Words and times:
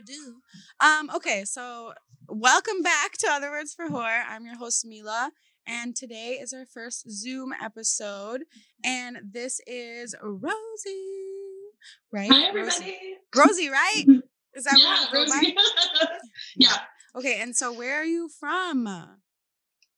do. 0.00 0.36
Um, 0.80 1.10
okay, 1.14 1.44
so 1.44 1.94
welcome 2.28 2.82
back 2.82 3.12
to 3.18 3.28
Other 3.30 3.50
Words 3.50 3.72
for 3.72 3.88
Whore. 3.88 4.22
I'm 4.28 4.44
your 4.44 4.56
host, 4.56 4.84
Mila, 4.84 5.30
and 5.66 5.96
today 5.96 6.38
is 6.40 6.52
our 6.52 6.66
first 6.66 7.10
Zoom 7.10 7.52
episode, 7.62 8.42
and 8.84 9.18
this 9.32 9.60
is 9.66 10.14
Rosie. 10.22 10.50
Right? 12.12 12.30
Hi, 12.30 12.52
Rosie. 12.52 12.58
everybody. 12.58 12.98
Rosie, 13.34 13.68
right? 13.70 14.04
Is 14.54 14.64
that 14.64 14.78
yeah, 14.78 15.04
what 15.04 15.12
you 15.12 15.26
go 15.26 15.30
by? 15.30 15.36
Rosie. 15.36 15.56
yeah. 16.56 16.76
Okay, 17.14 17.40
and 17.40 17.54
so 17.54 17.72
where 17.72 18.00
are 18.00 18.04
you 18.04 18.28
from? 18.40 18.86
I, 18.86 19.06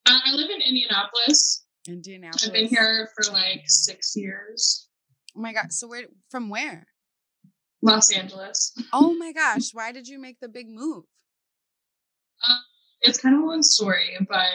I 0.05 0.31
live 0.33 0.49
in 0.49 0.61
Indianapolis. 0.61 1.65
Indianapolis. 1.87 2.47
I've 2.47 2.53
been 2.53 2.67
here 2.67 3.09
for 3.15 3.31
like 3.31 3.63
six 3.65 4.15
years. 4.15 4.87
Oh 5.35 5.41
my 5.41 5.53
god. 5.53 5.71
So 5.71 5.87
where 5.87 6.03
from 6.29 6.49
where? 6.49 6.87
Los 7.81 8.11
Angeles. 8.15 8.73
Oh 8.93 9.13
my 9.19 9.31
gosh. 9.31 9.69
Why 9.73 9.91
did 9.91 10.07
you 10.07 10.19
make 10.19 10.39
the 10.39 10.49
big 10.49 10.67
move? 10.69 11.05
Um, 12.47 12.57
it's 13.01 13.19
kind 13.19 13.35
of 13.35 13.41
a 13.41 13.45
long 13.45 13.63
story, 13.63 14.15
but 14.29 14.45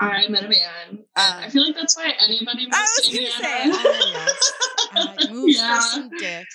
I 0.00 0.28
met 0.28 0.44
a 0.44 0.48
man. 0.48 1.04
Uh, 1.16 1.40
I 1.44 1.48
feel 1.50 1.64
like 1.66 1.74
that's 1.74 1.96
why 1.96 2.12
anybody 2.24 2.64
moves 2.64 2.76
I 2.76 2.80
was 2.82 3.08
to 3.08 3.16
gonna 3.16 3.30
say, 3.30 3.62
oh, 3.66 4.12
yes. 4.12 4.52
Uh, 4.94 5.26
move 5.32 5.50
Yeah. 5.50 5.76
for 5.76 5.80
some 5.82 6.10
dick. 6.18 6.46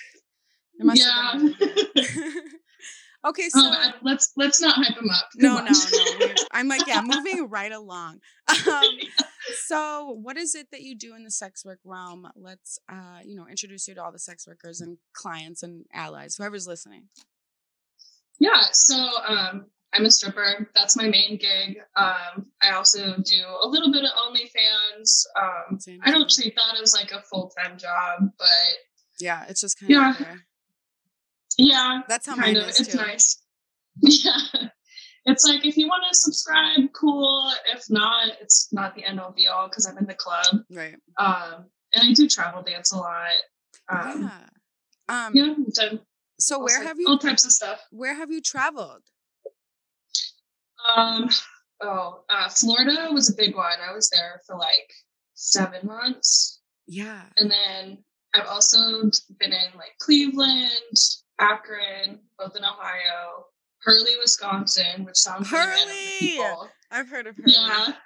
It 0.80 0.86
must 0.86 1.02
have 1.02 1.40
been 1.40 1.54
really 1.60 1.84
good. 1.94 2.42
okay, 3.26 3.48
so 3.48 3.60
oh, 3.60 3.70
I- 3.72 3.94
let's 4.02 4.32
let's 4.36 4.60
not 4.60 4.76
hype 4.76 4.96
him 4.96 5.10
up. 5.10 5.28
no, 5.36 5.56
Come 5.56 5.64
no, 5.64 5.70
on. 5.72 6.20
no. 6.20 6.26
I'm 6.52 6.68
like, 6.68 6.86
yeah, 6.86 7.00
moving 7.02 7.48
right 7.48 7.72
along. 7.72 8.20
Um, 8.48 8.84
so, 9.66 10.10
what 10.22 10.36
is 10.36 10.54
it 10.54 10.68
that 10.72 10.82
you 10.82 10.96
do 10.96 11.14
in 11.14 11.24
the 11.24 11.30
sex 11.30 11.64
work 11.64 11.78
realm? 11.84 12.28
Let's, 12.36 12.78
uh, 12.90 13.18
you 13.24 13.36
know, 13.36 13.46
introduce 13.48 13.86
you 13.88 13.94
to 13.94 14.02
all 14.04 14.12
the 14.12 14.18
sex 14.18 14.46
workers 14.46 14.80
and 14.80 14.98
clients 15.14 15.62
and 15.62 15.84
allies, 15.92 16.36
whoever's 16.36 16.66
listening. 16.66 17.04
Yeah, 18.40 18.60
so 18.72 18.94
um, 19.26 19.66
I'm 19.92 20.04
a 20.04 20.10
stripper. 20.10 20.70
That's 20.74 20.96
my 20.96 21.08
main 21.08 21.38
gig. 21.38 21.78
Um, 21.96 22.46
I 22.62 22.72
also 22.72 23.16
do 23.16 23.42
a 23.62 23.66
little 23.66 23.90
bit 23.92 24.04
of 24.04 24.10
OnlyFans. 24.10 25.24
Um, 25.40 25.78
I 26.04 26.10
don't 26.10 26.30
treat 26.30 26.54
that 26.56 26.80
as 26.80 26.94
like 26.94 27.10
a 27.12 27.22
full 27.22 27.50
time 27.58 27.76
job, 27.78 28.30
but 28.38 28.48
Yeah, 29.20 29.44
it's 29.48 29.60
just 29.60 29.78
kind 29.80 29.90
Yeah. 29.90 30.10
of 30.12 30.18
there. 30.18 30.46
yeah, 31.58 32.00
That's 32.08 32.26
how 32.26 32.36
mine 32.36 32.56
of. 32.56 32.68
is 32.68 32.80
It's 32.80 32.92
too. 32.92 32.98
nice. 32.98 33.42
Yeah, 34.00 34.68
it's 35.28 35.44
like 35.44 35.64
if 35.66 35.76
you 35.76 35.86
want 35.86 36.04
to 36.10 36.16
subscribe, 36.16 36.92
cool. 36.94 37.52
If 37.74 37.84
not, 37.90 38.28
it's 38.40 38.68
not 38.72 38.94
the 38.94 39.04
end 39.04 39.20
all 39.20 39.32
be 39.32 39.46
all 39.46 39.68
because 39.68 39.86
I'm 39.86 39.98
in 39.98 40.06
the 40.06 40.14
club. 40.14 40.46
Right. 40.70 40.96
Um, 41.18 41.66
and 41.94 42.10
I 42.10 42.12
do 42.14 42.26
travel 42.28 42.62
dance 42.62 42.92
a 42.92 42.96
lot. 42.96 43.28
Um, 43.88 44.22
yeah. 45.10 45.26
Um. 45.26 45.32
yeah, 45.34 45.54
done 45.74 46.00
So 46.38 46.58
where 46.58 46.68
sorts- 46.68 46.86
have 46.88 46.98
you 46.98 47.08
all 47.08 47.18
types 47.18 47.44
of 47.44 47.52
stuff? 47.52 47.80
where 47.90 48.14
have 48.14 48.30
you 48.30 48.40
traveled? 48.40 49.02
Um, 50.96 51.28
oh, 51.82 52.24
uh, 52.30 52.48
Florida 52.48 53.08
was 53.12 53.30
a 53.30 53.36
big 53.36 53.54
one. 53.54 53.78
I 53.86 53.92
was 53.92 54.10
there 54.10 54.40
for 54.46 54.56
like 54.56 54.90
seven 55.34 55.86
months. 55.86 56.60
Yeah. 56.86 57.22
And 57.36 57.50
then 57.50 57.98
I've 58.34 58.46
also 58.46 59.02
been 59.38 59.52
in 59.52 59.76
like 59.76 59.92
Cleveland, 60.00 60.96
Akron, 61.38 62.20
both 62.38 62.56
in 62.56 62.64
Ohio, 62.64 63.46
Hurley, 63.84 64.16
Wisconsin, 64.20 65.04
which 65.04 65.16
sounds 65.16 65.48
Hurley! 65.50 66.18
people. 66.18 66.68
I've 66.90 67.08
heard 67.08 67.26
of 67.26 67.36
her. 67.36 67.42
Yeah. 67.46 67.92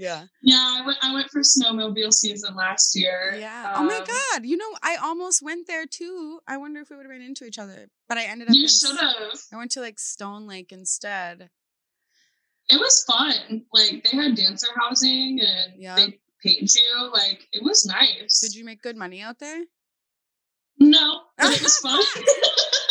Yeah. 0.00 0.26
Yeah, 0.44 0.76
I 0.80 0.86
went 0.86 0.98
I 1.02 1.12
went 1.12 1.28
for 1.28 1.40
snowmobile 1.40 2.12
season 2.12 2.54
last 2.54 2.94
year. 2.94 3.34
Yeah. 3.36 3.72
oh 3.76 3.82
my 3.82 3.96
Um, 3.96 4.04
god. 4.06 4.44
You 4.46 4.56
know, 4.56 4.70
I 4.80 4.94
almost 4.94 5.42
went 5.42 5.66
there 5.66 5.86
too. 5.86 6.38
I 6.46 6.56
wonder 6.56 6.78
if 6.80 6.88
we 6.88 6.94
would 6.94 7.02
have 7.04 7.10
ran 7.10 7.20
into 7.20 7.44
each 7.44 7.58
other. 7.58 7.88
But 8.08 8.16
I 8.16 8.26
ended 8.26 8.48
up 8.48 8.54
You 8.54 8.68
should 8.68 8.96
have. 8.96 9.16
I 9.52 9.56
went 9.56 9.72
to 9.72 9.80
like 9.80 9.98
Stone 9.98 10.46
Lake 10.46 10.70
instead. 10.70 11.50
It 12.70 12.76
was 12.78 13.02
fun. 13.10 13.64
Like 13.72 14.04
they 14.08 14.16
had 14.16 14.36
dancer 14.36 14.68
housing 14.80 15.40
and 15.40 15.82
Yeah. 15.82 15.96
they 15.96 16.20
paid 16.44 16.72
you. 16.72 17.10
Like 17.12 17.48
it 17.50 17.64
was 17.64 17.84
nice. 17.84 18.38
Did 18.38 18.54
you 18.54 18.64
make 18.64 18.80
good 18.80 18.96
money 18.96 19.20
out 19.20 19.40
there? 19.40 19.64
No, 20.78 21.22
but 21.36 21.50
it 21.54 21.60
was 21.60 21.76
fun. 21.78 22.00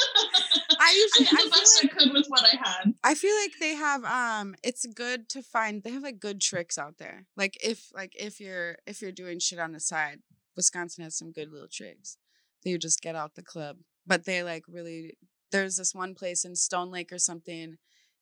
I 0.87 0.91
usually 0.91 1.25
did 1.25 1.33
I 1.33 1.43
the 1.43 1.51
feel 1.51 1.59
best 1.59 1.83
like 1.83 1.93
I 1.93 1.97
could 1.97 2.13
with 2.13 2.27
what 2.27 2.45
I 2.45 2.55
had. 2.55 2.93
I 3.03 3.13
feel 3.13 3.35
like 3.43 3.51
they 3.59 3.75
have 3.75 4.05
um 4.05 4.55
it's 4.63 4.85
good 4.85 5.27
to 5.29 5.43
find 5.43 5.83
they 5.83 5.91
have 5.91 6.03
like 6.03 6.19
good 6.19 6.39
tricks 6.39 6.77
out 6.77 6.97
there. 6.97 7.25
Like 7.35 7.57
if 7.61 7.89
like 7.93 8.13
if 8.15 8.39
you're 8.39 8.77
if 8.87 9.01
you're 9.01 9.11
doing 9.11 9.39
shit 9.39 9.59
on 9.59 9.73
the 9.73 9.81
side, 9.81 10.19
Wisconsin 10.55 11.03
has 11.03 11.17
some 11.17 11.33
good 11.33 11.51
little 11.51 11.67
tricks 11.69 12.17
that 12.63 12.69
you 12.69 12.77
just 12.77 13.01
get 13.01 13.15
out 13.15 13.35
the 13.35 13.43
club. 13.43 13.77
But 14.05 14.23
they 14.23 14.43
like 14.43 14.63
really 14.69 15.17
there's 15.51 15.75
this 15.75 15.93
one 15.93 16.15
place 16.15 16.45
in 16.45 16.55
Stone 16.55 16.89
Lake 16.91 17.11
or 17.11 17.19
something 17.19 17.75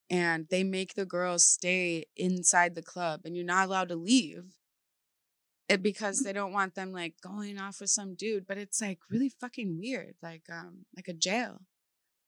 and 0.10 0.48
they 0.50 0.64
make 0.64 0.96
the 0.96 1.06
girls 1.06 1.46
stay 1.46 2.06
inside 2.18 2.74
the 2.74 2.82
club 2.82 3.22
and 3.26 3.36
you're 3.36 3.46
not 3.46 3.68
allowed 3.68 3.90
to 3.90 3.96
leave. 3.96 4.56
It 5.70 5.84
because 5.84 6.22
they 6.22 6.34
don't 6.34 6.54
want 6.54 6.74
them 6.74 6.92
like 6.92 7.16
going 7.22 7.60
off 7.60 7.80
with 7.80 7.92
some 7.92 8.16
dude, 8.16 8.48
but 8.48 8.58
it's 8.58 8.82
like 8.82 9.00
really 9.10 9.30
fucking 9.30 9.78
weird, 9.80 10.16
like 10.24 10.44
um 10.52 10.86
like 10.96 11.08
a 11.08 11.14
jail 11.14 11.62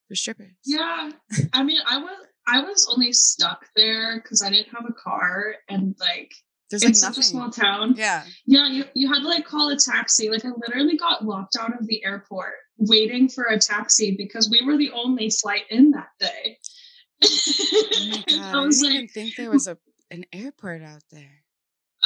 for 0.08 0.14
strippers. 0.14 0.52
Yeah, 0.64 1.10
I 1.52 1.62
mean, 1.62 1.78
I 1.86 1.98
was 1.98 2.26
I 2.46 2.62
was 2.62 2.88
only 2.92 3.12
stuck 3.12 3.66
there 3.76 4.20
because 4.20 4.42
I 4.42 4.50
didn't 4.50 4.68
have 4.74 4.86
a 4.88 4.92
car, 4.94 5.54
and 5.68 5.94
like 6.00 6.32
There's 6.70 6.82
like 6.82 6.90
it's 6.90 7.02
nothing. 7.02 7.22
such 7.22 7.24
a 7.24 7.28
small 7.28 7.50
town. 7.50 7.94
yeah. 7.96 8.24
Yeah, 8.46 8.68
you 8.68 8.84
you 8.94 9.12
had 9.12 9.20
to 9.20 9.28
like 9.28 9.44
call 9.44 9.68
a 9.70 9.76
taxi. 9.76 10.30
Like 10.30 10.44
I 10.44 10.48
literally 10.48 10.96
got 10.96 11.24
locked 11.24 11.56
out 11.60 11.78
of 11.78 11.86
the 11.86 12.04
airport 12.04 12.54
waiting 12.78 13.28
for 13.28 13.44
a 13.44 13.58
taxi 13.58 14.14
because 14.16 14.48
we 14.50 14.64
were 14.64 14.76
the 14.78 14.92
only 14.92 15.30
flight 15.30 15.64
in 15.70 15.90
that 15.92 16.08
day. 16.18 16.58
Oh 17.24 18.08
my 18.10 18.24
god! 18.28 18.54
I 18.54 18.58
I, 18.58 18.68
didn't 18.68 18.82
like, 18.82 18.92
even 18.92 19.08
think 19.08 19.36
there 19.36 19.50
was 19.50 19.68
a 19.68 19.76
an 20.10 20.24
airport 20.32 20.82
out 20.82 21.02
there. 21.10 21.42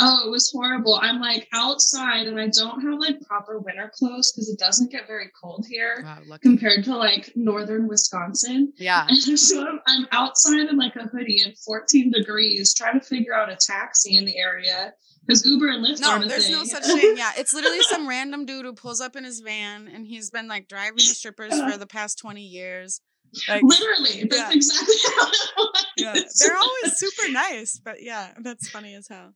Oh, 0.05 0.27
it 0.27 0.31
was 0.31 0.51
horrible. 0.51 0.99
I'm 1.01 1.21
like 1.21 1.49
outside 1.53 2.27
and 2.27 2.41
I 2.41 2.49
don't 2.49 2.81
have 2.83 2.99
like 2.99 3.21
proper 3.23 3.59
winter 3.59 3.91
clothes 3.97 4.33
because 4.33 4.49
it 4.49 4.59
doesn't 4.59 4.91
get 4.91 5.07
very 5.07 5.31
cold 5.41 5.65
here 5.69 6.03
Wow, 6.05 6.37
compared 6.43 6.85
to 6.85 6.97
like 6.97 7.33
northern 7.37 7.89
Wisconsin. 7.89 8.73
Yeah. 8.77 9.07
And 9.09 9.19
so 9.39 9.67
I'm, 9.67 9.81
I'm 9.87 10.07
outside 10.13 10.69
in 10.69 10.77
like 10.77 10.97
a 10.97 11.05
hoodie 11.05 11.43
and 11.45 11.57
14 11.59 12.11
degrees 12.11 12.75
trying 12.75 12.99
to 13.01 13.07
figure 13.07 13.35
out 13.35 13.51
a 13.51 13.57
taxi 13.57 14.17
in 14.17 14.25
the 14.25 14.37
area 14.39 14.93
because 15.27 15.47
Uber 15.47 15.69
and 15.69 15.85
Lyft 15.87 16.01
No, 16.01 16.19
there's 16.27 16.51
no 16.51 16.65
such 16.65 16.85
thing. 16.85 17.15
Yeah, 17.17 17.31
it's 17.37 17.55
literally 17.55 17.83
some 17.83 18.09
random 18.09 18.45
dude 18.45 18.65
who 18.65 18.73
pulls 18.73 19.01
up 19.01 19.15
in 19.17 19.25
his 19.25 19.41
van 19.41 19.89
and 19.89 20.07
he's 20.07 20.31
been 20.31 20.49
like 20.49 20.67
driving 20.69 20.97
the 20.97 21.03
strippers 21.15 21.57
for 21.61 21.77
the 21.79 21.87
past 21.87 22.19
20 22.19 22.43
years. 22.43 23.01
Like, 23.49 23.63
Literally, 23.63 24.25
that's 24.29 24.37
Yeah. 24.37 24.53
exactly 24.53 24.95
how 25.17 25.27
it 25.29 25.39
was. 25.57 25.87
yeah, 25.97 26.15
they're 26.41 26.57
always 26.57 26.99
super 26.99 27.31
nice, 27.33 27.81
but 27.83 28.03
yeah, 28.03 28.33
that's 28.41 28.69
funny 28.69 28.95
as 28.95 29.09
hell. 29.09 29.33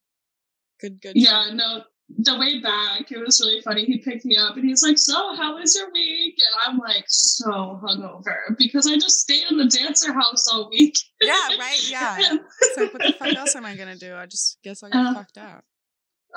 Good, 0.81 1.01
good. 1.01 1.13
Yeah, 1.17 1.51
no, 1.53 1.83
the 2.09 2.39
way 2.39 2.61
back, 2.61 3.11
it 3.11 3.19
was 3.19 3.41
really 3.41 3.61
funny. 3.63 3.85
He 3.85 3.99
picked 3.99 4.25
me 4.25 4.37
up 4.37 4.57
and 4.57 4.65
he's 4.65 4.83
like, 4.83 4.99
So, 4.99 5.35
how 5.35 5.59
was 5.59 5.75
your 5.75 5.91
week? 5.93 6.35
And 6.39 6.73
I'm 6.73 6.79
like, 6.79 7.05
So 7.09 7.81
hungover 7.83 8.57
because 8.59 8.87
I 8.87 8.95
just 8.95 9.21
stayed 9.21 9.45
in 9.51 9.57
the 9.59 9.67
dancer 9.67 10.13
house 10.13 10.47
all 10.53 10.69
week. 10.71 10.97
Yeah, 11.21 11.33
right. 11.59 11.91
Yeah. 11.91 12.19
It's 12.61 12.77
like, 12.79 12.93
what 12.93 13.03
the 13.03 13.13
fuck 13.19 13.35
else 13.35 13.57
am 13.57 13.65
I 13.67 13.75
gonna 13.77 13.97
do? 13.97 14.15
I 14.15 14.27
just 14.27 14.59
guess 14.63 14.83
I 14.83 14.91
got 14.91 15.07
Uh, 15.07 15.15
fucked 15.15 15.39
out. 15.39 15.65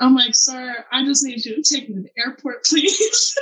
I'm 0.00 0.14
like, 0.14 0.34
Sir, 0.34 0.84
I 0.90 1.04
just 1.04 1.22
need 1.24 1.44
you 1.44 1.62
to 1.62 1.74
take 1.74 1.88
me 1.88 1.96
to 1.96 2.02
the 2.02 2.10
airport, 2.20 2.64
please. 2.64 3.34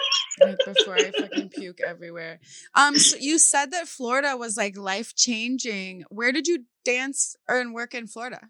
Right 0.42 0.56
before 0.66 0.96
I 0.96 1.10
fucking 1.12 1.50
puke 1.50 1.80
everywhere. 1.80 2.40
Um, 2.74 2.98
so 2.98 3.16
you 3.18 3.38
said 3.38 3.70
that 3.70 3.86
Florida 3.88 4.36
was 4.36 4.56
like 4.56 4.76
life 4.76 5.14
changing. 5.14 6.04
Where 6.10 6.32
did 6.32 6.46
you 6.48 6.64
dance 6.84 7.36
or 7.48 7.60
and 7.60 7.72
work 7.72 7.94
in 7.94 8.06
Florida? 8.08 8.48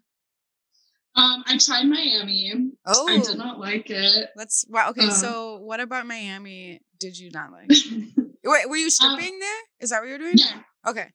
Um, 1.15 1.43
I 1.47 1.57
tried 1.57 1.85
Miami. 1.85 2.53
Oh, 2.85 3.07
I 3.09 3.19
did 3.19 3.37
not 3.37 3.59
like 3.59 3.89
it. 3.89 4.29
Let's. 4.35 4.65
Wow. 4.69 4.89
Okay. 4.91 5.07
Uh, 5.07 5.11
so 5.11 5.57
what 5.57 5.79
about 5.79 6.05
Miami? 6.05 6.81
Did 6.99 7.17
you 7.17 7.29
not 7.31 7.51
like? 7.51 7.69
Wait, 8.45 8.69
were 8.69 8.77
you 8.77 8.89
stripping 8.89 9.39
there? 9.39 9.59
Is 9.79 9.89
that 9.89 9.99
what 10.01 10.09
you're 10.09 10.17
doing? 10.17 10.35
yeah. 10.37 10.61
Okay. 10.87 11.07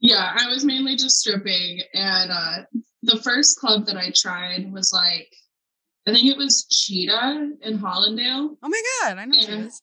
Yeah, 0.00 0.34
I 0.38 0.48
was 0.48 0.64
mainly 0.64 0.96
just 0.96 1.18
stripping. 1.20 1.80
And 1.92 2.30
uh, 2.30 2.56
the 3.02 3.20
first 3.22 3.58
club 3.58 3.84
that 3.86 3.96
I 3.96 4.10
tried 4.14 4.72
was 4.72 4.92
like, 4.94 5.28
I 6.08 6.12
think 6.14 6.26
it 6.30 6.38
was 6.38 6.66
Cheetah 6.70 7.50
in 7.62 7.78
Hallandale. 7.78 8.56
Oh 8.62 8.68
my 8.68 8.82
god, 9.02 9.18
I 9.18 9.24
know 9.26 9.38
Yeah. 9.38 9.56
this. 9.62 9.82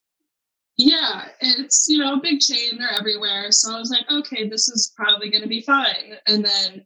Yeah, 0.80 1.26
it's, 1.42 1.88
you 1.90 1.98
know, 2.00 2.14
a 2.16 2.22
big 2.22 2.40
chain. 2.40 2.78
They're 2.78 2.92
everywhere. 2.92 3.52
So 3.52 3.76
I 3.76 3.80
was 3.80 3.90
like, 3.92 4.06
okay, 4.12 4.48
this 4.48 4.68
is 4.70 4.94
probably 4.96 5.30
going 5.32 5.42
to 5.44 5.48
be 5.48 5.62
fine. 5.62 6.16
And 6.28 6.46
then 6.46 6.86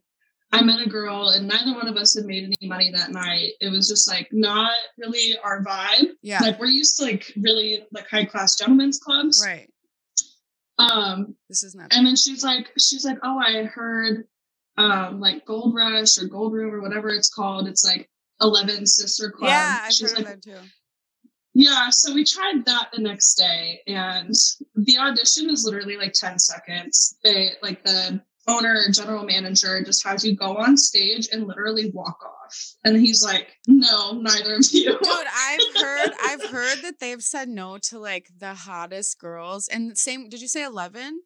I 0.54 0.62
met 0.62 0.86
a 0.86 0.88
girl, 0.88 1.30
and 1.30 1.48
neither 1.48 1.72
one 1.74 1.88
of 1.88 1.96
us 1.96 2.14
had 2.14 2.26
made 2.26 2.44
any 2.44 2.68
money 2.68 2.90
that 2.92 3.10
night. 3.10 3.52
It 3.60 3.70
was 3.70 3.88
just 3.88 4.06
like 4.08 4.28
not 4.32 4.72
really 4.98 5.36
our 5.42 5.64
vibe. 5.64 6.08
Yeah. 6.22 6.40
Like 6.40 6.60
we're 6.60 6.66
used 6.66 6.96
to 6.98 7.04
like 7.04 7.32
really 7.40 7.84
like 7.92 8.08
high 8.08 8.26
class 8.26 8.56
gentlemen's 8.56 8.98
clubs. 8.98 9.42
right. 9.44 9.68
Um, 10.78 11.36
This 11.48 11.62
is 11.62 11.74
not. 11.74 11.88
and 11.94 12.06
then 12.06 12.16
she's 12.16 12.42
like, 12.44 12.70
she's 12.78 13.04
like, 13.04 13.18
oh, 13.22 13.38
I 13.38 13.64
heard 13.64 14.26
um 14.78 15.20
like 15.20 15.44
Gold 15.44 15.74
Rush 15.74 16.18
or 16.18 16.26
Gold 16.26 16.52
Room 16.54 16.72
or 16.74 16.80
whatever 16.80 17.10
it's 17.10 17.28
called. 17.30 17.68
It's 17.68 17.84
like 17.84 18.08
11 18.40 18.86
sister 18.86 19.30
Club. 19.30 19.50
yeah, 19.50 19.80
I've 19.84 19.92
she's 19.92 20.10
heard 20.10 20.24
like, 20.24 20.34
of 20.34 20.42
that 20.42 20.50
too. 20.60 20.68
yeah, 21.54 21.88
so 21.90 22.12
we 22.14 22.24
tried 22.24 22.64
that 22.66 22.88
the 22.92 23.00
next 23.02 23.34
day, 23.34 23.80
and 23.86 24.34
the 24.74 24.98
audition 24.98 25.50
is 25.50 25.64
literally 25.64 25.96
like 25.96 26.12
10 26.14 26.38
seconds. 26.38 27.16
They 27.22 27.50
like 27.62 27.84
the 27.84 28.20
owner 28.48 28.82
general 28.90 29.24
manager 29.24 29.82
just 29.82 30.04
has 30.06 30.24
you 30.24 30.36
go 30.36 30.56
on 30.56 30.76
stage 30.76 31.28
and 31.32 31.46
literally 31.46 31.90
walk 31.90 32.18
off. 32.24 32.74
And 32.84 32.96
he's 32.96 33.24
like, 33.24 33.48
No, 33.66 34.12
neither 34.12 34.56
of 34.56 34.66
you. 34.72 34.98
Dude, 34.98 35.26
I've 35.36 35.76
heard 35.80 36.10
I've 36.24 36.50
heard 36.50 36.78
that 36.82 37.00
they've 37.00 37.22
said 37.22 37.48
no 37.48 37.78
to 37.78 37.98
like 37.98 38.28
the 38.36 38.54
hottest 38.54 39.18
girls. 39.18 39.68
And 39.68 39.96
same 39.96 40.28
did 40.28 40.40
you 40.40 40.48
say 40.48 40.64
eleven? 40.64 41.22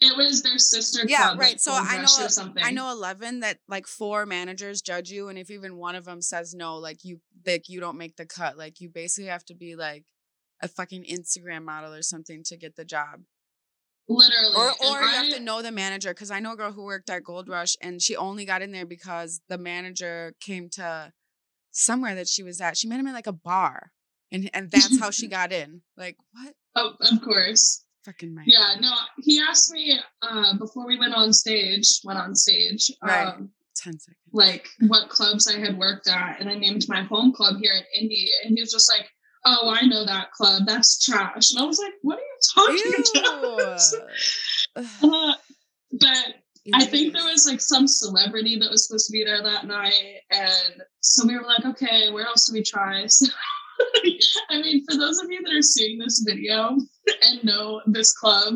It 0.00 0.16
was 0.16 0.42
their 0.42 0.58
sister 0.58 1.04
Yeah, 1.06 1.34
right. 1.36 1.60
So 1.60 1.72
I 1.72 1.98
know 1.98 2.06
something. 2.06 2.64
I 2.64 2.70
know 2.70 2.90
eleven 2.90 3.40
that 3.40 3.58
like 3.68 3.86
four 3.86 4.24
managers 4.24 4.80
judge 4.80 5.10
you, 5.10 5.28
and 5.28 5.38
if 5.38 5.50
even 5.50 5.76
one 5.76 5.94
of 5.94 6.06
them 6.06 6.22
says 6.22 6.54
no, 6.54 6.76
like 6.76 7.04
you 7.04 7.20
like 7.46 7.68
you 7.68 7.80
don't 7.80 7.98
make 7.98 8.16
the 8.16 8.26
cut. 8.26 8.56
Like 8.56 8.80
you 8.80 8.88
basically 8.88 9.28
have 9.28 9.44
to 9.46 9.54
be 9.54 9.76
like 9.76 10.04
a 10.62 10.68
fucking 10.68 11.04
Instagram 11.04 11.64
model 11.64 11.92
or 11.92 12.02
something 12.02 12.42
to 12.44 12.56
get 12.56 12.76
the 12.76 12.84
job. 12.84 13.20
Literally. 14.08 14.54
Or 14.56 14.70
or 14.70 15.00
you 15.02 15.08
have 15.08 15.30
to 15.30 15.40
know 15.40 15.62
the 15.62 15.70
manager 15.72 16.10
because 16.10 16.30
I 16.30 16.40
know 16.40 16.52
a 16.52 16.56
girl 16.56 16.72
who 16.72 16.84
worked 16.84 17.10
at 17.10 17.24
Gold 17.24 17.48
Rush 17.48 17.76
and 17.82 18.00
she 18.02 18.16
only 18.16 18.44
got 18.44 18.62
in 18.62 18.72
there 18.72 18.86
because 18.86 19.40
the 19.48 19.58
manager 19.58 20.34
came 20.40 20.68
to 20.70 21.12
somewhere 21.70 22.14
that 22.14 22.28
she 22.28 22.42
was 22.42 22.60
at. 22.60 22.76
She 22.76 22.88
met 22.88 23.00
him 23.00 23.06
at 23.06 23.14
like 23.14 23.26
a 23.26 23.32
bar. 23.32 23.92
And 24.30 24.50
and 24.52 24.70
that's 24.70 24.98
how 25.00 25.10
she 25.10 25.26
got 25.38 25.52
in. 25.52 25.82
Like, 25.96 26.16
what? 26.32 26.54
Oh, 26.76 26.94
of 27.00 27.22
course. 27.22 27.84
Fucking 28.04 28.34
my 28.34 28.42
Yeah, 28.46 28.74
no, 28.80 28.92
he 29.18 29.40
asked 29.40 29.72
me 29.72 29.98
uh, 30.22 30.56
before 30.56 30.86
we 30.86 30.98
went 30.98 31.14
on 31.14 31.32
stage, 31.32 32.00
went 32.04 32.18
on 32.18 32.34
stage, 32.34 32.90
Right. 33.02 33.26
um, 33.26 33.50
10 33.76 33.98
seconds. 33.98 34.16
like 34.32 34.66
what 34.86 35.08
clubs 35.08 35.46
I 35.48 35.58
had 35.58 35.76
worked 35.78 36.08
at. 36.08 36.40
And 36.40 36.48
I 36.48 36.54
named 36.54 36.86
my 36.88 37.02
home 37.02 37.32
club 37.32 37.56
here 37.60 37.72
in 37.72 38.02
Indy. 38.02 38.30
And 38.44 38.54
he 38.56 38.62
was 38.62 38.72
just 38.72 38.90
like, 38.90 39.08
oh, 39.44 39.74
I 39.76 39.84
know 39.86 40.04
that 40.06 40.30
club. 40.32 40.62
That's 40.66 40.98
trash. 41.04 41.50
And 41.52 41.60
I 41.60 41.64
was 41.64 41.78
like, 41.78 41.92
what 42.02 42.18
are 42.18 42.22
you 42.22 42.27
talking 42.54 43.04
about? 43.14 43.80
Uh, 45.02 45.32
but 45.92 46.34
I 46.72 46.84
think 46.84 47.12
there 47.12 47.24
was 47.24 47.48
like 47.50 47.60
some 47.60 47.88
celebrity 47.88 48.58
that 48.58 48.70
was 48.70 48.86
supposed 48.86 49.06
to 49.06 49.12
be 49.12 49.24
there 49.24 49.42
that 49.42 49.66
night. 49.66 50.20
And 50.30 50.82
so 51.00 51.26
we 51.26 51.36
were 51.36 51.42
like, 51.42 51.64
okay, 51.64 52.12
where 52.12 52.26
else 52.26 52.46
do 52.46 52.54
we 52.54 52.62
try? 52.62 53.06
So, 54.10 54.40
I 54.50 54.60
mean, 54.60 54.84
for 54.88 54.96
those 54.96 55.20
of 55.20 55.30
you 55.30 55.40
that 55.40 55.52
are 55.52 55.62
seeing 55.62 55.98
this 55.98 56.24
video 56.26 56.76
and 57.22 57.44
know 57.44 57.80
this 57.86 58.12
club, 58.12 58.54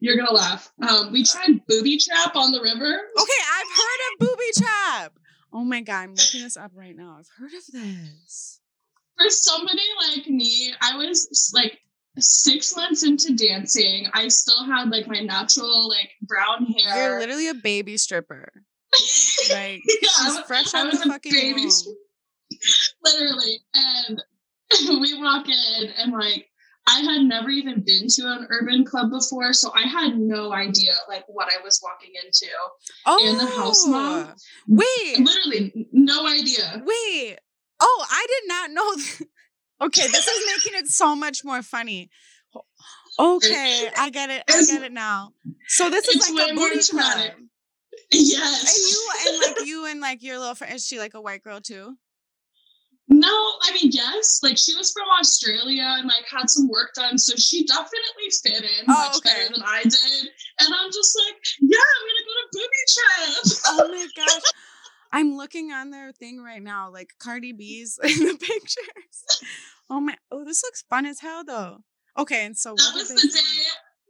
you're 0.00 0.18
to 0.18 0.32
laugh. 0.32 0.70
Um, 0.86 1.12
we 1.12 1.24
tried 1.24 1.64
Booby 1.66 1.98
Trap 1.98 2.36
on 2.36 2.52
the 2.52 2.60
river. 2.60 3.00
Okay, 3.20 3.42
I've 3.54 3.70
heard 3.76 4.00
of 4.12 4.18
booby 4.18 4.50
trap. 4.58 5.12
Oh 5.52 5.64
my 5.64 5.80
god, 5.80 6.02
I'm 6.02 6.14
looking 6.14 6.42
this 6.42 6.58
up 6.58 6.72
right 6.74 6.94
now. 6.94 7.16
I've 7.18 7.28
heard 7.38 7.52
of 7.54 7.66
this. 7.72 8.60
For 9.16 9.30
somebody 9.30 9.82
like 10.08 10.26
me, 10.28 10.74
I 10.80 10.96
was 10.96 11.50
like 11.54 11.78
six 12.18 12.74
months 12.76 13.04
into 13.04 13.34
dancing. 13.34 14.06
I 14.12 14.28
still 14.28 14.64
had 14.64 14.90
like 14.90 15.06
my 15.06 15.20
natural 15.20 15.88
like 15.88 16.10
brown 16.22 16.66
hair. 16.66 17.10
You're 17.10 17.18
literally 17.20 17.48
a 17.48 17.54
baby 17.54 17.96
stripper. 17.96 18.50
Like 19.50 19.82
Yeah, 20.02 20.08
I 20.18 20.24
she's 20.26 20.36
was- 20.36 20.44
fresh 20.46 20.74
I 20.74 20.80
out 20.86 20.94
a 20.94 20.96
fucking 20.98 21.32
baby 21.32 21.66
stri- 21.66 21.94
literally. 23.04 23.58
And 23.74 24.22
we 25.00 25.20
walk 25.20 25.48
in 25.48 25.88
and 25.98 26.12
like 26.12 26.46
I 26.88 27.00
had 27.00 27.22
never 27.22 27.50
even 27.50 27.82
been 27.84 28.08
to 28.08 28.22
an 28.22 28.46
urban 28.50 28.84
club 28.84 29.10
before, 29.10 29.52
so 29.52 29.70
I 29.74 29.82
had 29.82 30.18
no 30.18 30.52
idea 30.52 30.92
like 31.08 31.24
what 31.28 31.46
I 31.48 31.62
was 31.62 31.78
walking 31.82 32.10
into. 32.24 32.46
Oh, 33.06 33.24
and 33.28 33.38
the 33.38 33.46
house 33.54 33.86
mom. 33.86 34.28
Oh, 34.32 34.34
wait, 34.66 35.20
Literally 35.20 35.86
no 35.92 36.26
idea. 36.26 36.82
wait. 36.84 37.36
Oh, 37.80 38.06
I 38.10 38.26
did 38.28 38.48
not 38.48 38.70
know. 38.72 38.94
th- 38.96 39.28
okay, 39.80 40.06
this 40.06 40.26
is 40.26 40.52
making 40.54 40.78
it 40.78 40.88
so 40.88 41.14
much 41.16 41.44
more 41.44 41.62
funny. 41.62 42.10
Okay, 43.18 43.88
I 43.96 44.10
get 44.10 44.30
it. 44.30 44.44
I 44.48 44.64
get 44.64 44.82
it 44.82 44.92
now. 44.92 45.32
So 45.68 45.90
this 45.90 46.08
is 46.08 46.16
It's 46.16 46.30
like 46.30 46.46
way 46.46 46.50
a 46.52 46.54
more 46.54 46.68
booty 46.68 46.90
club. 46.90 47.30
Yes. 48.12 48.76
And 48.76 48.90
you 48.90 49.10
and 49.26 49.56
like 49.56 49.66
you 49.66 49.86
and 49.86 50.00
like 50.00 50.22
your 50.22 50.38
little 50.38 50.54
friend 50.54 50.74
is 50.74 50.86
she 50.86 50.98
like 50.98 51.14
a 51.14 51.20
white 51.20 51.42
girl 51.42 51.60
too? 51.60 51.96
No, 53.08 53.28
I 53.28 53.72
mean 53.74 53.90
yes. 53.92 54.40
Like 54.42 54.56
she 54.56 54.74
was 54.76 54.92
from 54.92 55.08
Australia 55.18 55.84
and 55.98 56.06
like 56.06 56.24
had 56.30 56.48
some 56.48 56.68
work 56.68 56.94
done, 56.94 57.18
so 57.18 57.34
she 57.36 57.66
definitely 57.66 58.30
fit 58.42 58.62
in 58.62 58.84
Oh, 58.88 58.92
much 58.92 59.16
okay. 59.18 59.30
better 59.30 59.54
than 59.54 59.64
I 59.66 59.82
did. 59.82 60.28
And 60.60 60.74
I'm 60.74 60.90
just 60.92 61.18
like, 61.26 61.36
yeah, 61.60 61.76
I'm 61.76 62.06
gonna 62.06 62.24
go 62.26 62.34
to 62.38 62.46
booby 62.52 62.84
trap. 62.88 63.60
Oh 63.66 63.88
my 63.88 64.06
gosh. 64.16 64.42
I'm 65.12 65.36
looking 65.36 65.72
on 65.72 65.90
their 65.90 66.12
thing 66.12 66.42
right 66.42 66.62
now, 66.62 66.90
like 66.90 67.14
Cardi 67.18 67.52
mm. 67.52 67.58
B's 67.58 67.98
in 68.04 68.26
the 68.26 68.36
pictures. 68.36 69.44
Oh 69.88 70.00
my 70.00 70.16
oh, 70.30 70.44
this 70.44 70.62
looks 70.62 70.82
fun 70.88 71.06
as 71.06 71.20
hell 71.20 71.44
though. 71.44 71.78
Okay, 72.18 72.44
and 72.44 72.56
so 72.56 72.74
that 72.74 72.90
what 72.92 73.00
was 73.00 73.08
did 73.08 73.18
the 73.18 73.32
day. 73.32 73.62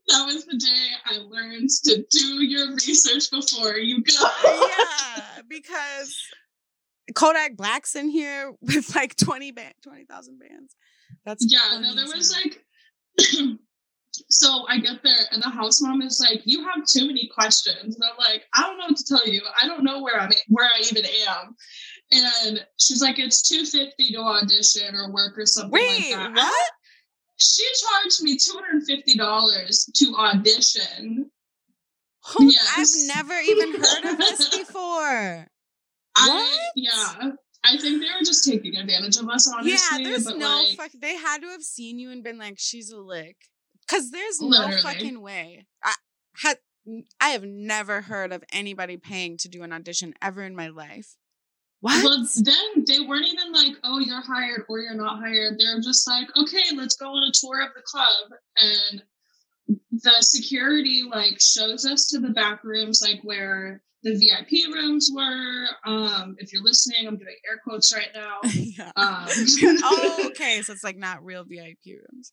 That 0.09 0.27
was 0.27 0.45
the 0.45 0.57
day 0.57 0.89
I 1.07 1.19
learned 1.19 1.69
to 1.85 2.05
do 2.11 2.45
your 2.45 2.73
research 2.73 3.31
before 3.31 3.77
you 3.77 4.03
go. 4.03 4.29
yeah, 4.45 5.43
because 5.49 6.17
Kodak 7.15 7.57
Black's 7.57 7.95
in 7.95 8.09
here 8.09 8.53
with 8.61 8.95
like 8.95 9.17
20 9.17 9.53
band 9.53 9.75
20,000 9.83 10.39
bands. 10.39 10.75
That's 11.25 11.45
yeah, 11.49 11.79
no, 11.81 11.95
there 11.95 12.07
was 12.07 12.35
like 12.35 12.65
so 14.29 14.65
I 14.69 14.79
get 14.79 15.03
there 15.03 15.17
and 15.33 15.43
the 15.43 15.49
house 15.51 15.81
mom 15.81 16.03
is 16.03 16.21
like, 16.21 16.43
You 16.45 16.65
have 16.69 16.85
too 16.87 17.07
many 17.07 17.29
questions. 17.35 17.95
And 17.97 18.05
I'm 18.05 18.17
like, 18.19 18.45
I 18.55 18.63
don't 18.63 18.79
know 18.79 18.85
what 18.89 18.97
to 18.97 19.05
tell 19.05 19.27
you. 19.27 19.41
I 19.61 19.67
don't 19.67 19.85
know 19.85 20.03
where 20.03 20.21
I'm 20.21 20.31
where 20.49 20.67
I 20.67 20.81
even 20.91 21.05
am. 21.29 21.57
And 22.13 22.67
she's 22.79 23.01
like, 23.03 23.19
It's 23.19 23.43
250 23.49 24.13
to 24.13 24.19
audition 24.21 24.95
or 24.95 25.13
work 25.13 25.39
or 25.39 25.47
something 25.47 25.71
Wait, 25.73 26.13
like 26.13 26.35
that. 26.35 26.35
what? 26.35 26.71
She 27.39 27.67
charged 27.81 28.23
me 28.23 28.37
$250 28.37 29.93
to 29.95 30.15
audition. 30.17 31.31
Who- 32.37 32.51
Yes. 32.53 32.75
I've 32.77 33.17
never 33.17 33.39
even 33.41 33.73
heard 33.81 34.05
of 34.13 34.19
this 34.19 34.49
before. 34.59 35.47
I 36.17 36.29
What? 36.29 36.61
yeah. 36.77 37.31
I 37.65 37.77
think 37.77 38.01
they 38.03 38.09
were 38.09 38.25
just 38.25 38.45
taking 38.45 38.77
advantage 38.77 39.17
of 39.19 39.29
us, 39.29 39.47
honestly. 39.49 39.73
yeah, 39.73 40.09
there's 40.11 40.27
no 40.27 40.63
like, 40.63 40.77
fuck. 40.77 40.91
They 40.99 41.15
had 41.17 41.43
to 41.43 41.49
have 41.49 41.63
seen 41.63 41.99
you 41.99 42.11
and 42.11 42.25
been 42.25 42.39
like, 42.39 42.55
"She's 42.59 42.91
a 42.91 42.99
lick," 42.99 43.37
because 43.91 44.11
there's 44.11 44.41
no 44.41 44.71
fucking 44.83 45.21
way. 45.21 45.67
I 45.83 45.95
had, 46.43 46.59
I 47.21 47.31
have 47.31 47.45
never 47.45 48.03
heard 48.03 48.33
of 48.33 48.45
anybody 48.53 48.97
paying 48.97 49.37
to 49.39 49.49
do 49.49 49.63
an 49.63 49.73
audition 49.73 50.15
ever 50.23 50.43
in 50.43 50.55
my 50.55 50.69
life. 50.69 51.17
What? 51.81 52.05
Well, 52.05 52.27
then 52.37 52.85
they 52.87 53.01
weren't 53.01 53.27
even 53.27 53.53
like, 53.53 53.73
"Oh, 53.83 54.01
you're 54.01 54.21
hired" 54.21 54.65
or 54.69 54.81
"You're 54.81 54.95
not 54.95 55.19
hired." 55.19 55.59
They're 55.59 55.81
just 55.81 56.07
like, 56.07 56.29
"Okay, 56.37 56.77
let's 56.77 56.97
go 56.97 57.07
on 57.07 57.23
a 57.23 57.33
tour 57.33 57.63
of 57.63 57.71
the 57.75 57.81
club." 57.81 58.39
And 58.59 59.03
the 59.91 60.17
security 60.21 61.05
like 61.09 61.41
shows 61.41 61.87
us 61.87 62.09
to 62.09 62.19
the 62.19 62.31
back 62.31 62.65
rooms, 62.65 63.01
like 63.03 63.23
where 63.23 63.83
the 64.03 64.15
VIP 64.15 64.75
rooms 64.75 65.11
were. 65.15 65.67
Um, 65.85 66.37
if 66.39 66.53
you're 66.53 66.63
listening, 66.63 67.07
I'm 67.07 67.17
doing 67.17 67.37
air 67.49 67.61
quotes 67.63 67.95
right 67.95 68.09
now. 68.15 68.39
yeah. 68.55 68.93
Um, 68.97 69.27
oh, 69.85 70.27
okay. 70.31 70.63
So 70.63 70.73
it's 70.73 70.85
like 70.85 70.97
not 70.97 71.25
real 71.25 71.45
VIP 71.45 71.79
rooms. 71.87 72.33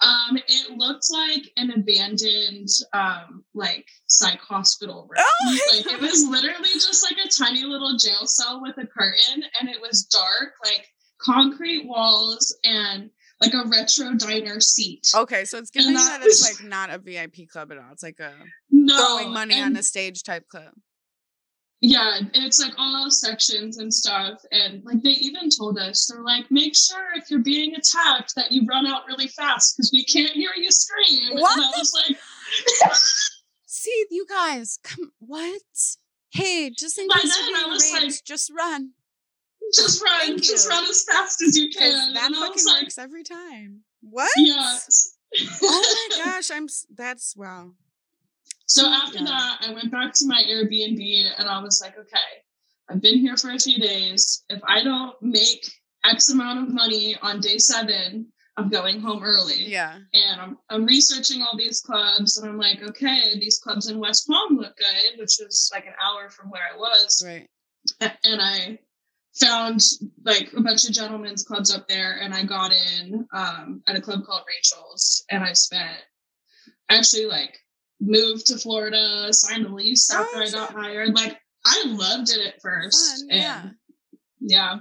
Um, 0.00 0.36
it 0.36 0.76
looked 0.76 1.06
like 1.10 1.50
an 1.56 1.70
abandoned, 1.70 2.68
um, 2.92 3.44
like 3.54 3.86
psych 4.06 4.40
hospital 4.40 5.08
room. 5.08 5.18
Oh 5.18 5.58
like 5.76 5.86
it 5.86 6.00
was 6.00 6.26
literally 6.28 6.72
just 6.74 7.06
like 7.08 7.24
a 7.24 7.28
tiny 7.28 7.64
little 7.64 7.96
jail 7.96 8.26
cell 8.26 8.60
with 8.60 8.76
a 8.78 8.86
curtain 8.86 9.44
and 9.60 9.68
it 9.68 9.80
was 9.80 10.04
dark 10.04 10.54
like 10.64 10.86
concrete 11.18 11.86
walls 11.86 12.56
and 12.64 13.10
like 13.40 13.54
a 13.54 13.64
retro 13.68 14.14
diner 14.14 14.60
seat 14.60 15.10
Okay, 15.14 15.44
so 15.44 15.58
it's 15.58 15.70
giving 15.70 15.94
that 15.94 16.20
that 16.20 16.26
it's 16.26 16.42
like 16.42 16.68
not 16.68 16.90
a 16.90 16.98
VIP 16.98 17.48
club 17.48 17.72
at 17.72 17.78
all. 17.78 17.92
It's 17.92 18.02
like 18.02 18.20
a 18.20 18.32
no 18.70 18.96
throwing 18.96 19.32
money 19.32 19.60
on 19.60 19.72
the 19.72 19.82
stage 19.82 20.22
type 20.22 20.48
club. 20.48 20.72
Yeah 21.86 22.18
it's 22.32 22.58
like 22.58 22.72
all 22.78 23.10
sections 23.10 23.76
and 23.76 23.92
stuff 23.92 24.40
and 24.52 24.82
like 24.84 25.02
they 25.02 25.10
even 25.10 25.50
told 25.50 25.78
us 25.78 26.06
they're 26.06 26.22
like 26.22 26.50
make 26.50 26.74
sure 26.74 27.08
if 27.14 27.30
you're 27.30 27.40
being 27.42 27.74
attacked 27.74 28.34
that 28.34 28.50
you 28.50 28.64
run 28.66 28.86
out 28.86 29.02
really 29.06 29.28
fast 29.28 29.76
because 29.76 29.90
we 29.92 30.02
can't 30.04 30.32
hear 30.32 30.50
you 30.56 30.70
scream 30.70 31.34
What 31.38 31.56
and 31.58 31.66
i 31.66 31.78
was 31.78 31.92
like 32.08 32.16
See, 33.66 34.04
you 34.10 34.24
guys, 34.26 34.78
come 34.82 35.10
what? 35.18 35.60
Hey, 36.30 36.70
just 36.70 36.96
in 36.98 37.06
By 37.08 37.16
case 37.16 37.36
then, 37.36 37.48
you're 37.48 37.58
being 37.58 37.70
was 37.70 37.92
like- 37.92 38.24
just 38.24 38.50
run. 38.56 38.90
just 39.74 40.02
run 40.02 40.20
Thank 40.20 40.42
just 40.42 40.64
you. 40.66 40.70
run 40.70 40.84
as 40.84 41.04
fast 41.04 41.42
as 41.42 41.56
you 41.56 41.68
can 41.70 42.14
that 42.14 42.26
and 42.26 42.36
fucking 42.36 42.64
like 42.66 42.82
works 42.84 42.96
every 42.98 43.24
time. 43.24 43.80
What? 44.00 44.30
yes 44.36 45.16
Oh 45.60 46.08
my 46.10 46.24
gosh, 46.24 46.50
I'm 46.50 46.66
that's 46.94 47.36
wow. 47.36 47.72
So 48.66 48.88
after 48.88 49.18
Yeah. 49.18 49.24
that, 49.24 49.58
I 49.62 49.72
went 49.74 49.90
back 49.90 50.14
to 50.14 50.26
my 50.26 50.42
Airbnb 50.48 51.38
and 51.38 51.48
I 51.48 51.60
was 51.62 51.80
like, 51.80 51.98
okay, 51.98 52.18
I've 52.88 53.00
been 53.00 53.18
here 53.18 53.36
for 53.36 53.50
a 53.50 53.58
few 53.58 53.78
days. 53.78 54.44
If 54.48 54.60
I 54.66 54.82
don't 54.82 55.20
make 55.22 55.70
X 56.04 56.28
amount 56.30 56.60
of 56.68 56.74
money 56.74 57.16
on 57.22 57.40
day 57.40 57.58
seven, 57.58 58.32
I'm 58.56 58.68
going 58.68 59.00
home 59.00 59.22
early. 59.24 59.64
Yeah. 59.66 59.98
And 60.12 60.40
I'm, 60.40 60.58
I'm 60.70 60.84
researching 60.84 61.42
all 61.42 61.56
these 61.56 61.80
clubs 61.80 62.38
and 62.38 62.48
I'm 62.48 62.58
like, 62.58 62.82
okay, 62.82 63.38
these 63.38 63.58
clubs 63.58 63.88
in 63.88 63.98
West 63.98 64.26
Palm 64.28 64.56
look 64.56 64.76
good, 64.76 65.18
which 65.18 65.40
is 65.40 65.70
like 65.74 65.86
an 65.86 65.94
hour 66.02 66.30
from 66.30 66.50
where 66.50 66.62
I 66.72 66.76
was. 66.76 67.22
Right. 67.24 67.48
And 68.00 68.40
I 68.40 68.78
found 69.40 69.80
like 70.24 70.52
a 70.56 70.60
bunch 70.62 70.84
of 70.84 70.92
gentlemen's 70.92 71.42
clubs 71.42 71.74
up 71.74 71.88
there 71.88 72.18
and 72.20 72.32
I 72.32 72.44
got 72.44 72.72
in 72.72 73.26
um, 73.32 73.82
at 73.88 73.96
a 73.96 74.00
club 74.00 74.24
called 74.24 74.42
Rachel's 74.48 75.24
and 75.30 75.42
I 75.42 75.52
spent 75.52 75.98
actually 76.88 77.26
like 77.26 77.58
moved 78.04 78.46
to 78.46 78.58
Florida, 78.58 79.32
signed 79.32 79.66
a 79.66 79.74
lease 79.74 80.10
oh, 80.12 80.20
after 80.20 80.38
oh, 80.38 80.42
I 80.42 80.50
got 80.50 80.72
hired. 80.72 81.14
Like 81.14 81.38
I 81.64 81.84
loved 81.86 82.30
it 82.30 82.46
at 82.46 82.60
first. 82.60 83.20
Fun, 83.20 83.28
yeah. 83.30 83.62
yeah. 84.40 84.78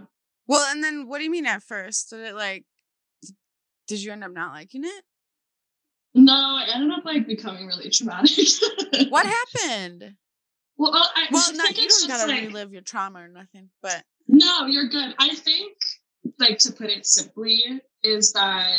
Well, 0.47 0.65
and 0.69 0.83
then 0.83 1.07
what 1.07 1.19
do 1.19 1.23
you 1.23 1.31
mean 1.31 1.45
at 1.45 1.63
first? 1.63 2.09
Did 2.09 2.21
it 2.21 2.35
like 2.35 2.65
did 3.87 4.01
you 4.01 4.11
end 4.11 4.23
up 4.23 4.31
not 4.31 4.53
liking 4.53 4.83
it? 4.83 5.03
No, 6.15 6.33
I 6.33 6.67
ended 6.73 6.97
up 6.97 7.05
like 7.05 7.27
becoming 7.27 7.67
really 7.67 7.89
traumatic. 7.89 8.47
what 9.09 9.25
happened? 9.55 10.15
Well, 10.77 10.91
I, 10.93 11.27
well, 11.31 11.55
not 11.55 11.77
you 11.77 11.87
don't 11.87 12.07
gotta 12.07 12.31
like, 12.31 12.47
relive 12.47 12.73
your 12.73 12.81
trauma 12.81 13.19
or 13.19 13.27
nothing, 13.27 13.69
but 13.81 14.03
no, 14.27 14.65
you're 14.65 14.89
good. 14.89 15.13
I 15.19 15.35
think, 15.35 15.75
like 16.39 16.57
to 16.59 16.71
put 16.71 16.89
it 16.89 17.05
simply, 17.05 17.81
is 18.03 18.33
that 18.33 18.73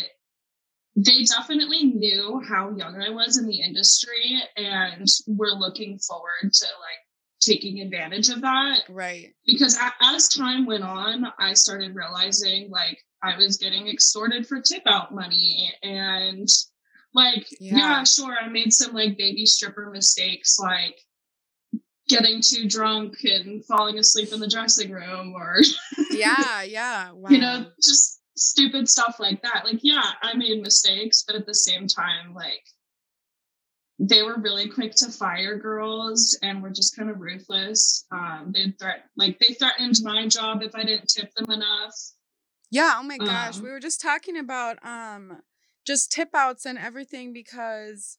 they 0.96 1.24
definitely 1.24 1.84
knew 1.84 2.40
how 2.48 2.70
young 2.76 3.00
I 3.00 3.10
was 3.10 3.36
in 3.36 3.46
the 3.46 3.60
industry 3.60 4.40
and 4.56 5.08
were 5.26 5.52
looking 5.52 5.98
forward 5.98 6.52
to 6.52 6.64
like 6.64 7.04
taking 7.40 7.80
advantage 7.80 8.28
of 8.28 8.40
that. 8.42 8.82
Right. 8.88 9.34
Because 9.46 9.78
as 10.00 10.28
time 10.28 10.66
went 10.66 10.84
on, 10.84 11.26
I 11.38 11.54
started 11.54 11.94
realizing 11.94 12.70
like 12.70 12.98
I 13.22 13.36
was 13.36 13.56
getting 13.56 13.88
extorted 13.88 14.46
for 14.46 14.60
tip 14.60 14.82
out 14.86 15.14
money 15.14 15.72
and 15.82 16.48
like 17.14 17.46
yeah. 17.60 17.76
yeah, 17.76 18.04
sure 18.04 18.36
I 18.40 18.48
made 18.48 18.72
some 18.72 18.94
like 18.94 19.16
baby 19.18 19.46
stripper 19.46 19.90
mistakes 19.90 20.58
like 20.58 20.98
getting 22.08 22.40
too 22.42 22.68
drunk 22.68 23.16
and 23.24 23.64
falling 23.64 23.98
asleep 23.98 24.32
in 24.32 24.40
the 24.40 24.48
dressing 24.48 24.90
room 24.90 25.32
or 25.34 25.56
yeah 26.10 26.62
yeah 26.62 27.12
wow. 27.12 27.30
you 27.30 27.38
know 27.38 27.66
just 27.82 28.20
stupid 28.36 28.88
stuff 28.88 29.16
like 29.18 29.42
that. 29.42 29.64
Like 29.64 29.80
yeah 29.82 30.12
i 30.22 30.34
made 30.34 30.62
mistakes 30.62 31.24
but 31.26 31.36
at 31.36 31.46
the 31.46 31.54
same 31.54 31.86
time 31.86 32.34
like 32.34 32.64
they 33.98 34.22
were 34.22 34.40
really 34.40 34.68
quick 34.68 34.92
to 34.96 35.10
fire 35.10 35.56
girls 35.56 36.36
and 36.42 36.60
were 36.60 36.70
just 36.70 36.96
kind 36.96 37.10
of 37.10 37.20
ruthless. 37.20 38.06
Um 38.10 38.52
they 38.54 38.72
threat 38.78 39.04
like 39.16 39.38
they 39.38 39.54
threatened 39.54 39.96
my 40.02 40.26
job 40.26 40.62
if 40.62 40.74
i 40.74 40.82
didn't 40.82 41.08
tip 41.08 41.32
them 41.34 41.50
enough. 41.50 41.94
Yeah 42.70 42.96
oh 42.98 43.02
my 43.02 43.18
gosh 43.18 43.58
um, 43.58 43.62
we 43.62 43.70
were 43.70 43.80
just 43.80 44.00
talking 44.00 44.36
about 44.36 44.84
um 44.84 45.42
just 45.86 46.10
tip 46.10 46.30
outs 46.34 46.64
and 46.64 46.78
everything 46.78 47.32
because 47.32 48.18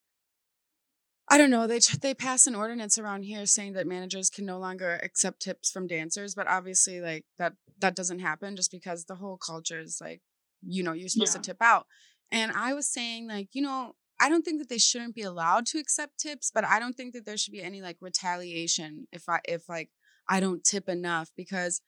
I 1.28 1.38
don't 1.38 1.50
know. 1.50 1.66
They 1.66 1.80
they 2.02 2.14
pass 2.14 2.46
an 2.46 2.56
ordinance 2.56 3.00
around 3.00 3.24
here 3.24 3.46
saying 3.46 3.74
that 3.74 3.88
managers 3.88 4.30
can 4.30 4.46
no 4.46 4.60
longer 4.60 5.00
accept 5.02 5.42
tips 5.42 5.72
from 5.72 5.88
dancers, 5.88 6.36
but 6.36 6.48
obviously, 6.48 7.02
like 7.02 7.26
that 7.40 7.54
that 7.80 7.96
doesn't 7.96 8.20
happen 8.20 8.56
just 8.56 8.72
because 8.72 9.06
the 9.06 9.16
whole 9.16 9.38
culture 9.38 9.80
is 9.80 10.00
like, 10.00 10.22
you 10.62 10.84
know, 10.84 10.94
you're 10.94 11.10
supposed 11.10 11.36
yeah. 11.36 11.42
to 11.42 11.52
tip 11.52 11.62
out. 11.62 11.88
And 12.32 12.52
I 12.52 12.74
was 12.74 12.88
saying, 12.88 13.28
like, 13.28 13.50
you 13.54 13.62
know, 13.62 13.94
I 14.20 14.30
don't 14.30 14.44
think 14.44 14.60
that 14.60 14.70
they 14.70 14.78
shouldn't 14.78 15.16
be 15.16 15.24
allowed 15.24 15.66
to 15.68 15.80
accept 15.80 16.20
tips, 16.20 16.52
but 16.54 16.64
I 16.64 16.80
don't 16.80 16.94
think 16.96 17.14
that 17.14 17.26
there 17.26 17.38
should 17.38 17.54
be 17.54 17.62
any 17.62 17.82
like 17.82 17.98
retaliation 18.02 19.08
if 19.12 19.28
I 19.28 19.40
if 19.46 19.68
like 19.68 19.90
I 20.30 20.40
don't 20.40 20.64
tip 20.64 20.88
enough 20.88 21.32
because 21.36 21.82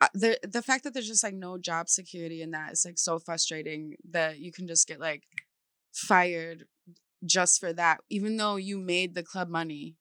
uh, 0.00 0.08
the 0.14 0.38
the 0.42 0.62
fact 0.62 0.84
that 0.84 0.94
there's 0.94 1.08
just 1.08 1.24
like 1.24 1.34
no 1.34 1.58
job 1.58 1.88
security 1.88 2.40
in 2.40 2.52
that 2.52 2.72
is 2.72 2.84
like 2.84 2.98
so 2.98 3.18
frustrating 3.18 3.94
that 4.10 4.38
you 4.38 4.52
can 4.52 4.66
just 4.68 4.86
get 4.86 5.00
like 5.00 5.24
fired 5.92 6.66
just 7.26 7.60
for 7.60 7.72
that, 7.72 8.00
even 8.10 8.36
though 8.36 8.56
you 8.56 8.78
made 8.78 9.14
the 9.14 9.22
club 9.22 9.48
money? 9.48 9.96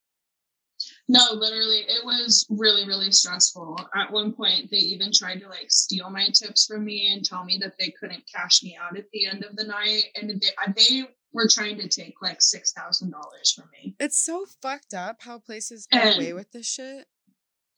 No, 1.08 1.32
literally, 1.34 1.84
it 1.88 2.04
was 2.04 2.46
really, 2.50 2.86
really 2.86 3.12
stressful. 3.12 3.80
At 3.96 4.12
one 4.12 4.34
point, 4.34 4.70
they 4.70 4.78
even 4.78 5.12
tried 5.12 5.40
to 5.40 5.48
like 5.48 5.68
steal 5.70 6.10
my 6.10 6.28
tips 6.34 6.66
from 6.66 6.84
me 6.84 7.14
and 7.14 7.24
tell 7.24 7.44
me 7.44 7.58
that 7.62 7.74
they 7.80 7.94
couldn't 8.00 8.24
cash 8.34 8.64
me 8.64 8.78
out 8.82 8.98
at 8.98 9.06
the 9.14 9.28
end 9.28 9.44
of 9.44 9.56
the 9.56 9.64
night. 9.64 10.04
And 10.16 10.30
they, 10.30 10.48
uh, 10.66 10.72
they 10.76 11.04
were 11.32 11.48
trying 11.50 11.78
to 11.80 11.88
take 11.88 12.16
like 12.22 12.40
$6,000 12.40 13.12
from 13.56 13.70
me. 13.72 13.96
It's 14.00 14.20
so 14.20 14.46
fucked 14.62 14.94
up 14.94 15.18
how 15.22 15.40
places 15.40 15.88
get 15.92 16.06
and, 16.06 16.16
away 16.16 16.34
with 16.34 16.52
this 16.52 16.68
shit. 16.68 17.06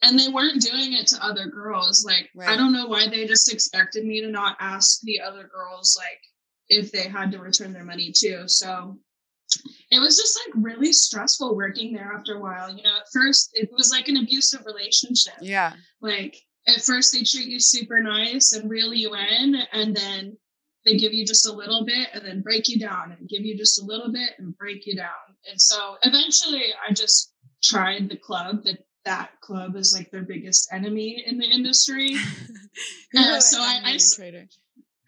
And 0.02 0.20
they 0.20 0.30
weren't 0.30 0.62
doing 0.62 0.94
it 0.94 1.08
to 1.08 1.26
other 1.26 1.48
girls. 1.48 2.06
Like, 2.06 2.30
right. 2.36 2.50
I 2.50 2.56
don't 2.56 2.74
know 2.74 2.88
why 2.88 3.08
they 3.08 3.26
just 3.26 3.52
expected 3.52 4.06
me 4.06 4.22
to 4.22 4.30
not 4.30 4.58
ask 4.60 5.02
the 5.02 5.20
other 5.20 5.50
girls, 5.54 5.98
like, 5.98 6.22
if 6.70 6.92
they 6.92 7.08
had 7.08 7.32
to 7.32 7.40
return 7.40 7.74
their 7.74 7.84
money 7.84 8.12
too. 8.12 8.44
So 8.48 8.98
it 9.92 10.00
was 10.00 10.18
just 10.18 10.40
like 10.46 10.64
really 10.64 10.94
stressful 10.94 11.56
working 11.56 11.94
there 11.94 12.14
after 12.18 12.36
a 12.36 12.42
while. 12.42 12.70
You 12.70 12.84
know, 12.84 12.98
at 12.98 13.08
first 13.14 13.52
it 13.54 13.70
was 13.72 13.92
like 13.92 14.08
an 14.08 14.18
abusive 14.18 14.66
relationship. 14.66 15.36
Yeah. 15.42 15.74
Like 16.02 16.38
at 16.68 16.82
first 16.82 17.14
they 17.14 17.24
treat 17.24 17.48
you 17.48 17.60
super 17.60 18.00
nice 18.00 18.54
and 18.54 18.70
reel 18.70 18.94
you 18.94 19.14
in, 19.16 19.56
and 19.74 19.96
then 19.96 20.38
they 20.86 20.98
give 20.98 21.14
you 21.14 21.26
just 21.26 21.48
a 21.48 21.52
little 21.52 21.86
bit 21.86 22.10
and 22.14 22.26
then 22.26 22.42
break 22.42 22.70
you 22.70 22.80
down 22.80 23.16
and 23.18 23.30
give 23.30 23.42
you 23.42 23.58
just 23.58 23.82
a 23.82 23.86
little 23.86 24.12
bit 24.12 24.32
and 24.40 24.58
break 24.58 24.86
you 24.86 24.96
down. 24.96 25.36
And 25.50 25.60
so 25.60 25.98
eventually 26.04 26.66
I 26.88 26.94
just 26.94 27.34
tried 27.64 28.10
the 28.10 28.18
club 28.18 28.64
that 28.64 28.80
that 29.06 29.32
club 29.42 29.76
is 29.76 29.94
like 29.96 30.12
their 30.12 30.24
biggest 30.24 30.70
enemy 30.72 31.24
in 31.26 31.38
the 31.38 31.46
industry. 31.46 32.16
uh, 33.18 33.40
so 33.40 33.60
I, 33.60 33.82
I, 33.84 33.98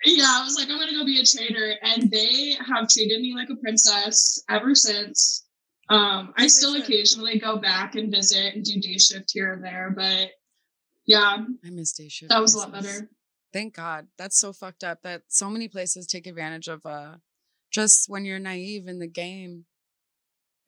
yeah, 0.05 0.39
I 0.39 0.43
was 0.43 0.55
like, 0.55 0.69
I'm 0.69 0.79
gonna 0.79 0.93
go 0.93 1.05
be 1.05 1.19
a 1.19 1.25
traitor, 1.25 1.75
and 1.81 2.09
they 2.09 2.55
have 2.65 2.87
treated 2.87 3.21
me 3.21 3.35
like 3.35 3.49
a 3.49 3.55
princess 3.55 4.43
ever 4.49 4.75
since. 4.75 5.45
Um, 5.89 6.33
I 6.37 6.47
still 6.47 6.75
occasionally 6.75 7.39
go 7.39 7.57
back 7.57 7.95
and 7.95 8.11
visit 8.11 8.53
and 8.53 8.63
do 8.63 8.79
day 8.79 8.97
shift 8.97 9.31
here 9.33 9.53
and 9.53 9.63
there, 9.63 9.91
but 9.95 10.29
yeah, 11.05 11.37
I 11.65 11.69
miss 11.71 11.93
day 11.93 12.07
shift. 12.09 12.29
That 12.29 12.41
was 12.41 12.53
a 12.53 12.59
lot 12.59 12.71
better. 12.71 13.09
Thank 13.51 13.75
God. 13.75 14.07
That's 14.17 14.37
so 14.37 14.53
fucked 14.53 14.83
up 14.83 15.01
that 15.01 15.23
so 15.27 15.49
many 15.49 15.67
places 15.67 16.05
take 16.05 16.27
advantage 16.27 16.67
of 16.67 16.85
uh 16.85 17.15
just 17.71 18.09
when 18.09 18.25
you're 18.25 18.39
naive 18.39 18.87
in 18.87 18.99
the 18.99 19.07
game 19.07 19.65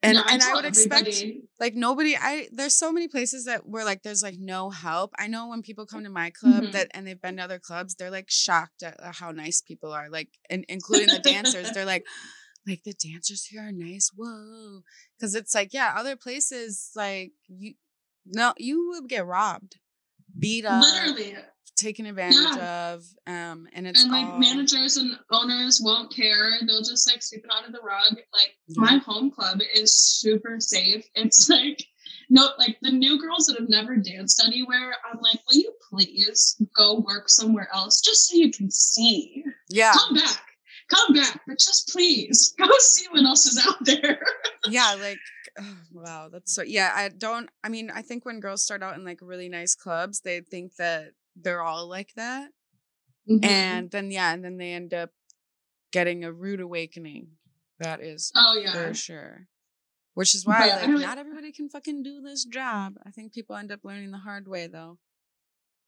and 0.02 0.16
yeah, 0.16 0.24
and 0.28 0.42
I, 0.42 0.50
I 0.50 0.54
would 0.54 0.64
expect 0.64 1.08
everybody. 1.08 1.42
like 1.60 1.74
nobody 1.74 2.16
I 2.16 2.48
there's 2.52 2.74
so 2.74 2.90
many 2.92 3.06
places 3.08 3.44
that 3.44 3.66
where 3.66 3.84
like 3.84 4.02
there's 4.02 4.22
like 4.22 4.36
no 4.38 4.70
help. 4.70 5.12
I 5.18 5.28
know 5.28 5.48
when 5.48 5.62
people 5.62 5.86
come 5.86 6.02
to 6.04 6.10
my 6.10 6.30
club 6.30 6.62
mm-hmm. 6.64 6.72
that 6.72 6.88
and 6.92 7.06
they've 7.06 7.20
been 7.20 7.36
to 7.36 7.44
other 7.44 7.60
clubs, 7.60 7.94
they're 7.94 8.10
like 8.10 8.28
shocked 8.28 8.82
at 8.82 8.96
how 9.00 9.30
nice 9.30 9.60
people 9.60 9.92
are. 9.92 10.10
Like 10.10 10.28
and 10.50 10.64
including 10.68 11.08
the 11.08 11.20
dancers. 11.20 11.70
They're 11.74 11.84
like 11.84 12.04
like 12.66 12.82
the 12.84 12.94
dancers 12.94 13.46
here 13.46 13.62
are 13.62 13.72
nice. 13.72 14.10
Whoa. 14.14 14.82
Cause 15.20 15.34
it's 15.34 15.54
like, 15.54 15.72
yeah, 15.72 15.94
other 15.96 16.16
places 16.16 16.90
like 16.96 17.32
you 17.48 17.74
no, 18.26 18.54
you 18.56 18.90
would 18.90 19.08
get 19.08 19.26
robbed, 19.26 19.76
beat 20.38 20.64
up. 20.64 20.82
Literally 20.82 21.36
taken 21.76 22.06
advantage 22.06 22.56
yeah. 22.56 22.92
of. 22.92 23.04
Um, 23.26 23.68
and 23.72 23.86
it's 23.86 24.02
and 24.02 24.12
like 24.12 24.26
all... 24.26 24.38
managers 24.38 24.96
and 24.96 25.18
owners 25.30 25.80
won't 25.82 26.14
care. 26.14 26.52
They'll 26.66 26.82
just 26.82 27.10
like 27.10 27.22
sweep 27.22 27.44
it 27.44 27.50
under 27.50 27.72
the 27.72 27.84
rug. 27.84 28.16
Like 28.32 28.56
yeah. 28.68 28.76
my 28.76 28.98
home 28.98 29.30
club 29.30 29.60
is 29.74 29.94
super 29.94 30.58
safe. 30.60 31.06
It's 31.14 31.48
like 31.48 31.84
no, 32.28 32.48
like 32.58 32.78
the 32.80 32.90
new 32.90 33.20
girls 33.20 33.46
that 33.46 33.58
have 33.58 33.68
never 33.68 33.96
danced 33.96 34.42
anywhere. 34.44 34.94
I'm 35.04 35.20
like, 35.20 35.38
will 35.46 35.58
you 35.58 35.72
please 35.90 36.60
go 36.74 37.00
work 37.00 37.28
somewhere 37.28 37.68
else 37.74 38.00
just 38.00 38.28
so 38.28 38.36
you 38.36 38.50
can 38.50 38.70
see? 38.70 39.44
Yeah, 39.68 39.92
come 39.92 40.14
back. 40.14 40.42
Come 40.88 41.14
back, 41.14 41.40
but 41.46 41.58
just 41.58 41.88
please 41.88 42.54
go 42.58 42.68
see 42.78 43.06
what 43.10 43.24
else 43.24 43.46
is 43.46 43.64
out 43.66 43.84
there. 43.84 44.18
yeah, 44.68 44.96
like 45.00 45.18
oh, 45.60 45.76
wow, 45.92 46.28
that's 46.30 46.54
so 46.54 46.62
yeah. 46.62 46.92
I 46.94 47.08
don't. 47.10 47.48
I 47.62 47.68
mean, 47.68 47.90
I 47.90 48.02
think 48.02 48.24
when 48.24 48.40
girls 48.40 48.62
start 48.62 48.82
out 48.82 48.96
in 48.96 49.04
like 49.04 49.18
really 49.20 49.48
nice 49.48 49.74
clubs, 49.74 50.20
they 50.20 50.40
think 50.40 50.76
that 50.76 51.12
they're 51.36 51.62
all 51.62 51.88
like 51.88 52.12
that. 52.16 52.50
Mm-hmm. 53.30 53.44
And 53.44 53.90
then 53.90 54.10
yeah, 54.10 54.32
and 54.32 54.44
then 54.44 54.56
they 54.56 54.72
end 54.72 54.92
up 54.94 55.10
getting 55.92 56.24
a 56.24 56.32
rude 56.32 56.60
awakening. 56.60 57.28
That 57.78 58.02
is 58.02 58.32
oh 58.34 58.60
yeah 58.62 58.72
for 58.72 58.94
sure. 58.94 59.48
Which 60.14 60.34
is 60.34 60.44
why 60.44 60.66
like 60.68 60.88
not 60.88 61.18
everybody 61.18 61.52
can 61.52 61.68
fucking 61.68 62.02
do 62.02 62.20
this 62.20 62.44
job. 62.44 62.94
I 63.06 63.10
think 63.10 63.32
people 63.32 63.56
end 63.56 63.72
up 63.72 63.80
learning 63.84 64.10
the 64.10 64.18
hard 64.18 64.46
way 64.46 64.66
though. 64.66 64.98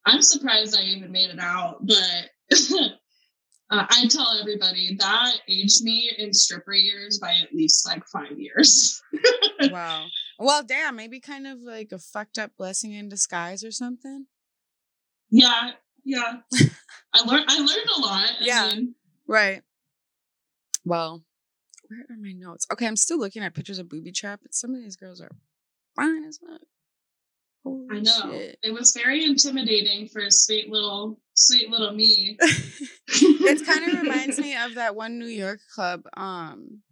I'm 0.06 0.22
surprised 0.22 0.76
I 0.76 0.82
even 0.82 1.12
made 1.12 1.30
it 1.30 1.38
out, 1.40 1.78
but 1.86 2.30
uh, 3.70 3.86
I 3.88 4.06
tell 4.08 4.38
everybody 4.38 4.96
that 4.98 5.32
aged 5.48 5.82
me 5.82 6.10
in 6.18 6.32
stripper 6.32 6.74
years 6.74 7.18
by 7.18 7.34
at 7.42 7.54
least 7.54 7.86
like 7.86 8.04
five 8.06 8.38
years. 8.38 9.02
wow. 9.70 10.06
Well, 10.38 10.62
damn, 10.62 10.96
maybe 10.96 11.20
kind 11.20 11.46
of 11.46 11.60
like 11.60 11.90
a 11.92 11.98
fucked 11.98 12.38
up 12.38 12.52
blessing 12.58 12.92
in 12.92 13.08
disguise 13.08 13.64
or 13.64 13.70
something. 13.70 14.26
Yeah, 15.34 15.72
yeah. 16.04 16.34
I 17.12 17.24
learned 17.24 17.46
I 17.48 17.58
learned 17.58 17.88
a 17.96 18.00
lot. 18.00 18.30
Yeah. 18.40 18.68
Mean, 18.72 18.94
right. 19.26 19.62
Well, 20.84 21.24
where 21.88 22.00
are 22.02 22.20
my 22.20 22.30
notes? 22.32 22.68
Okay, 22.72 22.86
I'm 22.86 22.94
still 22.94 23.18
looking 23.18 23.42
at 23.42 23.52
pictures 23.52 23.80
of 23.80 23.88
booby 23.88 24.12
trap, 24.12 24.40
but 24.42 24.54
some 24.54 24.76
of 24.76 24.80
these 24.80 24.94
girls 24.94 25.20
are 25.20 25.32
fine 25.96 26.24
as 26.24 26.38
fuck. 26.38 26.60
Holy 27.64 27.86
I 27.90 28.00
know. 28.00 28.30
Shit. 28.30 28.58
It 28.62 28.72
was 28.72 28.94
very 28.94 29.24
intimidating 29.24 30.06
for 30.06 30.20
a 30.20 30.30
sweet 30.30 30.70
little 30.70 31.18
sweet 31.34 31.68
little 31.68 31.92
me. 31.92 32.36
it 33.08 33.66
kind 33.66 33.90
of 33.92 34.02
reminds 34.02 34.38
me 34.38 34.54
of 34.56 34.76
that 34.76 34.94
one 34.94 35.18
New 35.18 35.26
York 35.26 35.58
club. 35.74 36.02
Um 36.16 36.82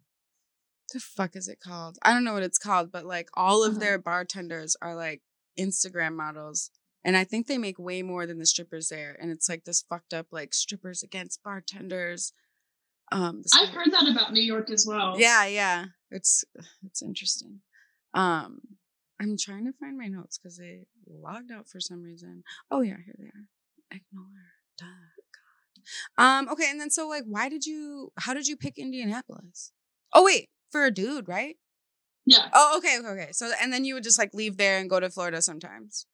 the 0.92 0.98
fuck 0.98 1.36
is 1.36 1.46
it 1.46 1.60
called? 1.60 1.96
I 2.02 2.12
don't 2.12 2.24
know 2.24 2.32
what 2.32 2.42
it's 2.42 2.58
called, 2.58 2.90
but 2.90 3.06
like 3.06 3.28
all 3.34 3.62
of 3.62 3.72
uh-huh. 3.72 3.80
their 3.80 3.98
bartenders 3.98 4.76
are 4.82 4.96
like 4.96 5.22
Instagram 5.56 6.16
models 6.16 6.70
And 7.04 7.16
I 7.16 7.24
think 7.24 7.46
they 7.46 7.58
make 7.58 7.78
way 7.78 8.02
more 8.02 8.26
than 8.26 8.38
the 8.38 8.46
strippers 8.46 8.88
there. 8.88 9.16
And 9.20 9.30
it's 9.30 9.48
like 9.48 9.64
this 9.64 9.84
fucked 9.88 10.14
up 10.14 10.26
like 10.30 10.54
strippers 10.54 11.02
against 11.02 11.42
bartenders. 11.42 12.32
Um 13.10 13.42
I've 13.54 13.70
heard 13.70 13.92
that 13.92 14.08
about 14.10 14.32
New 14.32 14.42
York 14.42 14.70
as 14.70 14.86
well. 14.88 15.18
Yeah, 15.18 15.46
yeah. 15.46 15.86
It's 16.10 16.44
it's 16.84 17.02
interesting. 17.02 17.60
Um 18.14 18.60
I'm 19.20 19.36
trying 19.38 19.66
to 19.66 19.72
find 19.78 19.96
my 19.96 20.08
notes 20.08 20.38
because 20.38 20.56
they 20.56 20.86
logged 21.06 21.52
out 21.52 21.68
for 21.68 21.80
some 21.80 22.02
reason. 22.02 22.42
Oh 22.70 22.80
yeah, 22.80 22.96
here 23.04 23.14
they 23.18 23.26
are. 23.26 23.46
Ignore. 23.90 24.26
Duh. 24.78 24.86
God. 26.16 26.24
Um, 26.24 26.48
okay, 26.48 26.70
and 26.70 26.80
then 26.80 26.90
so 26.90 27.08
like 27.08 27.24
why 27.26 27.48
did 27.48 27.64
you 27.64 28.12
how 28.18 28.34
did 28.34 28.46
you 28.46 28.56
pick 28.56 28.78
Indianapolis? 28.78 29.72
Oh 30.12 30.24
wait, 30.24 30.48
for 30.70 30.84
a 30.84 30.90
dude, 30.90 31.28
right? 31.28 31.56
Yeah. 32.24 32.48
Oh, 32.52 32.74
okay, 32.78 32.98
okay, 32.98 33.08
okay. 33.08 33.28
So 33.32 33.50
and 33.60 33.72
then 33.72 33.84
you 33.84 33.94
would 33.94 34.04
just 34.04 34.18
like 34.18 34.32
leave 34.32 34.56
there 34.56 34.78
and 34.78 34.88
go 34.88 35.00
to 35.00 35.10
Florida 35.10 35.42
sometimes. 35.42 36.06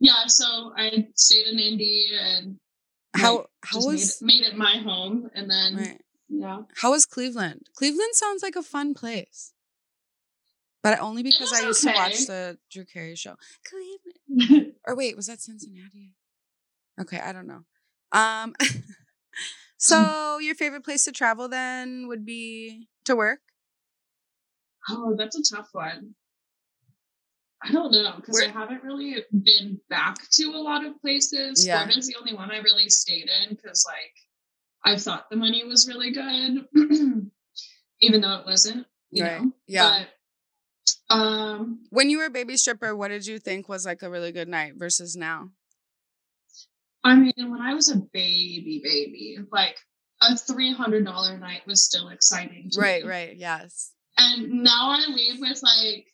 Yeah. 0.00 0.26
So 0.26 0.72
I 0.76 1.08
stayed 1.14 1.46
in 1.46 1.58
Indy 1.58 2.10
and 2.18 2.58
How 3.14 3.46
how 3.62 3.78
was 3.84 4.20
made, 4.22 4.40
it, 4.40 4.42
made 4.42 4.52
it 4.52 4.56
my 4.56 4.78
home. 4.78 5.30
And 5.34 5.50
then, 5.50 5.76
right. 5.76 6.00
yeah. 6.28 6.62
How 6.76 6.90
was 6.92 7.06
Cleveland? 7.06 7.68
Cleveland 7.76 8.14
sounds 8.14 8.42
like 8.42 8.56
a 8.56 8.62
fun 8.62 8.94
place. 8.94 9.52
But 10.82 10.98
only 11.00 11.22
because 11.22 11.52
I 11.52 11.66
was 11.66 11.84
used 11.84 11.94
to 11.94 12.00
watch 12.00 12.26
the 12.26 12.58
Drew 12.70 12.86
Carey 12.86 13.14
show. 13.14 13.36
Cleveland. 13.68 14.74
Or 14.86 14.96
wait, 14.96 15.14
was 15.14 15.26
that 15.26 15.40
Cincinnati? 15.42 16.14
Okay, 16.98 17.18
I 17.18 17.32
don't 17.32 17.46
know. 17.46 17.64
Um 18.12 18.54
so 19.76 20.38
your 20.42 20.54
favorite 20.54 20.84
place 20.84 21.04
to 21.04 21.12
travel 21.12 21.48
then 21.48 22.08
would 22.08 22.24
be 22.24 22.88
to 23.04 23.14
work? 23.14 23.40
oh, 24.88 25.14
that's 25.16 25.36
a 25.38 25.54
tough 25.54 25.68
one. 25.72 26.14
I 27.62 27.72
don't 27.72 27.92
know 27.92 28.12
because 28.16 28.40
I 28.42 28.48
haven't 28.50 28.82
really 28.82 29.16
been 29.42 29.78
back 29.90 30.16
to 30.32 30.44
a 30.44 30.56
lot 30.56 30.84
of 30.84 31.00
places. 31.02 31.66
Yeah. 31.66 31.78
Florida's 31.82 32.06
the 32.08 32.16
only 32.18 32.34
one 32.34 32.50
I 32.50 32.58
really 32.58 32.88
stayed 32.88 33.28
in 33.28 33.54
because, 33.54 33.84
like, 33.86 34.14
I 34.84 34.96
thought 34.98 35.28
the 35.30 35.36
money 35.36 35.62
was 35.64 35.86
really 35.86 36.10
good, 36.10 36.66
even 38.00 38.20
though 38.22 38.36
it 38.36 38.46
wasn't. 38.46 38.86
You 39.10 39.24
Right. 39.24 39.42
know. 39.42 39.52
Yeah. 39.66 40.04
But, 41.08 41.14
um, 41.14 41.84
When 41.90 42.08
you 42.08 42.18
were 42.18 42.26
a 42.26 42.30
baby 42.30 42.56
stripper, 42.56 42.96
what 42.96 43.08
did 43.08 43.26
you 43.26 43.38
think 43.38 43.68
was 43.68 43.84
like 43.84 44.02
a 44.02 44.08
really 44.10 44.32
good 44.32 44.48
night 44.48 44.74
versus 44.76 45.16
now? 45.16 45.50
I 47.04 47.14
mean, 47.16 47.32
when 47.36 47.60
I 47.60 47.74
was 47.74 47.90
a 47.90 47.96
baby, 47.96 48.80
baby, 48.82 49.38
like 49.50 49.76
a 50.22 50.36
three 50.36 50.72
hundred 50.72 51.04
dollar 51.04 51.36
night 51.38 51.66
was 51.66 51.84
still 51.84 52.08
exciting. 52.08 52.68
To 52.72 52.80
Right, 52.80 53.02
me. 53.02 53.08
right, 53.08 53.36
yes. 53.36 53.92
And 54.18 54.62
now 54.62 54.90
I 54.92 55.06
leave 55.08 55.40
with 55.40 55.62
like 55.62 56.06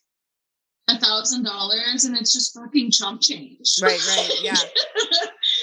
a 0.87 0.99
thousand 0.99 1.43
dollars, 1.43 2.05
and 2.05 2.15
it's 2.15 2.33
just 2.33 2.53
fucking 2.53 2.91
chump 2.91 3.21
change. 3.21 3.79
Right, 3.81 3.99
right, 4.07 4.31
yeah. 4.41 4.55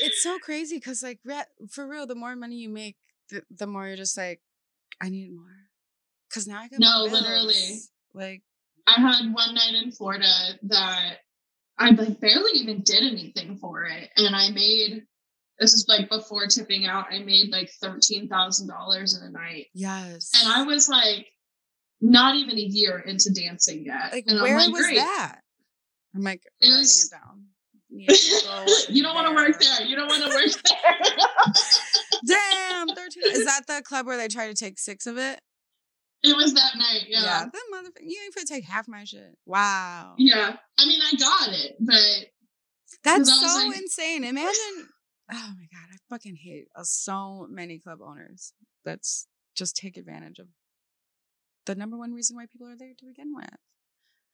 It's 0.03 0.23
so 0.23 0.39
crazy 0.39 0.77
because 0.77 1.03
like 1.03 1.21
for 1.71 1.87
real, 1.87 2.07
the 2.07 2.15
more 2.15 2.35
money 2.35 2.57
you 2.57 2.69
make, 2.69 2.97
the, 3.31 3.43
the 3.57 3.67
more 3.67 3.87
you're 3.87 3.97
just 3.97 4.17
like, 4.17 4.41
I 5.01 5.09
need 5.09 5.33
more. 5.33 5.47
Cause 6.33 6.47
now 6.47 6.59
I 6.59 6.69
got 6.69 6.81
No, 6.81 7.05
literally. 7.05 7.81
Like 8.13 8.43
I 8.87 9.01
had 9.01 9.33
one 9.33 9.55
night 9.55 9.75
in 9.83 9.93
Florida 9.93 10.33
that 10.65 11.19
I 11.79 11.91
like 11.91 12.21
barely 12.21 12.53
even 12.55 12.83
did 12.83 13.03
anything 13.03 13.57
for 13.57 13.85
it, 13.85 14.11
and 14.17 14.35
I 14.35 14.51
made. 14.51 15.05
This 15.61 15.75
is 15.75 15.87
like 15.89 16.09
before 16.09 16.47
tipping 16.49 16.87
out. 16.87 17.07
I 17.13 17.21
made 17.21 17.51
like 17.51 17.71
thirteen 17.81 18.29
thousand 18.29 18.69
dollars 18.69 19.17
in 19.17 19.27
a 19.27 19.31
night, 19.31 19.67
yes. 19.75 20.33
and 20.41 20.53
I 20.53 20.65
was 20.65 20.89
like, 20.89 21.29
not 22.01 22.35
even 22.37 22.57
a 22.57 22.63
year 22.63 22.99
into 22.99 23.31
dancing 23.33 23.85
yet. 23.87 24.13
like, 24.13 24.25
and 24.27 24.41
where 24.41 24.57
I'm 24.59 24.67
like, 24.71 24.73
was 24.73 24.83
Great. 24.87 24.97
that? 24.99 25.39
I'm 26.15 26.23
like 26.23 26.43
It 26.61 26.67
writing 26.67 26.79
was- 26.81 27.11
it 27.13 27.17
down. 27.17 27.45
Need 27.91 28.09
to 28.09 28.41
go 28.45 28.65
you 28.89 29.03
don't 29.05 29.15
want 29.15 29.29
to 29.29 29.35
work 29.35 29.61
there. 29.61 29.87
You 29.87 29.95
don't 29.95 30.09
want 30.09 30.23
to 30.25 30.29
work 30.31 30.51
there. 30.65 31.55
Damn, 32.27 32.89
thirteen. 32.89 33.23
Is 33.27 33.45
that 33.47 33.63
the 33.67 33.83
club 33.83 34.07
where 34.07 34.17
they 34.17 34.29
try 34.29 34.49
to 34.49 34.55
take 34.55 34.79
six 34.79 35.07
of 35.07 35.17
it? 35.19 35.41
it 36.23 36.35
was 36.35 36.55
that 36.55 36.73
night. 36.77 37.03
Yeah. 37.07 37.23
yeah. 37.23 37.45
that 37.45 37.63
motherfucker. 37.73 38.01
You 38.03 38.19
ain't 38.25 38.35
finna 38.35 38.49
take 38.49 38.65
half 38.65 38.89
my 38.89 39.05
shit. 39.05 39.37
Wow. 39.47 40.15
Yeah. 40.17 40.57
I 40.79 40.87
mean, 40.87 41.01
I 41.03 41.17
got 41.17 41.49
it, 41.51 41.77
but 41.79 41.95
That's 43.05 43.29
'Cause 43.29 43.39
I 43.39 43.43
was 43.43 43.53
so 43.63 43.69
like- 43.69 43.77
insane. 43.77 44.25
Imagine. 44.25 44.89
Oh 45.33 45.53
my 45.57 45.67
god, 45.73 45.89
I 45.93 45.97
fucking 46.11 46.37
hate 46.43 46.67
uh, 46.77 46.83
so 46.85 47.47
many 47.51 47.79
club 47.79 47.99
owners. 48.03 48.53
That's 48.85 49.27
just 49.55 49.77
take 49.77 49.97
advantage 49.97 50.39
of 50.39 50.49
the 51.67 51.75
number 51.75 51.97
one 51.97 52.13
reason 52.13 52.37
why 52.37 52.47
people 52.47 52.69
are 52.69 52.77
there 52.77 52.93
to 52.99 53.07
begin 53.07 53.35
with. 53.35 53.49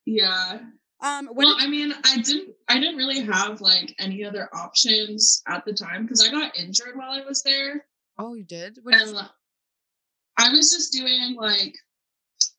yeah. 0.06 0.60
Um, 1.02 1.28
what 1.28 1.46
Well, 1.46 1.56
I 1.58 1.66
mean, 1.66 1.94
I 2.04 2.18
didn't. 2.18 2.54
I 2.68 2.78
didn't 2.78 2.96
really 2.96 3.20
have 3.20 3.62
like 3.62 3.94
any 3.98 4.22
other 4.22 4.50
options 4.52 5.42
at 5.48 5.64
the 5.64 5.72
time 5.72 6.02
because 6.02 6.22
I 6.22 6.30
got 6.30 6.58
injured 6.58 6.94
while 6.94 7.12
I 7.12 7.24
was 7.24 7.42
there, 7.42 7.86
oh, 8.20 8.34
you 8.34 8.44
did. 8.44 8.78
What 8.82 8.94
and 8.94 9.16
I 10.36 10.50
was 10.50 10.70
just 10.70 10.92
doing 10.92 11.36
like, 11.36 11.74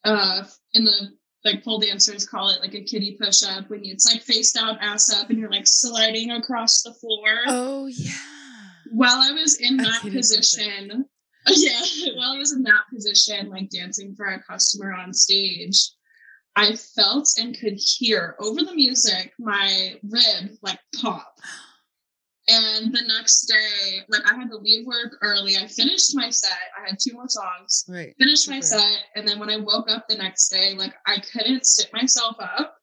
uh, 0.03 0.43
in 0.73 0.85
the 0.85 1.11
like 1.43 1.63
pole 1.63 1.79
dancers 1.79 2.27
call 2.27 2.49
it 2.49 2.61
like 2.61 2.75
a 2.75 2.83
kitty 2.83 3.17
push 3.19 3.43
up 3.43 3.69
when 3.69 3.83
you, 3.83 3.93
it's 3.93 4.11
like 4.11 4.21
face 4.21 4.51
down, 4.51 4.77
ass 4.79 5.13
up, 5.13 5.29
and 5.29 5.39
you're 5.39 5.51
like 5.51 5.67
sliding 5.67 6.31
across 6.31 6.81
the 6.83 6.93
floor. 6.93 7.39
oh 7.47 7.87
yeah. 7.87 8.11
while 8.91 9.17
I 9.17 9.31
was 9.31 9.59
in 9.59 9.77
that 9.77 10.01
position, 10.01 11.05
yeah, 11.47 11.81
while 12.15 12.31
I 12.33 12.37
was 12.37 12.53
in 12.53 12.63
that 12.63 12.83
position, 12.93 13.49
like 13.49 13.69
dancing 13.69 14.15
for 14.15 14.25
a 14.27 14.43
customer 14.43 14.93
on 14.93 15.13
stage, 15.13 15.77
I 16.55 16.75
felt 16.75 17.27
and 17.39 17.57
could 17.57 17.77
hear 17.77 18.35
over 18.39 18.61
the 18.63 18.73
music 18.75 19.33
my 19.39 19.95
rib 20.03 20.51
like 20.61 20.79
pop. 21.01 21.33
And 22.47 22.93
the 22.93 23.03
next 23.07 23.45
day, 23.45 23.99
like 24.09 24.23
I 24.29 24.35
had 24.35 24.49
to 24.49 24.57
leave 24.57 24.85
work 24.85 25.13
early. 25.21 25.55
I 25.57 25.67
finished 25.67 26.15
my 26.15 26.29
set. 26.29 26.57
I 26.77 26.89
had 26.89 26.97
two 26.99 27.13
more 27.13 27.29
songs. 27.29 27.85
Right. 27.87 28.13
Finished 28.19 28.49
my 28.49 28.59
Super. 28.59 28.81
set, 28.81 28.97
and 29.15 29.27
then 29.27 29.39
when 29.39 29.49
I 29.49 29.57
woke 29.57 29.89
up 29.89 30.07
the 30.09 30.15
next 30.17 30.49
day, 30.49 30.73
like 30.75 30.93
I 31.05 31.17
couldn't 31.31 31.65
sit 31.65 31.93
myself 31.93 32.35
up. 32.39 32.75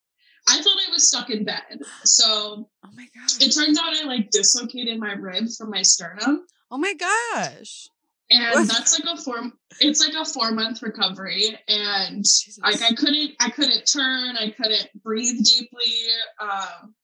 I 0.49 0.62
thought 0.62 0.79
I 0.88 0.90
was 0.90 1.09
stuck 1.09 1.29
in 1.29 1.44
bed. 1.44 1.81
So 2.05 2.71
Oh 2.85 2.88
my 2.94 3.07
god. 3.14 3.42
it 3.42 3.53
turns 3.53 3.79
out 3.79 3.94
I 3.94 4.05
like 4.05 4.31
dislocated 4.31 4.99
my 4.99 5.12
rib 5.12 5.44
from 5.59 5.71
my 5.71 5.83
sternum. 5.83 6.47
oh 6.71 6.79
my 6.79 6.94
gosh. 6.94 7.88
And 8.31 8.69
that's 8.69 8.99
like 8.99 9.09
a 9.19 9.21
four 9.21 9.37
it's 9.81 10.07
like 10.07 10.14
a 10.14 10.25
four 10.25 10.53
month 10.53 10.83
recovery. 10.83 11.59
And 11.69 12.19
Jesus. 12.19 12.59
like 12.62 12.83
I 12.83 12.95
couldn't 12.95 13.33
I 13.41 13.51
couldn't 13.51 13.85
turn, 13.87 14.37
I 14.37 14.51
couldn't 14.51 14.88
breathe 15.03 15.43
deeply. 15.45 15.93
Um 16.41 16.95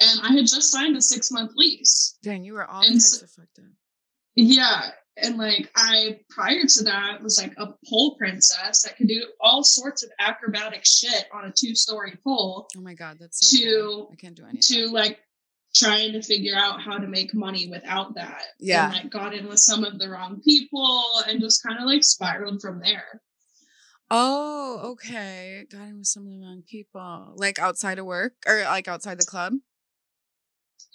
and 0.00 0.20
I 0.22 0.32
had 0.32 0.46
just 0.46 0.70
signed 0.70 0.96
a 0.96 1.02
six 1.02 1.30
month 1.30 1.52
lease. 1.56 2.16
Dang, 2.22 2.44
you 2.44 2.52
were 2.54 2.66
all 2.66 2.82
and 2.82 2.92
types 2.94 3.18
so- 3.18 3.24
of 3.24 3.30
fucked 3.30 3.58
up. 3.60 3.72
Yeah. 4.36 4.90
And 5.20 5.36
like 5.36 5.68
I 5.74 6.20
prior 6.30 6.62
to 6.64 6.84
that 6.84 7.22
was 7.22 7.40
like 7.42 7.52
a 7.56 7.74
pole 7.88 8.14
princess 8.16 8.82
that 8.82 8.96
could 8.96 9.08
do 9.08 9.26
all 9.40 9.64
sorts 9.64 10.04
of 10.04 10.10
acrobatic 10.20 10.82
shit 10.84 11.24
on 11.32 11.44
a 11.46 11.50
two 11.52 11.74
story 11.74 12.16
pole 12.22 12.68
Oh 12.76 12.80
my 12.80 12.94
god, 12.94 13.16
that's 13.18 13.40
so 13.50 13.58
To- 13.58 13.64
cool. 13.80 14.10
I 14.12 14.16
can't 14.16 14.36
do 14.36 14.44
anything 14.44 14.60
to 14.60 14.86
like 14.92 15.18
trying 15.74 16.12
to 16.12 16.22
figure 16.22 16.56
out 16.56 16.80
how 16.80 16.98
to 16.98 17.06
make 17.06 17.34
money 17.34 17.68
without 17.68 18.14
that. 18.14 18.42
Yeah. 18.58 18.86
And 18.86 18.94
like 18.94 19.10
got 19.10 19.34
in 19.34 19.48
with 19.48 19.58
some 19.58 19.84
of 19.84 19.98
the 19.98 20.08
wrong 20.08 20.40
people 20.42 21.04
and 21.28 21.40
just 21.40 21.62
kind 21.62 21.78
of 21.78 21.86
like 21.86 22.04
spiraled 22.04 22.60
from 22.60 22.80
there. 22.80 23.20
Oh, 24.10 24.80
okay. 24.92 25.66
Got 25.70 25.88
in 25.88 25.98
with 25.98 26.06
some 26.06 26.26
of 26.26 26.32
the 26.32 26.40
wrong 26.40 26.62
people. 26.68 27.34
Like 27.36 27.58
outside 27.58 27.98
of 27.98 28.06
work 28.06 28.32
or 28.46 28.62
like 28.62 28.88
outside 28.88 29.20
the 29.20 29.26
club? 29.26 29.54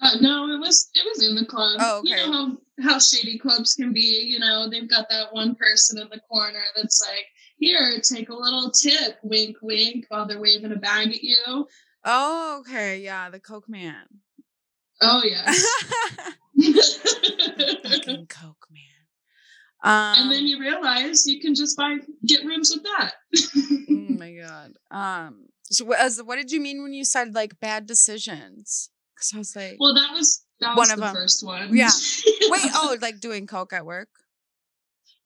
Uh, 0.02 0.18
no, 0.22 0.50
it 0.50 0.60
was 0.60 0.90
it 0.96 1.06
was 1.06 1.28
in 1.28 1.36
the 1.36 1.46
club. 1.46 1.78
Oh, 1.80 2.02
You 2.04 2.14
okay. 2.14 2.26
know 2.26 2.58
how, 2.80 2.92
how 2.94 3.00
shady 3.00 3.38
clubs 3.38 3.76
can 3.76 3.94
be. 3.94 4.24
You 4.26 4.40
know, 4.40 4.68
they've 4.70 4.90
got 4.90 5.08
that 5.10 5.34
one 5.34 5.56
person 5.56 6.02
in 6.02 6.10
the 6.10 6.20
corner 6.22 6.64
that's 6.76 7.06
like, 7.08 7.26
"Here, 7.58 8.00
take 8.02 8.30
a 8.30 8.34
little 8.34 8.72
tip, 8.72 9.20
wink, 9.22 9.58
wink," 9.62 10.06
while 10.10 10.26
they're 10.26 10.42
waving 10.42 10.72
a 10.72 10.78
bag 10.78 11.10
at 11.10 11.22
you. 11.24 11.68
Oh, 12.04 12.58
okay. 12.62 13.00
Yeah, 13.02 13.30
the 13.30 13.40
Coke 13.40 13.70
man. 13.70 14.06
Oh 15.04 15.22
yeah. 15.24 15.52
Fucking 17.84 18.28
Coke 18.28 18.68
man. 18.72 18.82
Um, 19.84 20.16
and 20.24 20.32
then 20.32 20.46
you 20.48 20.60
realize 20.60 21.28
you 21.28 21.42
can 21.42 21.56
just 21.56 21.76
buy 21.78 21.98
get 22.26 22.46
rooms 22.46 22.72
with 22.74 22.84
that. 22.84 23.14
oh 23.90 24.14
my 24.18 24.34
god. 24.34 24.74
Um. 24.92 25.46
So, 25.66 25.86
what, 25.86 26.00
as, 26.00 26.22
what 26.22 26.36
did 26.36 26.52
you 26.52 26.62
mean 26.62 26.84
when 26.84 26.94
you 26.94 27.04
said 27.06 27.34
like 27.34 27.60
bad 27.60 27.86
decisions? 27.86 28.90
Because 29.16 29.32
I 29.34 29.38
was 29.38 29.56
like, 29.56 29.76
well, 29.80 29.94
that 29.94 30.12
was 30.14 30.46
that 30.60 30.70
One 30.70 30.78
was 30.78 30.92
of 30.92 30.98
the 31.00 31.06
them. 31.06 31.16
first 31.16 31.46
one. 31.46 31.76
Yeah. 31.76 31.90
wait. 32.50 32.62
Oh, 32.74 32.96
like 33.02 33.20
doing 33.20 33.48
Coke 33.48 33.74
at 33.74 33.86
work? 33.86 34.10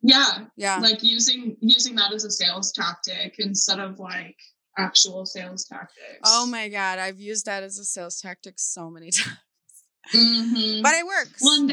yeah. 0.01 0.45
Yeah. 0.55 0.77
like 0.79 1.03
using 1.03 1.57
using 1.59 1.95
that 1.95 2.13
as 2.13 2.23
a 2.23 2.31
sales 2.31 2.71
tactic 2.71 3.35
instead 3.39 3.79
of 3.79 3.99
like 3.99 4.37
actual 4.77 5.25
sales 5.25 5.65
tactics. 5.65 6.21
Oh 6.23 6.45
my 6.45 6.69
god, 6.69 6.99
I've 6.99 7.19
used 7.19 7.45
that 7.45 7.63
as 7.63 7.77
a 7.79 7.83
sales 7.85 8.19
tactic 8.21 8.55
so 8.57 8.89
many 8.89 9.09
times, 9.11 9.37
Mhm. 10.13 10.81
but 10.83 10.93
it 10.93 11.05
works. 11.05 11.41
Well, 11.41 11.69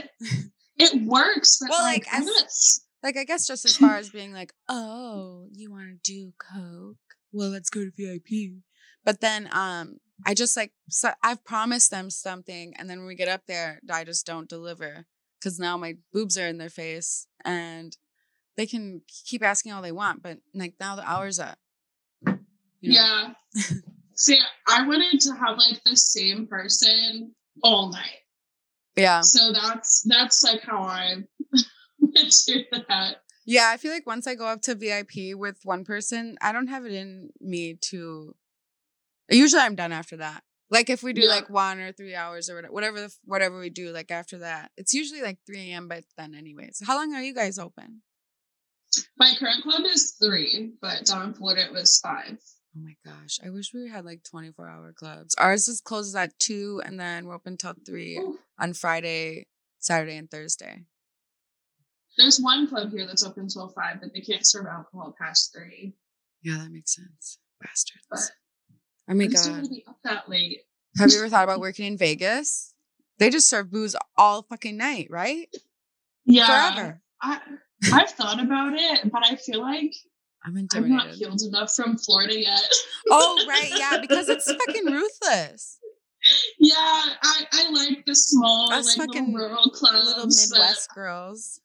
it 0.78 1.02
works. 1.02 1.58
But 1.60 1.70
Well, 1.70 1.82
like, 1.82 2.06
like, 2.12 2.14
as- 2.14 2.80
like 3.02 3.16
I 3.16 3.24
guess 3.24 3.46
just 3.46 3.64
as 3.64 3.76
far 3.76 3.96
as 3.96 4.10
being 4.10 4.32
like, 4.32 4.52
oh, 4.68 5.48
you 5.52 5.70
want 5.70 6.02
to 6.02 6.12
do 6.12 6.32
coke? 6.38 6.96
Well, 7.32 7.50
let's 7.50 7.70
go 7.70 7.80
to 7.84 7.90
VIP. 7.96 8.62
But 9.04 9.20
then, 9.20 9.48
um, 9.52 9.98
I 10.26 10.34
just 10.34 10.56
like 10.56 10.72
so 10.88 11.10
I've 11.22 11.44
promised 11.44 11.90
them 11.90 12.08
something, 12.10 12.74
and 12.78 12.88
then 12.88 12.98
when 12.98 13.06
we 13.06 13.14
get 13.14 13.28
up 13.28 13.42
there, 13.46 13.80
I 13.90 14.04
just 14.04 14.24
don't 14.26 14.48
deliver 14.48 15.06
because 15.38 15.58
now 15.58 15.76
my 15.76 15.96
boobs 16.12 16.38
are 16.38 16.46
in 16.46 16.58
their 16.58 16.70
face, 16.70 17.26
and 17.44 17.96
they 18.56 18.66
can 18.66 19.02
keep 19.26 19.42
asking 19.42 19.72
all 19.72 19.82
they 19.82 19.92
want, 19.92 20.22
but 20.22 20.38
like 20.54 20.74
now 20.80 20.96
the 20.96 21.08
hour's 21.08 21.38
up. 21.38 21.58
You 22.80 22.92
know? 22.92 22.94
Yeah. 23.00 23.34
See, 24.16 24.38
I 24.68 24.86
wanted 24.86 25.20
to 25.22 25.34
have 25.34 25.58
like 25.58 25.82
the 25.84 25.96
same 25.96 26.46
person 26.46 27.34
all 27.62 27.90
night. 27.90 28.20
Yeah. 28.96 29.20
So 29.22 29.52
that's 29.52 30.02
that's 30.08 30.44
like 30.44 30.62
how 30.62 30.82
I 30.82 31.16
do 31.52 32.64
that. 32.88 33.16
Yeah, 33.46 33.70
I 33.72 33.76
feel 33.76 33.92
like 33.92 34.06
once 34.06 34.26
I 34.26 34.34
go 34.34 34.46
up 34.46 34.62
to 34.62 34.74
VIP 34.74 35.36
with 35.36 35.58
one 35.64 35.84
person, 35.84 36.36
I 36.40 36.52
don't 36.52 36.68
have 36.68 36.86
it 36.86 36.92
in 36.92 37.30
me 37.40 37.74
to. 37.90 38.34
Usually, 39.30 39.62
I'm 39.62 39.74
done 39.74 39.92
after 39.92 40.16
that. 40.18 40.42
Like 40.70 40.90
if 40.90 41.02
we 41.02 41.12
do 41.12 41.22
yeah. 41.22 41.28
like 41.28 41.50
one 41.50 41.78
or 41.78 41.92
three 41.92 42.14
hours 42.14 42.48
or 42.48 42.62
whatever, 42.70 43.08
whatever 43.24 43.58
we 43.58 43.70
do, 43.70 43.90
like 43.90 44.10
after 44.10 44.38
that, 44.38 44.70
it's 44.76 44.94
usually 44.94 45.22
like 45.22 45.38
three 45.46 45.70
a.m. 45.70 45.88
But 45.88 46.04
then, 46.16 46.34
anyways, 46.34 46.82
how 46.86 46.96
long 46.96 47.14
are 47.14 47.22
you 47.22 47.34
guys 47.34 47.58
open? 47.58 48.02
My 49.18 49.34
current 49.38 49.62
club 49.62 49.82
is 49.84 50.12
three, 50.22 50.72
but 50.80 51.04
down 51.06 51.28
in 51.28 51.34
Florida 51.34 51.66
it 51.66 51.72
was 51.72 51.98
five. 51.98 52.38
Oh 52.76 52.80
my 52.82 52.96
gosh, 53.04 53.38
I 53.44 53.50
wish 53.50 53.72
we 53.72 53.88
had 53.88 54.04
like 54.04 54.22
twenty 54.28 54.50
four 54.50 54.68
hour 54.68 54.92
clubs. 54.92 55.34
Ours 55.36 55.68
is 55.68 55.80
closes 55.80 56.16
at 56.16 56.36
two, 56.40 56.82
and 56.84 56.98
then 56.98 57.26
we're 57.26 57.34
open 57.34 57.56
till 57.56 57.74
three 57.86 58.18
Ooh. 58.18 58.38
on 58.58 58.72
Friday, 58.72 59.46
Saturday, 59.78 60.16
and 60.16 60.28
Thursday. 60.28 60.82
There's 62.18 62.40
one 62.40 62.68
club 62.68 62.90
here 62.90 63.06
that's 63.06 63.24
open 63.24 63.48
till 63.48 63.68
five, 63.68 64.00
but 64.00 64.12
they 64.12 64.20
can't 64.20 64.46
serve 64.46 64.66
alcohol 64.66 65.14
past 65.20 65.54
three. 65.54 65.94
Yeah, 66.42 66.58
that 66.58 66.72
makes 66.72 66.94
sense. 66.94 67.38
Bastards. 67.62 68.06
But 68.10 68.20
oh 69.08 69.14
my 69.14 69.26
god. 69.26 69.62
Really 69.62 69.84
up 69.86 69.98
that 70.02 70.28
late. 70.28 70.60
Have 70.98 71.10
you 71.12 71.18
ever 71.18 71.28
thought 71.28 71.44
about 71.44 71.60
working 71.60 71.86
in 71.86 71.96
Vegas? 71.96 72.74
They 73.18 73.30
just 73.30 73.48
serve 73.48 73.70
booze 73.70 73.94
all 74.16 74.42
fucking 74.42 74.76
night, 74.76 75.08
right? 75.10 75.46
Yeah. 76.24 76.72
Forever. 76.74 77.00
I 77.22 77.40
I've 77.92 78.10
thought 78.10 78.42
about 78.42 78.72
it, 78.74 79.10
but 79.12 79.24
I 79.24 79.36
feel 79.36 79.60
like 79.60 79.94
I'm 80.44 80.56
intimidated. 80.56 81.00
I'm 81.00 81.06
not 81.08 81.14
healed 81.16 81.42
enough 81.42 81.74
from 81.74 81.96
Florida 81.96 82.38
yet. 82.40 82.74
oh 83.10 83.44
right, 83.48 83.70
yeah, 83.76 83.98
because 84.02 84.28
it's 84.28 84.50
fucking 84.50 84.86
ruthless. 84.86 85.78
Yeah, 86.58 86.74
I, 86.76 87.44
I 87.52 87.70
like 87.70 88.04
the 88.06 88.14
small, 88.14 88.72
Us 88.72 88.96
like 88.96 89.08
fucking 89.08 89.34
rural 89.34 89.70
clubs, 89.70 90.06
little 90.06 90.26
Midwest 90.26 90.94
girls 90.94 91.60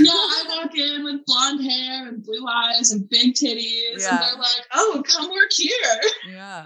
yeah, 0.00 0.10
I 0.12 0.44
walk 0.62 0.76
in 0.76 1.04
with 1.04 1.24
blonde 1.24 1.62
hair 1.62 2.08
and 2.08 2.22
blue 2.22 2.46
eyes 2.48 2.90
and 2.90 3.08
big 3.08 3.34
titties, 3.34 4.00
yeah. 4.00 4.10
and 4.10 4.18
they're 4.18 4.38
like, 4.38 4.66
"Oh, 4.72 5.02
come 5.06 5.30
work 5.30 5.50
here." 5.52 6.00
Yeah. 6.28 6.64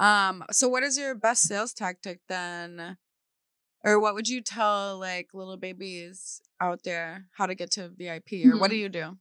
Oh 0.00 0.04
um. 0.04 0.44
So, 0.50 0.68
what 0.68 0.82
is 0.82 0.98
your 0.98 1.14
best 1.14 1.42
sales 1.42 1.72
tactic 1.72 2.20
then, 2.28 2.96
or 3.84 4.00
what 4.00 4.14
would 4.14 4.28
you 4.28 4.40
tell 4.40 4.98
like 4.98 5.28
little 5.32 5.56
babies 5.56 6.40
out 6.60 6.82
there 6.82 7.26
how 7.36 7.46
to 7.46 7.54
get 7.54 7.70
to 7.72 7.88
VIP, 7.88 8.32
or 8.32 8.36
mm-hmm. 8.36 8.58
what 8.58 8.70
do 8.70 8.76
hmm. 8.76 8.82
you 8.82 8.88
do? 8.88 9.18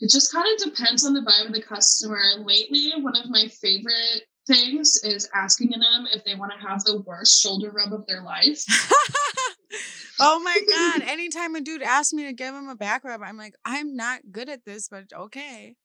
It 0.00 0.10
just 0.10 0.32
kind 0.32 0.46
of 0.52 0.72
depends 0.72 1.06
on 1.06 1.14
the 1.14 1.20
vibe 1.20 1.46
of 1.46 1.52
the 1.54 1.62
customer. 1.62 2.20
Lately, 2.44 2.92
one 3.00 3.16
of 3.16 3.30
my 3.30 3.46
favorite 3.48 4.22
things 4.46 5.00
is 5.04 5.28
asking 5.34 5.70
them 5.70 6.06
if 6.12 6.24
they 6.24 6.34
want 6.34 6.52
to 6.52 6.66
have 6.66 6.84
the 6.84 7.00
worst 7.02 7.40
shoulder 7.40 7.70
rub 7.70 7.92
of 7.92 8.06
their 8.06 8.22
life. 8.22 8.62
oh 10.20 10.40
my 10.40 10.58
god! 10.68 11.08
Anytime 11.08 11.54
a 11.54 11.60
dude 11.60 11.82
asks 11.82 12.12
me 12.12 12.24
to 12.24 12.32
give 12.32 12.54
him 12.54 12.68
a 12.68 12.76
back 12.76 13.04
rub, 13.04 13.22
I'm 13.22 13.36
like, 13.36 13.54
I'm 13.64 13.96
not 13.96 14.20
good 14.30 14.48
at 14.48 14.64
this, 14.64 14.88
but 14.88 15.04
okay. 15.14 15.76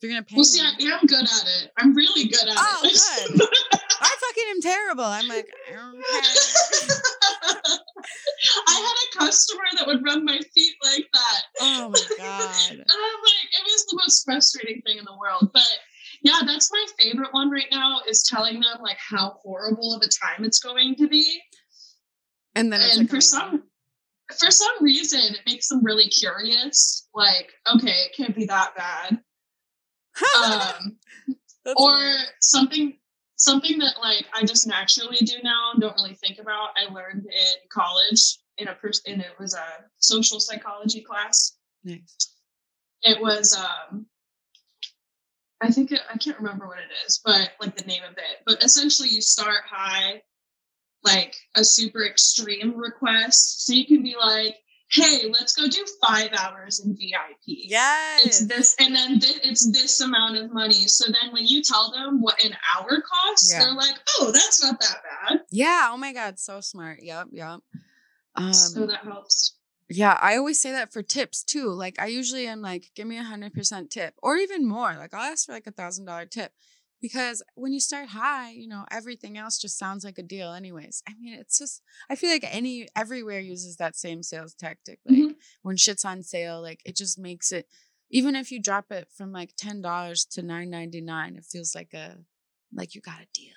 You're 0.00 0.10
gonna 0.10 0.24
pay. 0.24 0.36
Well, 0.36 0.44
see, 0.44 0.60
I 0.60 0.70
am 0.94 1.06
good 1.06 1.22
at 1.22 1.44
it. 1.46 1.70
I'm 1.76 1.94
really 1.94 2.24
good 2.24 2.48
at 2.48 2.56
oh, 2.56 2.80
it. 2.84 3.00
Oh, 3.00 3.28
good. 3.38 3.48
I 4.00 4.16
fucking 4.20 4.44
am 4.50 4.60
terrible. 4.60 5.04
I'm 5.04 5.28
like, 5.28 5.46
okay. 5.70 5.78
I 8.68 8.72
had 8.72 9.22
a 9.22 9.24
customer 9.24 9.64
that 9.76 9.86
would 9.86 10.04
rub 10.04 10.22
my 10.22 10.38
feet 10.54 10.74
like 10.84 11.06
that. 11.12 11.42
Oh 11.60 11.88
my 11.88 12.16
god! 12.16 12.54
and 12.70 12.80
I'm 12.88 13.20
like, 13.22 13.50
it 13.52 13.64
was 13.64 13.86
the 13.86 13.98
most 13.98 14.24
frustrating 14.24 14.82
thing 14.82 14.98
in 14.98 15.04
the 15.04 15.16
world, 15.18 15.50
but 15.52 15.78
yeah, 16.22 16.40
that's 16.46 16.70
my 16.72 16.86
favorite 16.98 17.32
one 17.32 17.50
right 17.50 17.66
now 17.70 18.00
is 18.08 18.24
telling 18.28 18.54
them 18.54 18.80
like 18.82 18.98
how 18.98 19.38
horrible 19.42 19.94
of 19.94 20.02
a 20.02 20.08
time 20.08 20.44
it's 20.44 20.60
going 20.60 20.94
to 20.96 21.08
be. 21.08 21.40
And 22.54 22.72
then 22.72 22.80
and 22.80 22.98
like 22.98 23.08
for 23.08 23.16
amazing. 23.16 23.38
some 23.38 23.62
for 24.38 24.50
some 24.50 24.74
reason 24.80 25.20
it 25.20 25.40
makes 25.46 25.68
them 25.68 25.84
really 25.84 26.08
curious. 26.08 27.08
Like, 27.14 27.52
okay, 27.74 27.90
it 27.90 28.16
can't 28.16 28.34
be 28.34 28.46
that 28.46 28.74
bad. 28.76 29.18
um, 30.36 30.96
or 31.76 31.92
weird. 31.92 32.16
something 32.40 32.98
something 33.42 33.78
that 33.78 33.96
like 34.00 34.26
I 34.34 34.44
just 34.44 34.66
naturally 34.66 35.18
do 35.18 35.34
now, 35.42 35.72
don't 35.78 35.96
really 35.96 36.14
think 36.14 36.38
about. 36.38 36.70
I 36.76 36.92
learned 36.92 37.26
in 37.26 37.52
college 37.72 38.38
in 38.58 38.68
a 38.68 38.74
person 38.74 39.14
and 39.14 39.22
it 39.22 39.32
was 39.38 39.54
a 39.54 39.66
social 39.98 40.38
psychology 40.38 41.00
class. 41.00 41.56
Nice. 41.84 42.34
It 43.02 43.20
was 43.20 43.56
um 43.56 44.06
I 45.60 45.70
think 45.70 45.92
it, 45.92 46.00
I 46.12 46.18
can't 46.18 46.38
remember 46.38 46.66
what 46.66 46.78
it 46.78 46.90
is, 47.06 47.20
but 47.24 47.52
like 47.60 47.76
the 47.76 47.84
name 47.84 48.02
of 48.02 48.16
it. 48.18 48.42
But 48.44 48.64
essentially, 48.64 49.08
you 49.08 49.22
start 49.22 49.62
high, 49.70 50.22
like 51.04 51.36
a 51.54 51.62
super 51.62 52.04
extreme 52.04 52.76
request, 52.76 53.64
so 53.64 53.72
you 53.72 53.86
can 53.86 54.02
be 54.02 54.16
like, 54.18 54.56
"Hey, 54.92 55.30
let's 55.30 55.54
go 55.54 55.68
do 55.68 55.84
five 56.00 56.30
hours 56.32 56.80
in 56.80 56.94
VIP." 56.94 57.68
Yes, 57.68 58.26
it's 58.26 58.46
this, 58.46 58.76
and 58.78 58.94
then 58.94 59.20
th- 59.20 59.40
it's 59.42 59.70
this 59.72 60.00
amount 60.00 60.36
of 60.36 60.52
money. 60.52 60.86
So 60.86 61.06
then, 61.06 61.32
when 61.32 61.46
you 61.46 61.62
tell 61.62 61.90
them 61.90 62.20
what 62.20 62.42
an 62.44 62.54
hour 62.76 63.02
costs, 63.02 63.52
yeah. 63.52 63.60
they're 63.60 63.74
like, 63.74 63.96
"Oh, 64.18 64.30
that's 64.32 64.62
not 64.62 64.80
that 64.80 65.02
bad." 65.02 65.40
Yeah. 65.50 65.88
Oh 65.92 65.96
my 65.96 66.12
god, 66.12 66.38
so 66.38 66.60
smart. 66.60 66.98
Yep. 67.02 67.28
Yep. 67.32 67.60
Um, 68.34 68.52
so 68.52 68.86
that 68.86 69.04
helps. 69.04 69.56
Yeah, 69.88 70.16
I 70.20 70.36
always 70.36 70.60
say 70.60 70.72
that 70.72 70.92
for 70.92 71.02
tips 71.02 71.42
too. 71.44 71.68
Like 71.70 72.00
I 72.00 72.06
usually 72.06 72.46
am 72.46 72.62
like, 72.62 72.90
give 72.94 73.06
me 73.06 73.18
a 73.18 73.22
hundred 73.22 73.52
percent 73.52 73.90
tip 73.90 74.14
or 74.22 74.36
even 74.36 74.66
more. 74.66 74.94
Like 74.96 75.12
I'll 75.12 75.30
ask 75.30 75.46
for 75.46 75.52
like 75.52 75.66
a 75.66 75.72
thousand 75.72 76.06
dollar 76.06 76.26
tip. 76.26 76.52
Because 77.02 77.42
when 77.56 77.72
you 77.72 77.80
start 77.80 78.08
high, 78.10 78.52
you 78.52 78.68
know, 78.68 78.86
everything 78.90 79.36
else 79.36 79.58
just 79.58 79.76
sounds 79.76 80.04
like 80.04 80.18
a 80.18 80.22
deal 80.22 80.52
anyways. 80.52 81.02
I 81.08 81.12
mean, 81.20 81.34
it's 81.34 81.58
just 81.58 81.82
I 82.08 82.14
feel 82.14 82.30
like 82.30 82.46
any 82.48 82.88
everywhere 82.96 83.40
uses 83.40 83.76
that 83.76 83.96
same 83.96 84.22
sales 84.22 84.54
tactic. 84.54 85.00
Like 85.04 85.18
mm-hmm. 85.18 85.32
when 85.62 85.76
shit's 85.76 86.04
on 86.04 86.22
sale, 86.22 86.62
like 86.62 86.80
it 86.84 86.96
just 86.96 87.18
makes 87.18 87.52
it 87.52 87.66
even 88.10 88.36
if 88.36 88.52
you 88.52 88.62
drop 88.62 88.92
it 88.92 89.08
from 89.16 89.32
like 89.32 89.54
ten 89.58 89.82
dollars 89.82 90.24
to 90.26 90.42
nine 90.42 90.70
ninety 90.70 91.00
nine, 91.00 91.36
it 91.36 91.44
feels 91.44 91.74
like 91.74 91.92
a 91.92 92.18
like 92.72 92.94
you 92.94 93.00
got 93.00 93.20
a 93.20 93.26
deal 93.34 93.52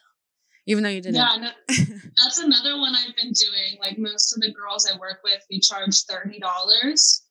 even 0.67 0.83
though 0.83 0.89
you 0.89 1.01
didn't. 1.01 1.15
Yeah, 1.15 1.37
no, 1.39 1.51
that's 2.17 2.39
another 2.39 2.79
one 2.79 2.95
I've 2.95 3.15
been 3.15 3.31
doing. 3.31 3.79
Like 3.79 3.97
most 3.97 4.33
of 4.33 4.41
the 4.41 4.51
girls 4.51 4.89
I 4.91 4.97
work 4.97 5.19
with, 5.23 5.41
we 5.49 5.59
charge 5.59 6.03
thirty 6.03 6.39
dollars. 6.39 7.23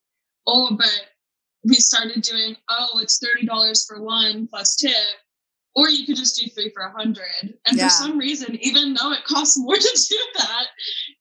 Oh, 0.47 0.77
but 0.77 0.93
we 1.65 1.75
started 1.75 2.23
doing 2.23 2.57
oh, 2.69 3.01
it's 3.03 3.19
thirty 3.19 3.47
dollars 3.47 3.85
for 3.87 4.03
one 4.03 4.47
plus 4.47 4.77
tip, 4.77 4.93
or 5.75 5.89
you 5.89 6.07
could 6.07 6.17
just 6.17 6.41
do 6.41 6.49
three 6.51 6.71
for 6.71 6.83
a 6.83 6.93
hundred. 6.93 7.55
And 7.67 7.77
yeah. 7.77 7.85
for 7.85 7.91
some 7.91 8.19
reason, 8.19 8.57
even 8.61 8.95
though 8.95 9.13
it 9.13 9.25
costs 9.25 9.59
more 9.59 9.77
to 9.77 10.07
do 10.09 10.19
that, 10.39 10.67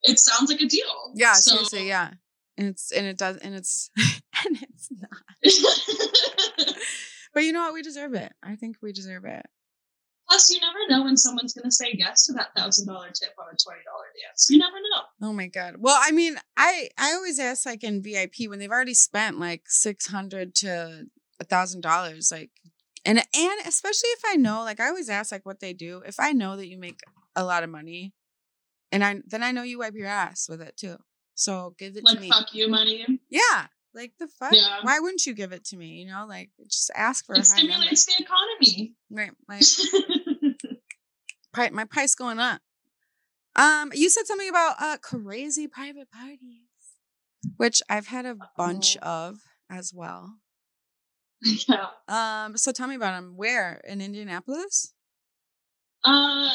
it 0.03 0.19
sounds 0.19 0.51
like 0.51 0.61
a 0.61 0.65
deal. 0.65 1.11
Yeah, 1.15 1.33
so, 1.33 1.51
seriously, 1.51 1.87
yeah. 1.87 2.11
And 2.57 2.67
it's 2.67 2.91
and 2.91 3.05
it 3.07 3.17
does 3.17 3.37
and 3.37 3.55
it's 3.55 3.89
and 3.97 4.57
it's 4.61 4.89
not. 4.91 5.09
but 7.33 7.43
you 7.43 7.51
know 7.51 7.61
what? 7.61 7.73
We 7.73 7.81
deserve 7.81 8.13
it. 8.13 8.31
I 8.43 8.55
think 8.55 8.77
we 8.81 8.91
deserve 8.91 9.25
it. 9.25 9.45
Plus, 10.29 10.49
you 10.51 10.59
never 10.61 10.77
know 10.89 11.03
when 11.03 11.17
someone's 11.17 11.53
going 11.53 11.65
to 11.65 11.71
say 11.71 11.93
yes 11.93 12.25
to 12.25 12.33
that 12.33 12.55
thousand 12.55 12.87
dollar 12.87 13.09
tip 13.09 13.33
on 13.39 13.45
a 13.45 13.57
twenty 13.57 13.81
dollar 13.85 14.05
dance. 14.23 14.47
You 14.49 14.59
never 14.59 14.77
know. 14.77 15.27
Oh 15.27 15.33
my 15.33 15.47
god. 15.47 15.75
Well, 15.79 15.99
I 15.99 16.11
mean, 16.11 16.37
I 16.55 16.89
I 16.97 17.13
always 17.13 17.39
ask 17.39 17.65
like 17.65 17.83
in 17.83 18.03
VIP 18.03 18.47
when 18.47 18.59
they've 18.59 18.71
already 18.71 18.93
spent 18.93 19.39
like 19.39 19.63
six 19.67 20.07
hundred 20.07 20.53
to 20.55 21.07
a 21.39 21.43
thousand 21.43 21.81
dollars, 21.81 22.31
like, 22.31 22.51
and 23.05 23.17
and 23.17 23.67
especially 23.67 24.09
if 24.09 24.21
I 24.25 24.35
know, 24.35 24.61
like, 24.61 24.79
I 24.79 24.87
always 24.87 25.09
ask 25.09 25.31
like 25.31 25.45
what 25.45 25.59
they 25.59 25.73
do. 25.73 26.01
If 26.05 26.19
I 26.19 26.31
know 26.31 26.55
that 26.55 26.67
you 26.67 26.77
make 26.77 26.99
a 27.35 27.43
lot 27.43 27.63
of 27.63 27.69
money, 27.69 28.13
and 28.91 29.03
I 29.03 29.21
then 29.25 29.43
I 29.43 29.51
know 29.51 29.63
you 29.63 29.79
wipe 29.79 29.95
your 29.95 30.07
ass 30.07 30.47
with 30.49 30.61
it 30.61 30.77
too. 30.77 30.97
So 31.35 31.75
give 31.77 31.97
it 31.97 32.03
like 32.03 32.15
to 32.15 32.21
me. 32.21 32.29
fuck 32.29 32.53
you 32.53 32.69
money. 32.69 33.05
Yeah. 33.29 33.67
Like 33.95 34.13
the 34.19 34.27
fuck? 34.27 34.53
Yeah. 34.53 34.79
Why 34.81 34.99
wouldn't 34.99 35.25
you 35.25 35.33
give 35.33 35.51
it 35.51 35.65
to 35.65 35.77
me? 35.77 35.87
You 35.87 36.07
know, 36.07 36.25
like 36.27 36.49
just 36.63 36.91
ask 36.95 37.25
for 37.25 37.35
it. 37.35 37.45
stimulates 37.45 38.05
the 38.05 38.23
economy. 38.23 38.95
Right. 39.09 39.31
Like 41.55 41.71
my 41.71 41.85
price 41.85 42.15
going 42.15 42.39
up. 42.39 42.61
Um, 43.55 43.91
you 43.93 44.09
said 44.09 44.25
something 44.25 44.49
about 44.49 44.75
uh 44.79 44.97
crazy 45.01 45.67
private 45.67 46.09
parties, 46.11 46.65
which 47.57 47.81
I've 47.89 48.07
had 48.07 48.25
a 48.25 48.35
bunch 48.57 48.97
oh. 49.01 49.07
of 49.07 49.39
as 49.69 49.93
well. 49.93 50.37
Yeah. 51.67 51.87
Um, 52.07 52.55
so 52.57 52.71
tell 52.71 52.87
me 52.87 52.95
about 52.95 53.15
them. 53.15 53.33
Where 53.35 53.81
in 53.87 53.99
Indianapolis? 54.01 54.93
Uh, 56.03 56.51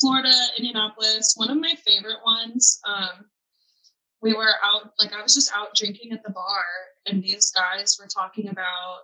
Florida, 0.00 0.32
Indianapolis. 0.56 1.34
One 1.36 1.50
of 1.50 1.58
my 1.58 1.74
favorite 1.86 2.18
ones. 2.24 2.80
Um, 2.86 3.26
we 4.22 4.34
were 4.34 4.54
out 4.64 4.92
like 4.98 5.12
I 5.12 5.22
was 5.22 5.34
just 5.34 5.52
out 5.54 5.74
drinking 5.74 6.12
at 6.12 6.22
the 6.24 6.30
bar 6.30 6.64
and 7.06 7.22
these 7.22 7.50
guys 7.50 7.98
were 8.00 8.08
talking 8.08 8.48
about 8.48 9.00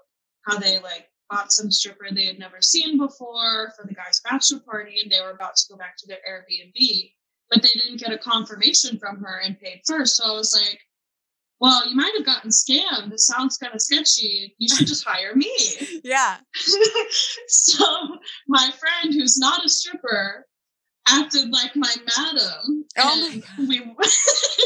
how 0.46 0.58
they 0.58 0.78
like 0.80 1.08
bought 1.30 1.52
some 1.52 1.70
stripper 1.70 2.06
they 2.12 2.26
had 2.26 2.38
never 2.38 2.60
seen 2.60 2.98
before 2.98 3.72
for 3.76 3.86
the 3.86 3.94
guy's 3.94 4.20
bachelor 4.20 4.60
party, 4.60 5.00
and 5.02 5.10
they 5.10 5.20
were 5.20 5.30
about 5.30 5.56
to 5.56 5.64
go 5.70 5.76
back 5.76 5.96
to 5.96 6.06
their 6.06 6.18
Airbnb, 6.28 7.12
but 7.50 7.62
they 7.62 7.68
didn't 7.68 8.00
get 8.00 8.12
a 8.12 8.18
confirmation 8.18 8.98
from 8.98 9.22
her 9.22 9.40
and 9.40 9.58
paid 9.58 9.80
first. 9.86 10.16
So 10.16 10.24
I 10.24 10.32
was 10.32 10.54
like, 10.54 10.80
well, 11.60 11.88
you 11.88 11.96
might 11.96 12.12
have 12.16 12.26
gotten 12.26 12.50
scammed. 12.50 13.12
It 13.12 13.20
sounds 13.20 13.56
kind 13.56 13.74
of 13.74 13.80
sketchy. 13.80 14.54
You 14.58 14.68
should 14.68 14.86
just 14.86 15.04
hire 15.06 15.34
me. 15.34 15.50
Yeah. 16.04 16.36
so 17.48 17.84
my 18.46 18.70
friend, 18.78 19.14
who's 19.14 19.38
not 19.38 19.64
a 19.64 19.68
stripper, 19.68 20.46
acted 21.08 21.50
like 21.50 21.74
my 21.74 21.94
madam. 22.16 22.84
Oh 22.98 23.30
and 23.32 23.42
my 23.58 23.66
we 23.68 23.78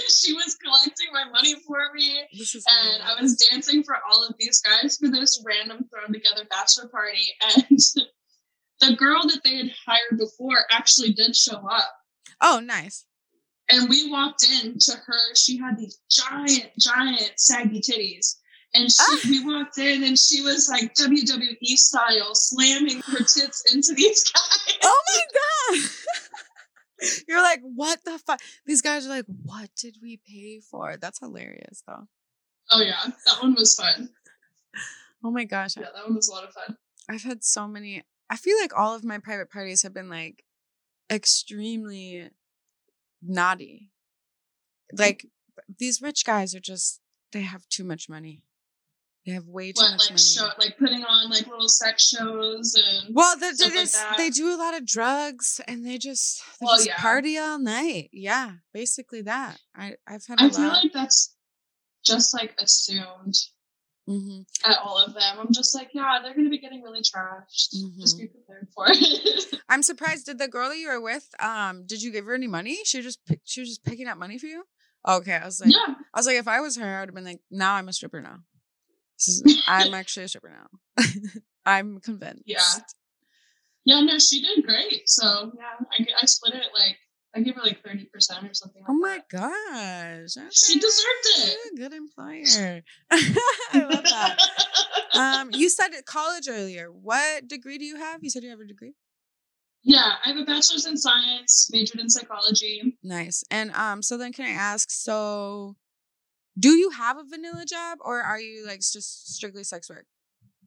she 0.09 0.33
was 0.33 0.57
collecting 0.63 1.07
my 1.13 1.25
money 1.31 1.55
for 1.67 1.79
me. 1.95 2.23
This 2.37 2.55
is 2.55 2.65
And 2.67 3.03
I 3.03 3.21
was 3.21 3.37
dancing 3.37 3.85
for 3.85 3.97
all 4.11 4.27
of 4.27 4.35
these 4.39 4.61
guys 4.61 4.97
for 4.97 5.09
this 5.09 5.43
random 5.47 5.89
thrown 5.93 6.13
together 6.13 6.45
bachelor 6.51 6.89
party. 6.89 7.29
And 7.45 7.79
the 8.81 8.97
girl 8.97 9.23
that 9.23 9.41
they 9.45 9.57
had 9.57 9.71
hired 9.87 10.19
before 10.19 10.65
actually 10.73 11.13
did 11.13 11.37
show 11.37 11.69
up. 11.71 11.93
Oh, 12.41 12.61
nice. 12.61 13.05
And 13.71 13.89
we 13.89 14.11
walked 14.11 14.45
in 14.63 14.79
to 14.79 14.93
her. 15.07 15.35
She 15.35 15.59
had 15.59 15.79
these 15.79 15.99
giant, 16.11 16.71
giant 16.79 17.33
saggy 17.37 17.81
titties. 17.81 18.37
And 18.75 18.91
she, 18.91 18.99
Ah. 19.01 19.19
we 19.25 19.45
walked 19.45 19.79
in 19.79 20.05
and 20.05 20.19
she 20.19 20.43
was 20.43 20.69
like 20.69 20.95
WWE 20.95 21.77
style, 21.77 22.35
slamming 22.35 23.01
her 23.01 23.19
tits 23.19 23.73
into 23.75 23.95
these 23.95 24.25
guys. 24.31 24.79
Oh 24.83 25.03
my 25.09 25.79
god. 25.81 25.91
You're 27.29 27.43
like, 27.43 27.61
what 27.63 28.05
the 28.05 28.19
fuck? 28.19 28.41
These 28.67 28.83
guys 28.83 29.07
are 29.07 29.11
like, 29.11 29.27
what 29.45 29.71
did 29.79 29.99
we 30.03 30.19
pay 30.27 30.61
for? 30.61 30.97
That's 31.01 31.21
hilarious 31.21 31.83
though. 31.87 32.09
Oh, 32.71 32.83
yeah. 32.83 33.05
That 33.27 33.41
one 33.43 33.55
was 33.55 33.75
fun. 33.75 34.11
Oh 35.25 35.31
my 35.31 35.45
gosh. 35.45 35.77
Yeah, 35.77 35.85
that 35.95 36.05
one 36.07 36.17
was 36.17 36.29
a 36.29 36.33
lot 36.33 36.45
of 36.45 36.53
fun. 36.53 36.77
I've 37.09 37.23
had 37.23 37.43
so 37.45 37.67
many. 37.69 38.03
I 38.29 38.37
feel 38.37 38.59
like 38.61 38.77
all 38.77 38.95
of 38.95 39.05
my 39.05 39.19
private 39.19 39.51
parties 39.51 39.83
have 39.83 39.95
been 39.95 40.11
like 40.11 40.45
extremely 41.11 42.29
naughty. 43.23 43.91
Like 44.97 45.27
these 45.79 46.01
rich 46.01 46.25
guys 46.25 46.55
are 46.55 46.61
just 46.61 47.01
they 47.33 47.43
have 47.43 47.69
too 47.69 47.85
much 47.85 48.09
money. 48.09 48.43
They 49.27 49.33
have 49.35 49.47
way 49.47 49.73
too 49.73 49.83
What, 49.83 49.91
much 49.93 50.01
like, 50.05 50.11
money. 50.13 50.23
show, 50.23 50.49
like 50.59 50.79
putting 50.79 51.05
on 51.05 51.29
like 51.31 51.47
little 51.47 51.69
sex 51.69 52.09
shows 52.09 52.75
and. 52.75 53.15
well, 53.15 53.37
they, 53.39 53.49
like 53.49 53.57
just, 53.75 53.97
they 54.17 54.31
do 54.31 54.55
a 54.55 54.57
lot 54.57 54.75
of 54.75 54.87
drugs 54.87 55.61
and 55.69 55.85
they 55.85 55.99
just 55.99 56.41
they 56.61 56.65
Well, 56.67 56.77
just 56.77 56.87
yeah. 56.89 56.97
party 56.97 57.37
all 57.37 57.59
night. 57.59 58.09
Yeah, 58.13 58.53
basically 58.73 59.21
that. 59.23 59.59
I 59.77 59.97
I've 60.07 60.25
had 60.27 60.41
a 60.41 60.45
I 60.45 60.47
lot. 60.47 60.55
feel 60.55 60.69
like 60.69 60.93
that's 60.95 61.35
just 62.05 62.33
like 62.33 62.55
assumed 62.59 63.35
hmm 64.09 64.41
at 64.65 64.79
all 64.83 64.99
of 64.99 65.15
them. 65.15 65.39
I'm 65.39 65.53
just 65.53 65.75
like, 65.75 65.91
yeah, 65.93 66.19
they're 66.23 66.35
going 66.35 66.45
to 66.47 66.51
be 66.51 66.59
getting 66.59 66.83
really 66.83 67.01
trashed. 67.01 67.71
Just 68.01 68.17
Mm-hmm. 68.17 68.23
be 68.23 68.29
prepared 68.29 68.69
for 68.75 68.87
it. 68.89 69.45
I'm 69.69 69.83
surprised. 69.85 70.27
Did 70.27 70.39
the 70.39 70.49
girl 70.49 70.69
that 70.71 70.79
you 70.79 70.89
were 70.89 71.01
with, 71.01 71.29
um, 71.39 71.87
did 71.87 72.03
you 72.03 72.11
give 72.11 72.25
her 72.27 72.35
any 72.35 72.49
money? 72.49 72.79
She 72.85 73.01
just 73.03 73.25
pick, 73.25 73.41
she 73.45 73.61
was 73.61 73.69
just 73.69 73.85
picking 73.85 74.09
up 74.09 74.19
money 74.19 74.37
for 74.39 74.47
you. 74.47 74.65
Okay, 75.07 75.35
I 75.35 75.45
was 75.45 75.61
like, 75.61 75.73
yeah. 75.73 75.95
I 76.13 76.19
was 76.19 76.27
like, 76.27 76.37
if 76.37 76.49
I 76.49 76.61
was 76.61 76.77
her, 76.77 76.97
I 76.97 77.01
would 77.01 77.11
have 77.11 77.15
been 77.15 77.25
like, 77.25 77.41
now 77.51 77.75
I'm 77.75 77.89
a 77.89 77.93
stripper 77.93 78.21
now. 78.21 78.39
Is, 79.19 79.45
I'm 79.69 79.95
actually 79.95 80.25
a 80.25 80.29
stripper 80.29 80.51
now. 80.51 81.05
I'm 81.67 82.01
convinced. 82.01 82.43
Yeah, 82.47 82.59
Yeah, 83.85 84.01
no, 84.01 84.19
she 84.19 84.43
did 84.43 84.65
great. 84.67 85.09
So 85.09 85.53
yeah, 85.57 85.87
I, 85.93 86.07
I 86.23 86.27
split 86.27 86.55
it 86.55 86.67
like 86.75 86.99
I 87.37 87.41
give 87.41 87.57
her 87.57 87.63
like 87.63 87.83
thirty 87.85 88.07
percent 88.07 88.45
or 88.49 88.55
something. 88.55 88.83
Like 88.83 88.91
Oh 88.91 88.95
my 88.95 89.21
that. 89.31 90.29
gosh. 90.35 90.53
She 90.53 90.79
deserved 90.79 91.27
it. 91.39 91.57
Yeah, 91.75 91.89
Good 91.89 91.93
employer. 92.03 92.83
I 93.11 93.75
love 93.75 94.05
that. 94.05 94.39
Um, 95.15 95.51
you 95.53 95.69
said 95.69 95.89
at 95.97 96.07
college 96.07 96.49
earlier. 96.49 96.91
What 96.91 97.47
degree 97.49 97.79
do 97.79 97.85
you 97.85 97.97
have? 97.97 98.23
You 98.23 98.31
said 98.31 98.43
you 98.45 98.51
have 98.51 98.61
a 98.61 98.65
degree. 98.67 98.95
yeah, 99.83 100.15
I 100.25 100.29
have 100.29 100.37
a 100.39 100.45
bachelor's 100.45 100.87
in 100.87 100.97
science, 100.97 101.69
majored 101.73 102.01
in 102.01 102.09
psychology. 102.09 102.97
Nice. 103.03 103.45
And 103.51 103.73
um, 103.73 104.03
so 104.03 104.17
then 104.17 104.33
can 104.33 104.47
I 104.47 104.51
ask, 104.51 104.91
so 104.91 105.77
do 106.59 106.71
you 106.77 106.91
have 106.91 107.17
a 107.19 107.25
vanilla 107.25 107.65
job 107.67 107.99
or 108.01 108.21
are 108.21 108.41
you 108.41 108.67
like 108.67 108.81
just 108.81 109.35
strictly 109.35 109.65
sex 109.65 109.89
work? 109.89 110.07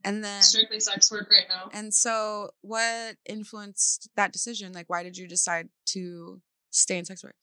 And 0.03 0.23
then 0.23 0.41
Strictly 0.41 0.79
sex 0.79 1.11
work 1.11 1.27
right 1.29 1.45
now. 1.49 1.69
and 1.73 1.93
so 1.93 2.49
what 2.61 3.17
influenced 3.27 4.09
that 4.15 4.31
decision? 4.31 4.73
Like 4.73 4.89
why 4.89 5.03
did 5.03 5.17
you 5.17 5.27
decide 5.27 5.69
to 5.87 6.41
stay 6.71 6.97
in 6.97 7.05
sex 7.05 7.23
work? 7.23 7.35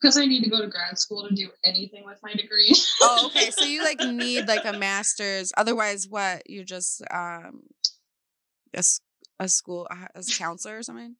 Because 0.00 0.18
I 0.18 0.26
need 0.26 0.44
to 0.44 0.50
go 0.50 0.60
to 0.60 0.68
grad 0.68 0.98
school 0.98 1.26
to 1.26 1.34
do 1.34 1.48
anything 1.64 2.04
with 2.04 2.18
my 2.22 2.34
degree. 2.34 2.74
Oh, 3.00 3.26
okay. 3.28 3.50
So 3.50 3.64
you 3.64 3.82
like 3.82 4.00
need 4.06 4.46
like 4.46 4.64
a 4.64 4.78
master's. 4.78 5.52
Otherwise, 5.56 6.06
what? 6.06 6.48
You're 6.48 6.64
just 6.64 7.02
um 7.10 7.62
a, 8.74 8.84
a 9.40 9.48
school 9.48 9.88
as 10.14 10.28
a 10.28 10.32
counselor 10.32 10.78
or 10.78 10.82
something? 10.82 11.16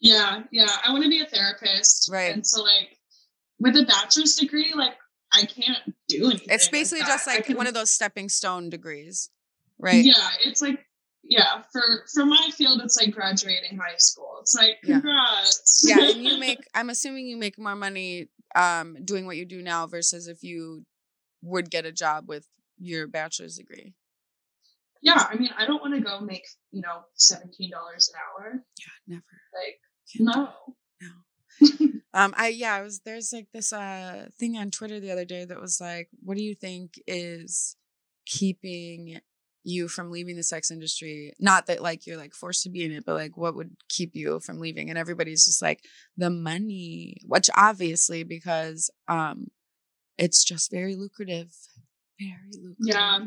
Yeah, 0.00 0.42
yeah. 0.52 0.68
I 0.84 0.92
want 0.92 1.04
to 1.04 1.10
be 1.10 1.20
a 1.20 1.26
therapist. 1.26 2.08
Right. 2.10 2.32
And 2.32 2.46
so 2.46 2.62
like 2.62 2.96
with 3.58 3.76
a 3.76 3.84
bachelor's 3.84 4.36
degree, 4.36 4.72
like 4.74 4.94
I 5.32 5.44
can't 5.44 5.94
do 6.08 6.30
anything. 6.30 6.48
It's 6.50 6.68
basically 6.68 7.00
that. 7.00 7.08
just 7.08 7.26
like 7.26 7.48
one 7.56 7.66
of 7.66 7.74
those 7.74 7.90
stepping 7.90 8.28
stone 8.28 8.70
degrees, 8.70 9.30
right? 9.78 10.04
Yeah, 10.04 10.28
it's 10.44 10.62
like 10.62 10.78
yeah, 11.28 11.62
for 11.72 11.82
for 12.14 12.24
my 12.26 12.50
field 12.56 12.80
it's 12.82 12.96
like 12.96 13.12
graduating 13.14 13.76
high 13.78 13.96
school. 13.98 14.38
It's 14.40 14.54
like 14.54 14.78
Yeah. 14.82 15.00
congrats. 15.00 15.84
yeah 15.86 16.10
and 16.10 16.24
you 16.24 16.38
make 16.46 16.58
i'm 16.74 16.90
assuming 16.90 17.26
you 17.26 17.36
make 17.36 17.58
more 17.58 17.76
money 17.76 18.28
um 18.56 18.96
doing 19.04 19.26
what 19.26 19.36
you 19.36 19.44
do 19.44 19.60
now 19.62 19.86
versus 19.86 20.26
if 20.26 20.42
you 20.42 20.84
would 21.42 21.70
get 21.70 21.84
a 21.86 21.92
job 21.92 22.28
with 22.28 22.46
your 22.78 23.06
bachelor's 23.06 23.56
degree 23.56 23.94
yeah, 25.00 25.26
I 25.30 25.36
mean 25.36 25.50
I 25.56 25.64
don't 25.64 25.80
want 25.80 25.94
to 25.94 26.00
go 26.00 26.18
make, 26.20 26.42
you 26.72 26.80
know, 26.82 27.02
seventeen 27.14 27.70
dollars 27.70 28.10
an 28.12 28.18
hour. 28.20 28.64
Yeah 28.76 28.86
never 29.06 29.24
Like 29.54 29.78
Can't 30.12 30.50
do 31.60 31.88
no. 31.90 31.98
um 32.14 32.34
i 32.36 32.48
yeah 32.48 32.74
i 32.74 32.82
was 32.82 33.00
there's 33.04 33.32
like 33.32 33.46
this 33.52 33.72
uh 33.72 34.26
thing 34.38 34.56
on 34.56 34.70
twitter 34.70 34.98
the 35.00 35.10
other 35.12 35.24
day 35.24 35.44
that 35.44 35.60
was 35.60 35.80
like 35.80 36.08
what 36.24 36.36
do 36.36 36.42
you 36.42 36.54
think 36.54 36.94
is 37.06 37.76
keeping 38.26 39.20
you 39.64 39.88
from 39.88 40.10
leaving 40.10 40.36
the 40.36 40.42
sex 40.42 40.70
industry 40.70 41.32
not 41.38 41.66
that 41.66 41.82
like 41.82 42.06
you're 42.06 42.16
like 42.16 42.32
forced 42.32 42.62
to 42.62 42.70
be 42.70 42.84
in 42.84 42.92
it 42.92 43.04
but 43.04 43.14
like 43.14 43.36
what 43.36 43.54
would 43.54 43.76
keep 43.88 44.10
you 44.14 44.40
from 44.40 44.60
leaving? 44.60 44.88
And 44.88 44.98
everybody's 44.98 45.44
just 45.44 45.60
like 45.60 45.80
the 46.16 46.30
money 46.30 47.16
which 47.26 47.50
obviously 47.56 48.22
because 48.22 48.90
um 49.08 49.48
it's 50.16 50.44
just 50.44 50.70
very 50.70 50.94
lucrative 50.96 51.52
very 52.18 52.32
lucrative. 52.52 52.76
Yeah. 52.80 53.18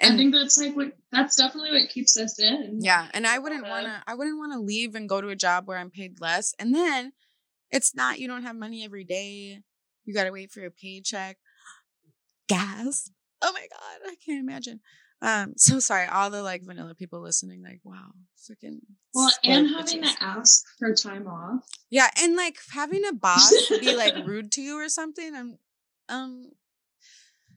I 0.00 0.16
think 0.16 0.34
that's 0.34 0.58
like 0.58 0.76
what 0.76 0.92
that's 1.12 1.36
definitely 1.36 1.70
what 1.70 1.88
keeps 1.88 2.18
us 2.18 2.38
in. 2.38 2.78
yeah 2.80 3.06
and 3.14 3.26
i 3.26 3.38
wouldn't 3.38 3.66
want 3.66 3.86
to 3.86 4.02
i 4.06 4.14
wouldn't 4.14 4.38
want 4.38 4.52
to 4.52 4.58
leave 4.58 4.94
and 4.94 5.08
go 5.08 5.20
to 5.20 5.28
a 5.28 5.36
job 5.36 5.66
where 5.66 5.78
i'm 5.78 5.90
paid 5.90 6.20
less 6.20 6.52
and 6.58 6.74
then 6.74 7.12
it's 7.70 7.94
not 7.94 8.18
you 8.18 8.26
don't 8.28 8.42
have 8.42 8.56
money 8.56 8.84
every 8.84 9.04
day 9.04 9.60
you 10.04 10.12
got 10.12 10.24
to 10.24 10.30
wait 10.30 10.50
for 10.50 10.60
your 10.60 10.70
paycheck. 10.70 11.38
Gas 12.48 13.10
oh 13.40 13.52
my 13.52 13.60
god 13.60 14.10
i 14.10 14.14
can't 14.24 14.40
imagine 14.40 14.80
um 15.22 15.54
so 15.56 15.78
sorry 15.80 16.06
all 16.06 16.30
the 16.30 16.42
like 16.42 16.62
vanilla 16.64 16.94
people 16.94 17.20
listening 17.20 17.62
like 17.62 17.80
wow 17.84 18.10
freaking 18.38 18.78
Well, 19.14 19.30
and 19.44 19.68
having 19.68 20.02
bitches. 20.02 20.16
to 20.18 20.22
ask 20.24 20.64
for 20.78 20.92
time 20.94 21.26
off. 21.26 21.64
yeah 21.90 22.08
and 22.20 22.36
like 22.36 22.56
having 22.72 23.04
a 23.06 23.12
boss 23.12 23.52
be 23.80 23.94
like 23.96 24.14
rude 24.26 24.52
to 24.52 24.60
you 24.62 24.76
or 24.78 24.88
something 24.88 25.34
i'm 25.34 25.58
um 26.08 26.50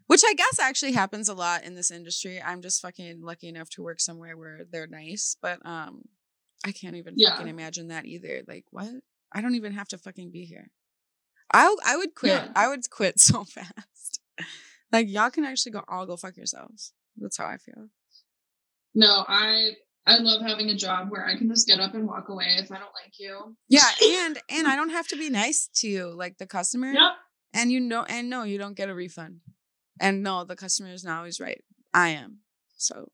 which 0.08 0.22
i 0.26 0.34
guess 0.34 0.60
actually 0.60 0.94
happens 0.94 1.28
a 1.28 1.34
lot 1.34 1.64
in 1.64 1.76
this 1.76 1.92
industry 1.92 2.42
i'm 2.42 2.62
just 2.62 2.82
fucking 2.82 3.22
lucky 3.22 3.48
enough 3.50 3.70
to 3.72 3.84
work 3.84 4.00
somewhere 4.00 4.38
where 4.38 4.62
they're 4.72 4.88
nice 4.88 5.36
but 5.42 5.60
um 5.66 6.04
i 6.66 6.72
can't 6.72 6.96
even 6.96 7.16
Yeah. 7.18 7.32
fucking 7.32 7.48
imagine 7.50 7.90
that 7.90 8.06
either 8.06 8.44
like 8.48 8.64
what 8.72 8.88
i 9.34 9.42
don't 9.42 9.56
even 9.56 9.74
have 9.74 9.90
to 9.90 9.98
fucking 9.98 10.32
be 10.32 10.46
here 10.46 10.70
i 11.54 11.76
i 11.86 11.98
would 11.98 12.16
quit 12.16 12.32
Yeah. 12.32 12.48
i 12.56 12.70
would 12.70 12.90
quit 12.90 13.20
so 13.30 13.44
fast 13.44 14.20
like 14.92 15.08
y'all 15.10 15.30
can 15.32 15.44
actually 15.44 15.74
go 15.74 15.84
all 15.90 16.06
go 16.06 16.16
fuck 16.16 16.38
yourselves 16.38 16.94
that's 17.18 17.38
how 17.38 17.46
i 17.46 17.58
feel 17.58 17.88
No, 18.96 19.26
I 19.28 19.72
I 20.10 20.20
love 20.20 20.42
having 20.42 20.70
a 20.70 20.76
job 20.76 21.10
where 21.12 21.26
I 21.26 21.38
can 21.38 21.50
just 21.50 21.68
get 21.68 21.82
up 21.82 21.94
and 21.94 22.08
walk 22.08 22.30
away 22.30 22.46
if 22.60 22.72
I 22.72 22.76
don't 22.80 22.94
like 23.04 23.20
you. 23.20 23.56
yeah 23.68 23.90
and 24.04 24.40
and 24.50 24.68
i 24.68 24.76
don't 24.76 24.90
have 24.92 25.08
to 25.10 25.18
be 25.18 25.30
nice 25.30 25.70
to 25.76 25.88
you 25.88 26.10
like 26.16 26.38
the 26.38 26.48
customer 26.48 26.92
Yep. 26.94 27.12
and 27.54 27.72
you 27.72 27.80
know 27.82 28.04
and 28.08 28.30
no 28.30 28.44
you 28.44 28.58
don't 28.58 28.76
get 28.78 28.90
a 28.90 28.96
refund 28.96 29.42
and 30.00 30.24
no 30.24 30.44
the 30.46 30.56
customer 30.56 30.90
is 30.92 31.04
not 31.04 31.18
always 31.18 31.40
right 31.40 31.62
i 31.94 32.10
am 32.10 32.40
so 32.78 33.10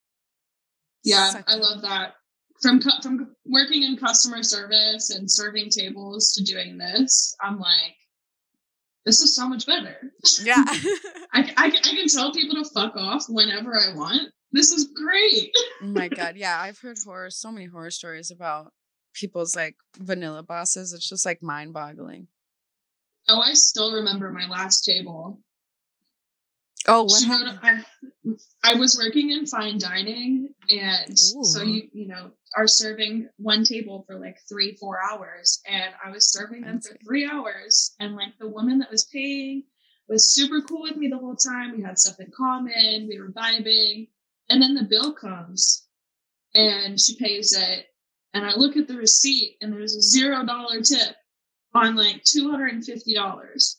Yeah, 1.03 1.29
suck 1.31 1.45
I 1.49 1.55
love 1.55 1.81
that. 1.81 2.13
From 2.61 2.79
from 3.01 3.35
working 3.45 3.83
in 3.83 3.97
customer 3.97 4.41
service 4.43 5.09
and 5.09 5.29
serving 5.29 5.69
tables 5.69 6.31
to 6.35 6.43
doing 6.43 6.77
this, 6.77 7.35
I'm 7.41 7.59
like, 7.59 7.95
this 9.05 9.19
is 9.19 9.35
so 9.35 9.47
much 9.49 9.65
better. 9.65 9.97
yeah 10.43 10.63
I, 11.33 11.51
I, 11.57 11.69
can- 11.69 11.83
I 11.83 11.95
can 11.95 12.07
tell 12.07 12.31
people 12.31 12.61
to 12.63 12.69
fuck 12.69 12.95
off 12.95 13.25
whenever 13.27 13.77
I 13.77 13.93
want. 13.95 14.29
This 14.51 14.71
is 14.71 14.89
great. 14.95 15.51
oh 15.81 15.87
my 15.87 16.07
god 16.07 16.35
yeah 16.37 16.59
i've 16.61 16.77
heard 16.79 16.97
horror 17.03 17.29
so 17.31 17.51
many 17.51 17.65
horror 17.65 17.89
stories 17.91 18.29
about 18.31 18.71
people's 19.13 19.55
like 19.55 19.75
vanilla 19.97 20.43
bosses 20.43 20.93
it's 20.93 21.07
just 21.09 21.25
like 21.25 21.41
mind 21.41 21.73
boggling 21.73 22.27
Oh, 23.29 23.39
I 23.39 23.53
still 23.53 23.93
remember 23.93 24.31
my 24.33 24.45
last 24.49 24.83
table. 24.83 25.39
Oh, 26.87 27.03
what? 27.03 27.23
I, 27.63 27.83
I 28.63 28.73
was 28.75 28.97
working 28.97 29.29
in 29.31 29.45
fine 29.45 29.77
dining, 29.77 30.53
and 30.69 31.17
so 31.17 31.63
you 31.63 31.87
you 31.93 32.07
know 32.07 32.31
are 32.57 32.67
serving 32.67 33.29
one 33.37 33.63
table 33.63 34.03
for 34.05 34.19
like 34.19 34.37
three 34.49 34.75
four 34.75 34.99
hours, 35.09 35.61
and 35.65 35.93
I 36.03 36.11
was 36.11 36.31
serving 36.31 36.61
them 36.61 36.81
for 36.81 36.97
three 37.05 37.25
hours, 37.29 37.95
and 37.99 38.15
like 38.15 38.37
the 38.39 38.49
woman 38.49 38.79
that 38.79 38.91
was 38.91 39.05
paying 39.05 39.63
was 40.09 40.33
super 40.33 40.61
cool 40.61 40.83
with 40.83 40.97
me 40.97 41.07
the 41.07 41.17
whole 41.17 41.35
time. 41.35 41.75
We 41.75 41.83
had 41.83 41.97
stuff 41.97 42.19
in 42.19 42.31
common, 42.35 43.07
we 43.07 43.19
were 43.19 43.31
vibing, 43.31 44.09
and 44.49 44.61
then 44.61 44.73
the 44.75 44.83
bill 44.83 45.13
comes, 45.13 45.87
and 46.53 46.99
she 46.99 47.15
pays 47.17 47.53
it, 47.57 47.87
and 48.33 48.45
I 48.45 48.55
look 48.55 48.75
at 48.75 48.89
the 48.89 48.97
receipt, 48.97 49.57
and 49.61 49.71
there's 49.71 49.95
a 49.95 50.01
zero 50.01 50.45
dollar 50.45 50.81
tip 50.81 51.15
on 51.73 51.95
like 51.95 52.23
two 52.25 52.51
hundred 52.51 52.73
and 52.73 52.85
fifty 52.85 53.13
dollars. 53.13 53.77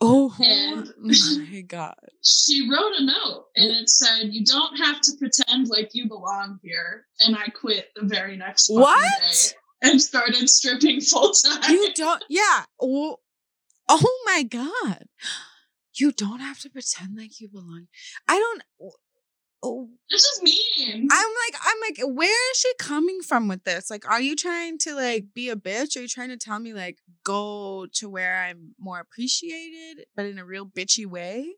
Oh 0.00 0.32
And- 0.38 0.92
my 0.98 1.60
god. 1.62 1.96
she 2.22 2.68
wrote 2.70 2.92
a 2.98 3.04
note 3.04 3.46
and 3.56 3.70
it 3.76 3.88
said, 3.88 4.32
"You 4.32 4.44
don't 4.44 4.76
have 4.76 5.00
to 5.02 5.12
pretend 5.18 5.68
like 5.68 5.90
you 5.92 6.06
belong 6.08 6.60
here." 6.62 7.06
And 7.20 7.36
I 7.36 7.48
quit 7.48 7.88
the 7.96 8.06
very 8.06 8.36
next 8.36 8.68
What? 8.68 9.02
day 9.20 9.56
and 9.82 10.00
started 10.00 10.48
stripping 10.48 11.00
full 11.00 11.32
time. 11.32 11.72
You 11.72 11.92
don't 11.94 12.22
yeah. 12.28 12.64
Oh, 12.80 13.16
oh 13.88 14.22
my 14.26 14.42
god. 14.44 15.04
You 15.94 16.12
don't 16.12 16.40
have 16.40 16.60
to 16.60 16.70
pretend 16.70 17.16
like 17.16 17.40
you 17.40 17.48
belong. 17.48 17.88
I 18.28 18.38
don't 18.38 18.62
oh 19.62 19.88
This 20.10 20.22
is 20.24 20.42
mean. 20.42 21.08
I'm 21.10 21.28
like, 21.28 21.60
I'm 21.62 21.76
like, 21.80 22.16
where 22.16 22.50
is 22.52 22.58
she 22.58 22.72
coming 22.78 23.20
from 23.20 23.48
with 23.48 23.64
this? 23.64 23.90
Like, 23.90 24.08
are 24.08 24.20
you 24.20 24.36
trying 24.36 24.78
to 24.78 24.94
like 24.94 25.26
be 25.34 25.48
a 25.50 25.56
bitch? 25.56 25.96
Are 25.96 26.00
you 26.00 26.08
trying 26.08 26.28
to 26.30 26.36
tell 26.36 26.58
me 26.58 26.72
like 26.72 26.98
go 27.24 27.86
to 27.94 28.08
where 28.08 28.42
I'm 28.42 28.74
more 28.78 29.00
appreciated, 29.00 30.06
but 30.16 30.26
in 30.26 30.38
a 30.38 30.44
real 30.44 30.66
bitchy 30.66 31.06
way? 31.06 31.54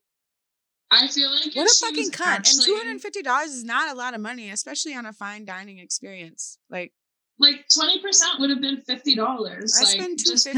I 0.90 1.06
feel 1.06 1.30
like 1.30 1.54
What 1.54 1.70
a 1.70 1.86
fucking 1.86 2.10
cunt! 2.10 2.26
actually- 2.26 2.56
And 2.58 2.64
two 2.66 2.76
hundred 2.76 2.90
and 2.92 3.02
fifty 3.02 3.22
dollars 3.22 3.50
is 3.50 3.62
not 3.64 3.92
a 3.92 3.94
lot 3.96 4.14
of 4.14 4.20
money, 4.20 4.50
especially 4.50 4.94
on 4.94 5.06
a 5.06 5.12
fine 5.12 5.44
dining 5.44 5.78
experience. 5.78 6.58
Like, 6.68 6.92
like 7.38 7.66
twenty 7.72 8.00
percent 8.00 8.40
would 8.40 8.50
have 8.50 8.60
been 8.60 8.80
fifty 8.80 9.14
dollars. 9.14 9.74
I 9.78 9.84
like, 9.84 9.92
spend 9.92 10.18
two 10.18 10.32
just. 10.32 10.48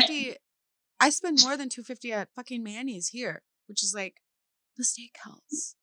I 1.00 1.10
spend 1.10 1.40
more 1.42 1.56
than 1.56 1.68
two 1.68 1.82
fifty 1.82 2.12
at 2.12 2.28
fucking 2.34 2.62
Manny's 2.62 3.08
here, 3.08 3.42
which 3.66 3.82
is 3.82 3.92
like 3.94 4.22
the 4.76 4.84
steakhouse. 4.84 5.74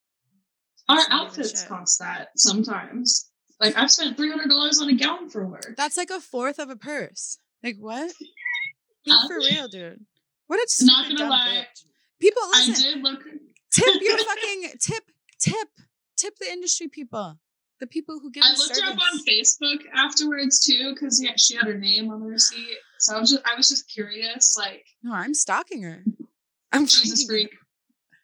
Our 0.89 0.97
It's 0.99 1.09
not 1.09 1.15
even 1.21 1.27
outfits 1.39 1.63
cost 1.63 1.99
that 1.99 2.29
sometimes. 2.37 3.29
Like 3.59 3.77
I've 3.77 3.91
spent 3.91 4.17
three 4.17 4.29
hundred 4.29 4.49
dollars 4.49 4.81
on 4.81 4.89
a 4.89 4.93
gown 4.95 5.29
for 5.29 5.45
work. 5.47 5.75
That's 5.77 5.97
like 5.97 6.09
a 6.09 6.19
fourth 6.19 6.59
of 6.59 6.69
a 6.69 6.75
purse. 6.75 7.37
Like 7.63 7.75
what? 7.79 8.11
For 9.27 9.37
real, 9.37 9.67
dude. 9.67 10.05
What 10.47 10.59
a 10.59 10.85
Not 10.85 11.05
gonna 11.07 11.17
dumb 11.19 11.29
lie, 11.29 11.65
bitch. 11.67 11.85
People 12.19 12.41
I 12.43 12.65
listen. 12.67 12.93
did 12.93 13.03
look. 13.03 13.19
tip 13.71 14.01
your 14.01 14.17
fucking 14.25 14.69
tip 14.81 15.03
tip 15.39 15.67
tip 16.17 16.33
the 16.39 16.51
industry 16.51 16.87
people 16.89 17.37
the 17.79 17.87
people 17.87 18.19
who 18.19 18.29
give 18.31 18.43
I 18.45 18.51
looked 18.57 18.77
her 18.79 18.91
up 18.91 18.97
on 18.97 19.19
Facebook 19.25 19.79
afterwards 19.95 20.65
too 20.65 20.93
because 20.93 21.21
yeah, 21.23 21.31
she 21.37 21.55
had 21.55 21.65
her 21.65 21.77
name 21.77 22.09
on 22.11 22.19
the 22.19 22.25
receipt. 22.27 22.77
So 22.99 23.15
I 23.15 23.19
was 23.19 23.29
just 23.31 23.41
I 23.45 23.55
was 23.55 23.69
just 23.69 23.89
curious, 23.89 24.55
like 24.57 24.83
no 25.03 25.13
i'm 25.13 25.33
stalking 25.33 25.83
her 25.83 26.03
i'm 26.73 26.85
Jesus 26.85 27.23
finding 27.23 27.27
her. 27.27 27.49
freak. 27.49 27.59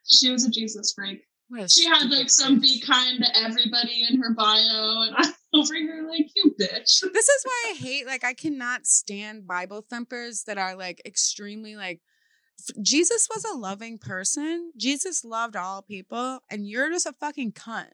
She 0.08 0.30
was 0.32 0.45
a 0.45 0.49
Jesus 0.51 0.93
freak. 0.93 1.21
What 1.47 1.71
She 1.71 1.86
had 1.86 2.10
like 2.10 2.29
some 2.29 2.60
be 2.60 2.79
kind 2.79 3.23
to 3.23 3.38
everybody 3.38 4.05
in 4.10 4.21
her 4.21 4.34
bio, 4.34 5.01
and 5.03 5.15
I'm 5.17 5.34
over 5.53 5.73
here 5.73 6.05
like 6.10 6.29
you 6.36 6.55
bitch. 6.60 7.01
this 7.13 7.29
is 7.29 7.43
why 7.43 7.71
i 7.71 7.75
hate 7.77 8.05
like 8.05 8.23
i 8.23 8.34
cannot 8.34 8.86
stand 8.86 9.47
bible 9.47 9.81
thumpers 9.81 10.43
that 10.43 10.58
are 10.58 10.75
like 10.75 11.01
extremely 11.05 11.75
like 11.75 12.01
jesus 12.81 13.29
was 13.34 13.45
a 13.45 13.58
loving 13.58 13.97
person 13.97 14.71
jesus 14.75 15.23
loved 15.23 15.55
all 15.55 15.81
people 15.81 16.39
and 16.49 16.67
you're 16.67 16.89
just 16.89 17.05
a 17.05 17.13
fucking 17.13 17.51
cunt 17.53 17.91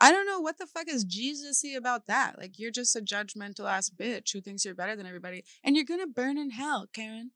I 0.00 0.10
don't 0.10 0.26
know 0.26 0.40
what 0.40 0.58
the 0.58 0.66
fuck 0.66 0.88
is 0.88 1.04
Jesus-y 1.04 1.70
about 1.76 2.06
that. 2.06 2.36
Like 2.36 2.58
you're 2.58 2.72
just 2.72 2.96
a 2.96 3.00
judgmental 3.00 3.70
ass 3.70 3.90
bitch 3.90 4.32
who 4.32 4.40
thinks 4.40 4.64
you're 4.64 4.74
better 4.74 4.96
than 4.96 5.06
everybody, 5.06 5.44
and 5.62 5.76
you're 5.76 5.84
gonna 5.84 6.08
burn 6.08 6.36
in 6.36 6.50
hell, 6.50 6.88
Karen. 6.92 7.30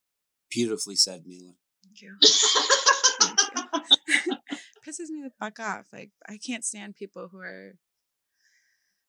Beautifully 0.51 0.97
said, 0.97 1.23
Mila. 1.25 1.53
Thank 1.85 2.03
you. 2.03 2.17
pisses 4.89 5.11
me 5.11 5.23
the 5.23 5.31
fuck 5.39 5.59
off. 5.61 5.87
Like 5.93 6.11
I 6.29 6.39
can't 6.39 6.65
stand 6.65 6.97
people 6.97 7.29
who 7.31 7.41
are 7.41 7.75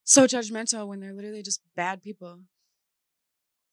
so 0.04 0.26
judgmental 0.26 0.88
when 0.88 1.00
they're 1.00 1.14
literally 1.14 1.44
just 1.44 1.62
bad 1.76 2.02
people. 2.02 2.40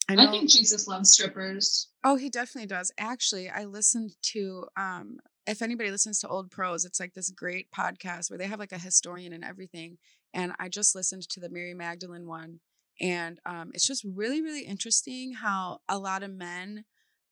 I 0.08 0.16
I 0.16 0.26
know. 0.26 0.30
think 0.30 0.50
Jesus 0.50 0.86
loves 0.86 1.10
strippers. 1.12 1.88
oh, 2.04 2.16
he 2.16 2.30
definitely 2.30 2.68
does. 2.68 2.92
Actually, 2.98 3.48
I 3.50 3.64
listened 3.64 4.12
to 4.34 4.66
um 4.76 5.18
if 5.46 5.62
anybody 5.62 5.90
listens 5.90 6.20
to 6.20 6.28
old 6.28 6.50
pros, 6.50 6.84
it's 6.84 7.00
like 7.00 7.14
this 7.14 7.30
great 7.30 7.70
podcast 7.70 8.30
where 8.30 8.38
they 8.38 8.46
have 8.48 8.58
like 8.58 8.72
a 8.72 8.78
historian 8.78 9.32
and 9.32 9.44
everything. 9.44 9.98
And 10.34 10.52
I 10.58 10.68
just 10.68 10.94
listened 10.94 11.28
to 11.30 11.40
the 11.40 11.48
Mary 11.48 11.72
Magdalene 11.74 12.26
one. 12.26 12.60
And 13.00 13.38
um, 13.46 13.70
it's 13.74 13.86
just 13.86 14.04
really, 14.04 14.42
really 14.42 14.62
interesting 14.62 15.34
how 15.34 15.82
a 15.88 15.98
lot 15.98 16.24
of 16.24 16.32
men 16.32 16.84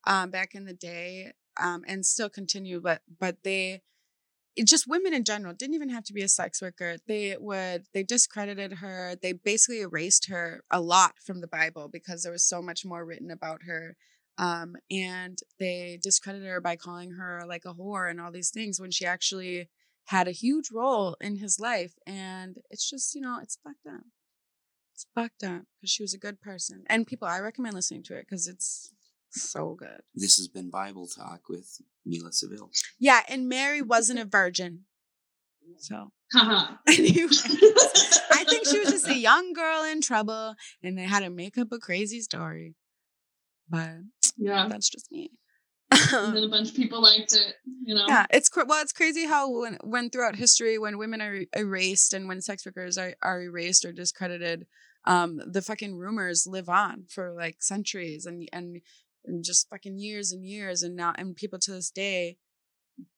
um, 0.07 0.31
back 0.31 0.55
in 0.55 0.65
the 0.65 0.75
day 0.75 1.33
um, 1.61 1.85
and 1.89 2.07
still 2.07 2.29
continue, 2.31 2.81
but 2.81 3.03
but 3.19 3.39
they 3.45 3.83
just 4.63 4.87
women 4.87 5.13
in 5.13 5.25
general 5.25 5.55
didn't 5.55 5.75
even 5.75 5.89
have 5.89 6.05
to 6.05 6.13
be 6.13 6.23
a 6.23 6.29
sex 6.29 6.63
worker. 6.63 6.97
They 7.09 7.37
would 7.39 7.87
they 7.93 8.05
discredited 8.05 8.75
her. 8.75 9.17
They 9.21 9.33
basically 9.33 9.81
erased 9.81 10.29
her 10.29 10.63
a 10.71 10.81
lot 10.81 11.15
from 11.25 11.41
the 11.41 11.49
Bible 11.49 11.89
because 11.89 12.23
there 12.23 12.33
was 12.33 12.47
so 12.47 12.63
much 12.63 12.85
more 12.85 13.05
written 13.05 13.31
about 13.31 13.63
her. 13.67 13.97
Um, 14.39 14.77
and 14.91 15.39
they 15.59 15.99
discredited 16.03 16.49
her 16.49 16.61
by 16.61 16.77
calling 16.77 17.13
her 17.13 17.43
like 17.47 17.65
a 17.65 17.75
whore 17.75 18.11
and 18.11 18.21
all 18.21 18.33
these 18.33 18.51
things 18.51 18.81
when 18.81 18.91
she 18.91 19.07
actually 19.07 19.69
had 20.07 20.29
a 20.29 20.33
huge 20.33 20.71
role 20.73 21.17
in 21.21 21.37
his 21.37 21.59
life. 21.59 21.95
And 22.07 22.59
it's 22.71 22.89
just, 22.89 23.15
you 23.15 23.21
know, 23.21 23.39
it's 23.43 23.59
fucked 23.63 23.87
up. 23.87 24.05
It's 24.93 25.07
fucked 25.15 25.43
up 25.43 25.63
because 25.77 25.91
she 25.91 26.03
was 26.03 26.15
a 26.15 26.19
good 26.19 26.41
person. 26.41 26.85
And 26.89 27.07
people, 27.07 27.27
I 27.27 27.41
recommend 27.41 27.75
listening 27.75 28.05
to 28.05 28.15
it 28.15 28.27
because 28.29 28.47
it's 28.47 28.93
so 29.35 29.75
good. 29.75 30.01
This 30.15 30.37
has 30.37 30.49
been 30.49 30.71
Bible 30.71 31.07
Talk 31.07 31.49
with 31.49 31.81
Mila 32.05 32.33
Seville. 32.33 32.71
Yeah, 32.99 33.23
and 33.29 33.49
Mary 33.49 33.83
wasn't 33.83 34.21
a 34.21 34.25
virgin. 34.25 34.85
So 35.79 36.13
I 36.35 36.75
think 38.49 38.67
she 38.67 38.79
was 38.79 38.91
just 38.91 39.09
a 39.09 39.17
young 39.17 39.53
girl 39.53 39.83
in 39.83 40.01
trouble 40.01 40.55
and 40.83 40.99
they 40.99 41.05
had 41.05 41.21
to 41.21 41.31
make 41.31 41.57
up 41.57 41.69
a 41.73 41.79
crazy 41.79 42.21
story. 42.21 42.75
But 43.69 43.91
yeah. 44.37 44.69
that's 44.69 44.89
just 44.89 45.11
me. 45.11 45.31
And 45.91 46.37
then 46.37 46.45
a 46.45 46.49
bunch 46.51 46.71
of 46.71 46.77
people 46.77 47.03
liked 47.03 47.33
it, 47.35 47.55
you 47.85 47.95
know. 47.95 48.07
yeah, 48.09 48.27
it's 48.31 48.51
well, 48.55 48.83
it's 48.83 48.93
crazy 48.93 49.27
how 49.27 49.51
when 49.51 49.79
when 49.85 50.11
throughout 50.11 50.37
history, 50.37 50.79
when 50.79 50.99
women 50.99 51.21
are 51.23 51.43
erased 51.57 52.15
and 52.15 52.27
when 52.27 52.41
sex 52.41 52.67
workers 52.67 52.99
are, 52.99 53.15
are 53.23 53.41
erased 53.43 53.85
or 53.85 53.93
discredited, 53.93 54.67
um, 55.05 55.41
the 55.47 55.63
fucking 55.63 55.97
rumors 55.97 56.47
live 56.47 56.69
on 56.69 57.05
for 57.09 57.33
like 57.33 57.57
centuries 57.61 58.27
and 58.27 58.49
and 58.53 58.81
and 59.25 59.45
just 59.45 59.69
fucking 59.69 59.99
years 59.99 60.33
and 60.33 60.45
years 60.47 60.83
and 60.83 60.97
now 60.97 61.13
and 61.17 61.37
people 61.37 61.59
to 61.61 61.73
this 61.73 61.91
day, 61.91 62.37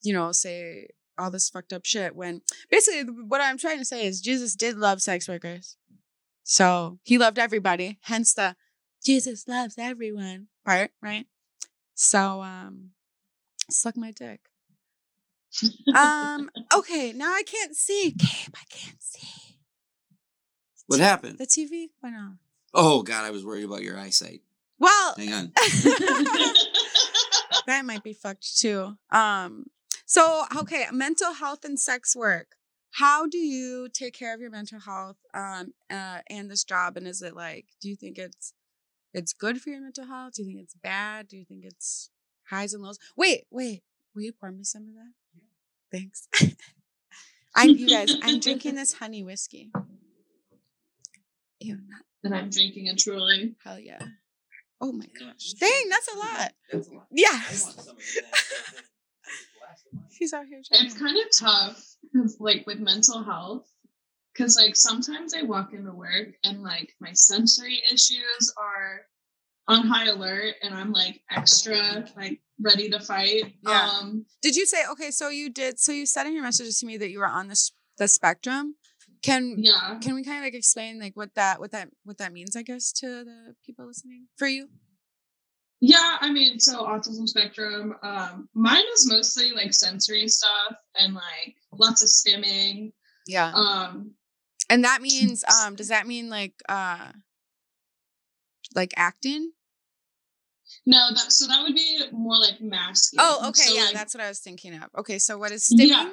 you 0.03 0.13
know, 0.13 0.33
say 0.33 0.89
all 1.19 1.31
this 1.31 1.49
fucked 1.49 1.73
up 1.73 1.85
shit 1.85 2.15
when 2.15 2.43
basically 2.71 3.03
what 3.27 3.41
I'm 3.41 3.59
trying 3.59 3.79
to 3.79 3.85
say 3.85 4.07
is 4.07 4.21
Jesus 4.21 4.55
did 4.55 4.77
love 4.77 5.01
sex 5.01 5.29
workers. 5.29 5.77
So 6.45 6.99
he 7.03 7.19
loved 7.19 7.39
everybody, 7.39 7.99
hence 8.03 8.35
the 8.35 8.57
Jesus 9.05 9.47
loves 9.49 9.77
everyone 9.79 10.49
part, 10.65 10.91
right? 11.03 11.27
So 11.95 12.43
um 12.43 12.91
suck 13.71 13.97
my 13.97 14.11
dick. 14.13 14.41
Um, 15.95 16.51
okay, 16.77 17.13
now 17.13 17.33
I 17.33 17.43
can't 17.45 17.75
see. 17.75 18.11
Gabe, 18.11 18.55
I 18.55 18.65
can't 18.69 19.03
see. 19.03 19.57
What 20.87 21.01
happened? 21.01 21.39
The 21.39 21.47
TV 21.47 21.89
went 22.03 22.17
off. 22.17 22.35
Oh 22.75 23.03
God, 23.03 23.25
I 23.25 23.31
was 23.31 23.45
worried 23.45 23.65
about 23.65 23.83
your 23.83 23.99
eyesight. 23.99 24.43
Well, 24.79 25.15
Hang 25.17 25.33
on. 25.33 25.53
that 27.67 27.85
might 27.85 28.03
be 28.03 28.13
fucked 28.13 28.59
too. 28.59 28.97
Um, 29.11 29.67
so 30.05 30.45
okay, 30.59 30.87
mental 30.93 31.33
health 31.35 31.65
and 31.65 31.79
sex 31.81 32.15
work. 32.15 32.49
How 32.93 33.27
do 33.27 33.39
you 33.39 33.89
take 33.93 34.15
care 34.15 34.35
of 34.35 34.41
your 34.41 34.51
mental 34.51 34.81
health 34.81 35.17
um 35.35 35.73
uh 35.91 36.21
and 36.29 36.51
this 36.51 36.65
job? 36.65 36.97
And 36.97 37.07
is 37.07 37.23
it 37.23 37.35
like, 37.35 37.67
do 37.81 37.89
you 37.89 37.97
think 37.97 38.19
it's 38.19 38.53
it's 39.15 39.33
good 39.33 39.61
for 39.61 39.71
your 39.71 39.81
mental 39.81 40.07
health? 40.07 40.35
Do 40.35 40.43
you 40.43 40.49
think 40.49 40.61
it's 40.63 40.75
bad? 40.75 41.29
Do 41.29 41.37
you 41.37 41.45
think 41.45 41.65
it's 41.65 42.11
highs 42.51 42.75
and 42.75 42.83
lows? 42.83 42.99
Wait, 43.17 43.45
wait, 43.51 43.83
will 44.15 44.23
you 44.23 44.33
pour 44.33 44.53
me 44.53 44.63
some 44.65 44.83
of 44.83 44.95
that? 44.95 45.13
Thanks. 45.91 46.29
I 47.57 47.65
you 47.65 47.89
guys, 47.89 48.15
I'm 48.23 48.41
drinking 48.41 48.75
this 48.75 48.93
honey 48.95 49.23
whiskey. 49.25 49.71
Ew, 51.61 51.79
not 51.89 52.03
and 52.23 52.35
I'm 52.35 52.51
drinking 52.51 52.89
a 52.89 52.95
truly. 52.95 53.55
hell 53.65 53.79
yeah. 53.79 53.99
Oh 54.81 54.93
my 54.93 55.07
gosh. 55.19 55.53
Dang, 55.53 55.89
that's 55.89 56.15
a 56.15 56.19
lot. 56.19 56.53
Yes. 57.11 57.89
He's 60.19 60.33
out 60.33 60.47
here. 60.47 60.61
It's 60.71 60.99
kind 60.99 61.17
of 61.17 61.25
tough, 61.39 61.85
like 62.39 62.67
with 62.67 62.79
mental 62.79 63.23
health, 63.23 63.67
because 64.33 64.57
like 64.57 64.77
sometimes 64.77 65.35
I 65.35 65.43
walk 65.43 65.73
into 65.73 65.93
work 65.93 66.29
and 66.45 66.63
like 66.63 66.95
my 67.01 67.13
sensory 67.13 67.83
issues 67.93 68.53
are 68.59 69.03
on 69.69 69.87
high 69.87 70.07
alert 70.07 70.55
and 70.63 70.75
I'm 70.75 70.93
like 70.93 71.23
extra 71.31 72.07
like 72.17 72.41
ready 72.61 72.89
to 72.91 73.01
fight. 73.01 73.55
Yeah. 73.63 73.91
Um 74.01 74.27
Did 74.43 74.57
you 74.57 74.67
say 74.67 74.85
okay? 74.93 75.11
So 75.11 75.29
you 75.29 75.51
did. 75.51 75.79
So 75.79 75.93
you 75.93 76.07
said 76.07 76.27
in 76.27 76.35
your 76.35 76.43
messages 76.43 76.79
to 76.81 76.87
me 76.87 76.97
that 76.99 77.11
you 77.11 77.19
were 77.19 77.27
on 77.27 77.49
the 77.49 77.71
the 77.99 78.09
spectrum. 78.09 78.77
Can 79.27 79.57
yeah. 79.59 79.99
can 80.01 80.15
we 80.15 80.23
kind 80.23 80.39
of 80.39 80.45
like 80.45 80.55
explain 80.55 81.01
like 81.01 81.17
what 81.17 81.35
that 81.35 81.59
what 81.59 81.73
that 81.73 81.89
what 82.05 82.19
that 82.19 82.33
means? 82.33 82.55
I 82.55 82.63
guess 82.63 82.93
to 82.93 83.25
the 83.25 83.55
people 83.65 83.87
listening 83.87 84.29
for 84.37 84.47
you. 84.47 84.69
Yeah, 85.81 86.17
I 86.21 86.33
mean, 86.33 86.59
so 86.59 86.85
autism 86.87 87.27
spectrum. 87.29 87.95
Um, 88.03 88.49
mine 88.55 88.85
is 88.95 89.11
mostly 89.11 89.51
like 89.53 89.75
sensory 89.75 90.27
stuff 90.29 90.77
and 90.95 91.15
like 91.15 91.57
lots 91.73 92.03
of 92.03 92.09
stimming. 92.09 92.93
Yeah. 93.27 93.53
Um, 93.53 94.13
And 94.71 94.85
that 94.85 95.03
means 95.03 95.45
um 95.45 95.75
does 95.75 95.89
that 95.89 96.07
mean 96.07 96.31
like 96.31 96.55
uh 96.69 97.11
like 98.75 98.95
acting? 98.97 99.53
no, 100.87 101.09
that 101.11 101.33
so 101.33 101.47
that 101.49 101.63
would 101.63 101.75
be 101.75 102.01
more 102.13 102.39
like 102.39 102.61
masking. 102.61 103.19
Oh, 103.21 103.49
okay, 103.49 103.63
So, 103.63 103.75
yeah, 103.75 103.85
like, 103.87 103.95
that's 103.95 104.15
what 104.15 104.23
I 104.23 104.29
was 104.29 104.39
thinking 104.39 104.75
of. 104.75 104.89
Okay, 104.99 105.19
so 105.19 105.37
what 105.37 105.51
is 105.53 105.65
stimming? 105.69 105.89
Yeah. 105.89 106.11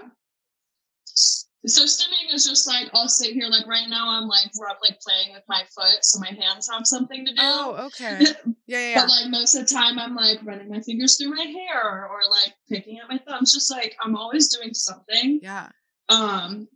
So 1.65 1.83
stimming 1.85 2.33
is 2.33 2.45
just 2.45 2.67
like 2.67 2.89
I'll 2.93 3.07
sit 3.07 3.31
here 3.33 3.47
like 3.47 3.65
right 3.67 3.87
now 3.87 4.09
I'm 4.09 4.27
like 4.27 4.47
we're 4.59 4.67
like 4.83 4.99
playing 4.99 5.31
with 5.33 5.43
my 5.47 5.63
foot 5.73 5.99
so 6.03 6.19
my 6.19 6.27
hands 6.27 6.69
have 6.69 6.85
something 6.85 7.25
to 7.25 7.31
do. 7.31 7.37
Oh, 7.41 7.85
okay. 7.87 8.17
Yeah, 8.19 8.33
yeah, 8.67 8.89
yeah. 8.89 9.01
But 9.01 9.09
like 9.09 9.29
most 9.29 9.55
of 9.55 9.65
the 9.67 9.73
time 9.73 9.97
I'm 9.97 10.13
like 10.15 10.39
running 10.43 10.67
my 10.69 10.81
fingers 10.81 11.17
through 11.17 11.29
my 11.33 11.43
hair 11.45 12.07
or 12.09 12.19
like 12.29 12.53
picking 12.69 12.99
at 12.99 13.07
my 13.09 13.17
thumbs. 13.27 13.53
Just 13.53 13.71
like 13.71 13.95
I'm 14.03 14.15
always 14.17 14.49
doing 14.49 14.73
something. 14.73 15.39
yeah. 15.41 15.69
Um 16.09 16.67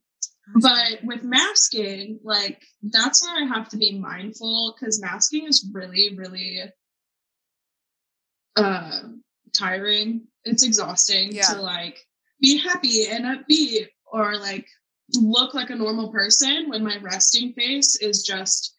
but 0.62 1.04
with 1.04 1.24
masking, 1.24 2.22
like 2.24 2.62
that's 2.82 3.22
where 3.22 3.44
I 3.44 3.46
have 3.46 3.68
to 3.70 3.78
be 3.78 4.00
mindful 4.00 4.74
because 4.80 5.02
masking 5.02 5.46
is 5.48 5.70
really, 5.74 6.16
really 6.16 6.62
uh 8.56 9.00
tiring. 9.54 10.28
It's 10.46 10.64
exhausting 10.64 11.34
Yeah. 11.34 11.44
to 11.54 11.62
like 11.62 12.00
be 12.42 12.58
happy 12.58 13.08
and 13.10 13.26
upbeat 13.26 13.88
or 14.12 14.38
like 14.38 14.68
look 15.16 15.54
like 15.54 15.70
a 15.70 15.76
normal 15.76 16.12
person 16.12 16.70
when 16.70 16.84
my 16.84 16.98
resting 17.02 17.54
face 17.54 17.96
is 17.98 18.24
just 18.24 18.76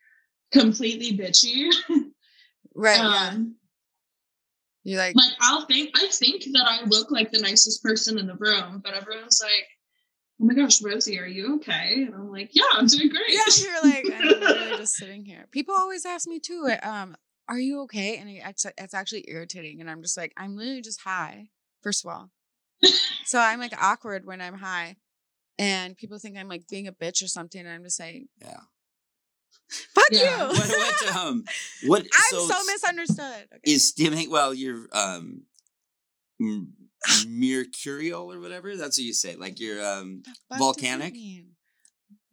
completely 0.53 1.17
bitchy. 1.17 1.71
right, 2.75 2.99
yeah. 2.99 3.31
um, 3.33 3.57
You 4.85 4.99
like 4.99 5.15
like 5.17 5.33
I'll 5.41 5.67
think 5.67 5.91
I 5.97 6.09
think 6.09 6.45
that 6.53 6.67
I 6.67 6.85
look 6.87 7.11
like 7.11 7.31
the 7.31 7.41
nicest 7.41 7.83
person 7.83 8.19
in 8.19 8.27
the 8.27 8.37
room, 8.37 8.81
but 8.85 8.95
everyone's 8.95 9.41
like, 9.43 9.67
"Oh 10.41 10.47
my 10.47 10.55
gosh, 10.55 10.83
Rosie, 10.83 11.19
are 11.19 11.27
you 11.27 11.57
okay?" 11.57 12.05
And 12.05 12.15
I'm 12.15 12.31
like, 12.31 12.51
"Yeah, 12.53 12.65
I'm 12.75 12.87
doing 12.87 13.09
great." 13.09 13.31
Yeah, 13.31 13.43
you're 13.59 13.83
like 13.83 14.05
I'm 14.13 14.41
literally 14.41 14.77
just 14.79 14.95
sitting 14.95 15.25
here. 15.25 15.47
People 15.51 15.75
always 15.75 16.05
ask 16.07 16.29
me 16.29 16.41
too, 16.41 16.71
um, 16.83 17.17
are 17.49 17.59
you 17.59 17.81
okay? 17.83 18.19
And 18.19 18.29
it's 18.29 18.67
it's 18.77 18.95
actually 18.95 19.25
irritating 19.29 19.81
and 19.81 19.91
I'm 19.91 20.03
just 20.03 20.17
like 20.17 20.33
I'm 20.37 20.57
literally 20.57 20.83
just 20.83 21.01
high. 21.01 21.49
First 21.83 22.05
of 22.05 22.11
all. 22.11 22.31
So 23.25 23.39
I'm 23.39 23.59
like 23.61 23.75
awkward 23.81 24.25
when 24.25 24.41
I'm 24.41 24.55
high. 24.55 24.97
And 25.59 25.97
people 25.97 26.19
think 26.19 26.37
I'm 26.37 26.49
like 26.49 26.69
being 26.69 26.87
a 26.87 26.93
bitch 26.93 27.23
or 27.23 27.29
something. 27.29 27.61
And 27.61 27.69
I'm 27.71 27.83
just 27.85 27.99
like, 28.01 28.27
Yeah. 28.41 28.61
fuck 29.95 30.05
Yeah. 30.11 30.43
you. 30.43 30.49
What? 30.49 30.69
What? 30.69 31.17
Um. 31.17 31.45
What? 31.87 32.03
I'm 32.03 32.39
so, 32.39 32.55
s- 32.55 32.67
misunderstood. 32.67 33.49
Okay. 33.55 33.61
Is 33.73 33.93
stimming? 33.93 34.29
Well, 34.31 34.55
you're 34.55 34.87
um, 34.93 35.43
m- 36.41 36.75
mercurial 37.27 38.33
or 38.33 38.41
whatever. 38.41 38.77
That's 38.77 38.99
what 38.99 39.05
you 39.05 39.13
say. 39.15 39.37
Like 39.37 39.59
you're 39.61 39.85
um 39.85 40.23
The 40.25 40.31
fuck 40.31 40.37
does 40.39 40.59
that 40.59 40.59
volcanic? 40.59 41.15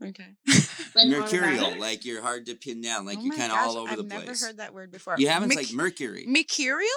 Okay. 0.04 0.36
Like 0.96 1.08
mercurial. 1.10 1.78
Like 1.78 2.06
you're 2.06 2.22
hard 2.22 2.46
to 2.46 2.56
pin 2.56 2.80
down. 2.82 3.06
Like 3.06 3.18
Oh 3.20 3.22
you're 3.24 3.36
kind 3.36 3.52
of 3.52 3.58
all 3.58 3.78
over 3.78 3.92
I've 3.92 3.98
the 3.98 4.04
never 4.04 4.34
heard 4.34 4.58
that 4.58 4.74
word 4.74 4.92
before. 4.92 5.16
You 5.18 5.28
haven't. 5.28 5.50
Merc- 5.50 5.58
like 5.58 5.74
mercury. 5.74 6.26
Mercurial? 6.28 6.90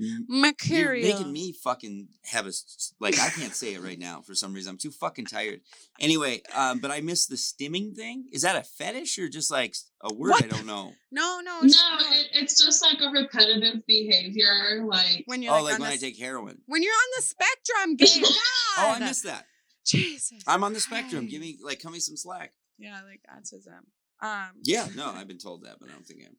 M- 0.00 0.26
Mercurial. 0.28 1.06
You're 1.06 1.16
making 1.18 1.32
me 1.32 1.52
fucking 1.52 2.08
have 2.24 2.46
a 2.46 2.52
like 3.00 3.18
I 3.18 3.30
can't 3.30 3.54
say 3.54 3.74
it 3.74 3.82
right 3.82 3.98
now 3.98 4.20
for 4.22 4.34
some 4.34 4.52
reason. 4.52 4.70
I'm 4.72 4.78
too 4.78 4.90
fucking 4.90 5.26
tired. 5.26 5.60
Anyway, 6.00 6.42
um, 6.54 6.78
but 6.80 6.90
I 6.90 7.00
miss 7.00 7.26
the 7.26 7.36
stimming 7.36 7.94
thing. 7.94 8.26
Is 8.32 8.42
that 8.42 8.56
a 8.56 8.62
fetish 8.62 9.18
or 9.18 9.28
just 9.28 9.50
like 9.50 9.74
a 10.02 10.12
word 10.12 10.30
What 10.30 10.44
I 10.44 10.48
don't 10.48 10.66
know? 10.66 10.92
No, 11.10 11.40
no. 11.42 11.60
No, 11.62 11.68
it, 11.68 12.28
it's 12.34 12.62
just 12.62 12.82
like 12.82 12.98
a 13.00 13.08
repetitive 13.10 13.86
behavior. 13.86 14.84
Like 14.84 15.22
when 15.26 15.42
you're 15.42 15.52
Oh, 15.54 15.62
like, 15.62 15.72
like 15.72 15.80
when 15.80 15.88
the, 15.88 15.94
I 15.94 15.98
take 15.98 16.18
heroin. 16.18 16.58
when 16.66 16.82
you're 16.82 16.92
on 16.92 17.10
the 17.16 17.22
spectrum, 17.22 17.96
game. 17.96 18.22
God. 18.22 18.32
Oh, 18.78 18.92
I 18.96 18.98
missed 19.00 19.24
that. 19.24 19.46
Jesus. 19.86 20.42
I'm 20.46 20.64
on 20.64 20.72
the 20.72 20.80
spectrum. 20.80 21.26
Give 21.28 21.40
me 21.40 21.58
like 21.62 21.80
cut 21.80 21.92
me 21.92 22.00
some 22.00 22.16
slack. 22.16 22.52
Yeah, 22.78 23.00
like 23.08 23.20
autism. 23.34 23.78
Um. 24.20 24.50
Yeah, 24.62 24.86
no, 24.96 25.06
I've 25.14 25.28
been 25.28 25.38
told 25.38 25.62
that, 25.64 25.76
but 25.80 25.88
I 25.88 25.92
don't 25.92 26.04
think 26.06 26.20
I'm. 26.26 26.36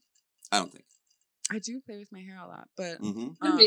I 0.52 0.60
don't 0.60 0.72
think. 0.72 0.86
I 1.52 1.60
do 1.60 1.80
play 1.82 1.98
with 1.98 2.12
my 2.12 2.20
hair 2.22 2.38
a 2.44 2.48
lot, 2.48 2.68
but 2.76 2.98
hmm 2.98 3.30
um, 3.42 3.60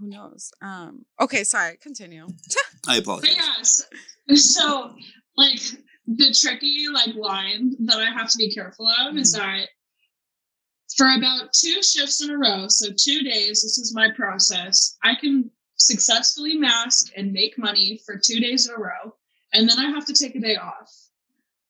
who 0.00 0.08
knows? 0.08 0.50
Um. 0.60 1.04
Okay, 1.20 1.44
sorry. 1.44 1.76
Continue. 1.80 2.26
I 2.88 2.96
But 2.96 2.98
apologize. 2.98 3.86
yes, 4.28 4.54
so 4.56 4.94
like 5.36 5.60
the 6.06 6.32
tricky 6.32 6.86
like 6.92 7.14
line 7.14 7.74
that 7.86 7.98
I 7.98 8.10
have 8.10 8.30
to 8.30 8.38
be 8.38 8.52
careful 8.52 8.88
of 8.88 9.16
is 9.16 9.32
that 9.32 9.68
for 10.96 11.06
about 11.16 11.52
two 11.52 11.82
shifts 11.82 12.22
in 12.22 12.30
a 12.30 12.38
row, 12.38 12.68
so 12.68 12.88
two 12.96 13.20
days, 13.22 13.62
this 13.62 13.78
is 13.78 13.92
my 13.94 14.08
process. 14.16 14.96
I 15.02 15.14
can 15.14 15.50
successfully 15.76 16.54
mask 16.56 17.12
and 17.16 17.32
make 17.32 17.58
money 17.58 18.00
for 18.06 18.16
two 18.16 18.40
days 18.40 18.68
in 18.68 18.74
a 18.74 18.78
row, 18.78 19.14
and 19.52 19.68
then 19.68 19.78
I 19.78 19.90
have 19.90 20.06
to 20.06 20.12
take 20.14 20.34
a 20.36 20.40
day 20.40 20.56
off. 20.56 20.90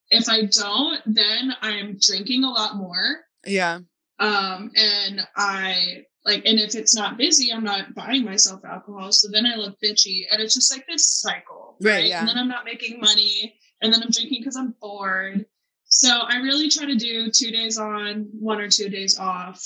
If 0.09 0.29
I 0.29 0.45
don't, 0.45 1.01
then 1.05 1.53
I'm 1.61 1.97
drinking 1.99 2.43
a 2.45 2.49
lot 2.49 2.77
more. 2.77 3.25
Yeah. 3.45 3.79
Um, 4.19 4.71
and 4.75 5.21
I 5.35 6.03
like, 6.25 6.43
and 6.45 6.59
if 6.59 6.75
it's 6.75 6.95
not 6.95 7.17
busy, 7.17 7.51
I'm 7.53 7.63
not 7.63 7.93
buying 7.95 8.25
myself 8.25 8.65
alcohol. 8.65 9.11
So 9.11 9.27
then 9.31 9.45
I 9.45 9.55
look 9.55 9.77
bitchy, 9.83 10.23
and 10.31 10.41
it's 10.41 10.53
just 10.53 10.71
like 10.73 10.85
this 10.87 11.07
cycle, 11.21 11.77
Right, 11.81 11.91
right? 11.93 12.05
yeah. 12.05 12.19
And 12.21 12.29
then 12.29 12.37
I'm 12.37 12.47
not 12.47 12.65
making 12.65 12.99
money, 12.99 13.55
and 13.81 13.93
then 13.93 14.01
I'm 14.03 14.09
drinking 14.09 14.39
because 14.41 14.57
I'm 14.57 14.73
bored. 14.81 15.45
So 15.85 16.09
I 16.09 16.37
really 16.37 16.69
try 16.69 16.85
to 16.85 16.95
do 16.95 17.31
two 17.31 17.49
days 17.51 17.77
on, 17.77 18.27
one 18.33 18.59
or 18.59 18.67
two 18.69 18.89
days 18.89 19.17
off, 19.17 19.63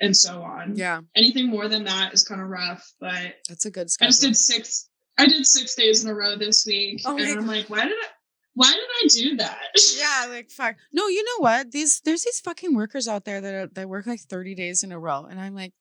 and 0.00 0.16
so 0.16 0.42
on. 0.42 0.76
Yeah. 0.76 1.00
Anything 1.16 1.48
more 1.48 1.66
than 1.68 1.84
that 1.84 2.12
is 2.14 2.22
kind 2.22 2.40
of 2.40 2.48
rough, 2.48 2.88
but 3.00 3.34
That's 3.48 3.64
a 3.64 3.70
good 3.70 3.88
I 4.00 4.06
just 4.06 4.20
did 4.22 4.36
six. 4.36 4.88
I 5.18 5.26
did 5.26 5.46
six 5.46 5.74
days 5.74 6.04
in 6.04 6.10
a 6.10 6.14
row 6.14 6.36
this 6.36 6.66
week, 6.66 7.00
Oh 7.06 7.16
and 7.16 7.38
I'm 7.38 7.46
like, 7.46 7.68
why 7.70 7.84
did 7.84 7.92
I? 7.94 8.06
Why 8.56 8.72
did 8.72 8.78
I 8.80 9.06
do 9.08 9.36
that? 9.36 9.58
yeah, 9.98 10.26
like 10.30 10.50
fuck. 10.50 10.76
No, 10.90 11.08
you 11.08 11.22
know 11.22 11.42
what? 11.42 11.72
These 11.72 12.00
there's 12.00 12.24
these 12.24 12.40
fucking 12.40 12.74
workers 12.74 13.06
out 13.06 13.26
there 13.26 13.40
that 13.42 13.54
are, 13.54 13.66
that 13.74 13.88
work 13.88 14.06
like 14.06 14.20
30 14.20 14.54
days 14.54 14.82
in 14.82 14.92
a 14.92 14.98
row, 14.98 15.26
and 15.28 15.38
I'm 15.38 15.54
like, 15.54 15.74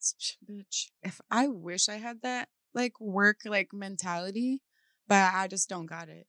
bitch. 0.50 0.90
If 1.02 1.22
I 1.32 1.48
wish 1.48 1.88
I 1.88 1.96
had 1.96 2.22
that 2.24 2.50
like 2.74 3.00
work 3.00 3.38
like 3.46 3.70
mentality, 3.74 4.62
but 5.08 5.34
I 5.34 5.48
just 5.48 5.70
don't 5.70 5.86
got 5.86 6.10
it. 6.10 6.28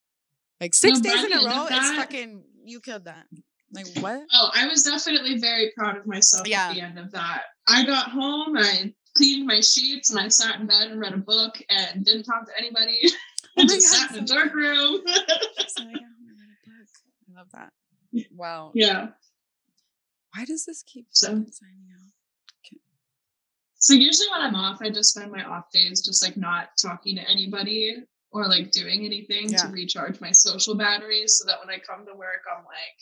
Like 0.61 0.73
six 0.73 1.01
No, 1.01 1.11
days 1.11 1.25
in 1.25 1.33
a 1.33 1.45
row, 1.45 1.67
it's 1.69 1.91
fucking 1.97 2.45
you 2.65 2.81
killed 2.81 3.07
that. 3.07 3.27
Like 3.73 3.89
what? 3.99 4.23
Oh, 4.33 4.51
I 4.55 4.69
was 4.69 4.85
definitely 4.85 5.39
very 5.41 5.73
proud 5.77 5.97
of 5.97 6.07
myself 6.07 6.47
Yeah. 6.47 6.69
at 6.71 6.75
the 6.75 6.81
end 6.81 6.99
of 7.01 7.11
that. 7.11 7.43
I 7.69 7.85
got 7.85 8.11
home, 8.11 8.57
I 8.57 8.95
cleaned 9.17 9.49
my 9.49 9.61
sheets, 9.61 10.11
and 10.11 10.21
I 10.21 10.29
sat 10.29 10.61
in 10.61 10.69
bed 10.69 10.93
and 10.93 11.01
read 11.01 11.13
a 11.13 11.19
book 11.19 11.61
and 11.69 12.05
didn't 12.05 12.23
talk 12.23 12.47
to 12.47 12.53
anybody. 12.57 13.01
Oh 13.59 13.63
I 13.63 13.67
just 13.69 13.91
God, 13.91 14.09
sat 14.11 14.17
in 14.19 14.25
a 14.25 14.27
dark 14.27 14.53
room. 14.53 15.01
love 17.37 17.49
that. 17.53 17.73
Wow. 18.35 18.71
yeah. 18.75 19.09
Why 20.35 20.45
does 20.45 20.65
this 20.67 20.83
keep 20.83 21.07
So- 21.11 21.27
signing 21.51 21.89
out? 21.95 22.03
So 23.79 23.93
usually 23.93 24.29
when 24.33 24.41
I'm 24.41 24.55
off, 24.57 24.79
I 24.83 24.91
just 24.91 25.11
spend 25.15 25.31
my 25.31 25.45
off 25.45 25.71
days 25.71 26.01
just 26.05 26.23
like 26.25 26.37
not 26.37 26.71
talking 26.81 27.15
to 27.17 27.23
anybody 27.31 27.95
or 28.33 28.49
like 28.49 28.73
doing 28.73 29.05
anything 29.05 29.51
Yeah. 29.51 29.59
to 29.59 29.69
recharge 29.69 30.21
my 30.21 30.33
social 30.33 30.75
batteries 30.75 31.37
so 31.39 31.47
that 31.47 31.61
when 31.61 31.71
I 31.73 31.79
come 31.79 32.05
to 32.07 32.15
work, 32.15 32.43
I'm 32.51 32.65
like, 32.65 32.97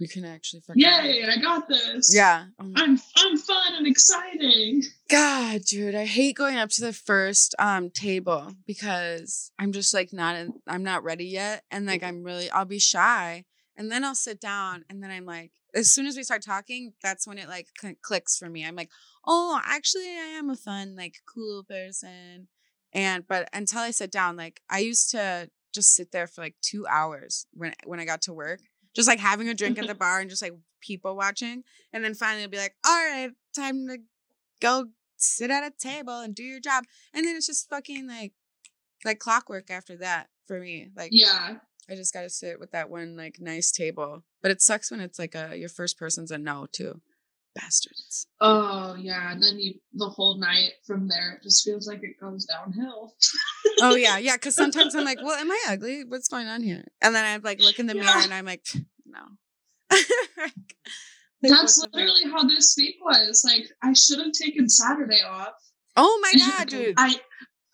You 0.00 0.08
can 0.08 0.24
actually 0.24 0.60
fucking 0.66 0.82
yay, 0.82 1.24
I 1.24 1.40
got 1.40 1.68
this. 1.68 2.12
Yeah. 2.14 2.46
Oh 2.60 2.72
I'm 2.76 3.00
I'm 3.16 3.38
fun 3.38 3.74
and 3.76 3.86
exciting. 3.86 4.82
God, 5.08 5.62
dude, 5.62 5.94
I 5.94 6.04
hate 6.04 6.36
going 6.36 6.56
up 6.58 6.70
to 6.70 6.80
the 6.82 6.92
first 6.92 7.54
um 7.58 7.88
table 7.88 8.52
because 8.66 9.50
I'm 9.58 9.72
just 9.72 9.94
like 9.94 10.12
not 10.12 10.36
in, 10.36 10.52
I'm 10.66 10.82
not 10.82 11.04
ready 11.04 11.26
yet 11.26 11.64
and 11.70 11.86
like 11.86 12.02
I'm 12.02 12.22
really 12.22 12.50
I'll 12.50 12.64
be 12.64 12.78
shy 12.80 13.44
and 13.78 13.90
then 13.90 14.04
I'll 14.04 14.14
sit 14.14 14.40
down 14.40 14.84
and 14.90 15.02
then 15.02 15.10
I'm 15.10 15.24
like 15.24 15.52
as 15.74 15.92
soon 15.92 16.06
as 16.06 16.16
we 16.16 16.22
start 16.24 16.42
talking 16.42 16.92
that's 17.02 17.26
when 17.26 17.38
it 17.38 17.48
like 17.48 17.68
cl- 17.80 17.94
clicks 18.02 18.36
for 18.38 18.50
me. 18.50 18.66
I'm 18.66 18.76
like, 18.76 18.90
"Oh, 19.26 19.60
actually 19.64 20.08
I 20.08 20.36
am 20.38 20.50
a 20.50 20.56
fun 20.56 20.96
like 20.96 21.16
cool 21.32 21.64
person." 21.64 22.48
And 22.92 23.26
but 23.26 23.48
until 23.54 23.80
I 23.80 23.90
sit 23.92 24.10
down 24.12 24.36
like 24.36 24.60
I 24.68 24.80
used 24.80 25.10
to 25.12 25.50
just 25.74 25.94
sit 25.94 26.12
there 26.12 26.26
for 26.26 26.42
like 26.42 26.56
2 26.62 26.86
hours 26.86 27.46
when 27.54 27.72
when 27.86 28.00
I 28.00 28.04
got 28.04 28.22
to 28.22 28.34
work, 28.34 28.60
just 28.94 29.08
like 29.08 29.20
having 29.20 29.48
a 29.48 29.54
drink 29.54 29.78
at 29.78 29.86
the 29.86 29.94
bar 30.04 30.20
and 30.20 30.28
just 30.30 30.42
like 30.42 30.54
people 30.80 31.16
watching 31.16 31.64
and 31.92 32.04
then 32.04 32.14
finally 32.14 32.42
I'll 32.42 32.48
be 32.50 32.58
like, 32.58 32.76
"All 32.86 32.92
right, 32.92 33.30
time 33.54 33.86
to 33.88 33.98
go 34.60 34.86
sit 35.16 35.50
at 35.50 35.64
a 35.64 35.72
table 35.76 36.20
and 36.20 36.34
do 36.34 36.42
your 36.42 36.60
job. 36.60 36.84
And 37.12 37.26
then 37.26 37.36
it's 37.36 37.46
just 37.46 37.68
fucking 37.68 38.08
like 38.08 38.32
like 39.04 39.18
clockwork 39.18 39.70
after 39.70 39.96
that 39.98 40.28
for 40.46 40.60
me. 40.60 40.88
Like 40.96 41.10
Yeah. 41.12 41.56
I 41.90 41.94
just 41.94 42.12
gotta 42.12 42.30
sit 42.30 42.60
with 42.60 42.72
that 42.72 42.90
one 42.90 43.16
like 43.16 43.36
nice 43.40 43.70
table. 43.70 44.24
But 44.42 44.50
it 44.50 44.60
sucks 44.62 44.90
when 44.90 45.00
it's 45.00 45.18
like 45.18 45.34
a 45.34 45.56
your 45.56 45.68
first 45.68 45.98
person's 45.98 46.30
a 46.30 46.38
no 46.38 46.66
too. 46.70 47.00
Bastards. 47.54 48.26
Oh 48.40 48.94
yeah, 48.98 49.32
and 49.32 49.42
then 49.42 49.58
you 49.58 49.74
the 49.94 50.08
whole 50.08 50.38
night 50.38 50.72
from 50.86 51.08
there 51.08 51.32
it 51.32 51.42
just 51.42 51.64
feels 51.64 51.88
like 51.88 52.02
it 52.02 52.20
goes 52.20 52.44
downhill. 52.44 53.14
Oh 53.80 53.96
yeah, 53.96 54.18
yeah. 54.28 54.36
Because 54.36 54.54
sometimes 54.54 54.94
I'm 54.94 55.04
like, 55.04 55.18
well, 55.22 55.36
am 55.36 55.50
I 55.50 55.64
ugly? 55.70 56.04
What's 56.04 56.28
going 56.28 56.46
on 56.46 56.62
here? 56.62 56.84
And 57.00 57.14
then 57.14 57.24
I 57.24 57.36
like 57.42 57.60
look 57.60 57.78
in 57.78 57.86
the 57.86 57.94
mirror 57.94 58.06
and 58.08 58.32
I'm 58.34 58.44
like, 58.46 58.66
no. 59.06 59.20
Like, 61.40 61.52
That's 61.52 61.78
what 61.78 61.92
the 61.92 61.98
fuck? 61.98 62.08
literally 62.08 62.32
how 62.32 62.48
this 62.48 62.74
week 62.76 62.96
was. 63.00 63.44
Like 63.44 63.68
I 63.82 63.92
should 63.92 64.18
have 64.18 64.32
taken 64.32 64.68
Saturday 64.68 65.22
off. 65.24 65.54
Oh 65.96 66.18
my 66.20 66.32
god, 66.38 66.68
dude. 66.68 66.94
I 66.98 67.14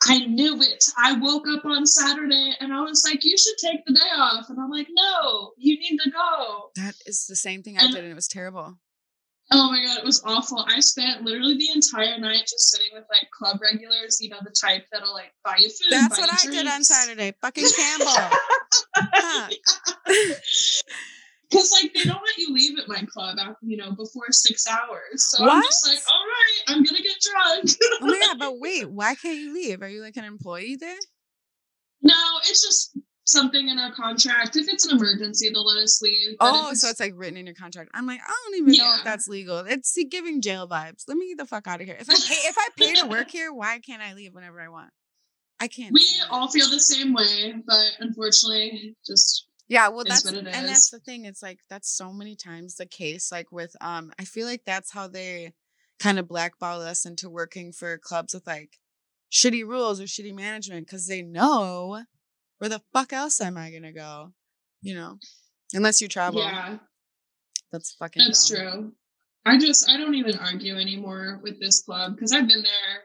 I 0.07 0.26
knew 0.26 0.61
it. 0.61 0.84
I 0.98 1.12
woke 1.14 1.44
up 1.48 1.64
on 1.64 1.86
Saturday 1.86 2.52
and 2.61 2.72
I 2.72 2.80
was 2.82 3.05
like, 3.09 3.24
you 3.24 3.36
should 3.38 3.57
take 3.59 3.84
the 3.86 3.94
day 3.94 4.11
off. 4.16 4.48
And 4.50 4.59
I'm 4.61 4.70
like, 4.70 4.88
no, 4.90 5.52
you 5.57 5.78
need 5.78 5.98
to 6.05 6.11
go. 6.11 6.70
That 6.76 6.94
is 7.07 7.26
the 7.26 7.36
same 7.36 7.62
thing 7.62 7.78
I 7.78 7.84
And- 7.84 7.92
did, 7.94 8.02
and 8.05 8.12
it 8.12 8.14
was 8.14 8.28
terrible. 8.28 8.78
Oh 9.52 9.70
my 9.70 9.82
god, 9.86 9.98
it 9.98 10.05
was 10.05 10.22
awful. 10.24 10.64
I 10.66 10.80
spent 10.80 11.22
literally 11.22 11.59
the 11.59 11.68
entire 11.74 12.18
night 12.18 12.40
just 12.48 12.70
sitting 12.70 12.88
with 12.94 13.05
like 13.11 13.28
club 13.30 13.61
regulars, 13.61 14.18
you 14.18 14.30
know, 14.30 14.38
the 14.42 14.50
type 14.59 14.86
that'll 14.90 15.12
like 15.12 15.34
buy 15.44 15.57
you 15.59 15.68
food. 15.68 15.88
That's 15.90 16.18
what 16.18 16.30
I 16.32 16.50
did 16.50 16.66
on. 16.66 16.82
Saturday. 16.82 17.34
Fucking 17.42 17.66
Campbell. 17.76 18.36
Huh. 18.96 19.48
Because 21.51 21.72
like 21.82 21.92
they 21.95 22.05
don't 22.05 22.22
let 22.22 22.38
you 22.38 22.53
leave 22.53 22.78
at 22.78 22.88
my 22.88 23.03
club 23.12 23.38
after 23.38 23.57
you 23.62 23.76
know 23.76 23.92
before 23.92 24.30
six 24.30 24.66
hours. 24.66 25.28
So 25.30 25.49
I'm 25.49 25.62
just 25.62 25.86
like, 25.86 25.99
all 26.11 26.24
right, 26.24 26.74
I'm 26.76 26.82
gonna 26.82 27.03
get 27.03 27.16
drunk. 27.20 27.70
Oh 28.03 28.07
my 28.07 28.26
god, 28.26 28.38
but 28.38 28.59
wait, 28.59 28.90
why 28.90 29.14
can't 29.14 29.38
you 29.38 29.53
leave? 29.55 29.82
Are 29.82 29.88
you 29.88 30.03
like 30.03 30.16
an 30.16 30.24
employee 30.24 30.76
there? 30.76 30.97
no, 32.03 32.14
it's 32.42 32.61
just 32.62 32.99
something 33.24 33.68
in 33.68 33.78
our 33.78 33.92
contract. 33.92 34.57
If 34.57 34.68
it's 34.68 34.86
an 34.86 34.97
emergency, 34.99 35.49
they'll 35.51 35.64
let 35.64 35.82
us 35.82 36.03
leave. 36.03 36.36
but 36.38 36.51
Oh, 36.53 36.74
so 36.74 36.88
it's 36.88 37.01
like 37.01 37.14
written 37.16 37.38
in 37.38 37.47
your 37.47 37.55
contract. 37.55 37.90
I'm 37.95 38.07
like, 38.07 38.20
I 38.20 38.32
don't 38.45 38.59
even 38.59 38.74
know 38.76 38.95
if 38.99 39.05
that's 39.05 39.26
legal. 39.26 39.59
It's 39.61 39.97
giving 40.11 40.42
jail 40.42 40.68
vibes. 40.68 41.05
Let 41.09 41.16
me 41.16 41.28
get 41.28 41.38
the 41.38 41.47
fuck 41.47 41.66
out 41.66 41.80
of 41.80 41.86
here. 41.86 41.97
If 41.99 42.11
I 42.11 42.14
pay, 42.14 42.49
if 42.49 42.57
I 42.59 42.68
pay 42.76 42.95
to 43.01 43.07
work 43.07 43.30
here, 43.32 43.53
why 43.53 43.78
can't 43.78 44.03
I 44.03 44.12
leave 44.14 44.34
whenever 44.34 44.61
I 44.61 44.68
want? 44.68 44.90
I 45.61 45.68
can't. 45.68 45.95
we 45.95 46.07
all 46.30 46.49
feel 46.49 46.68
the 46.68 46.80
same 46.80 47.14
way, 47.14 47.55
but 47.64 47.86
unfortunately, 48.01 48.95
just 49.07 49.47
Yeah, 49.69 49.89
well, 49.89 50.05
that's 50.07 50.25
and 50.27 50.47
is. 50.47 50.53
that's 50.55 50.91
the 50.91 51.01
thing. 51.01 51.25
It's 51.25 51.43
like 51.43 51.61
that's 51.71 51.91
so 51.91 52.12
many 52.12 52.37
times 52.37 52.77
the 52.77 52.87
case. 52.87 53.33
Like 53.33 53.51
with 53.51 53.75
um, 53.81 54.12
I 54.19 54.25
feel 54.25 54.47
like 54.47 54.62
that's 54.67 54.93
how 54.93 55.09
they 55.09 55.53
kind 55.99 56.19
of 56.19 56.29
blackball 56.29 56.83
us 56.83 57.07
into 57.07 57.31
working 57.31 57.73
for 57.73 57.97
clubs 57.99 58.35
with 58.35 58.47
like 58.47 58.79
shitty 59.33 59.67
rules 59.67 60.01
or 60.01 60.05
shitty 60.05 60.35
management 60.35 60.87
because 60.87 61.07
they 61.07 61.23
know 61.23 62.03
where 62.59 62.69
the 62.69 62.83
fuck 62.93 63.12
else 63.12 63.41
am 63.41 63.57
I 63.57 63.71
gonna 63.71 63.93
go? 63.93 64.33
You 64.83 64.95
know, 64.97 65.19
unless 65.73 66.03
you 66.03 66.09
travel. 66.09 66.43
yeah, 66.43 66.77
that's 67.73 67.95
fucking. 67.95 68.23
that's 68.25 68.49
dumb. 68.49 68.59
true. 68.61 68.93
I 69.47 69.59
just 69.59 69.89
I 69.89 69.97
don't 69.97 70.15
even 70.15 70.39
argue 70.39 70.77
anymore 70.77 71.41
with 71.43 71.59
this 71.59 71.83
club 71.83 72.17
because 72.17 72.33
I've 72.33 72.49
been 72.49 72.62
there 72.62 73.03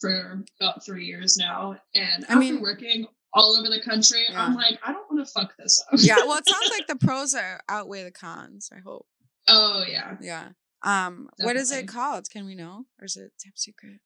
for 0.00 0.44
about 0.60 0.84
three 0.84 1.04
years 1.04 1.36
now, 1.36 1.76
and 1.94 2.24
I 2.24 2.32
after 2.34 2.38
mean- 2.38 2.62
working 2.62 3.06
all 3.34 3.56
over 3.56 3.68
the 3.68 3.80
country, 3.82 4.24
I'm 4.34 4.54
like, 4.54 4.78
I 4.84 4.92
don't 4.92 5.10
want 5.12 5.26
to 5.26 5.32
fuck 5.32 5.52
this 5.58 5.82
up. 5.92 5.98
yeah, 6.02 6.16
well, 6.26 6.38
it 6.38 6.48
sounds 6.48 6.70
like 6.70 6.86
the 6.86 6.96
pros 7.06 7.34
are 7.34 7.60
outweigh 7.68 8.04
the 8.04 8.10
cons. 8.10 8.70
I 8.74 8.80
hope. 8.80 9.06
oh 9.48 9.84
yeah, 9.88 10.16
Yeah. 10.20 10.48
Um, 10.82 11.28
what 11.40 11.56
is 11.56 11.72
it 11.72 11.88
called? 11.88 12.30
Can 12.30 12.46
we 12.46 12.54
know, 12.54 12.84
or 13.00 13.06
is 13.06 13.16
it 13.16 13.32
top 13.44 13.54
secret? 13.56 14.00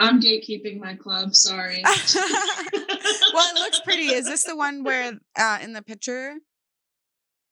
I'm 0.00 0.20
gatekeeping 0.20 0.80
my 0.80 0.96
club. 0.96 1.36
Sorry. 1.36 1.80
well, 1.84 1.94
it 3.54 3.60
looks 3.60 3.80
pretty. 3.80 4.08
Is 4.12 4.24
this 4.26 4.42
the 4.44 4.56
one 4.56 4.82
where 4.82 5.12
uh 5.38 5.58
in 5.62 5.72
the 5.72 5.82
picture 5.82 6.34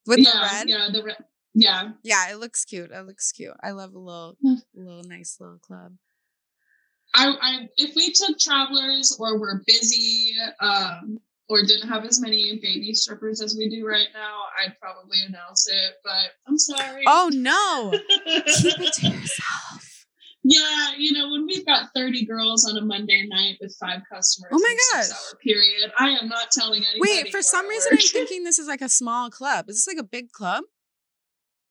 with 0.07 0.19
yeah, 0.19 0.33
the 0.33 0.41
red? 0.57 0.69
Yeah, 0.69 0.89
the 0.93 1.03
red. 1.05 1.17
Yeah, 1.55 1.91
Yeah, 2.03 2.31
it 2.33 2.37
looks 2.39 2.65
cute. 2.65 2.91
It 2.91 3.07
looks 3.07 3.31
cute. 3.31 3.53
I 3.63 3.73
love 3.73 3.95
a 3.95 3.99
little, 3.99 4.37
Mm. 4.45 4.57
little 4.75 5.03
nice 5.05 5.37
little 5.39 5.59
club. 5.59 5.93
I, 7.15 7.35
I 7.41 7.69
if 7.77 7.95
we 7.95 8.13
took 8.13 8.39
travelers 8.39 9.17
or 9.21 9.39
were 9.39 9.63
busy 9.67 10.33
um 10.61 11.19
or 11.49 11.63
didn't 11.63 11.89
have 11.89 12.05
as 12.05 12.21
many 12.21 12.59
baby 12.63 12.95
strippers 12.95 13.43
as 13.43 13.55
we 13.57 13.69
do 13.69 13.87
right 13.87 14.09
now, 14.15 14.45
I'd 14.65 14.79
probably 14.81 15.19
announce 15.27 15.69
it. 15.69 15.95
But 16.03 16.31
I'm 16.49 16.59
sorry. 16.59 17.05
Oh 17.07 17.31
no! 17.33 17.91
Keep 18.47 18.81
it 18.81 18.93
to 18.95 19.07
yourself. 19.09 20.07
yeah, 20.45 20.93
you 20.97 21.13
know 21.13 21.31
when 21.31 21.45
we've 21.47 21.67
got 21.67 21.91
30 21.95 22.25
girls 22.25 22.67
on 22.67 22.79
a 22.79 22.81
Monday 22.85 23.27
night 23.29 23.59
with 23.61 23.77
five 23.79 24.01
customers. 24.11 24.51
Oh 24.53 24.59
my 24.59 24.77
gosh. 24.95 25.05
six-hour 25.07 25.39
period. 25.43 25.93
I 25.99 26.11
am 26.11 26.29
not 26.29 26.51
telling 26.53 26.83
anybody. 26.85 27.01
Wait, 27.25 27.31
for 27.31 27.43
some 27.43 27.69
reason. 27.69 27.93
I'm 27.93 27.99
thinking 27.99 28.45
this 28.45 28.59
is 28.59 28.67
like 28.67 28.81
a 28.81 28.89
small 28.89 29.29
club. 29.29 29.69
Is 29.69 29.85
this 29.85 29.95
like 29.95 30.03
a 30.03 30.09
big 30.09 30.33
club? 30.33 30.65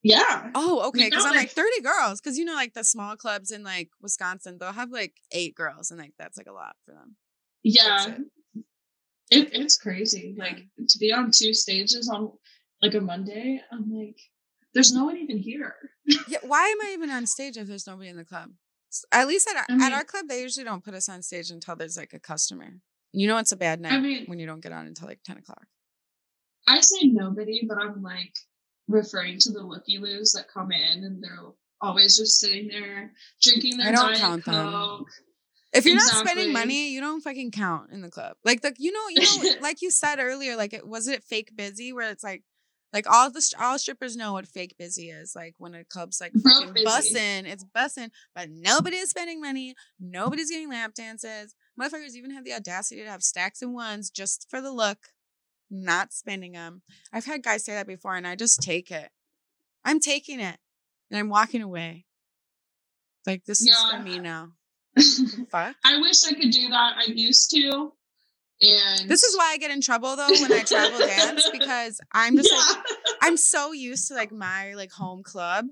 Yeah. 0.04 0.50
Oh, 0.56 0.88
okay. 0.90 1.06
Because 1.10 1.26
I'm 1.26 1.32
like 1.32 1.40
like- 1.42 1.52
30 1.52 1.82
girls. 1.82 2.20
Because 2.22 2.38
you 2.38 2.46
know, 2.46 2.54
like 2.56 2.74
the 2.74 2.84
small 2.84 3.16
clubs 3.16 3.52
in 3.52 3.64
like 3.64 3.90
Wisconsin, 4.02 4.58
they'll 4.60 4.72
have 4.74 4.92
like 4.92 5.16
eight 5.32 5.56
girls, 5.56 5.92
and 5.92 6.00
like 6.00 6.14
that's 6.18 6.38
like 6.38 6.48
a 6.48 6.54
lot 6.54 6.76
for 6.86 6.94
them. 6.94 7.16
Yeah. 7.64 8.08
That's 8.08 8.20
It, 9.30 9.50
it's 9.54 9.78
crazy. 9.78 10.34
Yeah. 10.38 10.44
Like 10.44 10.68
to 10.90 10.98
be 11.00 11.14
on 11.14 11.32
two 11.32 11.54
stages 11.54 12.10
on 12.10 12.32
like 12.82 12.96
a 12.96 13.02
Monday, 13.02 13.62
I'm 13.72 13.92
like, 13.96 14.20
there's 14.74 14.92
no 14.94 15.06
one 15.06 15.18
even 15.18 15.38
here. 15.38 15.76
Yeah, 16.28 16.40
why 16.44 16.68
am 16.68 16.82
I 16.82 16.92
even 16.94 17.10
on 17.12 17.26
stage 17.28 17.56
if 17.58 17.68
there's 17.68 17.86
nobody 17.88 18.10
in 18.10 18.18
the 18.18 18.26
club? 18.26 18.50
At 19.12 19.28
least 19.28 19.48
at 19.48 19.56
our, 19.56 19.66
I 19.70 19.86
at 19.88 19.94
our 19.94 20.04
club, 20.04 20.26
they 20.28 20.42
usually 20.42 20.64
don't 20.66 20.84
put 20.84 20.94
us 20.96 21.08
on 21.08 21.22
stage 21.22 21.52
until 21.52 21.76
there's 21.76 21.96
like 21.96 22.12
a 22.14 22.20
customer. 22.20 22.74
You 23.14 23.28
know, 23.28 23.38
it's 23.38 23.52
a 23.52 23.58
bad 23.58 23.80
night 23.80 23.94
I 23.94 24.00
mean- 24.00 24.26
when 24.26 24.40
you 24.40 24.48
don't 24.48 24.62
get 24.62 24.72
on 24.74 24.88
until 24.88 25.08
like 25.08 25.20
10 25.24 25.38
o'clock. 25.38 25.66
I 26.68 26.82
say 26.82 27.08
nobody, 27.08 27.66
but 27.68 27.78
I'm 27.78 28.02
like 28.02 28.34
referring 28.92 29.40
to 29.40 29.52
the 29.52 29.62
looky 29.62 29.98
loos 29.98 30.34
that 30.34 30.48
come 30.48 30.72
in 30.72 31.04
and 31.04 31.24
they're 31.24 31.40
always 31.82 32.18
just 32.18 32.40
sitting 32.40 32.68
there 32.68 33.12
drinking 33.42 33.78
their 33.78 33.90
I 33.90 33.92
don't 33.92 34.08
Diet 34.08 34.20
count 34.20 34.46
them. 34.46 34.72
Coke. 34.72 35.10
If 35.74 35.86
you're 35.86 35.96
not 35.96 36.28
spending 36.28 36.52
money, 36.52 36.92
you 36.92 37.00
don't 37.00 37.22
fucking 37.22 37.52
count 37.52 37.92
in 37.92 38.02
the 38.02 38.10
club. 38.10 38.36
Like 38.44 38.62
the 38.62 38.76
you 38.78 38.92
know 38.92 39.08
you 39.10 39.22
know 39.22 39.54
like 39.62 39.82
you 39.82 39.90
said 39.90 40.20
earlier, 40.20 40.56
like 40.56 40.74
it 40.74 40.86
was 40.88 41.08
it 41.08 41.24
fake 41.24 41.56
busy 41.56 41.94
where 41.94 42.10
it's 42.10 42.24
like 42.24 42.44
like 42.94 43.10
all 43.10 43.32
the 43.32 43.56
all 43.60 43.80
strippers 43.80 44.18
know 44.18 44.34
what 44.34 44.48
fake 44.48 44.76
busy 44.78 45.10
is. 45.10 45.34
Like 45.36 45.56
when 45.58 45.74
a 45.74 45.86
club's 45.86 46.20
like 46.20 46.34
fucking 46.34 46.74
bussing, 46.86 47.46
it's 47.46 47.66
bussing, 47.76 48.10
but 48.36 48.50
nobody 48.50 48.98
is 48.98 49.10
spending 49.10 49.40
money. 49.40 49.76
Nobody's 50.00 50.50
getting 50.50 50.70
lap 50.70 50.94
dances. 50.94 51.56
Motherfuckers 51.80 52.16
even 52.16 52.32
have 52.32 52.44
the 52.44 52.54
audacity 52.54 53.02
to 53.02 53.10
have 53.10 53.24
stacks 53.24 53.62
and 53.62 53.74
ones 53.74 54.10
just 54.10 54.48
for 54.50 54.60
the 54.60 54.74
look, 54.74 54.98
not 55.72 56.14
spending 56.14 56.52
them. 56.52 56.82
I've 57.12 57.26
had 57.26 57.44
guys 57.44 57.66
say 57.66 57.74
that 57.74 57.88
before, 57.88 58.16
and 58.16 58.28
I 58.28 58.36
just 58.36 58.62
take 58.62 58.92
it. 58.92 59.10
I'm 59.84 60.00
taking 60.00 60.40
it, 60.40 60.58
and 61.10 61.20
I'm 61.20 61.30
walking 61.30 61.62
away. 61.62 62.06
Like 63.26 63.46
this 63.46 63.62
is 63.62 63.76
for 63.92 64.00
me 64.00 64.20
now. 64.20 64.50
Fuck. 65.50 65.76
I 65.86 66.00
wish 66.02 66.26
I 66.26 66.34
could 66.34 66.52
do 66.52 66.70
that. 66.70 66.96
I 66.98 67.06
used 67.08 67.50
to. 67.52 67.94
And 68.62 69.10
This 69.10 69.24
is 69.24 69.36
why 69.36 69.52
I 69.54 69.58
get 69.58 69.72
in 69.72 69.82
trouble 69.82 70.16
though 70.16 70.28
when 70.28 70.52
I 70.52 70.62
travel 70.64 71.00
dance 71.00 71.50
because 71.52 72.00
I'm 72.12 72.36
just 72.36 72.52
like 72.52 72.86
I'm 73.22 73.38
so 73.38 73.72
used 73.72 74.08
to 74.10 74.14
like 74.14 74.32
my 74.32 74.74
like 74.74 74.92
home 74.92 75.24
club 75.24 75.66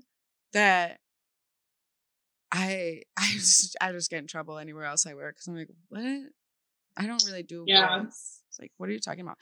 that 0.52 0.98
I 2.50 3.02
I 3.16 3.30
just 3.32 3.76
I 3.80 3.92
just 3.92 4.10
get 4.10 4.18
in 4.18 4.26
trouble 4.26 4.58
anywhere 4.58 4.84
else 4.84 5.06
I 5.06 5.14
work 5.14 5.36
because 5.36 5.46
I'm 5.46 5.56
like 5.56 5.70
what 5.88 6.02
I 6.96 7.06
don't 7.06 7.24
really 7.26 7.44
do 7.44 7.64
Yeah. 7.66 8.02
It's 8.02 8.42
like 8.60 8.72
what 8.76 8.88
are 8.88 8.92
you 8.92 8.98
talking 8.98 9.20
about? 9.20 9.38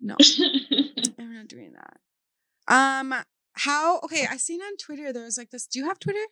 No, 0.00 0.16
I'm 1.18 1.34
not 1.34 1.48
doing 1.48 1.72
that. 1.74 1.98
Um, 2.72 3.14
how? 3.52 3.98
Okay, 4.00 4.26
I 4.30 4.36
seen 4.36 4.60
on 4.60 4.76
Twitter 4.76 5.12
there 5.12 5.24
was 5.24 5.38
like 5.38 5.50
this. 5.50 5.66
Do 5.66 5.78
you 5.78 5.86
have 5.86 5.98
Twitter? 5.98 6.24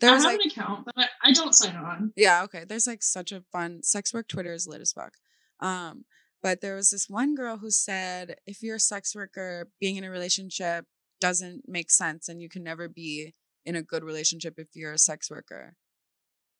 There 0.00 0.10
I 0.10 0.14
have 0.14 0.24
like 0.24 0.40
an 0.40 0.50
account, 0.50 0.84
but 0.84 0.94
I, 0.96 1.06
I 1.22 1.32
don't 1.32 1.54
sign 1.54 1.76
on. 1.76 2.12
Yeah, 2.16 2.42
okay. 2.44 2.64
There's 2.68 2.88
like 2.88 3.02
such 3.02 3.30
a 3.30 3.44
fun 3.52 3.82
sex 3.84 4.12
work 4.12 4.26
Twitter 4.26 4.52
is 4.52 4.66
lit 4.66 4.80
as 4.80 4.92
fuck. 4.92 5.14
Um, 5.60 6.04
but 6.42 6.60
there 6.60 6.74
was 6.74 6.90
this 6.90 7.08
one 7.08 7.36
girl 7.36 7.58
who 7.58 7.70
said 7.70 8.36
if 8.44 8.62
you're 8.62 8.76
a 8.76 8.80
sex 8.80 9.14
worker, 9.14 9.68
being 9.80 9.96
in 9.96 10.02
a 10.04 10.10
relationship 10.10 10.86
doesn't 11.20 11.68
make 11.68 11.88
sense 11.88 12.28
and 12.28 12.42
you 12.42 12.48
can 12.48 12.64
never 12.64 12.88
be 12.88 13.32
in 13.64 13.76
a 13.76 13.82
good 13.82 14.02
relationship 14.02 14.54
if 14.58 14.66
you're 14.74 14.92
a 14.92 14.98
sex 14.98 15.30
worker. 15.30 15.76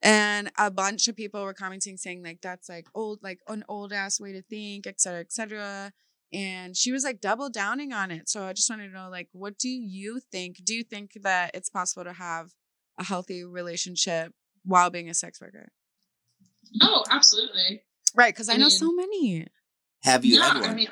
And 0.02 0.50
a 0.58 0.70
bunch 0.70 1.06
of 1.08 1.14
people 1.16 1.44
were 1.44 1.54
commenting 1.54 1.96
saying 1.96 2.22
like 2.24 2.40
that's 2.42 2.68
like 2.68 2.88
old, 2.94 3.20
like 3.22 3.38
an 3.48 3.64
old 3.68 3.92
ass 3.92 4.18
way 4.20 4.32
to 4.32 4.42
think, 4.42 4.86
et 4.86 5.00
cetera, 5.00 5.20
et 5.20 5.32
cetera. 5.32 5.92
And 6.32 6.76
she 6.76 6.90
was 6.92 7.04
like 7.04 7.20
double 7.20 7.50
downing 7.50 7.92
on 7.92 8.10
it. 8.10 8.28
So 8.28 8.44
I 8.44 8.52
just 8.52 8.68
wanted 8.70 8.88
to 8.88 8.94
know, 8.94 9.08
like, 9.10 9.28
what 9.32 9.58
do 9.58 9.68
you 9.68 10.18
think? 10.32 10.64
Do 10.64 10.74
you 10.74 10.82
think 10.82 11.12
that 11.22 11.50
it's 11.54 11.68
possible 11.68 12.04
to 12.04 12.12
have 12.14 12.50
a 12.98 13.04
healthy 13.04 13.44
relationship 13.44 14.32
while 14.64 14.90
being 14.90 15.08
a 15.10 15.14
sex 15.14 15.40
worker? 15.40 15.70
Oh, 16.80 17.04
absolutely. 17.10 17.82
Right, 18.14 18.32
because 18.34 18.48
I, 18.48 18.54
I 18.54 18.56
know 18.56 18.64
mean- 18.64 18.70
so 18.70 18.92
many. 18.92 19.46
Have 20.02 20.24
you 20.24 20.36
yeah, 20.38 20.48
had 20.48 20.60
one? 20.62 20.70
I 20.70 20.74
mean, 20.74 20.88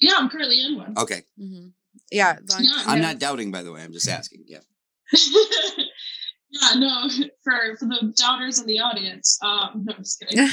yeah, 0.00 0.12
I'm 0.16 0.28
currently 0.28 0.62
in 0.64 0.76
one. 0.76 0.94
okay. 0.98 1.22
hmm 1.38 1.68
Yeah, 2.12 2.36
long- 2.50 2.62
Yeah, 2.62 2.70
I'm 2.86 2.98
yeah. 3.00 3.06
not 3.08 3.18
doubting, 3.18 3.50
by 3.50 3.62
the 3.62 3.72
way. 3.72 3.82
I'm 3.82 3.92
just 3.92 4.08
asking. 4.20 4.44
Yeah. 4.46 4.60
yeah, 6.50 6.74
no, 6.76 7.08
for 7.44 7.76
for 7.78 7.86
the 7.86 8.12
doubters 8.16 8.60
in 8.60 8.66
the 8.66 8.80
audience. 8.80 9.38
Um, 9.42 9.84
no, 9.84 9.94
I'm 9.96 10.02
just 10.02 10.20
kidding. 10.20 10.38
um, 10.40 10.48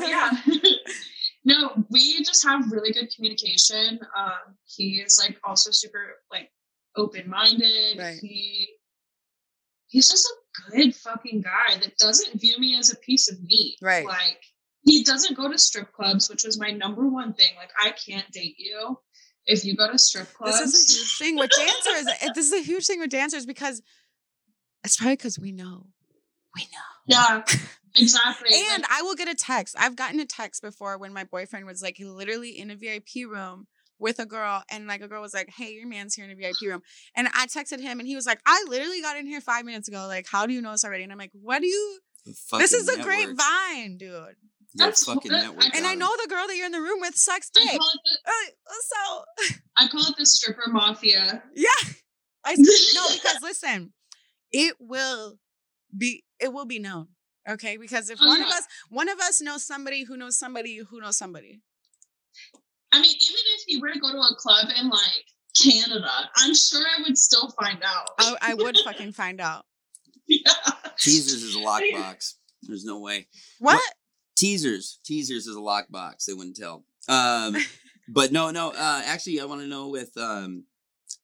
yeah. 0.00 0.30
no, 1.44 1.84
we 1.90 2.22
just 2.22 2.44
have 2.44 2.70
really 2.70 2.92
good 2.92 3.08
communication. 3.14 3.98
Um, 4.16 4.56
he 4.64 5.02
is 5.04 5.20
like 5.22 5.38
also 5.44 5.70
super 5.70 6.16
like 6.30 6.50
open 6.96 7.28
minded. 7.28 7.98
Right. 7.98 8.18
He 8.20 8.68
he's 9.88 10.08
just 10.08 10.26
a 10.26 10.70
good 10.70 10.94
fucking 10.94 11.42
guy 11.42 11.78
that 11.80 11.96
doesn't 11.98 12.40
view 12.40 12.58
me 12.58 12.76
as 12.78 12.92
a 12.92 12.96
piece 12.96 13.30
of 13.30 13.42
meat. 13.42 13.76
Right. 13.82 14.06
Like 14.06 14.40
he 14.84 15.02
doesn't 15.04 15.36
go 15.36 15.50
to 15.50 15.58
strip 15.58 15.92
clubs, 15.92 16.30
which 16.30 16.44
was 16.44 16.58
my 16.58 16.70
number 16.70 17.08
one 17.08 17.34
thing. 17.34 17.50
Like 17.56 17.70
I 17.78 17.90
can't 17.90 18.30
date 18.30 18.56
you 18.58 18.98
if 19.44 19.64
you 19.64 19.76
go 19.76 19.90
to 19.90 19.98
strip 19.98 20.32
clubs. 20.32 20.58
This 20.58 20.74
is 20.74 20.90
a 20.90 20.98
huge 20.98 21.18
thing 21.18 21.36
with 21.36 21.50
dancers. 21.50 22.34
This 22.34 22.46
is 22.46 22.52
a 22.52 22.62
huge 22.62 22.86
thing 22.86 23.00
with 23.00 23.10
dancers 23.10 23.46
because 23.46 23.82
it's 24.86 24.96
probably 24.96 25.16
because 25.16 25.38
we 25.38 25.52
know. 25.52 25.86
We 26.54 26.62
know. 26.62 26.78
yeah, 27.06 27.42
exactly. 27.96 28.48
And 28.72 28.84
I 28.90 29.02
will 29.02 29.14
get 29.14 29.28
a 29.28 29.34
text. 29.34 29.74
I've 29.78 29.96
gotten 29.96 30.18
a 30.20 30.24
text 30.26 30.62
before 30.62 30.96
when 30.98 31.12
my 31.12 31.24
boyfriend 31.24 31.66
was 31.66 31.82
like 31.82 31.96
literally 32.00 32.58
in 32.58 32.70
a 32.70 32.76
VIP 32.76 33.28
room 33.28 33.66
with 33.98 34.18
a 34.18 34.26
girl, 34.26 34.62
and 34.70 34.86
like 34.86 35.02
a 35.02 35.08
girl 35.08 35.20
was 35.22 35.34
like, 35.34 35.50
"Hey, 35.50 35.72
your 35.72 35.86
man's 35.88 36.14
here 36.14 36.24
in 36.24 36.30
a 36.30 36.34
VIP 36.34 36.62
room," 36.62 36.82
and 37.14 37.28
I 37.34 37.46
texted 37.46 37.80
him, 37.80 37.98
and 38.00 38.06
he 38.08 38.14
was 38.16 38.26
like, 38.26 38.40
"I 38.46 38.64
literally 38.68 39.00
got 39.02 39.16
in 39.18 39.26
here 39.26 39.40
five 39.40 39.64
minutes 39.64 39.88
ago. 39.88 40.06
Like, 40.06 40.26
how 40.30 40.46
do 40.46 40.52
you 40.54 40.62
know 40.62 40.72
this 40.72 40.84
already?" 40.84 41.02
And 41.04 41.12
I'm 41.12 41.18
like, 41.18 41.30
"What 41.32 41.60
do 41.60 41.66
you? 41.66 41.98
This 42.24 42.40
fucking 42.48 42.64
is 42.64 42.88
a 42.88 42.96
network. 42.96 43.06
grapevine, 43.06 43.98
dude." 43.98 44.36
That's- 44.74 45.04
fucking 45.04 45.30
that- 45.32 45.44
network. 45.44 45.74
And 45.74 45.86
I 45.86 45.94
know 45.94 46.10
the 46.22 46.28
girl 46.28 46.46
that 46.46 46.54
you're 46.56 46.66
in 46.66 46.72
the 46.72 46.80
room 46.82 47.00
with 47.00 47.16
sucks 47.16 47.50
I 47.56 47.64
dick. 47.64 47.78
call 47.78 47.88
it 47.94 48.00
the, 48.04 48.30
Uh, 48.30 48.74
So 48.82 49.52
I 49.76 49.88
call 49.88 50.02
it 50.10 50.16
the 50.18 50.26
stripper 50.26 50.68
mafia. 50.68 51.42
yeah, 51.54 51.68
I 52.44 52.54
no 52.58 53.06
because 53.14 53.38
listen, 53.42 53.92
it 54.52 54.76
will 54.80 55.38
be 55.96 56.24
it 56.40 56.52
will 56.52 56.66
be 56.66 56.78
known. 56.78 57.08
Okay, 57.48 57.76
because 57.76 58.10
if 58.10 58.18
Oh, 58.20 58.26
one 58.26 58.42
of 58.42 58.48
us 58.48 58.66
one 58.88 59.08
of 59.08 59.20
us 59.20 59.40
knows 59.40 59.64
somebody 59.64 60.04
who 60.04 60.16
knows 60.16 60.38
somebody 60.38 60.78
who 60.78 61.00
knows 61.00 61.16
somebody, 61.16 61.60
I 62.92 63.00
mean, 63.00 63.10
even 63.10 63.40
if 63.56 63.62
he 63.66 63.78
were 63.78 63.92
to 63.92 64.00
go 64.00 64.10
to 64.10 64.18
a 64.18 64.34
club 64.36 64.68
in 64.80 64.88
like 64.88 65.24
Canada, 65.56 66.10
I'm 66.36 66.54
sure 66.54 66.82
I 66.82 67.02
would 67.02 67.16
still 67.16 67.50
find 67.60 67.78
out. 67.84 68.08
I, 68.18 68.36
I 68.42 68.54
would 68.54 68.76
fucking 68.84 69.12
find 69.12 69.40
out. 69.40 69.64
yeah. 70.28 70.52
Teasers 70.98 71.42
is 71.42 71.56
a 71.56 71.58
lockbox. 71.58 72.34
There's 72.62 72.84
no 72.84 73.00
way. 73.00 73.28
What? 73.58 73.80
Teasers. 74.36 74.98
Teasers 75.04 75.46
is 75.46 75.56
a 75.56 75.60
lockbox. 75.60 76.24
They 76.26 76.34
wouldn't 76.34 76.56
tell. 76.56 76.84
Um, 77.08 77.56
but 78.08 78.32
no, 78.32 78.50
no. 78.50 78.70
Uh, 78.70 79.02
actually, 79.04 79.40
I 79.40 79.44
want 79.44 79.60
to 79.60 79.66
know 79.66 79.88
with. 79.88 80.10
Um, 80.16 80.64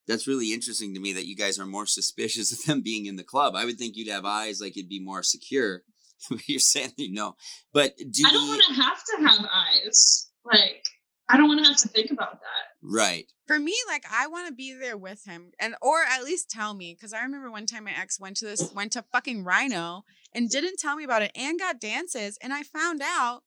that's 0.07 0.27
really 0.27 0.53
interesting 0.53 0.95
to 0.95 1.01
me 1.01 1.13
that 1.13 1.27
you 1.27 1.37
guys 1.37 1.59
are 1.59 1.67
more 1.67 1.87
suspicious 1.87 2.53
of 2.59 2.65
them 2.65 2.81
being 2.81 3.07
in 3.07 3.17
the 3.17 3.25
club. 3.25 3.55
I 3.55 3.65
would 3.65 3.79
think 3.79 3.97
you'd 3.97 4.09
have 4.09 4.25
eyes, 4.25 4.61
like 4.61 4.77
you'd 4.77 4.89
be 4.89 5.01
more 5.01 5.23
secure. 5.23 5.83
You're 6.47 6.61
saying 6.61 6.93
that 6.97 7.03
you 7.03 7.13
know, 7.13 7.35
but 7.73 7.97
do 7.97 8.23
I 8.27 8.33
don't 8.33 8.49
want 8.49 8.63
to 8.69 8.75
have 8.75 9.03
to 9.05 9.29
have 9.29 9.49
eyes. 9.53 10.31
Like, 10.45 10.85
I 11.29 11.37
don't 11.37 11.49
want 11.49 11.65
to 11.65 11.67
have 11.67 11.79
to 11.79 11.89
think 11.89 12.11
about 12.11 12.33
that. 12.33 12.69
right? 12.83 13.27
For 13.47 13.59
me, 13.59 13.75
like 13.89 14.05
I 14.11 14.29
want 14.29 14.47
to 14.47 14.55
be 14.55 14.73
there 14.73 14.97
with 14.97 15.25
him, 15.25 15.51
and 15.59 15.75
or 15.83 16.03
at 16.09 16.23
least 16.23 16.49
tell 16.49 16.75
me, 16.75 16.95
because 16.95 17.13
I 17.13 17.23
remember 17.23 17.51
one 17.51 17.67
time 17.67 17.85
my 17.85 17.93
ex 17.99 18.21
went 18.21 18.37
to 18.39 18.45
this, 18.45 18.73
went 18.73 18.93
to 18.93 19.05
fucking 19.13 19.43
Rhino, 19.45 20.05
and 20.33 20.49
didn't 20.49 20.79
tell 20.79 20.95
me 20.95 21.05
about 21.05 21.23
it, 21.23 21.33
and 21.35 21.59
got 21.59 21.81
dances, 21.81 22.39
and 22.41 22.53
I 22.53 22.63
found 22.63 23.03
out, 23.03 23.43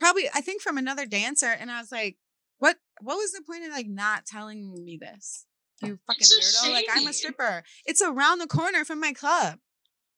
probably 0.00 0.28
I 0.34 0.40
think 0.40 0.62
from 0.62 0.78
another 0.78 1.04
dancer, 1.04 1.46
and 1.46 1.70
I 1.70 1.80
was 1.80 1.92
like, 1.92 2.16
what? 2.58 2.76
What 3.00 3.16
was 3.16 3.32
the 3.32 3.42
point 3.42 3.64
of 3.64 3.72
like 3.72 3.88
not 3.88 4.24
telling 4.24 4.72
me 4.84 4.96
this? 4.96 5.44
You 5.82 5.98
fucking 6.06 6.20
It's 6.20 6.36
just 6.36 6.64
weirdo! 6.64 6.72
Like 6.72 6.86
I'm 6.92 7.06
a 7.06 7.12
stripper. 7.12 7.62
It's 7.84 8.02
around 8.02 8.38
the 8.38 8.46
corner 8.46 8.84
from 8.84 9.00
my 9.00 9.12
club. 9.12 9.58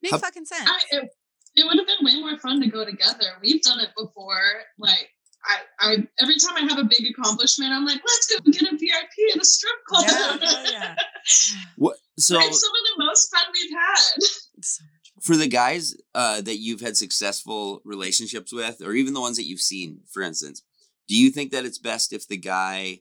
Make 0.03 0.13
How- 0.13 0.19
fucking 0.19 0.45
sense. 0.45 0.69
I, 0.69 0.97
it, 0.97 1.11
it 1.57 1.65
would 1.67 1.79
have 1.79 1.87
been 1.87 2.05
way 2.05 2.21
more 2.21 2.39
fun 2.39 2.61
to 2.61 2.69
go 2.69 2.85
together. 2.85 3.27
We've 3.43 3.61
done 3.63 3.81
it 3.81 3.91
before. 3.97 4.41
Like, 4.79 5.09
I, 5.45 5.57
I 5.81 5.97
every 6.21 6.37
time 6.37 6.57
I 6.57 6.61
have 6.61 6.79
a 6.79 6.85
big 6.85 7.11
accomplishment, 7.11 7.73
I'm 7.73 7.85
like, 7.85 8.01
let's 8.07 8.27
go 8.27 8.51
get 8.51 8.63
a 8.73 8.77
VIP 8.77 9.35
at 9.35 9.41
a 9.41 9.45
strip 9.45 9.85
club. 9.87 10.05
yeah, 10.43 10.65
yeah. 10.71 10.95
What? 11.77 11.97
So 12.19 12.39
it's 12.39 12.61
some 12.61 12.71
of 12.71 12.99
the 12.99 13.05
most 13.05 13.35
fun 13.35 13.45
we've 13.53 13.79
had. 13.79 14.23
So 14.63 14.85
for 15.21 15.37
the 15.37 15.49
guys 15.49 15.97
uh, 16.15 16.41
that 16.43 16.59
you've 16.59 16.81
had 16.81 16.97
successful 16.97 17.81
relationships 17.85 18.53
with, 18.53 18.81
or 18.83 18.93
even 18.93 19.15
the 19.15 19.21
ones 19.21 19.37
that 19.37 19.47
you've 19.47 19.61
seen, 19.61 20.01
for 20.11 20.23
instance, 20.23 20.63
do 21.09 21.17
you 21.17 21.31
think 21.31 21.53
that 21.53 21.65
it's 21.65 21.79
best 21.79 22.13
if 22.13 22.29
the 22.29 22.37
guy 22.37 23.01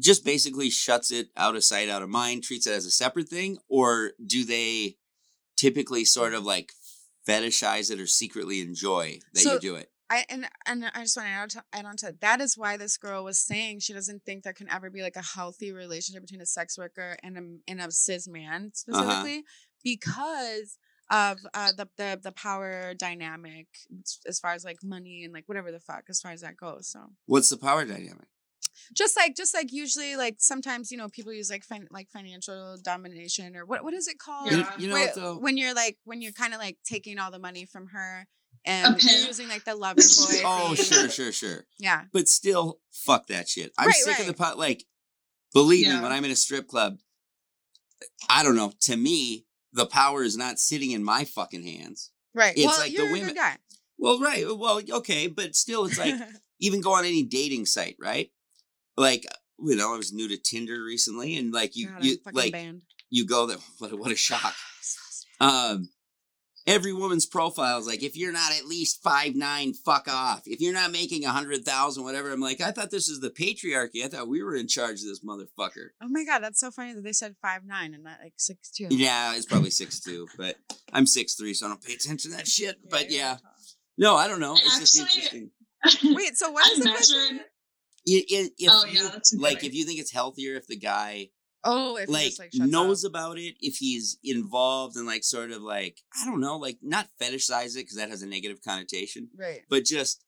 just 0.00 0.24
basically 0.24 0.70
shuts 0.70 1.10
it 1.10 1.28
out 1.36 1.56
of 1.56 1.64
sight, 1.64 1.88
out 1.88 2.02
of 2.02 2.08
mind, 2.08 2.42
treats 2.42 2.66
it 2.66 2.72
as 2.72 2.86
a 2.86 2.90
separate 2.90 3.28
thing, 3.28 3.58
or 3.68 4.12
do 4.24 4.44
they 4.44 4.96
typically 5.56 6.04
sort 6.04 6.34
of 6.34 6.44
like 6.44 6.72
fetishize 7.28 7.90
it 7.90 8.00
or 8.00 8.06
secretly 8.06 8.60
enjoy 8.60 9.18
that 9.32 9.40
So- 9.40 9.54
you 9.54 9.60
do 9.60 9.76
it? 9.76 9.90
I 10.08 10.24
and 10.28 10.46
and 10.66 10.84
I 10.94 11.00
just 11.02 11.16
want 11.16 11.26
to 11.26 11.32
add, 11.32 11.50
to, 11.50 11.64
add 11.72 11.84
on 11.84 11.96
to 11.96 12.06
that. 12.06 12.20
That 12.20 12.40
is 12.40 12.56
why 12.56 12.76
this 12.76 12.96
girl 12.96 13.24
was 13.24 13.40
saying 13.40 13.80
she 13.80 13.92
doesn't 13.92 14.22
think 14.24 14.44
there 14.44 14.52
can 14.52 14.70
ever 14.70 14.88
be 14.88 15.02
like 15.02 15.16
a 15.16 15.22
healthy 15.22 15.72
relationship 15.72 16.22
between 16.22 16.40
a 16.40 16.46
sex 16.46 16.78
worker 16.78 17.16
and 17.24 17.36
a 17.36 17.70
and 17.70 17.80
a 17.80 17.90
cis 17.90 18.28
man 18.28 18.70
specifically 18.72 19.42
because 19.82 20.78
of 21.10 21.38
uh, 21.54 21.72
the 21.76 21.88
the 21.96 22.20
the 22.22 22.30
power 22.30 22.94
dynamic 22.94 23.66
as 24.28 24.38
far 24.38 24.52
as 24.52 24.64
like 24.64 24.78
money 24.84 25.24
and 25.24 25.32
like 25.34 25.48
whatever 25.48 25.72
the 25.72 25.80
fuck 25.80 26.04
as 26.08 26.20
far 26.20 26.30
as 26.30 26.40
that 26.42 26.56
goes. 26.56 26.86
So 26.88 27.00
What's 27.26 27.48
the 27.48 27.56
power 27.56 27.84
dynamic? 27.84 28.28
Just 28.94 29.16
like 29.16 29.34
just 29.36 29.54
like 29.54 29.72
usually 29.72 30.16
like 30.16 30.36
sometimes 30.38 30.90
you 30.92 30.98
know 30.98 31.08
people 31.08 31.32
use 31.32 31.50
like 31.50 31.64
fin- 31.64 31.88
like 31.90 32.08
financial 32.10 32.76
domination 32.84 33.56
or 33.56 33.64
what 33.64 33.82
what 33.84 33.94
is 33.94 34.08
it 34.08 34.18
called? 34.18 34.52
Yeah. 34.52 34.70
you 34.78 34.88
know 34.88 34.94
Where- 34.94 35.06
what 35.06 35.14
though? 35.14 35.38
when 35.38 35.56
you're 35.56 35.74
like 35.74 35.98
when 36.04 36.20
you're 36.22 36.32
kind 36.32 36.52
of 36.54 36.60
like 36.60 36.78
taking 36.84 37.18
all 37.18 37.30
the 37.30 37.38
money 37.38 37.64
from 37.66 37.88
her 37.88 38.26
and 38.64 39.00
using 39.02 39.48
like 39.48 39.64
the 39.64 39.74
lover 39.84 39.96
boy. 40.00 40.42
Oh, 40.44 40.74
sure, 40.74 41.08
sure, 41.08 41.32
sure. 41.32 41.64
Yeah. 41.78 42.02
But 42.12 42.28
still, 42.28 42.80
fuck 42.92 43.28
that 43.28 43.48
shit. 43.48 43.72
I'm 43.78 43.86
Right, 43.86 43.94
sick 43.94 44.18
of 44.18 44.26
the 44.26 44.34
pot. 44.34 44.58
Like, 44.58 44.84
believe 45.54 45.86
me, 45.86 45.94
when 46.00 46.10
I'm 46.10 46.24
in 46.24 46.30
a 46.32 46.36
strip 46.36 46.66
club, 46.66 46.98
I 48.28 48.42
don't 48.42 48.56
know. 48.56 48.72
To 48.82 48.96
me, 48.96 49.46
the 49.72 49.86
power 49.86 50.22
is 50.22 50.36
not 50.36 50.58
sitting 50.58 50.90
in 50.90 51.04
my 51.04 51.24
fucking 51.24 51.62
hands. 51.62 52.10
Right. 52.34 52.54
It's 52.56 52.66
well, 52.66 52.78
like 52.78 52.90
the 52.90 52.96
you're 52.96 53.08
a 53.08 53.12
women- 53.12 53.28
good 53.28 53.36
guy. 53.36 53.56
Well, 53.98 54.20
right. 54.20 54.44
Well, 54.46 54.80
okay, 54.98 55.26
but 55.28 55.54
still, 55.54 55.84
it's 55.86 55.98
like 55.98 56.14
even 56.60 56.80
go 56.80 56.92
on 56.94 57.04
any 57.04 57.22
dating 57.22 57.66
site, 57.66 57.96
right? 58.00 58.30
Like, 58.96 59.24
you 59.64 59.76
know, 59.76 59.94
I 59.94 59.96
was 59.96 60.12
new 60.12 60.28
to 60.28 60.36
Tinder 60.36 60.82
recently, 60.82 61.36
and 61.36 61.52
like 61.52 61.76
you, 61.76 61.88
God, 61.88 62.04
you 62.04 62.16
like 62.32 62.52
banned. 62.52 62.82
you 63.10 63.26
go 63.26 63.46
there. 63.46 63.58
What, 63.78 63.92
a- 63.92 63.96
what 63.96 64.10
a 64.10 64.16
shock. 64.28 64.54
Um, 65.40 65.90
every 66.66 66.92
woman's 66.92 67.26
profile 67.26 67.78
is 67.78 67.86
like, 67.86 68.02
if 68.02 68.16
you're 68.16 68.32
not 68.32 68.52
at 68.56 68.64
least 68.66 69.02
five 69.02 69.34
nine, 69.34 69.72
fuck 69.74 70.08
off. 70.08 70.42
If 70.46 70.60
you're 70.60 70.72
not 70.72 70.92
making 70.92 71.24
a 71.24 71.30
hundred 71.30 71.64
thousand, 71.64 72.04
whatever. 72.04 72.32
I'm 72.32 72.40
like, 72.40 72.60
I 72.60 72.70
thought 72.70 72.90
this 72.90 73.08
is 73.08 73.20
the 73.20 73.30
patriarchy. 73.30 74.02
I 74.04 74.08
thought 74.08 74.28
we 74.28 74.42
were 74.42 74.56
in 74.56 74.66
charge 74.68 75.00
of 75.02 75.06
this 75.08 75.20
motherfucker. 75.24 75.88
Oh 76.02 76.08
my 76.08 76.24
god, 76.24 76.40
that's 76.42 76.58
so 76.60 76.70
funny 76.70 76.94
that 76.94 77.02
they 77.04 77.12
said 77.12 77.36
five 77.42 77.64
nine 77.66 77.92
and 77.94 78.02
not 78.04 78.18
like 78.22 78.34
six 78.36 78.70
two. 78.70 78.88
Yeah, 78.90 79.34
it's 79.36 79.46
probably 79.46 79.70
six 79.70 80.00
two, 80.00 80.26
but 80.38 80.56
I'm 80.92 81.06
six 81.06 81.34
three, 81.34 81.54
so 81.54 81.66
I 81.66 81.68
don't 81.70 81.82
pay 81.84 81.94
attention 81.94 82.30
to 82.30 82.36
that 82.38 82.48
shit. 82.48 82.76
But 82.88 83.10
yeah, 83.10 83.36
no, 83.98 84.16
I 84.16 84.26
don't 84.28 84.40
know. 84.40 84.54
It's 84.54 84.78
just 84.80 84.98
interesting. 84.98 85.50
Wait, 86.14 86.36
so 86.36 86.50
what 86.50 86.66
I 86.66 86.72
is 86.72 86.78
the 86.78 86.90
question? 86.90 87.16
measured. 87.18 87.40
I- 87.42 87.44
If 88.06 88.52
Oh, 88.70 88.84
you, 88.86 88.92
yeah, 89.02 89.08
that's 89.12 89.32
a 89.32 89.36
good 89.36 89.42
like, 89.42 89.64
if 89.64 89.74
you 89.74 89.84
think 89.84 89.98
it's 89.98 90.12
healthier 90.12 90.54
if 90.56 90.66
the 90.66 90.76
guy 90.76 91.30
Oh, 91.64 91.96
if 91.96 92.08
like, 92.08 92.32
like 92.38 92.50
knows 92.54 93.04
up. 93.04 93.10
about 93.10 93.38
it, 93.38 93.56
if 93.60 93.76
he's 93.78 94.18
involved 94.22 94.96
and 94.96 95.04
like 95.06 95.24
sort 95.24 95.50
of 95.50 95.62
like 95.62 95.98
I 96.20 96.24
don't 96.24 96.40
know, 96.40 96.56
like 96.58 96.78
not 96.82 97.08
fetishize 97.20 97.72
it 97.74 97.80
because 97.82 97.96
that 97.96 98.10
has 98.10 98.22
a 98.22 98.26
negative 98.26 98.62
connotation, 98.62 99.30
Right. 99.36 99.62
but 99.68 99.84
just 99.84 100.24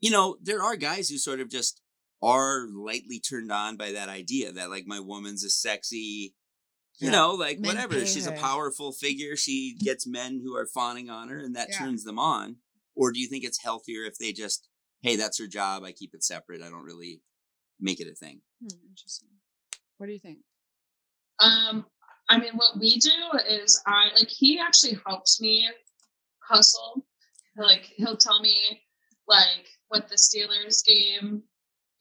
you 0.00 0.10
know, 0.10 0.36
there 0.42 0.62
are 0.62 0.76
guys 0.76 1.08
who 1.08 1.16
sort 1.16 1.40
of 1.40 1.48
just 1.48 1.80
are 2.22 2.66
lightly 2.70 3.18
turned 3.20 3.50
on 3.50 3.76
by 3.78 3.92
that 3.92 4.10
idea 4.10 4.52
that 4.52 4.68
like 4.68 4.86
my 4.86 5.00
woman's 5.00 5.42
a 5.44 5.48
sexy, 5.50 6.34
you 6.98 7.06
Yeah. 7.06 7.10
know, 7.12 7.32
like 7.32 7.58
Men 7.58 7.74
whatever. 7.76 8.04
She's 8.04 8.26
a 8.26 8.32
powerful 8.32 8.92
figure. 8.92 9.36
She 9.36 9.74
gets 9.78 10.06
men 10.06 10.42
who 10.44 10.54
are 10.54 10.66
fawning 10.66 11.08
on 11.08 11.28
her, 11.28 11.38
and 11.38 11.56
that 11.56 11.70
Yeah. 11.70 11.78
turns 11.78 12.04
them 12.04 12.18
on. 12.18 12.56
Or 12.94 13.10
do 13.12 13.18
you 13.18 13.26
think 13.28 13.44
it's 13.44 13.62
healthier 13.62 14.04
if 14.04 14.18
they 14.18 14.32
just, 14.32 14.68
hey, 15.04 15.16
that's 15.16 15.38
her 15.38 15.46
job. 15.46 15.84
I 15.84 15.92
keep 15.92 16.14
it 16.14 16.24
separate. 16.24 16.62
I 16.62 16.70
don't 16.70 16.82
really 16.82 17.20
make 17.78 18.00
it 18.00 18.08
a 18.10 18.14
thing. 18.14 18.40
Hmm, 18.60 18.88
interesting. 18.88 19.28
What 19.98 20.06
do 20.06 20.12
you 20.12 20.18
think? 20.18 20.38
Um, 21.40 21.84
I 22.30 22.38
mean, 22.38 22.54
what 22.54 22.80
we 22.80 22.98
do 22.98 23.10
is 23.46 23.80
I 23.86 24.08
like 24.18 24.28
he 24.28 24.58
actually 24.58 24.98
helps 25.06 25.40
me 25.40 25.68
hustle. 26.40 27.06
Like 27.56 27.82
he'll 27.96 28.16
tell 28.16 28.40
me 28.40 28.56
like 29.28 29.68
what 29.88 30.08
the 30.08 30.16
Steelers 30.16 30.82
game 30.84 31.42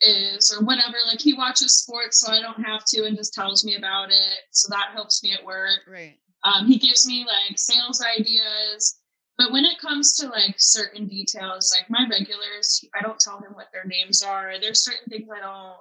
is 0.02 0.56
or 0.58 0.66
whatever. 0.66 0.96
Like 1.06 1.20
he 1.20 1.34
watches 1.34 1.76
sports, 1.76 2.22
so 2.22 2.32
I 2.32 2.42
don't 2.42 2.64
have 2.64 2.86
to, 2.86 3.04
and 3.04 3.18
just 3.18 3.34
tells 3.34 3.66
me 3.66 3.76
about 3.76 4.12
it. 4.12 4.40
So 4.52 4.70
that 4.70 4.92
helps 4.94 5.24
me 5.24 5.34
at 5.34 5.44
work. 5.44 5.82
Right. 5.92 6.20
Um, 6.46 6.68
he 6.68 6.78
gives 6.78 7.06
me 7.06 7.26
like 7.26 7.60
sales 7.60 8.02
ideas. 8.02 9.02
But 9.38 9.52
when 9.52 9.66
it 9.66 9.80
comes 9.80 10.16
to 10.18 10.28
like 10.28 10.56
certain 10.60 11.08
details, 11.08 11.76
like 11.76 11.90
my 11.90 12.08
regulars, 12.10 12.84
I 12.98 13.02
don't 13.02 13.20
tell 13.20 13.40
him 13.40 13.52
what 13.54 13.68
their 13.74 13.86
names 13.86 14.22
are. 14.22 14.54
There's 14.62 14.84
certain 14.84 15.08
things 15.10 15.28
I 15.36 15.40
don't 15.40 15.76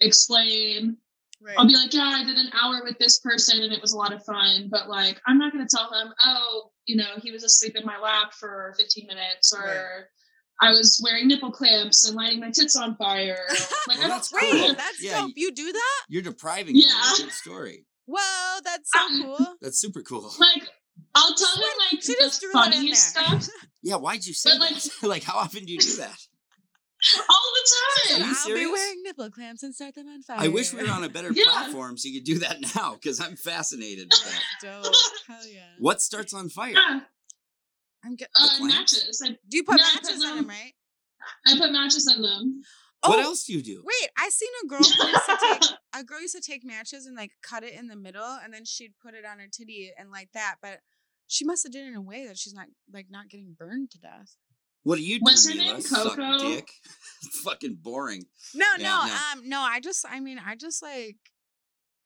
explain. 0.00 0.96
Right. 1.42 1.56
I'll 1.58 1.66
be 1.66 1.74
like, 1.74 1.92
yeah, 1.92 2.04
I 2.14 2.24
did 2.24 2.36
an 2.36 2.50
hour 2.62 2.82
with 2.84 2.96
this 2.98 3.18
person 3.20 3.62
and 3.62 3.72
it 3.72 3.82
was 3.82 3.92
a 3.92 3.98
lot 3.98 4.12
of 4.12 4.24
fun. 4.24 4.68
But 4.70 4.88
like, 4.88 5.20
I'm 5.26 5.38
not 5.38 5.52
going 5.52 5.66
to 5.66 5.76
tell 5.76 5.92
him, 5.92 6.12
oh, 6.24 6.70
you 6.86 6.96
know, 6.96 7.16
he 7.22 7.32
was 7.32 7.42
asleep 7.44 7.76
in 7.76 7.84
my 7.84 7.98
lap 7.98 8.32
for 8.32 8.74
15 8.78 9.06
minutes 9.06 9.52
or 9.52 9.60
Right. 9.64 10.04
I 10.62 10.70
was 10.70 11.00
wearing 11.04 11.26
nipple 11.26 11.50
clamps 11.50 12.06
and 12.06 12.14
lighting 12.16 12.38
my 12.38 12.50
tits 12.50 12.76
on 12.76 12.94
fire. 12.96 13.36
Like, 13.88 13.98
Well, 13.98 14.08
that's 14.08 14.30
don't 14.30 14.40
cool. 14.40 14.50
tell 14.50 14.60
Wait, 14.60 14.70
him. 14.70 14.76
that's 14.76 15.02
Yeah, 15.02 15.20
dope. 15.20 15.32
You 15.36 15.52
do 15.52 15.72
that? 15.72 16.02
You're 16.08 16.22
depriving 16.22 16.74
them 16.76 16.84
of 16.84 16.90
Yeah. 16.90 17.12
a 17.12 17.16
good 17.24 17.32
story. 17.32 17.84
Whoa, 18.06 18.60
that's 18.64 18.90
so 18.90 18.98
Um, 19.00 19.22
cool. 19.38 19.54
That's 19.60 19.78
super 19.78 20.00
cool. 20.02 20.32
Like, 20.38 20.62
I'll 20.62 20.62
tell 20.62 20.62
him 20.62 20.68
like 21.94 22.02
She 22.02 22.12
the 22.14 22.18
just 22.20 22.40
threw 22.40 22.50
that 22.52 22.72
funniest 22.72 23.08
stuff 23.10 23.48
Yeah, 23.82 23.96
why'd 23.96 24.24
you 24.24 24.34
say 24.34 24.50
But, 24.52 24.60
like- 24.72 24.82
that? 24.82 25.02
like, 25.08 25.22
how 25.24 25.36
often 25.38 25.64
do 25.64 25.72
you 25.72 25.78
do 25.78 25.96
that? 25.96 26.18
all 27.28 27.52
the 27.54 27.70
time. 27.70 28.16
Are 28.16 28.18
time. 28.18 28.18
you 28.20 28.28
I'll 28.28 28.34
serious? 28.34 28.66
be 28.66 28.72
wearing 28.72 29.02
nipple 29.04 29.30
clamps 29.30 29.62
and 29.62 29.74
start 29.74 29.94
them 29.94 30.08
on 30.08 30.22
fire. 30.22 30.36
I 30.40 30.48
wish 30.48 30.72
we 30.72 30.82
were 30.82 30.90
on 30.90 31.04
a 31.04 31.08
better 31.08 31.32
Yeah. 31.34 31.44
platform 31.44 31.98
so 31.98 32.08
you 32.08 32.20
could 32.20 32.24
do 32.24 32.38
that 32.38 32.58
now 32.74 32.94
because 32.94 33.20
I'm 33.20 33.36
fascinated 33.36 34.08
with 34.10 34.24
that. 34.24 34.82
Dope. 34.82 34.94
Hell 35.26 35.46
yeah. 35.46 35.60
What 35.78 36.00
starts 36.00 36.32
on 36.32 36.48
fire? 36.48 36.72
Yeah, 36.72 37.00
I'm 38.04 38.16
get- 38.16 38.30
uh, 38.34 38.48
clamps? 38.56 38.74
matches. 38.74 39.22
I, 39.24 39.28
Do 39.48 39.56
you 39.58 39.64
put 39.64 39.78
Yeah, 39.78 39.84
matches 39.94 40.08
put 40.08 40.12
in 40.14 40.20
them, 40.20 40.36
them- 40.38 40.48
right? 40.48 40.72
I 41.46 41.58
put 41.58 41.72
matches 41.72 42.10
on 42.14 42.22
them. 42.22 42.62
What 43.06 43.18
Oh, 43.18 43.22
else 43.22 43.44
do 43.44 43.52
you 43.52 43.62
do? 43.62 43.82
Wait, 43.84 44.10
I 44.16 44.30
seen 44.30 44.48
a 44.64 44.66
girl 44.66 44.78
who 44.78 44.84
used 44.86 45.26
to 45.26 45.36
take 45.42 45.62
a 45.94 46.04
girl 46.04 46.20
used 46.22 46.34
to 46.36 46.40
take 46.40 46.64
matches 46.64 47.04
and 47.04 47.14
like 47.14 47.32
cut 47.42 47.62
it 47.62 47.74
in 47.74 47.86
the 47.88 47.96
middle, 47.96 48.38
and 48.42 48.52
then 48.52 48.64
she'd 48.64 48.94
put 49.02 49.12
it 49.12 49.26
on 49.30 49.38
her 49.40 49.46
titty 49.46 49.92
and 49.98 50.10
like 50.10 50.30
that. 50.32 50.54
But 50.62 50.80
she 51.26 51.44
must 51.44 51.62
have 51.64 51.72
did 51.72 51.84
it 51.84 51.88
in 51.88 51.94
a 51.96 52.02
way 52.02 52.26
that 52.26 52.38
she's 52.38 52.54
not 52.54 52.66
like 52.92 53.06
not 53.10 53.28
getting 53.28 53.54
burned 53.58 53.90
to 53.92 53.98
death. 53.98 54.36
What 54.82 54.96
do 54.96 55.02
you 55.02 55.16
do? 55.18 55.22
What's 55.22 55.48
her 55.48 55.54
name? 55.56 55.82
Coco? 55.82 56.38
dick. 56.38 56.68
Fucking 57.44 57.78
boring. 57.80 58.24
No, 58.54 58.66
Yeah, 58.78 58.84
no, 58.88 59.06
no. 59.06 59.12
um, 59.40 59.48
no. 59.48 59.60
I 59.60 59.80
just, 59.80 60.04
I 60.08 60.20
mean, 60.20 60.38
I 60.44 60.56
just 60.56 60.82
like, 60.82 61.16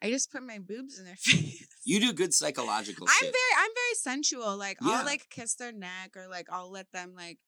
I 0.00 0.10
just 0.10 0.30
put 0.30 0.44
my 0.44 0.58
boobs 0.60 0.96
in 0.98 1.04
their 1.04 1.16
face. 1.18 1.66
You 1.84 1.98
do 2.00 2.12
good 2.12 2.32
psychological 2.32 3.06
I'm 3.08 3.14
shit. 3.18 3.32
very, 3.32 3.64
I'm 3.64 3.70
very 3.74 3.94
sensual. 3.96 4.56
Like 4.56 4.76
Yeah. 4.80 4.92
I'll 5.00 5.04
like 5.04 5.26
kiss 5.28 5.54
their 5.56 5.72
neck 5.72 6.16
or 6.16 6.28
like 6.28 6.46
I'll 6.52 6.70
let 6.70 6.86
them 6.92 7.14
like, 7.16 7.38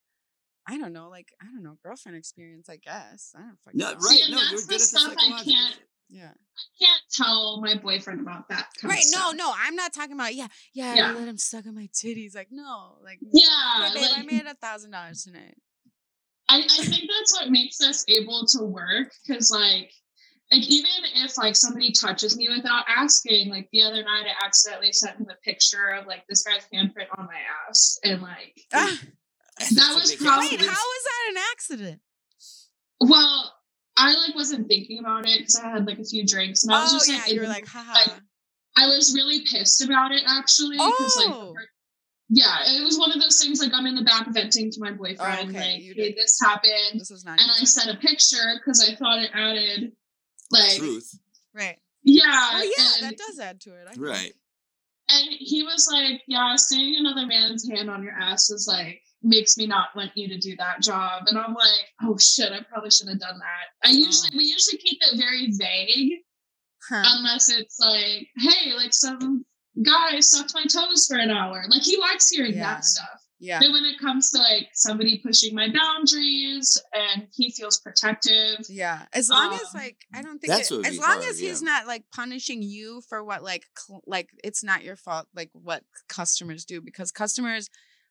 I 0.68 0.78
don't 0.78 0.92
know, 0.92 1.08
like 1.08 1.28
I 1.40 1.44
don't 1.46 1.62
know, 1.62 1.76
girlfriend 1.84 2.18
experience. 2.18 2.68
I 2.68 2.76
guess 2.78 3.32
I 3.36 3.40
don't 3.42 3.58
fucking 3.64 3.78
no, 3.78 3.90
know. 3.92 3.98
right? 3.98 4.02
See, 4.02 4.22
and 4.22 4.32
no, 4.32 4.38
you're 4.40 4.50
that's 4.50 4.66
good 4.66 4.68
the 4.68 4.74
at 4.74 4.80
the 4.80 4.84
stuff 4.86 5.02
I 5.02 5.14
psychological. 5.14 5.52
can't- 5.52 5.78
shit. 6.12 6.22
I 6.22 6.84
Can't 6.84 7.02
tell 7.12 7.60
my 7.62 7.76
boyfriend 7.76 8.20
about 8.20 8.48
that. 8.48 8.68
Kind 8.80 8.90
Right. 8.92 8.98
Of 9.04 9.10
No, 9.12 9.18
stuff. 9.28 9.36
no. 9.36 9.52
I'm 9.56 9.76
not 9.76 9.92
talking 9.92 10.12
about. 10.12 10.34
Yeah. 10.34 10.48
Yeah. 10.74 10.94
Yeah. 10.94 11.08
I 11.10 11.12
let 11.12 11.28
him 11.28 11.38
suck 11.38 11.66
on 11.66 11.74
my 11.74 11.88
titties. 11.94 12.34
Like 12.34 12.48
no. 12.50 12.98
Like 13.02 13.18
Yeah, 13.32 13.88
"Hey, 13.88 13.94
babe, 13.94 14.10
I 14.16 14.22
made 14.22 14.46
a 14.46 14.54
thousand 14.54 14.90
dollars 14.90 15.24
tonight. 15.24 15.56
I, 16.48 16.58
I 16.58 16.84
think 16.84 17.08
that's 17.08 17.32
what 17.32 17.50
makes 17.50 17.80
us 17.80 18.04
able 18.08 18.44
to 18.58 18.64
work 18.64 19.12
because 19.26 19.50
like 19.52 19.90
like 20.52 20.66
even 20.68 20.90
if 21.14 21.38
like 21.38 21.54
somebody 21.54 21.92
touches 21.92 22.36
me 22.36 22.48
without 22.54 22.84
asking 22.88 23.50
like 23.50 23.68
the 23.72 23.82
other 23.82 24.02
night 24.02 24.26
i 24.26 24.44
accidentally 24.44 24.92
sent 24.92 25.16
him 25.16 25.28
a 25.30 25.36
picture 25.48 25.90
of 25.90 26.08
like 26.08 26.24
this 26.28 26.42
guy's 26.42 26.66
handprint 26.74 27.06
on 27.16 27.26
my 27.26 27.38
ass 27.68 27.96
and 28.02 28.20
like 28.20 28.60
Ah, 28.72 28.98
That 29.60 29.94
was 29.94 30.10
big 30.10 30.18
probably- 30.18 30.46
wait, 30.48 30.54
accident. 30.54 30.70
how 30.76 30.92
is 30.98 31.04
that 31.04 31.26
an 31.30 31.36
accident? 31.52 32.00
well 33.00 33.54
i 34.00 34.14
like 34.26 34.34
wasn't 34.34 34.66
thinking 34.68 34.98
about 34.98 35.26
it 35.28 35.38
because 35.38 35.56
i 35.56 35.68
had 35.68 35.86
like 35.86 35.98
a 35.98 36.04
few 36.04 36.26
drinks 36.26 36.64
and 36.64 36.72
i 36.74 36.80
was 36.82 36.92
Oh 36.92 36.96
just 36.96 37.08
yeah, 37.10 37.16
like 37.18 37.32
you 37.32 37.40
were 37.40 37.46
like, 37.46 37.66
haha. 37.66 37.92
like, 37.92 38.20
i 38.76 38.86
was 38.86 39.12
really 39.14 39.44
pissed 39.50 39.82
about 39.84 40.12
it 40.12 40.22
actually 40.26 40.76
'cause, 40.78 41.16
like 41.18 41.34
Oh. 41.34 41.54
yeah 42.28 42.58
it 42.66 42.82
was 42.84 42.98
one 42.98 43.12
of 43.12 43.20
those 43.20 43.42
things 43.42 43.60
like 43.60 43.72
i'm 43.74 43.86
in 43.86 43.94
the 43.94 44.02
back 44.02 44.26
venting 44.30 44.70
to 44.70 44.80
my 44.80 44.92
boyfriend 44.92 45.50
okay, 45.50 45.74
like 45.74 45.82
you 45.82 45.94
hey 45.96 46.12
this 46.14 46.38
happened 46.40 47.00
this 47.00 47.10
was 47.10 47.24
not. 47.24 47.38
and 47.40 47.50
i 47.60 47.64
sent 47.64 47.90
a 47.90 48.00
picture 48.00 48.54
because 48.58 48.86
i 48.88 48.94
thought 48.94 49.18
it 49.18 49.30
added 49.34 49.92
like 50.50 50.76
Truth. 50.78 51.18
right. 51.54 51.78
yeah 52.02 52.22
Oh 52.54 52.62
yeah, 52.76 52.88
and- 52.98 53.10
that 53.12 53.18
does 53.18 53.38
add 53.38 53.60
to 53.62 53.70
it. 53.74 53.86
I 53.88 53.92
think. 53.92 54.06
Right. 54.06 54.32
And 55.12 55.28
he 55.30 55.64
was 55.64 55.88
like, 55.92 56.22
Yeah, 56.28 56.54
seeing 56.56 56.94
another 56.98 57.26
man's 57.26 57.68
hand 57.68 57.90
on 57.90 58.02
your 58.04 58.12
ass 58.12 58.48
is 58.50 58.66
like 58.68 59.02
makes 59.22 59.56
me 59.58 59.66
not 59.66 59.88
want 59.94 60.10
you 60.14 60.28
to 60.28 60.38
do 60.38 60.56
that 60.56 60.80
job. 60.82 61.24
And 61.26 61.38
I'm 61.38 61.54
like, 61.54 61.86
oh 62.02 62.16
shit, 62.18 62.52
I 62.52 62.60
probably 62.70 62.90
should 62.90 63.08
have 63.08 63.20
done 63.20 63.38
that. 63.38 63.88
I 63.88 63.92
usually 63.92 64.30
we 64.36 64.44
usually 64.44 64.78
keep 64.78 64.98
it 65.02 65.18
very 65.18 65.48
vague 65.52 66.12
Huh. 66.88 67.02
unless 67.04 67.50
it's 67.50 67.78
like, 67.78 68.26
hey, 68.38 68.72
like 68.74 68.94
some 68.94 69.44
guy 69.84 70.18
sucked 70.20 70.54
my 70.54 70.64
toes 70.64 71.06
for 71.06 71.18
an 71.18 71.30
hour. 71.30 71.62
Like 71.68 71.82
he 71.82 71.98
likes 71.98 72.30
hearing 72.30 72.54
Yeah. 72.54 72.74
that 72.76 72.84
stuff. 72.84 73.06
yeah. 73.38 73.60
But 73.60 73.70
when 73.72 73.84
it 73.84 73.98
comes 74.00 74.30
to 74.30 74.38
like 74.38 74.68
somebody 74.72 75.20
pushing 75.24 75.54
my 75.54 75.68
boundaries 75.70 76.80
and 76.94 77.28
he 77.34 77.50
feels 77.52 77.78
protective, 77.80 78.64
Yeah, 78.68 79.04
as 79.12 79.28
long 79.28 79.52
as 79.52 79.60
Um, 79.60 79.66
like 79.74 79.98
I 80.14 80.22
don't 80.22 80.38
think 80.38 80.52
That's 80.52 80.70
it, 80.70 80.74
what 80.74 80.84
would 80.84 80.92
as 80.92 80.98
long 80.98 81.08
hard, 81.20 81.24
as 81.24 81.38
he's 81.38 81.62
yeah. 81.62 81.66
not 81.68 81.86
like 81.86 82.04
punishing 82.14 82.62
you 82.62 83.02
for 83.08 83.22
what 83.22 83.42
like 83.42 83.66
cl- 83.78 84.02
like 84.06 84.30
it's 84.42 84.64
not 84.64 84.82
your 84.82 84.96
fault 84.96 85.26
like 85.34 85.50
what 85.52 85.84
customers 86.08 86.64
do 86.64 86.80
because 86.80 87.12
customers 87.12 87.68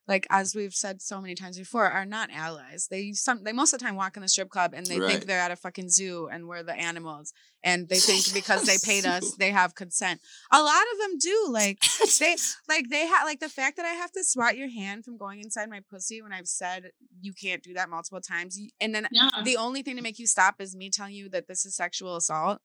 like 0.09 0.25
as 0.31 0.55
we've 0.55 0.73
said 0.73 1.01
so 1.01 1.21
many 1.21 1.35
times 1.35 1.57
before 1.57 1.85
are 1.85 2.05
not 2.05 2.29
allies. 2.33 2.87
They 2.89 3.13
some 3.13 3.43
they 3.43 3.53
most 3.53 3.71
of 3.73 3.79
the 3.79 3.85
time 3.85 3.95
walk 3.95 4.17
in 4.17 4.21
the 4.23 4.27
strip 4.27 4.49
club 4.49 4.73
and 4.75 4.85
they 4.85 4.99
Right. 4.99 5.11
think 5.11 5.25
they're 5.25 5.39
at 5.39 5.51
a 5.51 5.55
fucking 5.55 5.89
zoo 5.89 6.27
and 6.31 6.47
we're 6.47 6.63
the 6.63 6.73
animals 6.73 7.31
and 7.63 7.87
they 7.87 7.99
think 7.99 8.33
because 8.33 8.63
they 8.63 8.77
paid 8.83 9.05
us 9.05 9.35
they 9.35 9.51
have 9.51 9.75
consent. 9.75 10.19
A 10.51 10.61
lot 10.61 10.83
of 10.93 10.99
them 10.99 11.17
do 11.19 11.47
like 11.51 11.77
they 12.19 12.35
like 12.67 12.89
they 12.89 13.05
have 13.05 13.23
like 13.25 13.39
the 13.39 13.49
fact 13.49 13.77
that 13.77 13.85
I 13.85 13.93
have 13.93 14.11
to 14.13 14.23
swat 14.23 14.57
your 14.57 14.69
hand 14.69 15.05
from 15.05 15.17
going 15.17 15.39
inside 15.41 15.69
my 15.69 15.81
pussy 15.89 16.21
when 16.21 16.33
I've 16.33 16.47
said 16.47 16.89
you 17.21 17.31
can't 17.33 17.63
do 17.63 17.75
that 17.75 17.89
multiple 17.89 18.19
times 18.19 18.59
and 18.81 18.93
then 18.95 19.07
yeah. 19.11 19.29
the 19.45 19.57
only 19.57 19.83
thing 19.83 19.95
to 19.95 20.01
make 20.01 20.19
you 20.19 20.27
stop 20.27 20.55
is 20.59 20.75
me 20.75 20.89
telling 20.89 21.13
you 21.13 21.29
that 21.29 21.47
this 21.47 21.65
is 21.65 21.75
sexual 21.75 22.15
assault. 22.15 22.59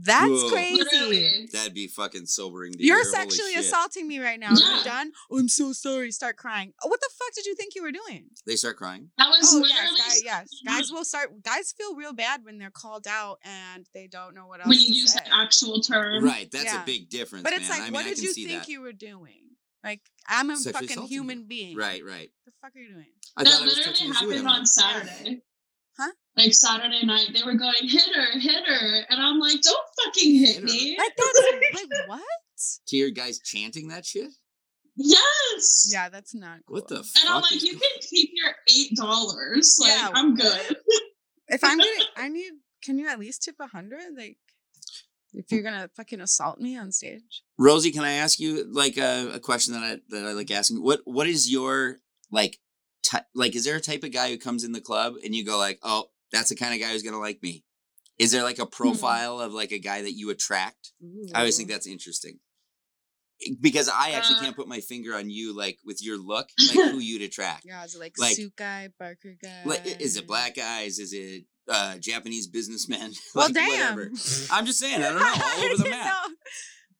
That's 0.00 0.30
Whoa. 0.30 0.50
crazy. 0.50 0.76
Literally. 0.82 1.48
That'd 1.52 1.74
be 1.74 1.88
fucking 1.88 2.26
sobering. 2.26 2.72
To 2.74 2.84
You're 2.84 3.02
hear. 3.02 3.04
Sexually 3.12 3.54
assaulting 3.54 4.06
me 4.06 4.18
right 4.20 4.38
now. 4.38 4.50
Are 4.52 4.56
Yeah. 4.58 4.78
you 4.78 4.84
done? 4.84 5.12
Oh, 5.30 5.38
I'm 5.38 5.48
so 5.48 5.72
sorry. 5.72 6.12
Start 6.12 6.36
crying. 6.36 6.72
Oh, 6.84 6.88
what 6.88 7.00
the 7.00 7.08
fuck 7.18 7.34
did 7.34 7.46
you 7.46 7.54
think 7.54 7.74
you 7.74 7.82
were 7.82 7.90
doing? 7.92 8.26
They 8.46 8.56
start 8.56 8.76
crying. 8.76 9.10
That 9.18 9.28
was 9.28 9.52
Oh 9.52 9.56
literally 9.58 9.70
yes, 9.96 10.22
guy, 10.22 10.24
yes. 10.24 10.48
Guys 10.66 10.90
will 10.92 11.04
start. 11.04 11.42
Guys 11.42 11.72
feel 11.76 11.94
real 11.96 12.12
bad 12.12 12.44
when 12.44 12.58
they're 12.58 12.70
called 12.70 13.06
out 13.08 13.38
and 13.44 13.86
they 13.94 14.06
don't 14.06 14.34
know 14.34 14.46
what 14.46 14.60
else 14.60 14.68
when 14.68 14.78
to 14.78 14.84
you 14.84 14.94
use 15.00 15.12
say. 15.14 15.20
the 15.24 15.34
actual 15.34 15.80
term. 15.80 16.24
Right. 16.24 16.50
That's 16.50 16.64
Yeah. 16.66 16.82
a 16.82 16.86
big 16.86 17.08
difference. 17.10 17.42
But 17.44 17.54
it's 17.54 17.68
man. 17.68 17.70
like, 17.70 17.80
I 17.80 17.84
mean, 17.84 17.92
what 17.94 18.04
did 18.04 18.18
you 18.20 18.32
think 18.34 18.50
that. 18.62 18.68
you 18.68 18.80
were 18.80 18.92
doing? 18.92 19.42
Like, 19.84 20.00
I'm 20.26 20.50
a 20.50 20.56
Sexually 20.56 20.72
fucking 20.72 20.90
assaulting 20.90 21.12
you. 21.12 21.20
human 21.22 21.44
being. 21.46 21.76
Right. 21.76 22.04
Right. 22.04 22.30
What 22.44 22.52
the 22.52 22.52
fuck 22.60 22.76
are 22.76 22.80
you 22.80 22.92
doing? 22.92 23.06
I 23.36 23.44
that 23.44 23.50
thought 23.50 23.62
I 23.62 23.64
was 23.64 23.76
literally 23.76 23.92
touching 23.94 24.10
a 24.10 24.14
happened 24.14 24.48
on 24.48 24.66
Saturday. 24.66 25.42
Huh? 26.38 26.44
Like 26.44 26.54
Saturday 26.54 27.04
night, 27.04 27.30
they 27.34 27.42
were 27.42 27.54
going 27.54 27.74
hit 27.82 28.14
her, 28.14 28.38
hit 28.38 28.66
her, 28.66 29.06
and 29.10 29.20
I'm 29.20 29.38
like, 29.40 29.60
don't 29.60 29.86
fucking 30.04 30.34
hit 30.38 30.54
Hit 30.56 30.64
me. 30.64 30.96
Like 30.98 31.12
that's 31.16 31.40
like 31.74 32.08
what? 32.08 32.20
To 32.88 32.96
hear 32.96 33.10
guys 33.10 33.38
chanting 33.40 33.88
that 33.88 34.04
shit. 34.06 34.30
yes. 34.96 35.88
Yeah, 35.92 36.08
that's 36.08 36.34
not 36.34 36.58
cool. 36.66 36.76
What 36.76 36.88
the? 36.88 36.96
And 36.96 37.28
I'm 37.28 37.42
like, 37.42 37.62
you 37.62 37.72
can 37.72 37.90
keep 38.00 38.30
your 38.34 38.52
eight 38.68 38.96
dollars. 38.96 39.78
Like, 39.80 39.90
Yeah, 39.92 40.08
I'm 40.12 40.34
good. 40.34 40.76
If 41.48 41.62
I'm 41.64 41.78
getting, 41.78 42.04
I 42.16 42.28
need. 42.28 42.52
Can 42.82 42.98
you 42.98 43.08
at 43.08 43.18
least 43.18 43.42
tip 43.42 43.56
a 43.60 43.66
hundred? 43.66 44.02
Like, 44.16 44.36
if 45.34 45.50
you're 45.50 45.62
gonna 45.62 45.90
fucking 45.96 46.20
assault 46.20 46.60
me 46.60 46.76
on 46.78 46.92
stage. 46.92 47.42
Rosie, 47.58 47.90
can 47.90 48.04
I 48.04 48.12
ask 48.12 48.38
you 48.38 48.64
like 48.72 48.96
a, 48.96 49.32
a 49.34 49.40
question 49.40 49.74
that 49.74 49.82
I 49.82 49.98
that 50.10 50.26
I 50.26 50.32
like 50.32 50.50
asking? 50.50 50.82
What 50.82 51.00
What 51.04 51.26
is 51.26 51.50
your 51.50 51.98
like? 52.30 52.58
Ty- 53.04 53.24
like, 53.34 53.54
is 53.56 53.64
there 53.64 53.76
a 53.76 53.80
type 53.80 54.02
of 54.04 54.12
guy 54.12 54.28
who 54.28 54.36
comes 54.36 54.64
in 54.64 54.72
the 54.72 54.80
club 54.80 55.14
and 55.24 55.34
you 55.34 55.44
go 55.44 55.56
like, 55.56 55.78
oh, 55.82 56.06
that's 56.32 56.48
the 56.50 56.56
kind 56.56 56.74
of 56.74 56.80
guy 56.80 56.92
who's 56.92 57.02
gonna 57.02 57.18
like 57.18 57.42
me? 57.42 57.64
Is 58.18 58.32
there 58.32 58.42
like 58.42 58.58
a 58.58 58.66
profile 58.66 59.40
of 59.40 59.52
like 59.52 59.70
a 59.72 59.78
guy 59.78 60.02
that 60.02 60.12
you 60.12 60.30
attract? 60.30 60.92
I 61.34 61.38
always 61.40 61.56
think 61.56 61.68
that's 61.68 61.86
interesting 61.86 62.38
because 63.60 63.88
I 63.88 64.10
actually 64.10 64.38
Uh, 64.38 64.40
can't 64.42 64.56
put 64.56 64.66
my 64.66 64.80
finger 64.80 65.14
on 65.14 65.30
you 65.30 65.56
like 65.56 65.78
with 65.84 66.02
your 66.02 66.16
look, 66.18 66.48
like 66.58 66.90
who 66.90 66.98
you'd 67.08 67.22
attract. 67.22 67.62
Yeah, 67.64 67.84
is 67.84 67.94
it 67.94 68.00
like, 68.00 68.14
like- 68.18 68.34
suit 68.34 68.56
guy, 68.56 68.88
barker 68.98 69.36
guy? 69.42 69.62
Like, 69.64 69.86
is 70.00 70.16
it 70.16 70.26
black 70.26 70.56
guys? 70.56 70.98
Is 70.98 71.12
it 71.12 71.44
uh, 71.68 71.98
Japanese 71.98 72.48
businessmen? 72.48 73.12
Well, 73.34 73.46
like, 73.46 73.54
damn. 73.54 73.94
whatever. 73.96 74.10
I'm 74.50 74.66
just 74.66 74.80
saying. 74.80 75.00
I 75.02 75.10
don't 75.10 75.20
know. 75.20 75.26
All 75.44 75.64
over 75.64 75.82
the 75.84 75.90
map. 75.90 76.06
know. 76.28 76.34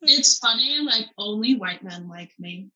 It's 0.03 0.39
funny, 0.39 0.79
like 0.87 1.07
only 1.18 1.57
white 1.57 1.83
men 1.83 2.09
like 2.09 2.31
me. 2.39 2.70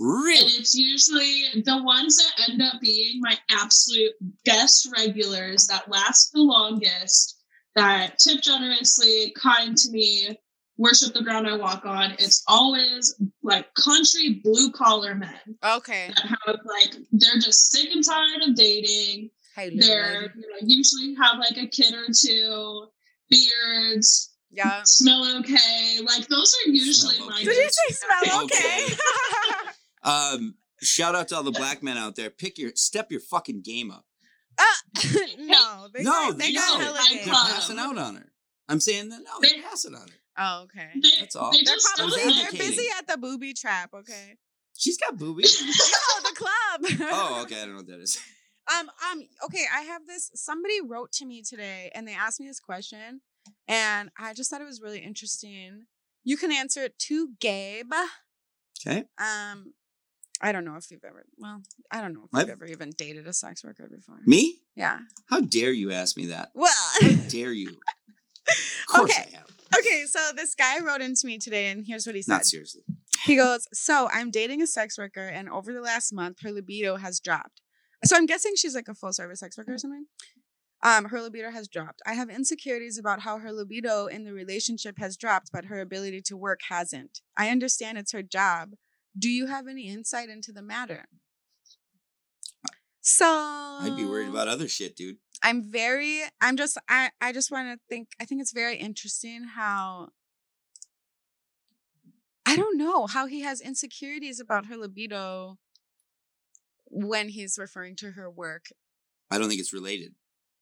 And 0.00 0.48
it's 0.58 0.74
usually 0.74 1.62
the 1.62 1.82
ones 1.82 2.16
that 2.16 2.48
end 2.50 2.62
up 2.62 2.80
being 2.80 3.20
my 3.20 3.36
absolute 3.50 4.12
best 4.46 4.88
regulars 4.96 5.66
that 5.66 5.90
last 5.90 6.32
the 6.32 6.40
longest, 6.40 7.38
that 7.76 8.18
tip 8.18 8.40
generously, 8.40 9.34
kind 9.36 9.76
to 9.76 9.90
me, 9.90 10.38
worship 10.78 11.12
the 11.12 11.22
ground 11.22 11.46
I 11.46 11.56
walk 11.56 11.84
on. 11.84 12.12
It's 12.12 12.42
always 12.48 13.14
like 13.42 13.72
country 13.74 14.40
blue 14.42 14.70
collar 14.72 15.14
men 15.14 15.38
Okay. 15.62 16.08
that 16.16 16.24
have 16.26 16.56
like 16.64 16.94
they're 17.12 17.34
just 17.40 17.70
sick 17.70 17.90
and 17.92 18.02
tired 18.02 18.42
of 18.48 18.54
dating. 18.54 19.28
Hey, 19.54 19.76
They're 19.76 20.22
you 20.22 20.40
know, 20.40 20.56
usually 20.62 21.14
have 21.16 21.38
like 21.38 21.58
a 21.58 21.66
kid 21.66 21.92
or 21.92 22.06
two, 22.18 22.86
beards, 23.28 24.30
Yeah. 24.50 24.80
smell 24.84 25.38
okay. 25.40 25.98
Like 26.02 26.26
those 26.28 26.54
are 26.66 26.70
usually 26.70 27.16
Smell 27.16 27.28
my. 27.28 27.34
okay. 27.36 27.44
Did 27.44 27.56
you 27.56 27.68
say 27.70 27.94
smell 27.94 28.46
guys. 28.46 28.52
okay? 28.52 28.86
Um, 30.02 30.54
shout 30.80 31.14
out 31.14 31.28
to 31.28 31.36
all 31.36 31.42
the 31.42 31.50
black 31.50 31.82
men 31.82 31.96
out 31.98 32.16
there. 32.16 32.30
Pick 32.30 32.58
your 32.58 32.72
step 32.74 33.10
your 33.10 33.20
fucking 33.20 33.62
game 33.62 33.90
up. 33.90 34.04
uh, 34.58 34.64
no, 35.38 35.88
they 35.92 36.02
no, 36.02 36.10
got, 36.10 36.38
they 36.38 36.52
no, 36.52 36.60
got 36.60 36.80
hella 36.80 36.98
I 37.00 37.08
game. 37.14 37.24
they're 37.24 37.34
passing 37.34 37.78
out 37.78 37.98
on 37.98 38.16
her. 38.16 38.32
I'm 38.68 38.80
saying 38.80 39.08
that 39.10 39.20
no, 39.24 39.30
they're 39.40 39.50
They- 39.56 39.62
passing 39.62 39.94
on 39.94 40.02
her. 40.02 40.14
Oh, 40.38 40.62
okay. 40.62 40.88
They, 40.94 41.08
That's 41.20 41.36
all. 41.36 41.50
They 41.52 41.58
They're 41.64 41.74
just 41.74 42.00
I 42.00 42.04
was 42.04 42.14
probably 42.14 42.32
they're 42.32 42.44
advocating. 42.46 42.76
busy 42.76 42.88
at 42.98 43.06
the 43.06 43.18
booby 43.18 43.52
trap. 43.52 43.90
Okay. 43.92 44.36
She's 44.78 44.96
got 44.96 45.18
boobies. 45.18 45.60
no, 45.66 46.30
the 46.30 46.34
club. 46.36 47.08
oh, 47.12 47.40
okay. 47.44 47.56
I 47.56 47.64
don't 47.64 47.70
know 47.70 47.76
what 47.78 47.88
that 47.88 48.00
is. 48.00 48.18
Um, 48.72 48.88
um, 49.10 49.22
okay, 49.46 49.64
I 49.74 49.82
have 49.82 50.06
this. 50.06 50.30
Somebody 50.34 50.80
wrote 50.80 51.12
to 51.14 51.26
me 51.26 51.42
today 51.42 51.90
and 51.94 52.06
they 52.08 52.14
asked 52.14 52.40
me 52.40 52.46
this 52.46 52.60
question, 52.60 53.20
and 53.68 54.10
I 54.18 54.32
just 54.32 54.48
thought 54.50 54.62
it 54.62 54.66
was 54.66 54.80
really 54.80 55.00
interesting. 55.00 55.86
You 56.24 56.36
can 56.38 56.52
answer 56.52 56.84
it 56.84 56.98
to 57.00 57.30
Gabe. 57.40 57.92
Okay. 58.86 59.04
Um, 59.18 59.74
I 60.40 60.52
don't 60.52 60.64
know 60.64 60.76
if 60.76 60.90
you've 60.90 61.04
ever. 61.04 61.24
Well, 61.38 61.62
I 61.90 62.00
don't 62.00 62.14
know 62.14 62.24
if 62.24 62.30
I've- 62.34 62.40
you've 62.48 62.50
ever 62.62 62.66
even 62.66 62.90
dated 62.96 63.26
a 63.26 63.32
sex 63.32 63.62
worker 63.64 63.88
before. 63.94 64.20
Me? 64.24 64.60
Yeah. 64.74 65.00
How 65.26 65.40
dare 65.40 65.72
you 65.72 65.92
ask 65.92 66.16
me 66.16 66.26
that? 66.26 66.50
Well. 66.54 66.72
How 67.00 67.08
dare 67.28 67.52
you? 67.52 67.68
Of 68.48 68.86
course 68.88 69.10
Okay. 69.10 69.28
I 69.32 69.36
have. 69.36 69.50
okay, 69.78 70.04
so 70.06 70.18
this 70.34 70.54
guy 70.54 70.80
wrote 70.80 71.00
into 71.02 71.26
me 71.26 71.38
today, 71.38 71.66
and 71.68 71.84
here's 71.86 72.06
what 72.06 72.14
he 72.16 72.22
said. 72.22 72.32
Not 72.32 72.46
seriously. 72.46 72.82
He 73.24 73.36
goes, 73.36 73.68
So 73.72 74.08
I'm 74.12 74.30
dating 74.30 74.62
a 74.62 74.66
sex 74.66 74.96
worker, 74.98 75.26
and 75.28 75.48
over 75.48 75.72
the 75.72 75.82
last 75.82 76.12
month, 76.12 76.38
her 76.42 76.50
libido 76.50 76.96
has 76.96 77.20
dropped. 77.20 77.60
So 78.04 78.16
I'm 78.16 78.24
guessing 78.26 78.54
she's 78.56 78.74
like 78.74 78.88
a 78.88 78.94
full 78.94 79.12
service 79.12 79.40
sex 79.40 79.58
worker 79.58 79.74
or 79.74 79.78
something. 79.78 80.06
Um, 80.82 81.04
her 81.06 81.20
libido 81.20 81.50
has 81.50 81.68
dropped. 81.68 82.00
I 82.06 82.14
have 82.14 82.30
insecurities 82.30 82.96
about 82.98 83.20
how 83.20 83.38
her 83.38 83.52
libido 83.52 84.06
in 84.06 84.24
the 84.24 84.32
relationship 84.32 84.96
has 84.98 85.18
dropped, 85.18 85.50
but 85.52 85.66
her 85.66 85.80
ability 85.80 86.22
to 86.22 86.36
work 86.36 86.60
hasn't. 86.70 87.20
I 87.36 87.50
understand 87.50 87.98
it's 87.98 88.12
her 88.12 88.22
job. 88.22 88.70
Do 89.18 89.28
you 89.28 89.46
have 89.46 89.66
any 89.66 89.88
insight 89.88 90.28
into 90.28 90.52
the 90.52 90.62
matter? 90.62 91.06
So 93.02 93.26
I'd 93.26 93.96
be 93.96 94.04
worried 94.04 94.28
about 94.28 94.48
other 94.48 94.68
shit, 94.68 94.94
dude. 94.94 95.16
I'm 95.42 95.62
very 95.70 96.22
I'm 96.40 96.56
just 96.56 96.78
I 96.88 97.10
I 97.20 97.32
just 97.32 97.50
want 97.50 97.68
to 97.72 97.80
think 97.88 98.08
I 98.20 98.24
think 98.24 98.40
it's 98.40 98.52
very 98.52 98.76
interesting 98.76 99.44
how 99.54 100.10
I 102.44 102.56
don't 102.56 102.76
know 102.76 103.06
how 103.06 103.26
he 103.26 103.40
has 103.40 103.60
insecurities 103.60 104.38
about 104.40 104.66
her 104.66 104.76
libido 104.76 105.58
when 106.86 107.28
he's 107.28 107.58
referring 107.58 107.96
to 107.96 108.12
her 108.12 108.30
work. 108.30 108.66
I 109.30 109.38
don't 109.38 109.48
think 109.48 109.60
it's 109.60 109.72
related 109.72 110.14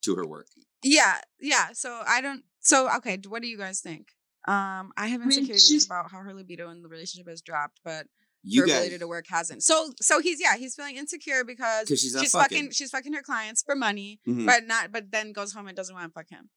to 0.02 0.14
her 0.14 0.26
work. 0.26 0.46
Yeah, 0.82 1.18
yeah. 1.40 1.68
So 1.72 2.02
I 2.06 2.20
don't 2.20 2.44
so 2.60 2.88
okay, 2.98 3.18
what 3.26 3.42
do 3.42 3.48
you 3.48 3.58
guys 3.58 3.80
think? 3.80 4.12
Um 4.46 4.92
I 4.96 5.08
have 5.08 5.22
I 5.22 5.24
mean, 5.24 5.38
insecurities 5.38 5.86
about 5.86 6.12
how 6.12 6.18
her 6.18 6.34
libido 6.34 6.70
in 6.70 6.82
the 6.82 6.88
relationship 6.88 7.28
has 7.28 7.42
dropped, 7.42 7.80
but 7.84 8.06
You 8.42 8.62
her 8.62 8.66
guys, 8.68 8.76
ability 8.78 8.98
to 8.98 9.08
work 9.08 9.26
hasn't. 9.28 9.62
So 9.62 9.92
so 10.00 10.20
he's 10.20 10.40
yeah, 10.40 10.56
he's 10.56 10.74
feeling 10.74 10.96
insecure 10.96 11.44
because 11.44 11.86
because 11.86 12.00
she's 12.00 12.16
she's 12.18 12.32
fucking. 12.32 12.56
fucking 12.58 12.70
she's 12.72 12.90
fucking 12.90 13.12
her 13.12 13.22
clients 13.22 13.62
for 13.62 13.74
money, 13.74 14.20
Mhm. 14.26 14.46
but 14.46 14.64
not 14.66 14.92
but 14.92 15.10
then 15.10 15.32
goes 15.32 15.52
home 15.52 15.66
and 15.68 15.76
doesn't 15.76 15.94
want 15.94 16.06
to 16.06 16.12
fuck 16.12 16.28
him. 16.30 16.50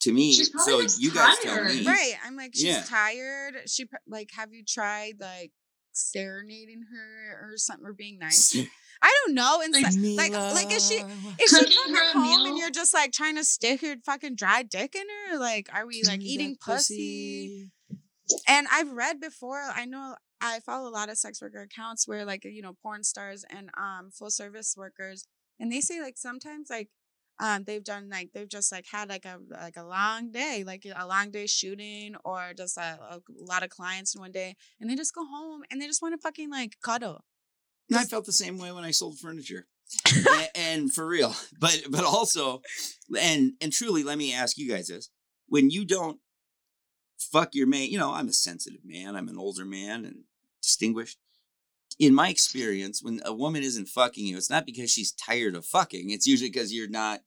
to 0.00 0.12
me, 0.12 0.34
so 0.34 0.82
just 0.82 1.00
you 1.00 1.10
guys 1.10 1.36
tell 1.42 1.64
me. 1.64 1.86
Right. 1.86 2.14
I'm 2.24 2.36
like, 2.36 2.54
she's 2.54 2.64
Yeah. 2.64 2.82
tired. 2.82 3.54
She 3.68 3.86
like, 4.06 4.30
have 4.36 4.52
you 4.52 4.62
tried 4.62 5.14
like 5.18 5.52
serenading 5.92 6.82
her 6.92 7.40
or 7.52 7.56
something 7.56 7.86
or 7.86 7.92
being 7.94 8.18
nice? 8.18 8.54
I 9.02 9.12
don't 9.24 9.34
know. 9.34 9.60
And 9.62 9.72
Like, 9.72 10.32
like, 10.32 10.54
like 10.54 10.72
is 10.72 10.86
she 10.88 10.96
is 10.96 11.04
she 11.50 11.56
Cooking 11.56 11.76
coming 11.84 11.94
her 11.96 12.12
home 12.12 12.22
meal? 12.22 12.46
and 12.46 12.58
you're 12.58 12.70
just 12.70 12.92
like 12.92 13.12
trying 13.12 13.36
to 13.36 13.44
stick 13.44 13.80
your 13.82 13.96
fucking 14.04 14.34
dry 14.36 14.62
dick 14.62 14.94
in 14.94 15.04
her? 15.30 15.38
Like, 15.38 15.68
are 15.72 15.86
we 15.86 16.02
like 16.04 16.20
eating 16.20 16.56
pussy? 16.60 17.70
And 18.48 18.66
I've 18.72 18.90
read 18.92 19.20
before. 19.20 19.60
I 19.60 19.84
know 19.84 20.16
I 20.40 20.60
follow 20.60 20.88
a 20.88 20.92
lot 20.92 21.08
of 21.08 21.16
sex 21.18 21.40
worker 21.40 21.62
accounts 21.62 22.06
where 22.06 22.24
like 22.24 22.44
you 22.44 22.62
know 22.62 22.74
porn 22.82 23.04
stars 23.04 23.44
and 23.48 23.70
um 23.76 24.10
full 24.10 24.30
service 24.30 24.74
workers, 24.76 25.26
and 25.58 25.72
they 25.72 25.80
say 25.80 26.00
like 26.00 26.18
sometimes 26.18 26.68
like 26.70 26.88
um 27.40 27.64
they've 27.64 27.84
done 27.84 28.08
like 28.10 28.30
they've 28.32 28.48
just 28.48 28.70
like 28.70 28.86
had 28.92 29.08
like 29.08 29.24
a 29.24 29.38
like 29.50 29.76
a 29.76 29.82
long 29.84 30.30
day 30.30 30.62
like 30.64 30.86
a 30.94 31.06
long 31.06 31.30
day 31.30 31.46
shooting 31.46 32.14
or 32.24 32.52
just 32.56 32.76
a, 32.76 32.98
a 33.10 33.20
lot 33.40 33.62
of 33.64 33.70
clients 33.70 34.14
in 34.14 34.20
one 34.20 34.30
day 34.32 34.54
and 34.80 34.88
they 34.88 34.94
just 34.94 35.14
go 35.14 35.24
home 35.24 35.62
and 35.70 35.80
they 35.80 35.86
just 35.86 36.00
want 36.02 36.14
to 36.14 36.18
fucking 36.20 36.50
like 36.50 36.76
cuddle 36.82 37.24
And 37.90 37.98
I 37.98 38.04
felt 38.04 38.24
the 38.24 38.32
same 38.32 38.58
way 38.58 38.72
when 38.72 38.84
I 38.84 38.92
sold 38.92 39.18
furniture. 39.18 39.66
and, 40.14 40.48
and 40.54 40.92
for 40.92 41.06
real. 41.06 41.34
But 41.60 41.82
but 41.90 42.04
also 42.04 42.62
and 43.20 43.52
and 43.60 43.72
truly 43.72 44.02
let 44.04 44.18
me 44.18 44.32
ask 44.32 44.56
you 44.56 44.68
guys 44.70 44.88
this. 44.88 45.10
When 45.48 45.70
you 45.70 45.84
don't 45.84 46.18
fuck 47.32 47.50
your 47.54 47.66
man. 47.66 47.88
you 47.90 47.98
know, 47.98 48.12
I'm 48.12 48.28
a 48.28 48.32
sensitive 48.32 48.84
man, 48.84 49.16
I'm 49.16 49.28
an 49.28 49.38
older 49.38 49.64
man 49.64 50.04
and 50.04 50.24
distinguished. 50.62 51.18
In 51.98 52.14
my 52.14 52.28
experience, 52.28 53.02
when 53.02 53.20
a 53.24 53.32
woman 53.32 53.62
isn't 53.62 53.86
fucking 53.88 54.26
you, 54.26 54.36
it's 54.36 54.50
not 54.50 54.66
because 54.66 54.90
she's 54.90 55.12
tired 55.12 55.54
of 55.54 55.64
fucking. 55.64 56.10
It's 56.10 56.26
usually 56.26 56.50
because 56.50 56.74
you're 56.74 56.88
not 56.88 57.20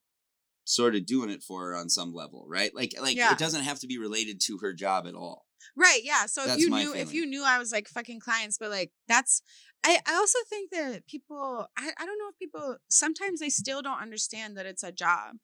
sort 0.65 0.95
of 0.95 1.05
doing 1.05 1.29
it 1.29 1.41
for 1.41 1.61
her 1.67 1.75
on 1.75 1.89
some 1.89 2.13
level, 2.13 2.45
right? 2.49 2.75
Like 2.75 2.93
like 3.01 3.15
Yeah. 3.15 3.31
it 3.31 3.37
doesn't 3.37 3.63
have 3.63 3.79
to 3.79 3.87
be 3.87 3.97
related 3.97 4.41
to 4.41 4.57
her 4.59 4.73
job 4.73 5.07
at 5.07 5.15
all. 5.15 5.45
Right. 5.75 6.01
Yeah. 6.03 6.25
So 6.25 6.43
if 6.45 6.59
you 6.59 6.69
knew, 6.69 6.93
if 6.93 7.13
you 7.13 7.25
knew 7.25 7.43
I 7.45 7.57
was 7.59 7.71
like 7.71 7.87
fucking 7.87 8.19
clients, 8.19 8.57
but 8.57 8.69
like 8.69 8.91
that's, 9.07 9.41
I, 9.85 9.99
I 10.05 10.15
also 10.15 10.39
think 10.49 10.71
that 10.71 11.07
people, 11.07 11.67
I, 11.77 11.91
I 11.97 12.05
don't 12.05 12.17
know 12.17 12.29
if 12.29 12.37
people, 12.39 12.77
sometimes 12.89 13.39
they 13.39 13.49
still 13.49 13.81
don't 13.81 14.01
understand 14.01 14.57
that 14.57 14.65
it's 14.65 14.83
a 14.83 14.91
job. 14.91 15.37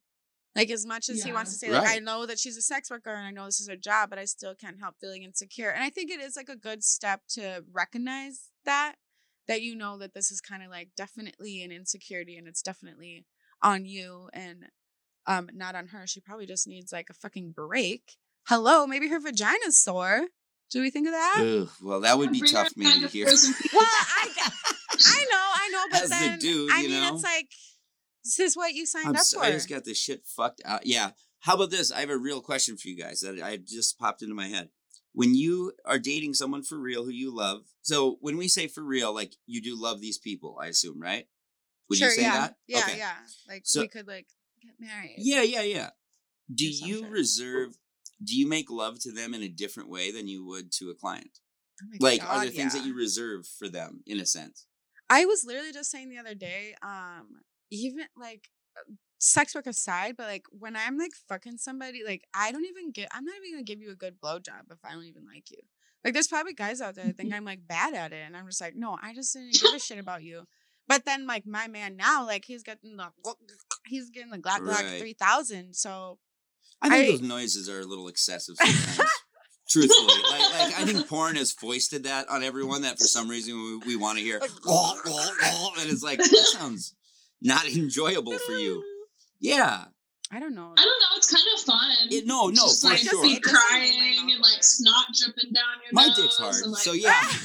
Like 0.56 0.70
as 0.70 0.86
much 0.86 1.08
as 1.08 1.22
he 1.24 1.32
wants 1.32 1.52
to 1.52 1.58
say, 1.58 1.70
like, 1.70 1.88
I 1.88 1.98
know 1.98 2.26
that 2.26 2.38
she's 2.38 2.56
a 2.56 2.62
sex 2.62 2.88
worker 2.90 3.10
and 3.10 3.26
I 3.26 3.32
know 3.32 3.46
this 3.46 3.60
is 3.60 3.68
her 3.68 3.76
job, 3.76 4.10
but 4.10 4.20
I 4.20 4.24
still 4.24 4.54
can't 4.54 4.78
help 4.78 4.94
feeling 5.00 5.24
insecure. 5.24 5.70
And 5.70 5.82
I 5.82 5.90
think 5.90 6.10
it 6.10 6.20
is 6.20 6.36
like 6.36 6.48
a 6.48 6.56
good 6.56 6.84
step 6.84 7.22
to 7.30 7.64
recognize 7.72 8.50
that, 8.64 8.94
that 9.48 9.62
you 9.62 9.74
know 9.74 9.98
that 9.98 10.14
this 10.14 10.30
is 10.30 10.40
kind 10.40 10.62
of 10.62 10.70
like 10.70 10.90
definitely 10.96 11.62
an 11.64 11.72
insecurity 11.72 12.36
and 12.36 12.46
it's 12.46 12.62
definitely 12.62 13.26
on 13.62 13.84
you 13.84 14.28
and 14.32 14.66
um 15.26 15.48
not 15.52 15.74
on 15.74 15.88
her. 15.88 16.06
She 16.06 16.20
probably 16.20 16.46
just 16.46 16.68
needs 16.68 16.92
like 16.92 17.08
a 17.10 17.14
fucking 17.14 17.50
break. 17.52 18.12
Hello, 18.46 18.86
maybe 18.86 19.08
her 19.08 19.18
vagina's 19.18 19.76
sore. 19.76 20.28
Do 20.70 20.80
we 20.80 20.90
think 20.90 21.06
of 21.08 21.12
that? 21.12 21.40
Ugh, 21.40 21.68
well, 21.82 22.00
that 22.00 22.16
would 22.18 22.32
be 22.32 22.40
tough 22.40 22.72
maybe 22.76 22.90
kind 22.90 23.10
to 23.10 23.22
of 23.22 23.28
Well, 23.72 23.82
I, 23.82 24.28
I 25.06 25.26
know, 25.30 25.46
I 25.54 25.68
know, 25.72 25.84
but 25.90 26.02
As 26.02 26.10
then 26.10 26.38
dude, 26.38 26.70
I 26.72 26.82
mean, 26.82 26.90
know? 26.90 27.14
it's 27.14 27.22
like 27.22 27.48
this 28.24 28.38
is 28.40 28.56
what 28.56 28.72
you 28.74 28.86
signed 28.86 29.08
I'm 29.08 29.16
up 29.16 29.22
so- 29.22 29.38
for. 29.38 29.44
I 29.44 29.50
just 29.52 29.68
got 29.68 29.84
this 29.84 29.98
shit 29.98 30.24
fucked 30.26 30.62
out. 30.64 30.86
Yeah. 30.86 31.10
How 31.40 31.54
about 31.56 31.70
this? 31.70 31.92
I 31.92 32.00
have 32.00 32.10
a 32.10 32.16
real 32.16 32.40
question 32.40 32.76
for 32.76 32.88
you 32.88 32.96
guys 32.96 33.20
that 33.20 33.40
I 33.42 33.58
just 33.58 33.98
popped 33.98 34.22
into 34.22 34.34
my 34.34 34.48
head. 34.48 34.70
When 35.12 35.34
you 35.34 35.72
are 35.84 35.98
dating 35.98 36.34
someone 36.34 36.62
for 36.62 36.78
real 36.78 37.04
who 37.04 37.10
you 37.10 37.32
love, 37.34 37.62
so 37.82 38.16
when 38.20 38.36
we 38.36 38.48
say 38.48 38.66
for 38.66 38.82
real, 38.82 39.14
like 39.14 39.34
you 39.46 39.60
do 39.62 39.80
love 39.80 40.00
these 40.00 40.18
people, 40.18 40.58
I 40.60 40.66
assume, 40.68 41.00
right? 41.00 41.26
Would 41.88 41.98
sure, 41.98 42.08
you 42.08 42.14
say 42.14 42.22
yeah, 42.22 42.40
that? 42.40 42.56
yeah, 42.66 42.78
Okay. 42.78 42.98
yeah. 42.98 43.14
Like 43.46 43.62
So- 43.64 43.82
we 43.82 43.88
could 43.88 44.08
like 44.08 44.26
get 44.62 44.72
married. 44.80 45.14
Yeah, 45.18 45.42
yeah, 45.42 45.62
yeah. 45.62 45.90
Do 46.52 46.66
you 46.66 47.00
shit. 47.00 47.10
reserve? 47.10 47.76
Do 48.22 48.34
you 48.36 48.48
make 48.48 48.70
love 48.70 48.98
to 49.00 49.12
them 49.12 49.34
in 49.34 49.42
a 49.42 49.48
different 49.48 49.90
way 49.90 50.10
than 50.10 50.26
you 50.28 50.44
would 50.46 50.72
to 50.78 50.88
a 50.90 50.94
client? 50.94 51.38
Oh 51.82 51.86
Like, 52.00 52.22
are 52.22 52.36
God, 52.36 52.44
there 52.44 52.50
things 52.52 52.72
that 52.72 52.84
you 52.86 52.94
reserve 52.94 53.46
for 53.46 53.68
them 53.68 54.02
in 54.06 54.18
a 54.18 54.26
sense? 54.26 54.66
I 55.10 55.26
was 55.26 55.44
literally 55.44 55.72
just 55.72 55.90
saying 55.90 56.08
the 56.08 56.18
other 56.18 56.34
day, 56.34 56.74
um, 56.82 57.40
even 57.74 58.06
like 58.16 58.48
uh, 58.76 58.92
sex 59.18 59.54
work 59.54 59.66
aside, 59.66 60.16
but 60.16 60.26
like 60.26 60.44
when 60.50 60.76
I'm 60.76 60.98
like 60.98 61.12
fucking 61.28 61.58
somebody, 61.58 62.02
like 62.06 62.24
I 62.34 62.52
don't 62.52 62.64
even 62.66 62.90
get 62.92 63.08
I'm 63.12 63.24
not 63.24 63.36
even 63.36 63.52
gonna 63.52 63.64
give 63.64 63.80
you 63.80 63.90
a 63.90 63.96
good 63.96 64.20
blowjob 64.20 64.70
if 64.70 64.78
I 64.84 64.92
don't 64.92 65.04
even 65.04 65.24
like 65.26 65.50
you. 65.50 65.58
Like 66.04 66.12
there's 66.12 66.28
probably 66.28 66.52
guys 66.52 66.80
out 66.80 66.94
there 66.94 67.06
that 67.06 67.16
think 67.16 67.32
I'm 67.32 67.44
like 67.44 67.66
bad 67.66 67.94
at 67.94 68.12
it, 68.12 68.22
and 68.26 68.36
I'm 68.36 68.46
just 68.46 68.60
like, 68.60 68.76
no, 68.76 68.98
I 69.02 69.14
just 69.14 69.32
didn't 69.32 69.54
give 69.54 69.74
a 69.74 69.78
shit 69.78 69.98
about 69.98 70.22
you. 70.22 70.44
But 70.86 71.06
then 71.06 71.26
like 71.26 71.46
my 71.46 71.66
man 71.66 71.96
now, 71.96 72.26
like 72.26 72.44
he's 72.44 72.62
getting 72.62 72.96
the 72.96 73.08
he's 73.86 74.10
getting 74.10 74.30
the 74.30 74.38
Glock 74.38 74.58
Glock 74.60 74.82
Right. 74.82 74.98
three 75.00 75.14
thousand. 75.14 75.74
So 75.74 76.18
I 76.82 76.90
think 76.90 77.08
I- 77.08 77.10
those 77.12 77.22
noises 77.22 77.68
are 77.68 77.80
a 77.80 77.86
little 77.86 78.08
excessive 78.08 78.56
sometimes. 78.56 79.08
Truthfully, 79.66 80.22
like, 80.30 80.40
like 80.40 80.78
I 80.78 80.84
think 80.84 81.08
porn 81.08 81.36
has 81.36 81.50
foisted 81.50 82.04
that 82.04 82.28
on 82.28 82.42
everyone 82.44 82.82
that 82.82 82.98
for 82.98 83.06
some 83.06 83.28
reason 83.30 83.54
we, 83.54 83.94
we 83.94 83.96
want 83.96 84.18
to 84.18 84.22
hear, 84.22 84.36
and 84.38 84.50
it's 85.90 86.02
like 86.02 86.18
that 86.18 86.28
sounds 86.52 86.94
not 87.44 87.66
enjoyable 87.76 88.38
for 88.38 88.52
you. 88.52 88.82
Yeah, 89.40 89.84
I 90.32 90.40
don't 90.40 90.54
know. 90.54 90.72
I 90.76 90.84
don't 90.84 91.00
know. 91.00 91.16
It's 91.16 91.30
kind 91.30 91.44
of 91.54 91.60
fun. 91.60 91.90
it, 92.10 92.26
no, 92.26 92.48
no, 92.48 92.54
just 92.54 92.82
for 92.82 92.88
like 92.88 92.98
sure. 92.98 93.22
be 93.22 93.34
It 93.34 93.42
doesn't 93.42 93.52
make 93.52 93.54
my 93.54 93.66
crying 93.68 94.30
and 94.32 94.40
like 94.40 94.62
snot 94.64 95.06
dripping 95.22 95.52
down 95.52 95.64
your 95.84 95.92
My 95.92 96.06
nose. 96.08 96.16
dick's 96.16 96.36
hard, 96.38 96.54
and, 96.62 96.72
like, 96.72 96.82
so 96.82 96.92
yeah, 96.92 97.20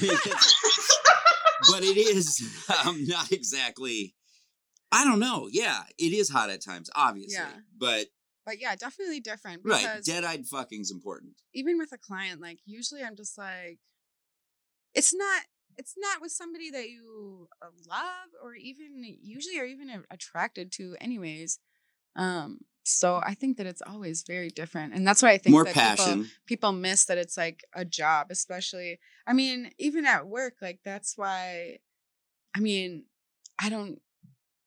but 1.70 1.82
it 1.84 1.96
is 1.96 2.42
um, 2.84 3.06
not 3.06 3.30
exactly. 3.32 4.14
I 4.92 5.04
don't 5.04 5.20
know. 5.20 5.48
Yeah, 5.52 5.82
it 5.98 6.12
is 6.12 6.28
hot 6.30 6.50
at 6.50 6.64
times, 6.64 6.90
obviously, 6.96 7.34
Yeah. 7.34 7.52
but 7.78 8.06
But 8.44 8.60
yeah, 8.60 8.74
definitely 8.74 9.20
different. 9.20 9.60
right, 9.64 10.00
dead-eyed 10.04 10.46
fucking's 10.46 10.90
important. 10.90 11.34
even 11.54 11.78
with 11.78 11.92
a 11.92 11.98
client, 11.98 12.40
like 12.40 12.58
usually 12.64 13.02
I'm 13.04 13.14
just 13.16 13.38
like, 13.38 13.78
it's 14.94 15.14
not. 15.14 15.42
It's 15.80 15.94
not 15.96 16.20
with 16.20 16.30
somebody 16.30 16.70
that 16.70 16.90
you 16.90 17.48
uh, 17.62 17.68
love 17.88 18.28
or 18.44 18.54
even 18.54 19.02
usually 19.22 19.58
are 19.58 19.64
even 19.64 20.04
attracted 20.10 20.70
to, 20.72 20.94
anyways. 21.00 21.58
Um, 22.16 22.58
so 22.82 23.20
I 23.24 23.32
think 23.32 23.56
that 23.56 23.66
it's 23.66 23.80
always 23.80 24.22
very 24.26 24.50
different, 24.50 24.92
and 24.94 25.06
that's 25.06 25.22
why 25.22 25.30
I 25.30 25.38
think 25.38 25.52
More 25.52 25.64
that 25.64 25.72
people 25.74 25.86
passion. 26.04 26.30
people 26.44 26.72
miss 26.72 27.06
that 27.06 27.16
it's 27.16 27.38
like 27.38 27.64
a 27.74 27.86
job, 27.86 28.26
especially. 28.30 28.98
I 29.26 29.32
mean, 29.32 29.70
even 29.78 30.04
at 30.04 30.26
work, 30.26 30.54
like 30.60 30.80
that's 30.84 31.16
why. 31.16 31.78
I 32.54 32.60
mean, 32.60 33.04
I 33.58 33.70
don't. 33.70 34.00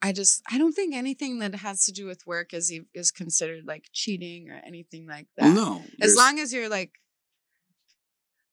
I 0.01 0.13
just 0.13 0.41
I 0.49 0.57
don't 0.57 0.73
think 0.73 0.95
anything 0.95 1.39
that 1.39 1.53
has 1.55 1.85
to 1.85 1.91
do 1.91 2.05
with 2.07 2.25
work 2.25 2.53
is 2.55 2.73
is 2.93 3.11
considered 3.11 3.65
like 3.67 3.85
cheating 3.93 4.49
or 4.49 4.59
anything 4.65 5.05
like 5.07 5.27
that. 5.37 5.53
No, 5.53 5.83
As 6.01 6.15
long 6.15 6.39
as 6.39 6.51
you're 6.53 6.69
like, 6.69 6.91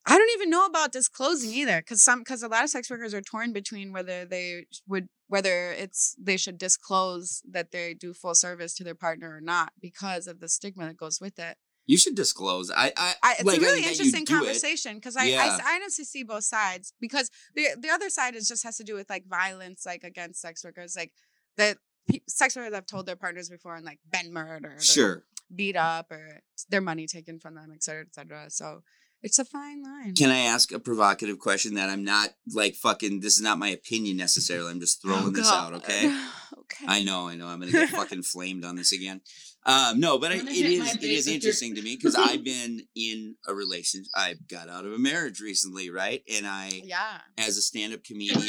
I 0.05 0.17
don't 0.17 0.29
even 0.35 0.49
know 0.49 0.65
about 0.65 0.91
disclosing 0.91 1.51
either, 1.51 1.77
because 1.77 2.01
some 2.01 2.19
because 2.19 2.41
a 2.41 2.47
lot 2.47 2.63
of 2.63 2.69
sex 2.69 2.89
workers 2.89 3.13
are 3.13 3.21
torn 3.21 3.53
between 3.53 3.93
whether 3.93 4.25
they 4.25 4.65
would 4.87 5.09
whether 5.27 5.71
it's 5.71 6.15
they 6.19 6.37
should 6.37 6.57
disclose 6.57 7.41
that 7.49 7.71
they 7.71 7.93
do 7.93 8.13
full 8.13 8.35
service 8.35 8.73
to 8.75 8.83
their 8.83 8.95
partner 8.95 9.33
or 9.35 9.41
not 9.41 9.73
because 9.79 10.27
of 10.27 10.39
the 10.39 10.49
stigma 10.49 10.87
that 10.87 10.97
goes 10.97 11.21
with 11.21 11.37
it. 11.39 11.57
You 11.85 11.97
should 11.97 12.15
disclose. 12.15 12.69
I, 12.71 12.91
I, 12.95 13.13
I, 13.23 13.33
it's 13.33 13.43
like, 13.43 13.57
a 13.57 13.61
really 13.61 13.83
interesting 13.83 14.25
conversation 14.25 14.95
because 14.95 15.17
I, 15.17 15.25
Yeah. 15.25 15.57
I 15.63 15.73
I 15.73 15.75
honestly 15.75 16.05
see 16.05 16.23
both 16.23 16.43
sides 16.45 16.93
because 16.99 17.29
the 17.55 17.67
the 17.79 17.89
other 17.89 18.09
side 18.09 18.35
is 18.35 18.47
just 18.47 18.63
has 18.63 18.77
to 18.77 18.83
do 18.83 18.95
with 18.95 19.09
like 19.09 19.25
violence 19.27 19.85
like 19.85 20.03
against 20.03 20.41
sex 20.41 20.63
workers 20.63 20.95
like 20.95 21.11
that 21.57 21.77
pe- 22.09 22.21
sex 22.27 22.55
workers 22.55 22.73
have 22.73 22.85
told 22.85 23.05
their 23.05 23.15
partners 23.15 23.49
before 23.49 23.75
and 23.75 23.85
like 23.85 23.99
been 24.11 24.33
murdered 24.33 24.83
Sure. 24.83 25.23
beat 25.53 25.75
up 25.75 26.11
or 26.11 26.41
their 26.69 26.81
money 26.81 27.07
taken 27.07 27.39
from 27.39 27.55
them 27.55 27.71
et 27.73 27.83
cetera 27.83 28.01
et 28.01 28.13
cetera 28.13 28.49
so 28.49 28.81
it's 29.23 29.39
a 29.39 29.45
fine 29.45 29.83
line 29.83 30.15
Can 30.15 30.29
I 30.29 30.39
ask 30.39 30.71
a 30.71 30.79
provocative 30.79 31.39
question 31.39 31.75
that 31.75 31.89
I'm 31.89 32.03
not 32.03 32.29
like 32.53 32.75
fucking? 32.75 33.19
This 33.21 33.35
is 33.35 33.41
not 33.41 33.59
my 33.59 33.69
opinion 33.69 34.17
necessarily. 34.17 34.71
I'm 34.71 34.79
just 34.79 35.01
throwing 35.01 35.25
Oh, 35.25 35.29
this 35.29 35.49
out. 35.51 35.73
Okay. 35.73 36.07
okay 36.57 36.85
I 36.87 37.03
know, 37.03 37.27
I 37.27 37.35
know. 37.35 37.47
I'm 37.47 37.59
gonna 37.59 37.71
get 37.71 37.89
fucking 38.01 38.23
flamed 38.23 38.65
on 38.65 38.75
this 38.75 38.91
again. 38.91 39.21
Um, 39.63 39.99
no, 39.99 40.17
but 40.17 40.31
I, 40.31 40.35
I'm 40.35 40.39
it 40.41 40.45
gonna 40.45 40.55
hit 40.55 40.79
my 40.79 40.85
is 40.85 40.95
it 40.95 41.01
face 41.01 41.03
is 41.03 41.25
with 41.25 41.27
your- 41.27 41.35
interesting 41.35 41.75
to 41.75 41.81
me 41.83 41.95
because 41.95 42.15
I've 42.17 42.43
been 42.43 42.81
in 42.95 43.35
a 43.47 43.53
relationship. 43.53 44.07
I 44.15 44.35
got 44.49 44.69
out 44.69 44.85
of 44.85 44.93
a 44.93 44.97
marriage 44.97 45.39
recently, 45.39 45.89
right? 45.91 46.23
And 46.35 46.47
I, 46.47 46.81
yeah 46.83 47.19
as 47.37 47.57
a 47.57 47.61
stand-up 47.61 48.03
comedian, 48.03 48.41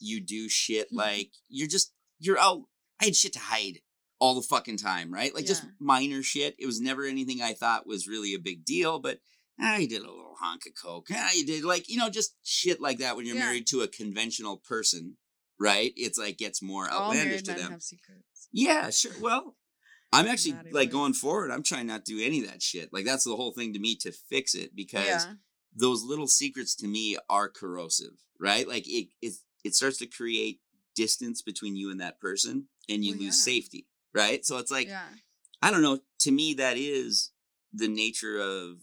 you 0.00 0.20
do 0.20 0.48
shit 0.48 0.88
Mhm. 0.92 0.96
like 0.96 1.30
you're 1.48 1.68
just 1.68 1.92
you're 2.18 2.38
out. 2.38 2.62
I 3.00 3.04
had 3.06 3.16
shit 3.16 3.34
to 3.34 3.38
hide 3.38 3.80
all 4.18 4.34
the 4.34 4.42
fucking 4.42 4.78
time, 4.78 5.12
right? 5.12 5.34
Like 5.34 5.44
just 5.46 5.62
minor 5.78 6.22
shit. 6.22 6.56
It 6.58 6.64
was 6.66 6.80
never 6.80 7.04
anything 7.04 7.42
I 7.42 7.52
thought 7.52 7.86
was 7.86 8.08
really 8.08 8.32
a 8.34 8.38
big 8.38 8.64
deal, 8.64 8.98
but 8.98 9.18
ah, 9.60 9.76
you 9.76 9.88
did 9.88 10.02
a 10.02 10.10
little 10.10 10.36
honk 10.40 10.66
of 10.66 10.72
coke. 10.80 11.08
Ah, 11.12 11.30
you 11.34 11.46
did 11.46 11.64
like 11.64 11.88
you 11.88 11.96
know 11.96 12.10
just 12.10 12.34
shit 12.42 12.80
like 12.80 12.98
that 12.98 13.16
when 13.16 13.26
you're 13.26 13.36
Yeah. 13.36 13.46
married 13.46 13.66
to 13.68 13.82
a 13.82 13.88
conventional 13.88 14.58
person, 14.58 15.16
right? 15.58 15.92
It's 15.96 16.18
like 16.18 16.38
gets 16.38 16.62
more 16.62 16.90
outlandish 16.90 17.42
to 17.44 17.54
them. 17.54 17.72
have 17.72 17.82
secrets 17.82 18.48
Yeah, 18.52 18.90
sure. 18.90 19.12
Well, 19.18 19.56
I'm 20.12 20.26
actually 20.26 20.58
like 20.72 20.90
going 20.90 21.14
forward. 21.14 21.50
I'm 21.50 21.62
trying 21.62 21.86
not 21.86 22.04
to 22.06 22.14
do 22.16 22.24
any 22.24 22.40
of 22.40 22.46
that 22.48 22.62
shit. 22.62 22.92
Like 22.92 23.04
that's 23.04 23.24
the 23.24 23.36
whole 23.36 23.52
thing 23.52 23.72
to 23.72 23.78
me 23.78 23.96
to 23.96 24.12
fix 24.12 24.54
it 24.54 24.74
because 24.74 25.26
yeah 25.26 25.34
those 25.78 26.02
little 26.02 26.26
secrets 26.26 26.74
to 26.74 26.86
me 26.88 27.18
are 27.28 27.50
corrosive, 27.50 28.12
right? 28.40 28.66
Like 28.66 28.88
it 28.88 29.08
it 29.20 29.34
it 29.62 29.74
starts 29.74 29.98
to 29.98 30.06
create 30.06 30.60
distance 30.94 31.42
between 31.42 31.76
you 31.76 31.90
and 31.90 32.00
that 32.00 32.18
person, 32.18 32.68
and 32.88 33.04
you 33.04 33.12
Well, 33.12 33.20
lose 33.20 33.38
yeah. 33.38 33.52
safety, 33.52 33.86
right? 34.14 34.44
So 34.44 34.56
it's 34.58 34.70
like 34.70 34.86
yeah 34.88 35.08
I 35.60 35.70
don't 35.70 35.82
know. 35.82 36.00
To 36.20 36.30
me, 36.30 36.54
that 36.54 36.76
is 36.78 37.32
the 37.72 37.88
nature 37.88 38.38
of 38.38 38.78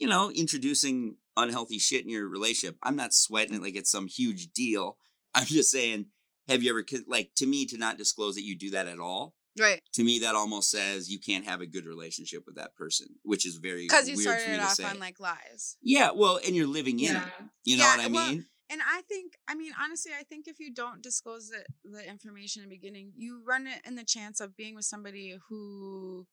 you 0.00 0.08
know 0.08 0.30
introducing 0.32 1.16
unhealthy 1.36 1.78
shit 1.78 2.02
in 2.04 2.10
your 2.10 2.28
relationship. 2.28 2.76
I'm 2.82 2.96
not 2.96 3.14
sweating 3.14 3.54
it 3.54 3.62
like 3.62 3.76
it's 3.76 3.90
some 3.90 4.08
huge 4.08 4.52
deal. 4.52 4.96
I'm 5.34 5.46
just 5.46 5.70
saying. 5.70 6.06
Have 6.48 6.64
you 6.64 6.70
ever 6.70 6.84
like 7.06 7.30
to 7.36 7.46
me 7.46 7.64
to 7.66 7.78
not 7.78 7.96
disclose 7.96 8.34
that 8.34 8.42
you 8.42 8.56
do 8.58 8.70
that 8.70 8.88
at 8.88 8.98
all? 8.98 9.34
right 9.58 9.82
to 9.92 10.04
me 10.04 10.20
that 10.20 10.36
almost 10.36 10.70
says 10.70 11.10
you 11.10 11.18
can't 11.18 11.44
have 11.44 11.60
a 11.60 11.66
good 11.66 11.84
relationship 11.84 12.44
with 12.46 12.54
that 12.54 12.74
person 12.76 13.08
which 13.24 13.44
is 13.44 13.56
very 13.56 13.82
because 13.82 14.08
you 14.08 14.14
weird 14.16 14.40
started 14.40 14.44
for 14.44 14.50
me 14.50 14.56
it 14.56 14.62
off 14.62 14.72
say. 14.74 14.84
on 14.84 14.98
like 15.00 15.18
lies 15.18 15.76
yeah 15.82 16.10
well 16.14 16.38
and 16.46 16.54
you're 16.54 16.68
living 16.68 17.00
in 17.00 17.14
Yeah. 17.14 17.26
it 17.26 17.32
you 17.64 17.76
know 17.76 17.82
Yeah, 17.84 17.96
what 17.96 18.04
i 18.04 18.08
well, 18.08 18.30
mean 18.30 18.46
And 18.70 18.80
I 18.86 19.02
think, 19.02 19.32
I 19.48 19.56
mean, 19.56 19.72
honestly, 19.82 20.12
I 20.18 20.22
think 20.22 20.46
if 20.46 20.60
you 20.60 20.72
don't 20.72 21.02
disclose 21.02 21.50
the, 21.50 21.64
the 21.84 22.08
information 22.08 22.62
in 22.62 22.68
the 22.68 22.76
beginning, 22.76 23.12
you 23.16 23.42
run 23.44 23.66
it 23.66 23.80
in 23.84 23.96
the 23.96 24.04
chance 24.04 24.38
of 24.40 24.56
being 24.56 24.76
with 24.76 24.84
somebody 24.84 25.36
who 25.48 26.24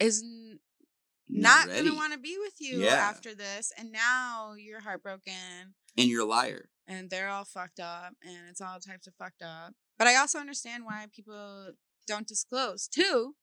is 0.00 0.24
not, 1.28 1.68
gonna 1.68 1.94
want 1.94 2.12
to 2.12 2.18
be 2.18 2.36
with 2.38 2.54
you 2.60 2.82
Yeah. 2.82 2.94
after 2.94 3.34
this. 3.34 3.72
And 3.76 3.90
now 3.92 4.54
you're 4.56 4.80
heartbroken 4.80 5.74
and 5.98 6.06
you're 6.08 6.22
a 6.22 6.26
liar 6.26 6.68
and 6.86 7.10
they're 7.10 7.28
all 7.28 7.44
fucked 7.44 7.80
up 7.80 8.14
and 8.22 8.48
it's 8.50 8.60
all 8.60 8.78
types 8.80 9.06
of 9.06 9.14
fucked 9.14 9.42
up. 9.42 9.74
But 9.98 10.06
I 10.08 10.16
also 10.16 10.38
understand 10.38 10.84
why 10.84 11.06
people 11.14 11.72
don't 12.06 12.26
disclose 12.28 12.86
too. 12.86 13.34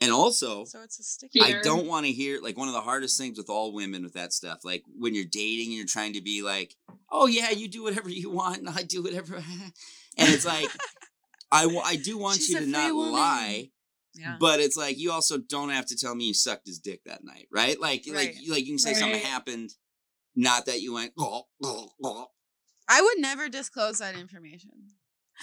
and 0.00 0.12
also 0.12 0.64
So 0.64 0.82
it's 0.82 0.98
a 1.00 1.02
sticky. 1.02 1.40
i 1.42 1.60
don't 1.62 1.86
want 1.86 2.06
to 2.06 2.12
hear 2.12 2.40
like 2.40 2.56
one 2.56 2.68
of 2.68 2.74
the 2.74 2.80
hardest 2.80 3.18
things 3.18 3.36
with 3.36 3.50
all 3.50 3.72
women 3.74 4.02
with 4.02 4.14
that 4.14 4.32
stuff 4.32 4.60
like 4.64 4.82
when 4.96 5.14
you're 5.14 5.24
dating 5.30 5.66
and 5.66 5.74
you're 5.74 5.86
trying 5.86 6.12
to 6.14 6.22
be 6.22 6.40
like 6.42 6.74
oh 7.10 7.26
yeah 7.26 7.50
you 7.50 7.68
do 7.68 7.82
whatever 7.82 8.08
you 8.20 8.30
want 8.30 8.58
and 8.58 8.68
i 8.70 8.82
do 8.82 9.02
whatever 9.02 9.36
and 10.16 10.28
it's 10.34 10.46
like 10.46 10.70
I, 11.52 11.64
I 11.84 11.96
do 11.96 12.16
want 12.24 12.36
She's 12.36 12.50
you 12.50 12.60
to 12.60 12.66
not 12.66 12.94
woman. 12.94 13.12
lie 13.12 13.70
Yeah. 14.14 14.36
But 14.40 14.60
it's 14.60 14.76
like 14.76 14.98
you 14.98 15.12
also 15.12 15.38
don't 15.38 15.70
have 15.70 15.86
to 15.86 15.96
tell 15.96 16.14
me 16.14 16.24
you 16.24 16.34
sucked 16.34 16.66
his 16.66 16.78
dick 16.78 17.02
that 17.06 17.24
night, 17.24 17.46
right? 17.52 17.80
Like, 17.80 18.04
like, 18.06 18.14
Right. 18.14 18.36
like 18.48 18.60
you 18.66 18.72
can 18.72 18.78
say 18.78 18.94
something 18.94 19.20
happened, 19.20 19.70
not 20.34 20.66
that 20.66 20.80
you 20.80 20.94
went. 20.94 21.12
Oh, 21.18 21.44
oh, 21.62 21.90
oh. 22.02 22.26
I 22.88 23.02
would 23.02 23.18
never 23.18 23.48
disclose 23.48 23.98
that 23.98 24.16
information. 24.16 24.72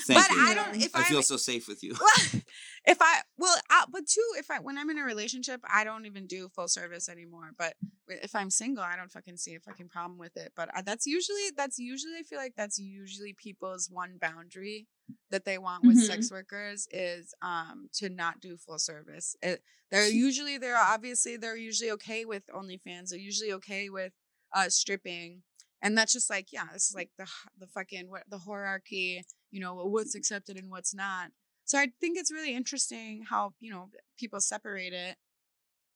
Thank 0.06 0.28
but 0.28 0.36
you. 0.36 0.42
I 0.42 0.54
don't, 0.54 0.76
if 0.82 0.96
I 0.96 1.00
I, 1.00 1.04
feel 1.04 1.24
so 1.24 1.38
safe 1.38 1.68
with 1.68 1.82
you. 1.82 1.96
Well, 2.00 2.42
if 2.86 2.98
I 3.02 3.22
well, 3.38 3.56
uh, 3.72 3.86
but 3.92 4.06
too, 4.06 4.34
if 4.38 4.52
I 4.52 4.60
when 4.60 4.78
I'm 4.78 4.90
in 4.90 5.00
a 5.00 5.04
relationship, 5.04 5.62
I 5.68 5.84
don't 5.84 6.06
even 6.06 6.28
do 6.28 6.50
full 6.50 6.68
service 6.68 7.10
anymore. 7.10 7.52
But 7.58 7.74
if 8.08 8.36
I'm 8.36 8.52
single, 8.52 8.84
I 8.84 8.96
don't 8.96 9.12
fucking 9.12 9.38
see 9.38 9.56
a 9.56 9.60
fucking 9.60 9.90
problem 9.90 10.20
with 10.20 10.38
it. 10.38 10.54
But 10.56 10.70
uh, 10.76 10.84
that's 10.86 11.08
usually 11.08 11.50
that's 11.56 11.80
usually 11.80 12.14
I 12.20 12.24
feel 12.24 12.38
like 12.38 12.54
that's 12.56 12.78
usually 12.78 13.34
people's 13.34 13.90
one 13.92 14.18
boundary 14.22 14.88
that 15.30 15.46
they 15.46 15.58
want 15.58 15.84
with 15.86 15.98
sex 16.00 16.32
workers 16.32 16.88
is 16.92 17.34
um 17.42 17.90
to 17.94 18.10
not 18.10 18.40
do 18.42 18.58
full 18.58 18.80
service. 18.80 19.36
It, 19.42 19.62
they're 19.92 20.08
usually 20.10 20.58
they're 20.58 20.78
obviously 20.78 21.38
they're 21.38 21.58
usually 21.58 21.92
okay 21.92 22.26
with 22.26 22.44
OnlyFans. 22.48 23.10
They're 23.10 23.20
usually 23.20 23.54
okay 23.54 23.90
with 23.90 24.14
uh 24.54 24.70
stripping. 24.70 25.44
And 25.82 25.96
that's 25.98 26.12
just 26.12 26.30
like, 26.30 26.52
yeah, 26.52 26.66
this 26.74 26.90
is 26.90 26.96
like 26.96 27.12
the 27.18 27.28
the 27.58 27.68
fucking 27.68 28.10
what 28.10 28.24
the 28.30 28.40
hierarchy, 28.40 29.24
you 29.52 29.60
know, 29.60 29.76
what's 29.76 30.16
accepted 30.16 30.58
and 30.58 30.70
what's 30.72 30.94
not. 30.94 31.32
So 31.66 31.78
I 31.78 31.88
think 32.00 32.18
it's 32.18 32.32
really 32.32 32.56
interesting 32.56 33.26
how, 33.30 33.54
you 33.60 33.72
know, 33.72 33.90
people 34.18 34.40
separate 34.40 34.94
it. 34.94 35.18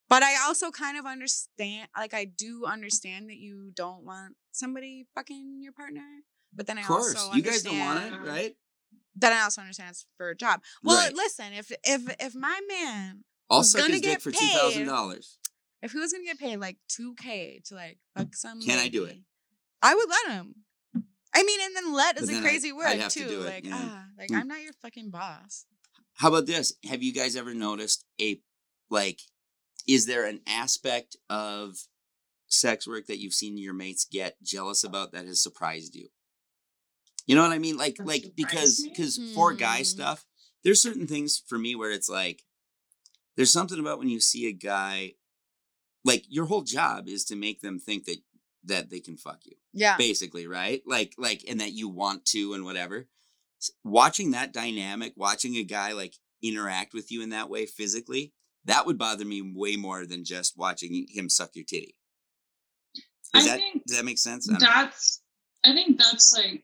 But 0.09 0.24
I 0.24 0.36
also 0.45 0.72
kind 0.72 0.97
of 0.97 1.05
understand 1.05 1.88
like 1.97 2.14
I 2.14 2.26
do 2.26 2.66
understand 2.66 3.30
that 3.30 3.38
you 3.38 3.72
don't 3.74 4.03
want 4.03 4.36
somebody 4.51 5.07
fucking 5.16 5.59
your 5.62 5.72
partner. 5.72 6.24
But 6.53 6.68
then 6.68 6.78
I 6.78 6.82
Of 6.82 6.88
course, 6.88 7.16
also 7.16 7.34
you 7.36 7.41
guys 7.41 7.64
don't 7.64 7.80
want 7.80 8.03
it, 8.03 8.20
right? 8.20 8.55
Then 9.16 9.34
I 9.34 9.41
also 9.41 9.62
understand 9.62 9.89
it's 9.91 10.05
for 10.18 10.30
a 10.30 10.36
job. 10.36 10.62
Well, 10.84 10.97
Right. 10.97 11.14
listen, 11.14 11.53
if 11.53 11.72
if 11.84 12.16
if 12.20 12.36
my 12.36 12.59
man 12.68 13.24
suck 13.64 13.82
gonna 13.82 13.99
get 13.99 14.22
for 14.22 14.32
two 14.32 14.47
thousand 14.47 14.86
dollars. 14.88 15.38
if 15.82 15.91
he 15.91 15.97
was 15.99 16.12
gonna 16.14 16.24
get 16.26 16.39
paid 16.39 16.57
like 16.57 16.78
two 16.88 17.14
K 17.16 17.62
to 17.66 17.76
like 17.76 17.99
fuck 18.16 18.36
some 18.36 18.62
Can 18.62 18.80
I 18.80 18.88
do 18.88 19.03
it? 19.05 19.18
I 19.82 19.95
would 19.95 20.09
let 20.09 20.28
him. 20.36 20.55
I 21.34 21.43
mean, 21.43 21.59
and 21.62 21.76
then 21.76 21.93
let 21.93 22.20
is 22.22 22.30
a 22.30 22.41
crazy 22.41 22.70
I'd- 22.70 22.74
word 22.74 23.09
to 23.09 23.20
too. 23.28 23.41
it, 23.41 23.45
like 23.45 23.66
yeah. 23.66 23.72
ah, 23.76 24.05
like 24.18 24.30
Mm. 24.30 24.36
I'm 24.41 24.47
not 24.47 24.62
your 24.62 24.74
fucking 24.74 25.09
boss. 25.12 25.66
How 26.16 26.28
about 26.28 26.45
this? 26.45 26.74
Have 26.89 27.01
you 27.03 27.14
guys 27.14 27.36
ever 27.36 27.53
noticed 27.53 28.05
a 28.22 28.41
like? 28.89 29.20
Is 29.88 30.05
there 30.05 30.26
an 30.26 30.41
aspect 30.45 31.16
of 31.30 31.78
sex 32.47 32.86
work 32.88 33.07
that 33.07 33.20
you've 33.20 33.34
seen 33.34 33.57
your 33.57 33.74
mates 33.74 34.05
get 34.05 34.36
jealous 34.43 34.84
about 34.84 35.12
that 35.14 35.26
has 35.26 35.41
surprised 35.41 35.95
you? 35.95 36.09
You 37.28 37.36
know 37.36 37.43
what 37.43 37.51
I 37.51 37.59
mean? 37.59 37.78
Like, 37.78 37.95
That 37.97 38.07
like 38.07 38.26
because 38.36 38.82
because 38.84 39.19
for 39.36 39.53
guy 39.53 39.80
Hmm. 39.80 39.84
stuff, 39.84 40.26
there's 40.63 40.82
certain 40.82 41.07
things 41.07 41.41
for 41.47 41.57
me 41.57 41.76
where 41.76 41.91
it's 41.91 42.09
like, 42.09 42.43
there's 43.36 43.51
something 43.51 43.80
about 43.80 43.99
when 43.99 44.09
you 44.09 44.19
see 44.19 44.47
a 44.47 44.51
guy, 44.53 45.13
like 46.03 46.26
your 46.28 46.45
whole 46.45 46.63
job 46.63 47.07
is 47.07 47.26
to 47.26 47.36
make 47.36 47.61
them 47.61 47.80
think 47.80 48.05
that 48.05 48.17
that 48.63 48.89
they 48.89 48.99
can 48.99 49.17
fuck 49.17 49.39
you 49.45 49.55
Yeah, 49.74 49.97
basically 49.97 50.45
right 50.45 50.84
like 50.86 51.13
like 51.17 51.43
and 51.49 51.59
that 51.61 51.72
you 51.74 51.89
want 51.89 52.26
to 52.28 52.53
and 52.53 52.63
whatever 52.63 53.07
watching 53.84 54.32
that 54.32 54.53
dynamic 54.53 55.13
watching 55.15 55.55
a 55.55 55.63
guy 55.63 55.93
like 55.93 56.13
interact 56.43 56.93
with 56.93 57.11
you 57.11 57.24
in 57.24 57.30
that 57.30 57.49
way 57.49 57.65
physically 57.65 58.34
that 58.65 58.86
would 58.86 58.99
bother 58.99 59.26
me 59.26 59.41
way 59.41 59.78
more 59.78 60.05
than 60.05 60.24
just 60.24 60.57
watching 60.57 61.07
him 61.09 61.28
suck 61.28 61.55
your 61.55 61.65
titty 61.65 61.95
Does 63.34 63.45
I 63.45 63.49
that 63.49 63.57
think 63.57 63.84
does 63.88 63.97
that 63.97 64.05
make 64.05 64.19
sense 64.19 64.47
I 64.49 64.53
don't 64.53 64.61
know. 64.61 64.67
that's 64.67 65.22
i 65.65 65.74
think 65.74 65.97
that's 65.97 66.34
like 66.38 66.63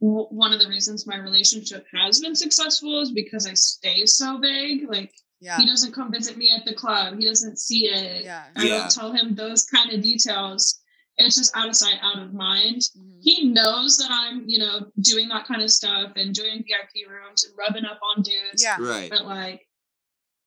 w- 0.00 0.26
one 0.30 0.52
of 0.52 0.60
the 0.60 0.68
reasons 0.68 1.06
my 1.06 1.16
relationship 1.16 1.86
has 1.92 2.20
been 2.20 2.34
successful 2.34 3.00
is 3.00 3.12
because 3.12 3.46
i 3.46 3.54
stay 3.54 4.04
so 4.06 4.38
vague 4.38 4.88
like 4.88 5.12
yeah, 5.40 5.56
he 5.58 5.66
doesn't 5.66 5.92
come 5.94 6.10
visit 6.10 6.36
me 6.36 6.50
at 6.50 6.64
the 6.64 6.74
club 6.74 7.16
he 7.18 7.24
doesn't 7.24 7.58
see 7.60 7.86
it. 7.86 8.24
Yeah. 8.24 8.44
i 8.56 8.64
Yeah. 8.64 8.78
don't 8.78 8.90
tell 8.90 9.12
him 9.12 9.34
those 9.36 9.64
kind 9.66 9.92
of 9.92 10.02
details. 10.02 10.80
It's 11.20 11.36
just 11.36 11.56
out 11.56 11.68
of 11.68 11.76
sight 11.76 11.98
out 12.02 12.18
of 12.22 12.32
mind. 12.34 12.82
Mhm. 12.96 13.18
he 13.20 13.44
knows 13.48 13.98
that 13.98 14.08
i'm 14.10 14.44
you 14.48 14.58
know 14.58 14.86
doing 15.00 15.28
that 15.28 15.46
kind 15.46 15.62
of 15.62 15.70
stuff 15.70 16.12
and 16.16 16.34
doing 16.34 16.64
vip 16.68 16.90
rooms 17.08 17.44
and 17.44 17.54
rubbing 17.56 17.84
up 17.84 18.00
on 18.02 18.22
dudes. 18.22 18.62
Yeah, 18.62 18.78
right. 18.80 19.08
But 19.10 19.26
like 19.26 19.60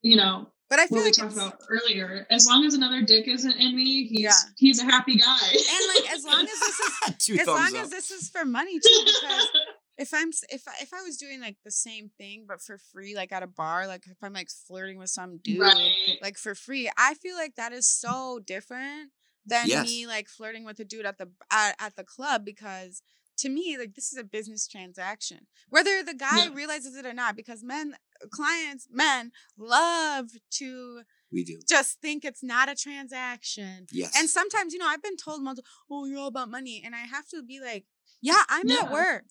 you 0.01 0.17
know 0.17 0.51
but 0.71 0.79
I 0.79 0.87
feel 0.87 0.99
what 0.99 1.05
we 1.05 1.11
talked 1.11 1.33
about 1.33 1.59
earlier 1.69 2.25
as 2.31 2.47
long 2.47 2.65
as 2.65 2.73
another 2.73 3.01
dick 3.03 3.27
isn't 3.27 3.57
in 3.59 3.75
me 3.75 4.07
he's 4.07 4.21
Yeah. 4.23 4.33
he's 4.57 4.79
a 4.79 4.85
happy 4.85 5.17
guy 5.17 5.47
and 5.51 5.87
like 5.95 6.11
as 6.13 6.23
long 6.25 6.41
as 6.41 6.59
this 6.59 6.79
is 6.79 7.39
as 7.41 7.47
long 7.47 7.75
up 7.75 7.83
as 7.83 7.89
this 7.91 8.09
is 8.11 8.29
for 8.29 8.45
money 8.45 8.79
too, 8.79 8.99
because 9.05 9.49
if 9.97 10.13
I'm 10.13 10.29
if 10.49 10.63
I, 10.67 10.71
if 10.81 10.93
I 10.93 11.01
was 11.03 11.17
doing 11.17 11.39
like 11.41 11.57
the 11.63 11.71
same 11.71 12.09
thing 12.17 12.45
but 12.47 12.61
for 12.61 12.77
free, 12.77 13.15
like 13.15 13.31
at 13.31 13.43
a 13.43 13.47
bar, 13.47 13.85
like 13.87 14.05
if 14.07 14.17
I'm 14.23 14.33
like 14.33 14.49
flirting 14.49 14.97
with 14.97 15.09
some 15.09 15.37
dude, 15.43 15.59
right 15.61 15.91
like 16.21 16.37
for 16.37 16.55
free, 16.55 16.89
I 16.97 17.13
feel 17.15 17.35
like 17.35 17.55
that 17.55 17.73
is 17.73 17.87
so 17.87 18.39
different 18.45 19.11
than 19.45 19.67
Yes. 19.67 19.83
me 19.83 20.07
like 20.07 20.27
flirting 20.27 20.63
with 20.65 20.79
a 20.79 20.85
dude 20.85 21.05
at 21.05 21.17
the 21.17 21.29
at, 21.51 21.75
at 21.79 21.95
the 21.95 22.03
club 22.03 22.45
because 22.45 23.01
to 23.37 23.49
me 23.49 23.77
like 23.77 23.95
this 23.95 24.11
is 24.11 24.17
a 24.19 24.23
business 24.23 24.67
transaction 24.67 25.47
whether 25.69 26.03
the 26.03 26.13
guy 26.13 26.45
Yeah. 26.45 26.53
realizes 26.53 26.95
it 26.95 27.05
or 27.07 27.13
not 27.13 27.35
because 27.35 27.63
men 27.63 27.95
clients 28.29 28.87
men 28.91 29.31
love 29.57 30.27
to 30.59 31.01
We 31.31 31.43
do. 31.43 31.59
just 31.67 31.99
think 32.01 32.23
it's 32.25 32.43
not 32.43 32.69
a 32.69 32.75
transaction. 32.75 33.87
Yes. 33.91 34.13
And 34.17 34.29
sometimes, 34.29 34.73
you 34.73 34.79
know, 34.79 34.87
I've 34.87 35.03
been 35.03 35.17
told 35.17 35.41
multiple, 35.43 35.69
oh, 35.89 36.05
you're 36.05 36.19
all 36.19 36.27
about 36.27 36.49
money. 36.49 36.81
And 36.85 36.93
I 36.95 36.99
have 36.99 37.27
to 37.29 37.41
be 37.43 37.59
like, 37.59 37.85
yeah, 38.21 38.43
I'm 38.49 38.69
at 38.71 38.91
work. 38.91 39.23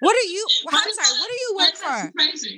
What 0.00 0.14
are 0.16 0.28
you, 0.28 0.46
I'm 0.68 0.92
sorry, 0.92 1.18
what 1.18 1.30
do 1.30 1.34
you 1.34 1.56
work 1.56 1.76
for? 1.76 2.12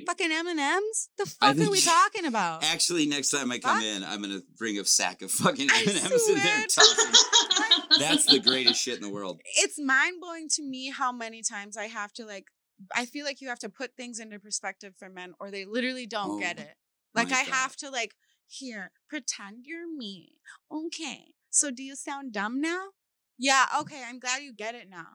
Fucking 0.07 0.31
M&M's? 0.31 1.09
The 1.17 1.35
I 1.39 1.53
fuck 1.53 1.67
are 1.67 1.71
we 1.71 1.79
talking 1.95 2.25
about? 2.25 2.63
Actually, 2.65 3.05
next 3.05 3.29
time 3.29 3.51
I 3.51 3.59
come 3.59 3.77
Fuck. 3.77 3.85
in, 3.85 4.03
I'm 4.03 4.21
gonna 4.21 4.41
bring 4.57 4.77
a 4.79 4.83
sack 4.83 5.21
of 5.21 5.31
fucking 5.31 5.69
M 5.71 5.87
and 5.87 5.97
M's 6.11 6.27
in 6.29 6.35
there. 6.35 6.43
swear 6.43 6.61
and 6.61 6.69
toss 6.69 7.05
'em. 7.05 7.89
That's 7.99 8.25
the 8.25 8.39
greatest 8.39 8.81
shit 8.81 8.95
in 8.97 9.01
the 9.01 9.09
world. 9.09 9.39
it's 9.59 9.79
mind 9.79 10.19
blowing 10.19 10.49
to 10.55 10.63
me 10.63 10.89
how 10.91 11.11
many 11.13 11.41
times 11.41 11.77
I 11.77 11.85
have 11.85 12.11
to 12.13 12.25
like 12.25 12.47
I 12.95 13.05
feel 13.05 13.25
like 13.25 13.41
you 13.41 13.49
have 13.49 13.59
to 13.59 13.69
put 13.69 13.95
things 13.95 14.19
into 14.19 14.39
perspective 14.39 14.93
for 14.97 15.09
men 15.09 15.33
or 15.39 15.51
they 15.51 15.65
literally 15.65 16.05
don't 16.05 16.31
oh 16.37 16.39
get 16.39 16.59
Oh, 16.59 16.63
it. 16.63 16.75
Like 17.13 17.31
I 17.31 17.39
have 17.41 17.75
to 17.77 17.89
like 17.89 18.15
here, 18.47 18.91
pretend 19.09 19.65
you're 19.65 19.87
me. 19.91 20.33
Okay. 20.71 21.33
So 21.49 21.71
do 21.71 21.83
you 21.83 21.95
sound 21.95 22.33
dumb 22.33 22.61
now? 22.61 22.89
Yeah, 23.37 23.65
okay, 23.81 24.03
I'm 24.07 24.19
glad 24.19 24.41
you 24.43 24.53
get 24.53 24.75
it 24.75 24.89
now. 24.89 25.07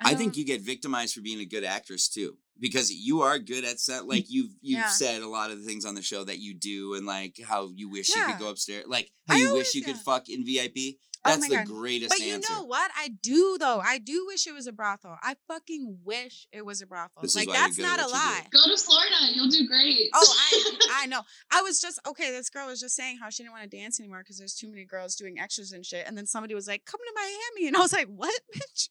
I 0.00 0.14
think 0.14 0.34
um 0.34 0.38
you 0.38 0.44
get 0.44 0.60
victimized 0.60 1.14
for 1.14 1.20
being 1.20 1.40
a 1.40 1.44
good 1.44 1.64
actress 1.64 2.08
too, 2.08 2.36
because 2.58 2.92
you 2.92 3.22
are 3.22 3.38
good 3.38 3.64
at 3.64 3.80
set. 3.80 4.06
Like 4.06 4.26
you've 4.28 4.52
you've 4.60 4.78
Yeah. 4.80 4.88
said 4.88 5.22
a 5.22 5.28
lot 5.28 5.50
of 5.50 5.58
the 5.58 5.64
things 5.64 5.84
on 5.84 5.94
the 5.94 6.02
show 6.02 6.24
that 6.24 6.38
you 6.38 6.54
do, 6.54 6.94
and 6.94 7.06
like 7.06 7.36
how 7.44 7.70
you 7.74 7.88
wish 7.88 8.14
you 8.14 8.22
could 8.24 8.38
go 8.38 8.50
upstairs, 8.50 8.84
like 8.88 9.10
how 9.28 9.34
I 9.34 9.38
you 9.38 9.52
wish 9.52 9.74
you 9.74 9.82
could 9.82 9.96
yeah. 9.96 10.02
fuck 10.04 10.28
in 10.28 10.44
VIP. 10.44 10.96
Oh 11.26 11.30
That's 11.30 11.40
my 11.42 11.48
the 11.48 11.54
God. 11.56 11.66
greatest 11.66 12.10
But 12.10 12.20
you 12.20 12.34
answer. 12.34 12.52
know 12.52 12.64
what? 12.64 12.90
I 12.96 13.08
do 13.22 13.56
though. 13.58 13.80
I 13.80 13.98
do 13.98 14.24
wish 14.26 14.46
it 14.46 14.52
was 14.52 14.66
a 14.66 14.72
brothel. 14.72 15.16
I 15.22 15.36
fucking 15.48 15.98
wish 16.04 16.46
it 16.52 16.64
was 16.66 16.82
a 16.82 16.86
brothel. 16.86 17.22
This 17.22 17.34
like 17.34 17.48
that's 17.48 17.78
not 17.78 17.98
a 17.98 18.02
what 18.02 18.08
do. 18.08 18.14
lie. 18.14 18.46
Go 18.52 18.58
to 18.74 18.80
Florida. 18.82 19.14
You'll 19.32 19.48
do 19.48 19.66
great. 19.66 20.10
Oh, 20.12 20.34
I 20.52 20.74
I 21.02 21.06
know. 21.06 21.22
I 21.50 21.62
was 21.62 21.80
just 21.80 21.98
okay. 22.06 22.30
This 22.30 22.50
girl 22.50 22.66
was 22.66 22.80
just 22.80 22.94
saying 22.94 23.18
how 23.22 23.30
she 23.30 23.42
didn't 23.42 23.52
want 23.54 23.70
to 23.70 23.74
dance 23.76 23.98
anymore 24.00 24.18
because 24.18 24.38
there's 24.38 24.54
too 24.54 24.68
many 24.68 24.84
girls 24.84 25.14
doing 25.16 25.38
extras 25.38 25.72
and 25.72 25.84
shit. 25.84 26.06
And 26.06 26.16
then 26.18 26.26
somebody 26.26 26.54
was 26.54 26.68
like, 26.68 26.84
"Come 26.84 27.00
to 27.00 27.12
Miami," 27.22 27.68
and 27.68 27.76
I 27.76 27.80
was 27.80 27.92
like, 27.92 28.08
"What, 28.08 28.34
bitch?" 28.54 28.88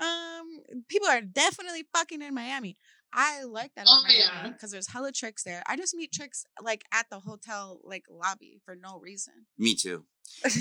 Um, 0.00 0.62
people 0.88 1.08
are 1.08 1.20
definitely 1.20 1.84
fucking 1.94 2.20
in 2.22 2.34
Miami. 2.34 2.76
I 3.12 3.44
like 3.44 3.72
that. 3.76 3.86
Oh, 3.88 4.02
yeah. 4.08 4.48
because 4.50 4.70
there's 4.70 4.88
hella 4.92 5.12
tricks 5.12 5.42
there. 5.42 5.62
I 5.66 5.76
just 5.76 5.94
meet 5.94 6.12
tricks 6.12 6.44
like 6.62 6.84
at 6.92 7.06
the 7.10 7.20
hotel 7.20 7.80
like 7.84 8.04
lobby 8.10 8.60
for 8.64 8.76
no 8.76 8.98
reason. 8.98 9.32
Me 9.58 9.74
too. 9.74 10.04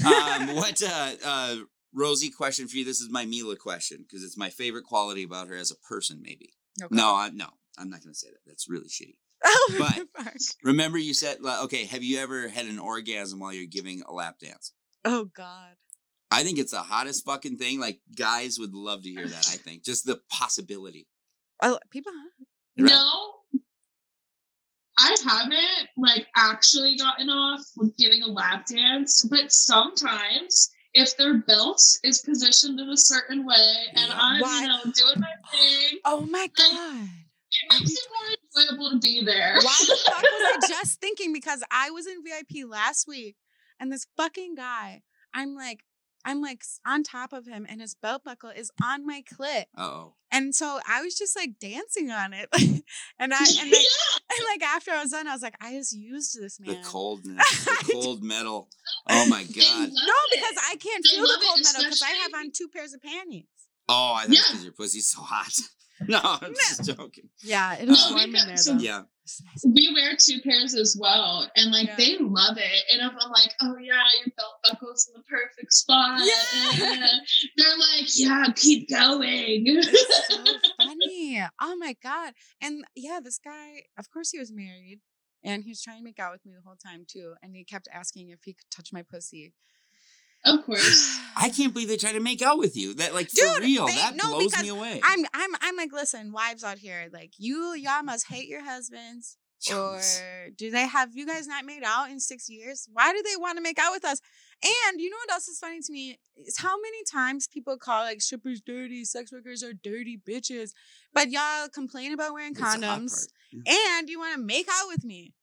Um, 0.05 0.55
what 0.55 0.81
uh, 0.81 1.11
uh, 1.25 1.55
Rosie 1.93 2.29
question 2.29 2.67
for 2.67 2.77
you? 2.77 2.85
This 2.85 3.01
is 3.01 3.09
my 3.09 3.25
Mila 3.25 3.55
question 3.55 4.05
because 4.07 4.23
it's 4.23 4.37
my 4.37 4.49
favorite 4.49 4.83
quality 4.85 5.23
about 5.23 5.47
her 5.47 5.55
as 5.55 5.71
a 5.71 5.75
person. 5.87 6.21
Maybe 6.21 6.53
Okay. 6.81 6.93
no, 6.95 7.15
I, 7.15 7.29
no, 7.33 7.47
I'm 7.77 7.89
not 7.89 8.01
gonna 8.03 8.13
say 8.15 8.27
that. 8.29 8.39
That's 8.45 8.69
really 8.69 8.87
shitty. 8.89 9.15
Oh, 9.47 9.75
But-. 10.15 10.31
Remember, 10.63 10.97
you 10.97 11.13
said 11.13 11.37
like, 11.41 11.63
okay. 11.65 11.85
Have 11.85 12.03
you 12.03 12.19
ever 12.19 12.47
had 12.47 12.65
an 12.67 12.79
orgasm 12.79 13.39
while 13.39 13.53
you're 13.53 13.65
giving 13.67 14.01
a 14.07 14.13
lap 14.13 14.39
dance? 14.39 14.71
oh 15.03 15.25
God. 15.35 15.75
I 16.31 16.43
think 16.43 16.57
it's 16.57 16.71
the 16.71 16.79
hottest 16.79 17.25
fucking 17.25 17.57
thing. 17.57 17.79
Like 17.79 17.99
guys 18.17 18.57
would 18.59 18.73
love 18.73 19.03
to 19.03 19.09
hear 19.09 19.27
that. 19.27 19.47
I 19.51 19.57
think 19.57 19.83
just 19.83 20.05
the 20.05 20.19
possibility. 20.31 21.07
Oh, 21.63 21.79
people. 21.89 22.11
Right. 22.77 22.89
No, 22.91 23.31
I 24.97 25.15
haven't 25.27 25.89
like 25.97 26.27
actually 26.35 26.97
gotten 26.97 27.29
off 27.29 27.61
with 27.75 27.95
giving 27.97 28.23
a 28.23 28.27
lap 28.27 28.65
dance, 28.65 29.23
but 29.29 29.51
sometimes 29.51 30.71
if 30.93 31.17
their 31.17 31.39
belt 31.39 31.81
is 32.03 32.19
positioned 32.21 32.79
in 32.79 32.89
a 32.89 32.97
certain 32.97 33.45
way 33.45 33.73
and 33.93 34.11
I'm 34.13 34.41
Why? 34.41 34.61
you 34.61 34.67
know 34.67 34.79
doing 34.83 35.19
my 35.19 35.33
thing, 35.51 35.99
Oh 36.05 36.21
my 36.21 36.47
God. 36.55 37.09
it 37.51 37.73
makes 37.79 37.91
it 37.91 38.07
more 38.09 38.65
enjoyable 38.67 38.91
to 38.91 38.99
be 38.99 39.23
there. 39.25 39.55
Why 39.61 39.83
the 39.87 39.97
fuck 40.05 40.21
was 40.21 40.63
I 40.63 40.67
just 40.69 41.01
thinking? 41.01 41.33
Because 41.33 41.61
I 41.71 41.91
was 41.91 42.07
in 42.07 42.23
VIP 42.23 42.65
last 42.69 43.07
week 43.07 43.35
and 43.79 43.91
this 43.91 44.07
fucking 44.15 44.55
guy, 44.55 45.03
I'm 45.33 45.55
like, 45.55 45.83
I'm 46.25 46.41
like 46.41 46.63
on 46.85 47.03
top 47.03 47.31
of 47.33 47.45
him 47.45 47.65
and 47.69 47.79
his 47.79 47.93
belt 47.95 48.23
buckle 48.25 48.49
is 48.49 48.71
on 48.83 49.05
my 49.05 49.21
clit. 49.23 49.65
Oh, 49.77 50.15
And 50.31 50.53
so 50.55 50.79
I 50.89 51.01
was 51.03 51.15
just 51.15 51.35
like 51.35 51.59
dancing 51.59 52.09
on 52.11 52.33
it. 52.33 52.49
and 53.19 53.33
I 53.33 53.37
and 53.39 53.71
like, 53.71 53.85
and 54.31 54.45
like 54.49 54.63
after 54.63 54.91
I 54.91 55.01
was 55.03 55.11
done, 55.11 55.27
I 55.27 55.33
was 55.33 55.41
like, 55.43 55.55
I 55.61 55.73
just 55.73 55.93
used 55.93 56.37
this 56.41 56.59
man. 56.59 56.75
the 56.75 56.81
coldness, 56.87 57.65
the 57.65 57.91
cold 57.93 58.23
metal. 58.23 58.69
Oh 59.09 59.27
my 59.29 59.43
god. 59.43 59.79
love 59.79 59.89
No, 59.91 60.13
it. 60.31 60.35
because 60.35 60.55
I 60.69 60.75
can't 60.77 61.03
They 61.03 61.09
feel 61.15 61.27
the 61.27 61.39
cold 61.45 61.59
metal 61.63 61.83
because 61.83 62.01
I 62.01 62.09
have 62.23 62.33
on 62.33 62.51
two 62.51 62.67
pairs 62.75 62.93
of 62.93 63.01
panties. 63.03 63.45
Oh, 63.87 64.13
I 64.15 64.23
think 64.25 64.35
Yeah. 64.37 64.41
because 64.49 64.63
your 64.63 64.73
pussy's 64.73 65.07
so 65.07 65.21
hot. 65.21 65.51
No, 66.09 66.19
I'm 66.23 66.53
just 66.53 66.83
joking. 66.85 67.29
Yeah, 67.41 67.75
it 67.75 67.87
No, 67.87 67.95
warm 68.11 68.23
in 68.35 68.47
there 68.47 68.57
some- 68.57 68.79
though. 68.79 68.83
Yeah. 68.83 69.01
Nice. 69.43 69.65
we 69.65 69.91
wear 69.93 70.15
two 70.17 70.39
pairs 70.41 70.75
as 70.75 70.95
well, 70.99 71.49
and 71.55 71.71
like 71.71 71.87
Yeah. 71.87 71.95
they 71.97 72.17
love 72.19 72.57
it. 72.57 72.83
And 72.91 73.01
if 73.01 73.11
I'm 73.19 73.31
like, 73.31 73.53
"Oh 73.61 73.75
yeah, 73.77 74.03
your 74.23 74.33
belt 74.37 74.55
buckle's 74.63 75.07
in 75.07 75.19
the 75.19 75.23
perfect 75.23 75.73
spot," 75.73 76.21
Yeah. 76.23 76.93
and 76.93 77.03
they're 77.57 77.77
like, 77.77 78.07
"Yeah, 78.15 78.45
keep 78.55 78.89
going." 78.89 79.65
It's 79.67 80.27
so 80.27 80.43
funny. 80.77 81.41
Oh 81.61 81.75
my 81.77 81.95
god. 82.03 82.33
And 82.61 82.85
yeah, 82.95 83.19
this 83.23 83.39
guy, 83.39 83.83
of 83.97 84.09
course 84.11 84.29
he 84.31 84.39
was 84.39 84.51
married. 84.51 84.99
And 85.43 85.63
he 85.63 85.69
was 85.69 85.81
trying 85.81 85.97
to 85.99 86.03
make 86.03 86.19
out 86.19 86.31
with 86.31 86.43
me 86.45 86.53
the 86.55 86.61
whole 86.67 86.75
time 86.75 87.05
too. 87.07 87.35
And 87.43 87.55
he 87.55 87.63
kept 87.63 87.87
asking 87.93 88.29
if 88.29 88.39
he 88.45 88.53
could 88.53 88.69
touch 88.71 88.91
my 88.91 89.03
pussy. 89.03 89.53
Of 90.45 90.65
course. 90.65 91.19
I 91.35 91.49
can't 91.49 91.73
believe 91.73 91.87
they 91.89 91.97
try 91.97 92.13
to 92.13 92.19
make 92.19 92.41
out 92.41 92.57
with 92.57 92.77
you. 92.77 92.93
That 92.95 93.13
like 93.13 93.29
for 93.29 93.59
real. 93.61 93.87
they- 93.87 93.95
that 93.95 94.15
no, 94.15 94.29
blows 94.37 94.61
me 94.61 94.69
away. 94.69 95.01
I'm 95.03 95.25
I'm 95.33 95.49
I'm 95.61 95.75
like, 95.75 95.91
listen, 95.91 96.31
wives 96.31 96.63
out 96.63 96.77
here, 96.77 97.09
like 97.11 97.31
you 97.37 97.73
y'all 97.75 98.03
must 98.03 98.27
hate 98.27 98.47
your 98.47 98.63
husbands. 98.63 99.37
Or 99.73 99.99
do 100.55 100.69
they 100.69 100.85
have 100.85 101.15
you 101.15 101.25
guys 101.25 101.47
not 101.47 101.65
made 101.65 101.81
out 101.83 102.11
in 102.11 102.19
six 102.19 102.49
years? 102.49 102.87
Why 102.93 103.11
do 103.13 103.23
they 103.23 103.35
want 103.35 103.57
to 103.57 103.63
make 103.63 103.79
out 103.79 103.93
with 103.93 104.05
us? 104.05 104.21
And 104.63 105.01
you 105.01 105.09
know 105.09 105.17
what 105.17 105.31
else 105.33 105.47
is 105.47 105.57
funny 105.57 105.79
to 105.81 105.91
me 105.91 106.19
is 106.37 106.59
how 106.59 106.75
many 106.79 107.03
times 107.11 107.47
people 107.47 107.77
call 107.77 108.03
like 108.03 108.21
strippers 108.21 108.61
dirty, 108.61 109.05
sex 109.05 109.31
workers 109.31 109.63
are 109.63 109.73
dirty 109.73 110.17
bitches, 110.17 110.71
but 111.13 111.31
y'all 111.31 111.67
complain 111.73 112.13
about 112.13 112.33
wearing 112.33 112.53
That's 112.53 112.77
the 112.77 112.85
hot 112.85 112.99
condoms. 112.99 113.27
Yeah. 113.51 113.73
and 113.97 114.09
you 114.09 114.19
want 114.19 114.35
to 114.35 114.41
make 114.41 114.67
out 114.69 114.87
with 114.87 115.03
me. 115.03 115.33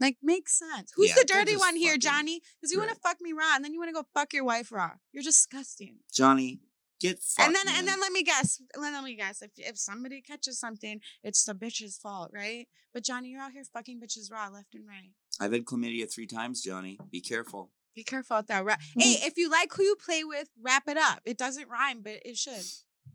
Like 0.00 0.16
makes 0.22 0.58
sense. 0.58 0.92
Who's 0.94 1.08
Yeah, 1.10 1.14
the 1.18 1.24
dirty 1.24 1.56
one 1.56 1.76
here, 1.76 1.90
fucking- 1.90 2.00
Johnny? 2.00 2.40
Because 2.60 2.72
you 2.72 2.78
want 2.78 2.90
to 2.90 2.96
fuck 2.96 3.20
me 3.20 3.32
raw 3.32 3.56
and 3.56 3.64
then 3.64 3.72
you 3.72 3.80
want 3.80 3.88
to 3.88 3.94
go 3.94 4.04
fuck 4.14 4.32
your 4.32 4.44
wife 4.44 4.70
raw. 4.70 4.92
You're 5.12 5.22
disgusting. 5.24 5.96
Johnny, 6.12 6.60
get 7.00 7.18
fucked. 7.18 7.46
and 7.48 7.54
then 7.56 7.66
man. 7.66 7.74
and 7.78 7.88
then 7.88 8.00
let 8.00 8.12
me 8.12 8.22
guess. 8.22 8.60
Let 8.76 9.02
me 9.02 9.16
guess. 9.16 9.42
If 9.42 9.50
if 9.56 9.78
somebody 9.78 10.20
catches 10.20 10.58
something, 10.60 11.00
it's 11.24 11.44
the 11.44 11.54
bitch's 11.54 11.98
fault, 11.98 12.30
right? 12.32 12.68
But 12.94 13.02
Johnny, 13.04 13.30
you're 13.30 13.40
out 13.40 13.52
here 13.52 13.64
fucking 13.64 14.00
bitches 14.00 14.30
raw 14.30 14.48
left 14.48 14.74
and 14.74 14.86
right. 14.86 15.10
I've 15.40 15.52
had 15.52 15.64
chlamydia 15.64 16.12
three 16.12 16.26
times, 16.26 16.62
Johnny. 16.62 16.98
Be 17.10 17.20
careful. 17.20 17.70
Be 17.94 18.04
careful 18.04 18.36
out 18.36 18.46
there. 18.46 18.64
Hey, 18.96 19.16
if 19.26 19.36
you 19.36 19.50
like 19.50 19.72
who 19.72 19.82
you 19.82 19.96
play 19.96 20.22
with, 20.24 20.48
wrap 20.62 20.88
it 20.88 20.96
up. 20.96 21.20
It 21.24 21.36
doesn't 21.36 21.68
rhyme, 21.68 22.02
but 22.02 22.14
it 22.24 22.36
should. 22.36 22.62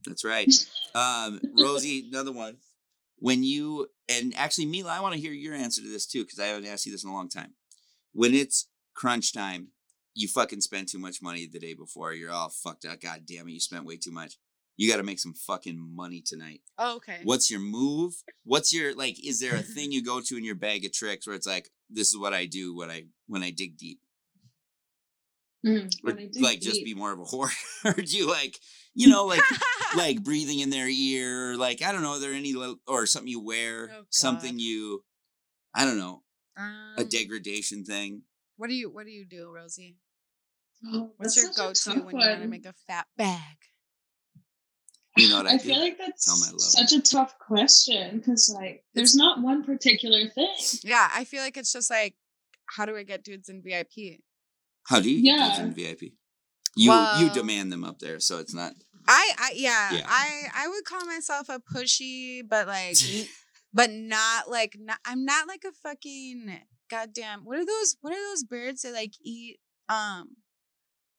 That's 0.06 0.26
right. 0.26 0.54
Um, 0.94 1.40
Rosie, 1.58 2.06
another 2.10 2.32
one. 2.34 2.58
When 3.24 3.42
you 3.42 3.88
and 4.10 4.34
actually 4.36 4.66
Mila, 4.66 4.92
I 4.92 5.00
want 5.00 5.16
to 5.16 5.22
hear 5.22 5.32
your 5.32 5.56
answer 5.56 5.82
to 5.82 5.88
this 5.88 6.06
too 6.06 6.26
because 6.26 6.40
I 6.40 6.48
haven't 6.48 6.68
asked 6.68 6.86
you 6.86 6.92
this 6.92 7.06
in 7.06 7.10
a 7.10 7.14
long 7.14 7.30
time. 7.30 7.54
When 8.12 8.34
it's 8.34 8.68
crunch 8.94 9.32
time, 9.32 9.70
you 10.14 10.28
fucking 10.28 10.60
spend 10.60 10.90
too 10.90 11.00
much 11.00 11.22
money 11.22 11.48
the 11.48 11.58
day 11.58 11.74
before. 11.74 12.12
You're 12.12 12.34
all 12.34 12.50
fucked 12.50 12.84
up. 12.84 13.00
God 13.00 13.22
damn 13.26 13.48
it, 13.48 13.52
you 13.52 13.62
spent 13.62 13.86
way 13.86 13.96
too 13.96 14.12
much. 14.12 14.36
You 14.76 14.92
got 14.92 14.98
to 14.98 15.04
make 15.04 15.20
some 15.20 15.36
fucking 15.36 15.96
money 15.96 16.22
tonight. 16.22 16.64
Oh, 16.78 16.98
okay. 16.98 17.20
What's 17.24 17.50
your 17.50 17.62
move? 17.62 18.14
What's 18.44 18.74
your 18.74 18.94
like? 18.94 19.26
Is 19.26 19.40
there 19.40 19.56
a 19.56 19.60
thing 19.74 19.94
you 19.94 20.04
go 20.04 20.20
to 20.20 20.36
in 20.36 20.44
your 20.44 20.56
bag 20.56 20.84
of 20.84 20.92
tricks 20.92 21.26
where 21.26 21.38
it's 21.38 21.48
like, 21.48 21.70
this 21.90 22.10
is 22.10 22.18
what 22.18 22.34
I 22.34 22.46
do 22.46 22.76
when 22.76 22.92
I 22.92 23.06
when 23.28 23.42
I 23.42 23.52
dig 23.52 23.78
deep? 23.78 24.02
Mm, 25.66 25.86
Or, 26.04 26.12
when 26.14 26.18
I 26.20 26.28
dig 26.28 26.44
like 26.44 26.60
just 26.62 26.78
deep. 26.78 26.86
be 26.86 26.94
more 26.94 27.14
of 27.14 27.20
a 27.20 27.24
whore, 27.32 27.52
or 27.86 27.94
do 27.94 28.18
you 28.18 28.30
like, 28.30 28.60
you 28.94 29.08
know, 29.08 29.26
like 29.26 29.42
like 29.96 30.24
breathing 30.24 30.60
in 30.60 30.70
their 30.70 30.90
ear, 30.90 31.56
like 31.56 31.82
I 31.82 31.92
don't 31.92 32.02
know, 32.02 32.14
are 32.14 32.20
there 32.20 32.34
any 32.34 32.54
little 32.54 32.78
or 32.88 33.06
something 33.06 33.30
you 33.30 33.40
wear, 33.42 33.90
Oh, 33.94 34.04
something 34.10 34.60
you, 34.60 35.04
I 35.74 35.86
don't 35.86 35.98
know, 35.98 36.24
a 36.58 37.02
Um, 37.02 37.10
degradation 37.10 37.86
thing. 37.86 38.24
What 38.58 38.68
do 38.68 38.76
you 38.76 38.90
What 38.90 39.06
do 39.06 39.12
you 39.12 39.26
do, 39.26 39.50
Rosie? 39.52 39.98
Oh, 40.86 41.14
What's 41.18 41.38
your 41.38 41.52
go 41.56 41.72
to 41.72 42.02
when 42.04 42.20
you 42.20 42.28
want 42.28 42.42
to 42.42 42.48
make 42.48 42.66
a 42.66 42.74
fat 42.86 43.08
bag? 43.16 43.58
You 45.16 45.30
know 45.30 45.38
what 45.38 45.48
I, 45.48 45.54
I 45.54 45.58
feel 45.60 45.78
like 45.80 45.98
that's 45.98 46.26
Tell 46.26 46.36
'em 46.36 46.42
I 46.50 46.52
love 46.52 46.60
such 46.60 46.92
a 46.92 47.00
tough 47.02 47.38
question 47.38 48.18
because, 48.18 48.50
like, 48.50 48.84
there's 48.96 49.16
not 49.16 49.42
one 49.42 49.64
particular 49.64 50.28
thing. 50.28 50.56
Yeah, 50.84 51.08
I 51.14 51.24
feel 51.24 51.42
like 51.44 51.56
it's 51.56 51.72
just 51.72 51.92
like, 51.92 52.16
how 52.66 52.86
do 52.88 52.98
I 52.98 53.04
get 53.04 53.24
dudes 53.24 53.48
in 53.48 53.62
VIP? 53.62 54.22
How 54.86 55.00
do 55.00 55.10
you 55.10 55.22
get 55.24 55.38
dudes 55.38 55.58
Yeah. 55.58 55.66
in 55.66 55.74
VIP? 55.74 56.14
You 56.76 57.08
you 57.18 57.30
demand 57.30 57.72
them 57.72 57.84
up 57.84 58.00
there, 58.00 58.20
so 58.20 58.40
it's 58.40 58.54
not. 58.54 58.74
I, 59.08 59.32
I 59.38 59.52
yeah, 59.56 59.94
Yeah. 59.94 60.06
I 60.08 60.44
I 60.56 60.68
would 60.68 60.86
call 60.86 61.06
myself 61.06 61.50
a 61.50 61.60
pushy, 61.60 62.42
but 62.48 62.68
like, 62.68 62.98
but 63.74 63.92
not 63.92 64.50
like 64.50 64.76
not, 64.80 64.98
I'm 65.06 65.24
not 65.26 65.48
like 65.48 65.64
a 65.68 65.72
fucking 65.72 66.60
goddamn. 66.90 67.42
What 67.46 67.58
are 67.60 67.66
those? 67.66 67.98
What 68.02 68.14
are 68.14 68.30
those 68.32 68.44
birds 68.44 68.82
that 68.82 68.94
like 68.94 69.14
eat? 69.22 69.60
Um, 69.90 70.38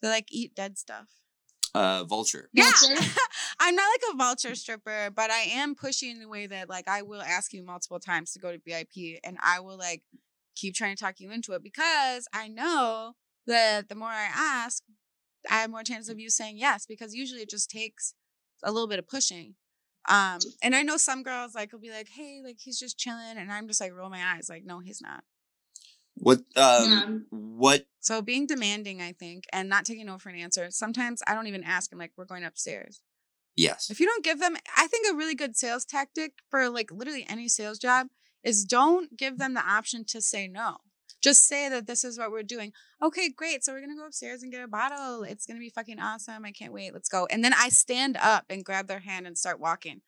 they 0.02 0.08
like 0.08 0.28
eat 0.32 0.54
dead 0.54 0.76
stuff. 0.78 1.06
Uh, 1.74 2.04
vulture. 2.04 2.48
Yeah, 2.52 2.70
Vulture? 2.80 3.02
I'm 3.60 3.74
not 3.74 3.88
like 3.92 4.14
a 4.14 4.16
vulture 4.16 4.54
stripper, 4.54 5.10
but 5.14 5.30
I 5.30 5.40
am 5.40 5.74
pushy 5.74 6.10
in 6.10 6.20
the 6.20 6.28
way 6.28 6.46
that 6.46 6.68
like 6.68 6.86
I 6.88 7.02
will 7.02 7.22
ask 7.22 7.52
you 7.52 7.64
multiple 7.64 7.98
times 8.00 8.32
to 8.32 8.38
go 8.38 8.52
to 8.52 8.58
VIP, 8.64 9.20
and 9.24 9.36
I 9.42 9.60
will 9.60 9.76
like 9.78 10.02
keep 10.56 10.74
trying 10.74 10.96
to 10.96 11.02
talk 11.02 11.18
you 11.18 11.30
into 11.32 11.52
it 11.52 11.62
because 11.62 12.26
I 12.32 12.48
know 12.48 13.14
that 13.46 13.88
the 13.88 13.94
more 13.94 14.08
I 14.08 14.28
ask, 14.34 14.82
I 15.50 15.60
have 15.60 15.70
more 15.70 15.82
chance 15.82 16.08
of 16.08 16.18
you 16.18 16.30
saying 16.30 16.58
yes 16.58 16.86
because 16.86 17.14
usually 17.14 17.42
it 17.42 17.50
just 17.50 17.70
takes 17.70 18.14
a 18.62 18.72
little 18.72 18.88
bit 18.88 18.98
of 18.98 19.08
pushing. 19.08 19.54
Um, 20.08 20.38
and 20.62 20.74
I 20.74 20.82
know 20.82 20.96
some 20.96 21.22
girls 21.22 21.54
like 21.54 21.72
will 21.72 21.80
be 21.80 21.90
like, 21.90 22.08
"Hey, 22.08 22.42
like 22.44 22.58
he's 22.60 22.78
just 22.78 22.98
chilling," 22.98 23.36
and 23.38 23.50
I'm 23.50 23.68
just 23.68 23.80
like 23.80 23.92
roll 23.94 24.10
my 24.10 24.22
eyes, 24.34 24.48
like, 24.50 24.64
"No, 24.64 24.80
he's 24.80 25.00
not." 25.00 25.24
What 26.16 26.40
um 26.56 26.84
Yeah. 26.84 27.18
what 27.30 27.86
So 28.00 28.20
being 28.20 28.46
demanding, 28.46 29.00
I 29.00 29.12
think, 29.12 29.44
and 29.52 29.68
not 29.68 29.86
taking 29.86 30.06
no 30.06 30.18
for 30.18 30.28
an 30.28 30.36
answer. 30.36 30.70
Sometimes 30.70 31.22
I 31.26 31.34
don't 31.34 31.46
even 31.46 31.64
ask. 31.64 31.90
I'm 31.92 31.98
like, 31.98 32.12
"We're 32.16 32.26
going 32.26 32.44
upstairs." 32.44 33.00
yes. 33.56 33.90
If 33.90 34.00
you 34.00 34.06
don't 34.06 34.24
give 34.24 34.40
them, 34.40 34.56
I 34.76 34.86
think 34.86 35.06
a 35.10 35.16
really 35.16 35.34
good 35.34 35.56
sales 35.56 35.84
tactic 35.84 36.34
for 36.50 36.68
like 36.68 36.90
literally 36.92 37.26
any 37.28 37.48
sales 37.48 37.78
job 37.78 38.08
is 38.42 38.64
don't 38.64 39.16
give 39.16 39.38
them 39.38 39.54
the 39.54 39.66
option 39.66 40.04
to 40.06 40.20
say 40.20 40.48
no. 40.48 40.78
Just 41.24 41.46
say 41.48 41.70
that 41.70 41.86
this 41.86 42.04
is 42.04 42.18
what 42.18 42.30
we're 42.30 42.42
doing. 42.42 42.70
Okay, 43.02 43.30
great. 43.30 43.64
So 43.64 43.72
we're 43.72 43.80
gonna 43.80 43.96
go 43.96 44.06
upstairs 44.06 44.42
and 44.42 44.52
get 44.52 44.62
a 44.62 44.68
bottle. 44.68 45.22
It's 45.22 45.46
gonna 45.46 45.58
be 45.58 45.70
fucking 45.70 45.98
awesome. 45.98 46.44
I 46.44 46.52
can't 46.52 46.72
wait. 46.72 46.92
Let's 46.92 47.08
go. 47.08 47.26
And 47.30 47.42
then 47.42 47.54
I 47.54 47.70
stand 47.70 48.18
up 48.20 48.44
and 48.50 48.62
grab 48.62 48.88
their 48.88 48.98
hand 49.00 49.26
and 49.26 49.38
start 49.38 49.58
walking. 49.58 50.02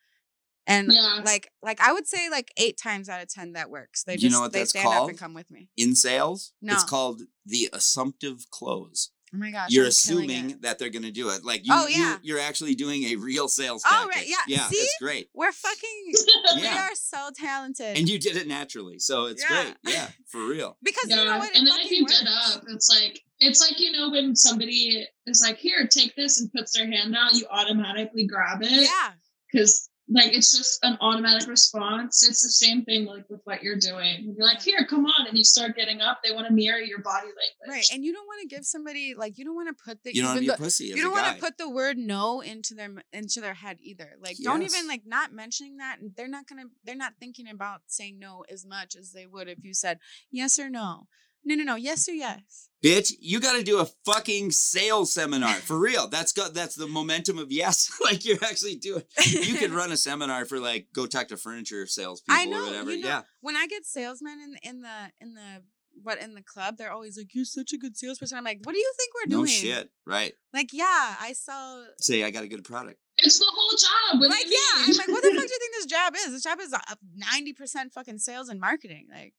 And 0.67 0.93
Yeah. 0.93 1.23
like, 1.25 1.51
like 1.63 1.81
I 1.81 1.95
would 1.95 2.07
say 2.07 2.29
like 2.29 2.53
eight 2.59 2.77
times 2.77 3.09
out 3.09 3.23
of 3.23 3.29
ten 3.29 3.53
that 3.55 3.71
works. 3.71 4.05
They 4.05 4.17
just 4.17 4.25
You 4.25 4.31
know 4.31 4.41
what 4.41 4.53
they 4.53 4.67
stand 4.67 4.89
up 4.89 4.93
called? 4.93 5.11
and 5.11 5.19
come 5.19 5.33
with 5.33 5.51
me. 5.51 5.71
In 5.77 5.95
sales, 5.95 6.53
No. 6.61 6.75
it's 6.75 6.85
called 6.85 7.23
the 7.47 7.71
assumptive 7.73 8.51
close. 8.51 9.11
Oh 9.37 9.39
my 9.39 9.51
gosh. 9.51 9.69
you're 9.71 9.85
I'm 9.85 9.89
assuming 9.89 10.59
that 10.63 10.79
they're 10.79 10.89
going 10.91 11.03
to 11.05 11.11
do 11.11 11.29
it. 11.31 11.45
Like 11.45 11.63
oh, 11.71 11.87
you, 11.87 11.95
Oh, 11.95 12.01
yeah. 12.01 12.17
you, 12.23 12.37
are 12.37 12.41
actually 12.41 12.75
doing 12.75 13.05
a 13.05 13.17
real 13.17 13.49
sales 13.49 13.83
Oh, 13.87 14.09
right, 14.15 14.27
yeah. 14.27 14.37
Yeah, 14.49 14.67
See? 14.69 14.77
it's 14.79 14.97
great. 15.01 15.29
we're 15.35 15.53
fucking. 15.53 16.13
We 16.57 16.63
Yeah. 16.63 16.89
are 16.89 16.95
so 16.95 17.31
talented. 17.37 17.99
And 17.99 18.09
you 18.09 18.19
did 18.19 18.37
it 18.37 18.47
naturally, 18.49 18.99
so 18.99 19.27
it's 19.27 19.43
Yeah. 19.43 19.63
great. 19.83 19.95
Yeah, 19.95 20.09
for 20.29 20.47
real. 20.47 20.79
because 20.83 21.09
yeah. 21.11 21.17
you 21.17 21.25
know 21.27 21.39
what? 21.39 21.51
It 21.51 21.59
and 21.59 21.67
then 21.67 21.75
if 21.75 21.83
fucking 21.83 21.99
you 21.99 22.05
works. 22.05 22.21
get 22.21 22.29
up, 22.57 22.63
it's 22.69 22.89
like 22.89 23.21
it's 23.39 23.61
like 23.61 23.79
you 23.79 23.93
know 23.93 24.11
when 24.11 24.35
somebody 24.35 25.07
is 25.27 25.43
like, 25.47 25.59
"Here, 25.59 25.87
take 25.87 26.15
this," 26.17 26.41
and 26.41 26.51
puts 26.53 26.73
their 26.75 26.91
hand 26.91 27.15
out, 27.15 27.35
you 27.35 27.45
automatically 27.51 28.27
grab 28.27 28.63
it 28.63 28.71
Yeah. 28.71 29.13
because 29.53 29.91
like 30.09 30.33
it's 30.33 30.57
just 30.57 30.79
an 30.85 30.97
automatic 31.01 31.49
response. 31.49 32.27
It's 32.29 32.43
the 32.43 32.51
same 32.51 32.85
thing 32.85 33.07
like 33.07 33.29
with 33.29 33.41
what 33.45 33.63
you're 33.63 33.79
doing. 33.79 34.35
You're 34.37 34.47
like, 34.47 34.63
"Here, 34.63 34.87
come 34.89 35.05
on," 35.05 35.27
and 35.27 35.37
you 35.37 35.43
start 35.43 35.75
getting 35.75 36.01
up. 36.01 36.21
They 36.23 36.33
want 36.33 36.47
to 36.47 36.53
mirror 36.53 36.79
your 36.79 37.01
body 37.01 37.27
language. 37.27 37.69
Right. 37.69 37.85
And 37.93 38.05
you 38.05 38.13
don't 38.13 38.27
want 38.27 38.41
to 38.43 38.55
give 38.55 38.65
somebody 38.65 39.15
like 39.17 39.37
you 39.37 39.45
don't 39.45 39.57
want 39.57 39.77
to 39.77 39.85
put 39.85 40.05
the 40.05 40.15
You 40.15 40.23
don't 40.23 40.31
want 40.31 40.39
to 40.39 40.45
even 40.45 40.57
be 40.57 40.63
a 40.63 40.65
pussy. 40.65 40.85
You 40.85 41.03
don't 41.03 41.11
want 41.11 41.35
to 41.35 41.43
put 41.43 41.59
the 41.59 41.69
word 41.69 41.99
no 41.99 42.41
into 42.41 42.75
their 42.75 42.91
into 43.13 43.41
their 43.41 43.55
head 43.55 43.79
either. 43.81 44.13
Like 44.21 44.37
don't 44.43 44.63
even 44.63 44.87
like 44.87 45.03
not 45.07 45.33
mentioning 45.33 45.79
that 45.79 45.97
they're 46.17 46.29
not 46.29 46.47
going 46.47 46.63
to 46.63 46.71
they're 46.85 46.95
not 46.95 47.15
thinking 47.19 47.49
about 47.49 47.83
saying 47.87 48.19
no 48.19 48.45
as 48.51 48.65
much 48.65 48.95
as 48.95 49.13
they 49.13 49.27
would 49.27 49.49
if 49.49 49.65
you 49.65 49.75
said 49.75 49.99
yes 50.31 50.59
or 50.59 50.71
no. 50.71 51.09
No, 51.47 51.55
no, 51.55 51.63
no. 51.63 51.77
Yes 51.77 52.09
or 52.09 52.13
yes. 52.13 52.69
Bitch, 52.85 53.13
you 53.21 53.41
got 53.41 53.57
to 53.57 53.63
do 53.63 53.79
a 53.79 53.87
fucking 54.05 54.51
sales 54.51 55.13
seminar 55.13 55.55
for 55.55 55.79
real. 55.79 56.09
That's 56.09 56.33
got 56.33 56.55
that's 56.55 56.75
the 56.75 56.87
momentum 56.87 57.39
of 57.39 57.51
yes. 57.51 57.91
like 58.05 58.25
you're 58.25 58.45
actually 58.45 58.77
doing. 58.77 59.05
You 59.25 59.55
could 59.55 59.71
run 59.81 59.93
a 59.93 59.97
seminar 59.97 60.45
for 60.45 60.59
like 60.59 60.89
go 60.93 61.07
talk 61.07 61.29
to 61.29 61.37
furniture 61.37 61.87
salespeople 61.87 62.39
I 62.39 62.45
know, 62.45 62.63
or 62.63 62.67
whatever. 62.67 62.91
you 62.93 63.03
know, 63.03 63.09
yeah, 63.09 63.23
when 63.41 63.57
I 63.57 63.67
get 63.67 63.87
salesmen 63.87 64.39
in 64.41 64.71
in 64.71 64.83
the 64.83 65.13
in 65.21 65.35
the 65.35 65.63
what 66.03 66.21
in 66.21 66.35
the 66.35 66.43
club, 66.43 66.77
they're 66.77 66.93
always 66.93 67.17
like, 67.17 67.35
"You're 67.35 67.45
such 67.45 67.73
a 67.73 67.79
good 67.79 67.97
salesperson." 67.97 68.37
I'm 68.37 68.45
like, 68.45 68.61
"What 68.65 68.73
do 68.73 68.79
you 68.79 68.93
think 68.97 69.13
we're 69.15 69.37
no 69.37 69.45
doing?" 69.45 69.49
shit. 69.49 69.91
Right. 70.05 70.35
Like, 70.53 70.73
yeah, 70.73 71.15
I 71.21 71.33
sell 71.33 71.87
Say 72.01 72.25
I 72.25 72.31
got 72.31 72.45
a 72.45 72.49
good 72.49 72.65
product. 72.65 72.99
It's 73.19 73.39
the 73.39 73.47
whole 73.49 73.77
job. 73.79 74.21
What 74.21 74.31
like, 74.31 74.45
yeah, 74.45 74.85
I'm 74.85 74.93
like, 74.93 75.09
what 75.09 75.23
the 75.23 75.31
fuck 75.31 75.47
do 75.47 75.53
you 75.53 75.59
think 75.61 75.75
this 75.75 75.87
job 75.87 76.15
is? 76.15 76.33
This 76.33 76.43
job 76.43 76.59
is 76.61 76.75
ninety 77.15 77.55
percent 77.55 77.93
fucking 77.93 78.19
sales 78.19 78.49
and 78.49 78.61
marketing. 78.61 79.07
Like, 79.11 79.33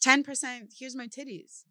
ten 0.00 0.22
percent. 0.22 0.74
Here's 0.78 0.96
my 0.96 1.06
titties. 1.08 1.64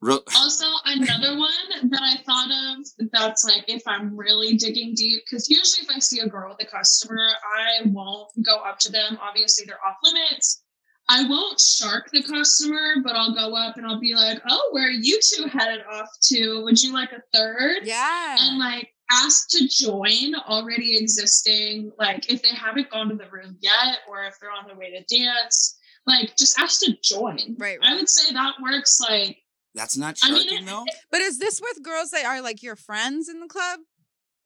Ro- 0.00 0.18
Also, 0.36 0.66
another 0.84 1.38
one 1.38 1.90
that 1.90 2.00
I 2.02 2.16
thought 2.24 2.50
of 2.50 3.10
that's 3.12 3.44
like 3.44 3.64
if 3.68 3.82
I'm 3.86 4.16
really 4.16 4.54
digging 4.56 4.94
deep, 4.94 5.22
because 5.24 5.48
usually 5.48 5.86
if 5.88 5.94
I 5.94 6.00
see 6.00 6.20
a 6.20 6.28
girl 6.28 6.50
with 6.50 6.66
a 6.66 6.70
customer, 6.70 7.28
I 7.56 7.86
won't 7.86 8.30
go 8.44 8.56
up 8.56 8.78
to 8.80 8.92
them. 8.92 9.18
Obviously, 9.20 9.64
they're 9.66 9.84
off 9.86 9.96
limits. 10.02 10.62
I 11.08 11.24
won't 11.28 11.60
shark 11.60 12.10
the 12.12 12.22
customer, 12.22 12.96
but 13.02 13.14
I'll 13.16 13.34
go 13.34 13.54
up 13.56 13.76
and 13.76 13.84
I'll 13.86 14.00
be 14.00 14.14
like, 14.14 14.40
oh, 14.48 14.68
where 14.70 14.86
are 14.86 14.90
you 14.90 15.20
two 15.22 15.46
headed 15.46 15.80
off 15.90 16.08
to? 16.28 16.62
Would 16.64 16.80
you 16.80 16.92
like 16.92 17.10
a 17.12 17.22
third? 17.34 17.78
Yeah. 17.82 18.36
And 18.38 18.58
like 18.58 18.88
ask 19.10 19.48
to 19.50 19.68
join 19.68 20.34
already 20.48 20.96
existing, 20.96 21.92
like 21.98 22.30
if 22.32 22.42
they 22.42 22.54
haven't 22.54 22.90
gone 22.90 23.08
to 23.08 23.16
the 23.16 23.28
room 23.30 23.56
yet 23.60 23.98
or 24.08 24.24
if 24.24 24.34
they're 24.40 24.50
on 24.52 24.66
their 24.66 24.76
way 24.76 24.90
to 24.92 25.16
dance, 25.16 25.76
like 26.06 26.36
just 26.36 26.58
ask 26.58 26.80
to 26.80 26.96
join. 27.02 27.56
Right, 27.58 27.78
I 27.82 27.94
would 27.94 28.08
say 28.08 28.32
that 28.32 28.54
works 28.62 28.98
like 29.00 29.38
That's 29.74 29.96
not 29.96 30.18
I 30.22 30.30
mean, 30.32 30.48
it- 30.52 30.66
though. 30.66 30.84
but 31.10 31.20
is 31.20 31.38
this 31.38 31.60
with 31.60 31.82
girls 31.82 32.10
that 32.10 32.24
are 32.24 32.40
like 32.42 32.62
your 32.62 32.76
friends 32.76 33.28
in 33.28 33.40
the 33.40 33.46
club? 33.48 33.80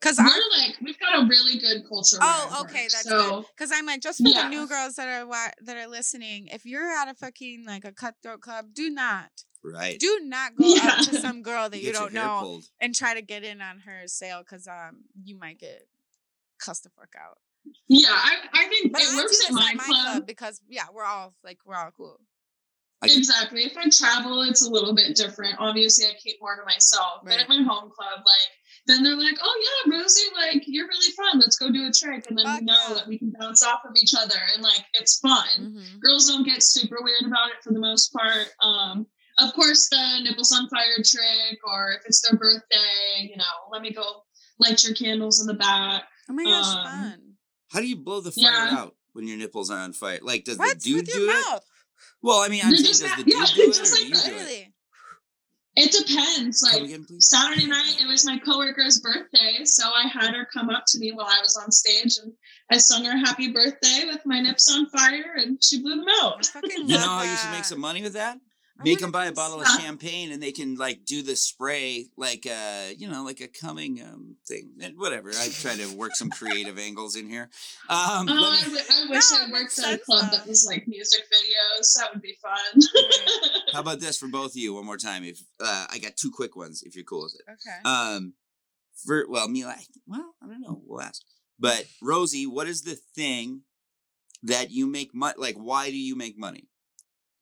Because 0.00 0.18
we're 0.18 0.26
I. 0.26 0.48
like 0.58 0.76
we've 0.82 0.98
got 1.00 1.22
a 1.22 1.26
really 1.26 1.58
good 1.58 1.88
culture. 1.88 2.18
Oh, 2.20 2.58
okay, 2.64 2.82
work. 2.84 2.90
that's 2.92 3.08
so 3.08 3.30
good. 3.40 3.44
Because 3.56 3.70
I'm 3.74 3.86
like, 3.86 4.02
just 4.02 4.22
for 4.22 4.28
Yeah. 4.28 4.42
the 4.42 4.48
new 4.50 4.66
girls 4.68 4.94
that 4.96 5.08
are 5.08 5.26
wa- 5.26 5.52
that 5.62 5.76
are 5.78 5.86
listening, 5.88 6.48
if 6.48 6.66
you're 6.66 6.86
at 6.86 7.08
a 7.08 7.14
fucking 7.14 7.64
like 7.66 7.84
a 7.86 7.92
cutthroat 7.92 8.42
club, 8.42 8.66
do 8.74 8.90
not, 8.90 9.30
Right. 9.64 9.98
do 9.98 10.20
not 10.22 10.54
go 10.60 10.76
up 10.76 10.98
to 11.06 11.18
some 11.18 11.40
girl 11.42 11.70
that 11.70 11.78
you 11.78 11.92
Get 11.92 11.94
your 11.94 12.02
don't 12.10 12.12
know 12.12 12.38
pulled. 12.42 12.64
and 12.78 12.94
try 12.94 13.14
to 13.14 13.22
get 13.22 13.42
in 13.42 13.62
on 13.62 13.80
her 13.80 14.02
sale 14.06 14.40
because 14.40 14.68
um 14.68 15.04
you 15.24 15.38
might 15.38 15.58
get 15.58 15.88
cussed 16.60 16.84
the 16.84 16.90
fuck 16.90 17.14
out. 17.18 17.38
Yeah, 17.88 18.08
I, 18.10 18.36
I 18.52 18.64
think 18.68 18.92
But 18.92 19.02
it 19.02 19.08
I 19.12 19.16
works 19.16 19.30
this 19.38 19.46
at 19.48 19.52
my, 19.54 19.68
at 19.70 19.76
my 19.76 19.84
club. 19.84 20.04
club 20.06 20.26
because 20.26 20.60
yeah, 20.68 20.84
we're 20.92 21.04
all 21.04 21.34
like 21.44 21.58
we're 21.66 21.76
all 21.76 21.90
cool. 21.96 22.20
Exactly. 23.02 23.62
If 23.64 23.76
I 23.76 23.88
travel, 23.90 24.42
it's 24.42 24.66
a 24.66 24.70
little 24.70 24.94
bit 24.94 25.14
different. 25.16 25.56
Obviously, 25.58 26.06
I 26.06 26.14
keep 26.22 26.36
more 26.40 26.56
to 26.56 26.64
myself. 26.64 27.20
But 27.24 27.30
Right. 27.32 27.40
at 27.40 27.48
my 27.48 27.56
home 27.62 27.90
club, 27.90 28.18
like 28.18 28.50
then 28.86 29.02
they're 29.02 29.16
like, 29.16 29.36
"Oh 29.42 29.62
yeah, 29.86 29.98
Rosie, 29.98 30.22
like 30.34 30.62
you're 30.66 30.86
really 30.88 31.12
fun. 31.12 31.38
Let's 31.38 31.58
go 31.58 31.70
do 31.70 31.86
a 31.86 31.92
trick." 31.92 32.24
And 32.28 32.38
then 32.38 32.46
Fuck 32.46 32.60
we 32.60 32.66
know 32.66 32.74
yeah. 32.88 32.94
that 32.94 33.06
we 33.06 33.18
can 33.18 33.32
bounce 33.38 33.62
off 33.62 33.80
of 33.84 33.94
each 34.00 34.14
other, 34.18 34.36
and 34.54 34.62
like 34.62 34.84
it's 34.94 35.18
fun. 35.18 35.46
Mhm. 35.58 36.00
girls 36.00 36.26
don't 36.28 36.44
get 36.44 36.62
super 36.62 36.96
weird 37.02 37.22
about 37.26 37.50
it 37.50 37.62
for 37.62 37.72
the 37.72 37.78
most 37.80 38.12
part. 38.12 38.48
Um, 38.62 39.06
of 39.38 39.52
course, 39.52 39.88
the 39.90 40.20
nipples 40.22 40.52
on 40.52 40.68
fire 40.70 40.96
trick, 41.04 41.58
or 41.68 41.92
if 41.92 42.02
it's 42.06 42.22
their 42.22 42.38
birthday, 42.38 43.28
you 43.28 43.36
know, 43.36 43.44
let 43.70 43.82
me 43.82 43.92
go 43.92 44.22
light 44.58 44.82
your 44.84 44.94
candles 44.94 45.40
in 45.40 45.46
the 45.46 45.54
back. 45.54 46.04
Oh 46.30 46.32
my 46.32 46.44
gosh, 46.44 46.66
Um, 46.74 46.84
fun! 46.84 47.25
How 47.68 47.80
do 47.80 47.86
you 47.88 47.96
blow 47.96 48.20
the 48.20 48.30
fire 48.32 48.44
Yeah. 48.44 48.76
out 48.78 48.96
when 49.12 49.26
your 49.26 49.36
nipples 49.38 49.70
are 49.70 49.78
on 49.78 49.92
fire? 49.92 50.18
Like, 50.22 50.44
does 50.44 50.58
What 50.58 50.74
the 50.80 50.80
dude 50.90 50.96
with 51.06 51.12
do 51.12 51.20
your 51.20 51.30
it? 51.30 51.34
mouth? 51.50 51.64
Well, 52.22 52.40
I 52.40 52.48
mean, 52.48 52.62
I'm 52.64 52.70
saying, 52.72 52.84
just 52.84 53.02
does 53.02 53.16
the 53.16 53.24
dude 53.24 53.34
yeah, 53.34 53.46
do 53.54 53.62
it, 53.62 53.68
it's 53.68 53.78
or 53.78 53.82
just 53.82 53.94
do 53.96 54.00
like 54.02 54.08
you 54.08 54.14
that. 54.14 54.24
do 54.48 54.52
it? 54.54 54.72
It 55.78 55.92
depends. 55.92 56.62
Like 56.62 56.82
again. 56.84 57.06
Saturday 57.20 57.66
night, 57.66 57.98
it 58.00 58.06
was 58.06 58.24
my 58.24 58.38
coworker's 58.38 58.98
birthday, 59.00 59.62
so 59.64 59.84
I 59.94 60.08
had 60.08 60.34
her 60.34 60.46
come 60.50 60.70
up 60.70 60.84
to 60.88 60.98
me 60.98 61.12
while 61.12 61.26
I 61.26 61.38
was 61.42 61.54
on 61.62 61.70
stage, 61.70 62.16
and 62.22 62.32
I 62.72 62.78
sung 62.78 63.04
her 63.04 63.16
happy 63.18 63.52
birthday 63.52 64.04
with 64.06 64.22
my 64.24 64.40
nips 64.40 64.72
on 64.72 64.88
fire, 64.88 65.34
and 65.36 65.62
she 65.62 65.82
blew 65.82 65.96
them 65.96 66.06
out. 66.22 66.46
fucking 66.46 66.70
You 66.70 66.94
know 66.94 66.96
love 66.96 67.06
how 67.06 67.22
you 67.30 67.36
should 67.36 67.50
make 67.50 67.64
some 67.66 67.80
money 67.80 68.02
with 68.02 68.14
that? 68.14 68.38
I 68.78 68.84
Make 68.84 68.98
them 69.00 69.10
buy 69.10 69.24
a 69.24 69.28
come 69.28 69.34
bottle 69.36 69.60
of 69.62 69.66
champagne, 69.68 70.30
and 70.32 70.42
they 70.42 70.52
can 70.52 70.74
like 70.74 71.04
do 71.06 71.22
the 71.22 71.34
spray, 71.34 72.08
like 72.16 72.46
uh, 72.46 72.88
you 72.96 73.08
know, 73.08 73.24
like 73.24 73.40
a 73.40 73.48
coming 73.48 74.02
um 74.02 74.36
thing, 74.46 74.72
and 74.82 74.98
whatever. 74.98 75.30
I 75.30 75.48
try 75.48 75.76
to 75.76 75.96
work 75.96 76.14
some 76.14 76.28
creative 76.28 76.78
angles 76.78 77.16
in 77.16 77.26
here. 77.28 77.48
Um, 77.88 78.28
Oh, 78.28 78.34
let 78.34 78.36
I, 78.36 78.56
me- 78.56 78.62
w- 78.76 78.78
I 78.78 79.10
wish 79.10 79.30
No, 79.32 79.38
I 79.38 79.50
worked 79.50 79.78
at 79.78 79.94
a 79.94 79.98
club 79.98 80.30
though. 80.30 80.36
that 80.36 80.46
was 80.46 80.66
like 80.66 80.86
music 80.86 81.22
videos. 81.32 81.94
That 81.96 82.12
would 82.12 82.20
be 82.22 82.36
fun. 82.42 82.82
how 83.72 83.80
about 83.80 84.00
this 84.00 84.18
for 84.18 84.28
both 84.28 84.50
of 84.50 84.56
you? 84.56 84.74
One 84.74 84.84
more 84.84 84.98
time. 84.98 85.24
If 85.24 85.40
uh, 85.58 85.86
I 85.90 85.98
got 85.98 86.16
two 86.16 86.30
quick 86.30 86.54
ones, 86.54 86.82
if 86.82 86.94
you're 86.94 87.04
cool 87.04 87.22
with 87.22 87.34
it. 87.40 87.50
Okay. 87.50 87.88
Um, 87.90 88.34
for 89.06 89.24
well, 89.28 89.48
Mila, 89.48 89.70
I- 89.78 89.86
well, 90.06 90.34
I 90.42 90.46
don't 90.48 90.60
know. 90.60 90.82
We'll 90.84 91.00
ask. 91.00 91.22
But 91.58 91.86
Rosie, 92.02 92.46
what 92.46 92.66
is 92.68 92.82
the 92.82 92.98
thing 93.14 93.62
that 94.42 94.70
you 94.70 94.86
make 94.86 95.14
money? 95.14 95.34
Like, 95.38 95.56
why 95.56 95.88
do 95.90 95.96
you 95.96 96.14
make 96.14 96.38
money? 96.38 96.68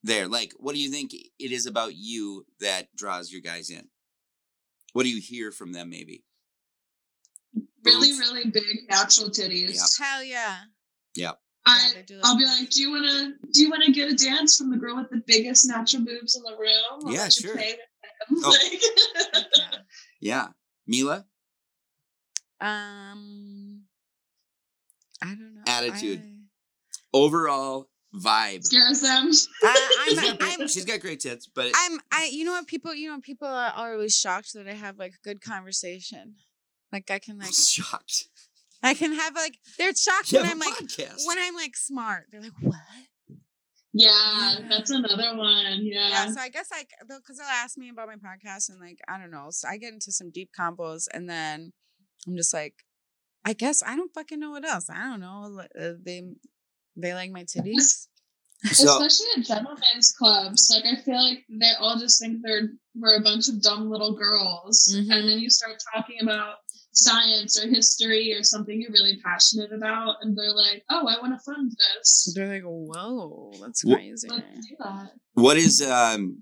There, 0.05 0.27
like, 0.27 0.53
what 0.59 0.75
do 0.75 0.81
you 0.81 0.91
think 0.91 1.13
it 1.13 1.51
is 1.51 1.65
about 1.65 1.95
you 1.95 2.45
that 2.59 2.95
draws 2.95 3.31
your 3.31 3.41
guys 3.41 3.71
in? 3.71 3.87
What 4.93 5.01
do 5.01 5.09
you 5.09 5.19
hear 5.19 5.51
from 5.51 5.73
them? 5.73 5.89
Maybe. 5.89 6.23
really, 7.83 8.09
Boobs. 8.09 8.19
really 8.19 8.43
big 8.51 8.63
natural 8.87 9.31
titties. 9.31 9.99
Hell 9.99 10.23
yeah. 10.23 10.57
I, 11.65 11.93
they 12.07 12.19
I'll 12.23 12.37
be 12.37 12.45
like, 12.45 12.69
do 12.69 12.81
you 12.83 12.91
want 12.91 13.05
to 13.05 13.33
do 13.51 13.63
you 13.63 13.71
want 13.71 13.83
to 13.83 13.91
get 13.91 14.11
a 14.11 14.13
dance 14.13 14.55
from 14.55 14.69
the 14.69 14.77
girl 14.77 14.95
with 14.95 15.09
the 15.09 15.23
biggest 15.25 15.67
natural 15.67 16.05
boobs 16.05 16.35
in 16.35 16.43
the 16.43 16.55
room? 16.55 17.07
I'll 17.07 17.11
Yeah, 17.11 17.29
sure. 17.29 17.55
Oh. 18.31 18.49
Like- 18.49 19.43
yeah. 19.53 19.77
Yeah, 20.21 20.47
Mila. 20.87 21.25
Um, 22.61 23.81
I 25.21 25.29
don't 25.29 25.55
know. 25.55 25.61
Attitude. 25.67 26.21
Overall 27.11 27.89
vibe. 28.19 28.63
scares 28.63 29.01
them. 29.01 29.31
I, 29.63 30.15
I'm, 30.19 30.37
I'm, 30.61 30.67
she's 30.67 30.85
got 30.85 30.99
great 31.01 31.19
tits, 31.19 31.47
but 31.47 31.71
I'm, 31.75 31.99
I, 32.11 32.29
you 32.31 32.45
know 32.45 32.51
what? 32.53 32.67
People, 32.67 32.93
you 32.95 33.09
know, 33.11 33.19
people 33.21 33.47
are 33.47 33.73
always 33.75 34.15
shocked 34.17 34.53
that 34.53 34.67
I 34.67 34.73
have 34.73 34.97
like 34.97 35.13
good 35.23 35.41
conversation. 35.41 36.35
Like 36.91 37.09
I 37.11 37.19
can, 37.19 37.37
like, 37.39 37.53
shocked. 37.53 38.25
I 38.83 38.93
can 38.93 39.13
have 39.13 39.35
like, 39.35 39.57
they're 39.77 39.95
shocked 39.95 40.31
You 40.31 40.39
when 40.41 40.49
I'm 40.49 40.59
like, 40.59 40.73
podcast. 40.75 41.21
when 41.25 41.37
I'm 41.39 41.55
like 41.55 41.75
smart. 41.75 42.25
They're 42.31 42.41
like, 42.41 42.51
what? 42.61 42.75
Yeah, 43.93 44.55
Yeah. 44.59 44.67
that's 44.69 44.91
another 44.91 45.37
one. 45.37 45.79
Yeah. 45.83 46.09
Yeah, 46.09 46.31
so 46.31 46.41
I 46.41 46.49
guess 46.49 46.69
like 46.69 46.89
because 47.07 47.37
they'll 47.37 47.47
ask 47.47 47.77
me 47.77 47.89
about 47.89 48.07
my 48.09 48.15
podcast 48.15 48.69
and 48.69 48.79
like 48.79 48.99
I 49.07 49.17
don't 49.17 49.31
know, 49.31 49.47
so 49.51 49.67
I 49.69 49.77
get 49.77 49.93
into 49.93 50.11
some 50.11 50.31
deep 50.31 50.49
combos 50.57 51.05
and 51.13 51.29
then 51.29 51.71
I'm 52.27 52.35
just 52.35 52.53
like, 52.53 52.73
I 53.45 53.53
guess 53.53 53.81
I 53.85 53.95
don't 53.95 54.13
fucking 54.13 54.39
know 54.39 54.51
what 54.51 54.65
else. 54.67 54.89
I 54.89 55.03
don't 55.03 55.21
know. 55.21 55.61
uh, 55.79 55.93
They 56.03 56.23
they 56.95 57.13
like 57.13 57.31
my 57.31 57.43
titties. 57.43 58.07
So 58.71 58.99
Especially 58.99 59.27
at 59.37 59.45
gentlemen's 59.45 60.11
clubs. 60.17 60.71
Like 60.73 60.85
I 60.91 60.99
feel 61.01 61.21
like 61.21 61.45
they 61.49 61.71
all 61.79 61.99
just 61.99 62.19
think 62.19 62.39
they're 62.43 62.69
we're 62.95 63.17
a 63.17 63.21
bunch 63.21 63.47
of 63.49 63.61
dumb 63.61 63.89
little 63.91 64.15
girls. 64.15 64.87
Mhm. 64.91 65.01
And 65.11 65.29
then 65.29 65.39
you 65.39 65.49
start 65.51 65.75
talking 65.93 66.17
about 66.23 66.55
science 66.93 67.61
or 67.61 67.67
history 67.67 68.33
or 68.33 68.41
something 68.41 68.81
you're 68.81 68.91
really 68.91 69.19
passionate 69.23 69.71
about, 69.73 70.15
and 70.21 70.35
they're 70.35 70.53
like, 70.53 70.83
Oh, 70.89 71.05
I 71.07 71.19
want 71.21 71.37
to 71.37 71.43
fund 71.43 71.73
this. 71.99 72.31
They're 72.33 72.47
like, 72.47 72.63
whoa, 72.63 73.51
that's 73.61 73.83
Wha- 73.85 73.95
crazy. 73.95 74.29
Let's 74.29 74.67
do 74.67 74.75
that. 74.79 75.11
what 75.33 75.57
is 75.57 75.81
um 75.83 76.41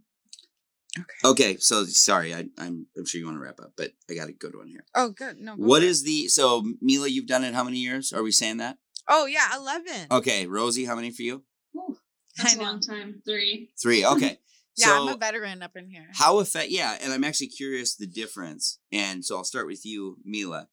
Okay. 0.95 1.27
okay, 1.29 1.57
so 1.57 1.85
sorry, 1.85 2.35
I, 2.35 2.45
I'm 2.59 2.85
I'm 2.95 3.03
sure 3.05 3.17
you 3.19 3.25
want 3.25 3.37
to 3.37 3.41
wrap 3.41 3.59
up, 3.59 3.73
but 3.75 3.93
I 4.09 4.13
got 4.13 4.29
a 4.29 4.33
good 4.33 4.55
one 4.55 4.67
here. 4.67 4.85
Oh, 4.93 5.09
good. 5.09 5.39
No. 5.39 5.55
go 5.57 5.63
What 5.63 5.79
for 5.81 5.85
it. 5.85 5.89
is 5.89 6.03
the 6.03 6.27
so 6.27 6.63
Mila? 6.81 7.07
You've 7.07 7.25
done 7.25 7.43
it 7.43 7.55
how 7.55 7.63
many 7.63 7.79
years? 7.79 8.13
Are 8.13 8.21
we 8.21 8.31
saying 8.31 8.57
that? 8.57 8.77
Oh 9.07 9.25
yeah, 9.25 9.55
eleven. 9.55 10.07
Okay, 10.11 10.47
Rosie, 10.47 10.85
how 10.85 10.95
many 10.95 11.11
for 11.11 11.21
you? 11.23 11.43
Whew, 11.71 11.97
I 12.39 12.43
That's 12.43 12.55
a 12.55 12.57
know. 12.57 12.63
long 12.63 12.79
time. 12.79 13.21
Three. 13.25 13.71
Three. 13.81 14.05
Okay. 14.05 14.39
Yeah, 14.75 14.87
so 14.87 15.01
I'm 15.03 15.13
a 15.13 15.17
veteran 15.17 15.61
up 15.61 15.75
in 15.75 15.87
here. 15.87 16.07
how 16.15 16.39
effect? 16.39 16.71
Yeah, 16.71 16.97
and 16.99 17.13
I'm 17.13 17.23
actually 17.23 17.49
curious 17.49 17.95
the 17.95 18.07
difference. 18.07 18.79
And 18.91 19.23
so 19.23 19.37
I'll 19.37 19.43
start 19.43 19.67
with 19.67 19.85
you, 19.85 20.17
Mila. 20.25 20.67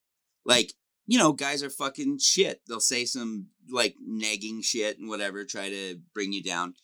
Like 0.46 0.72
you 1.06 1.18
know, 1.18 1.34
guys 1.34 1.62
are 1.62 1.68
fucking 1.68 2.18
shit. 2.18 2.62
They'll 2.66 2.80
say 2.80 3.04
some 3.04 3.48
like 3.70 3.96
nagging 4.00 4.62
shit 4.62 4.98
and 4.98 5.08
whatever, 5.10 5.44
try 5.44 5.68
to 5.68 5.98
bring 6.14 6.32
you 6.32 6.42
down. 6.42 6.76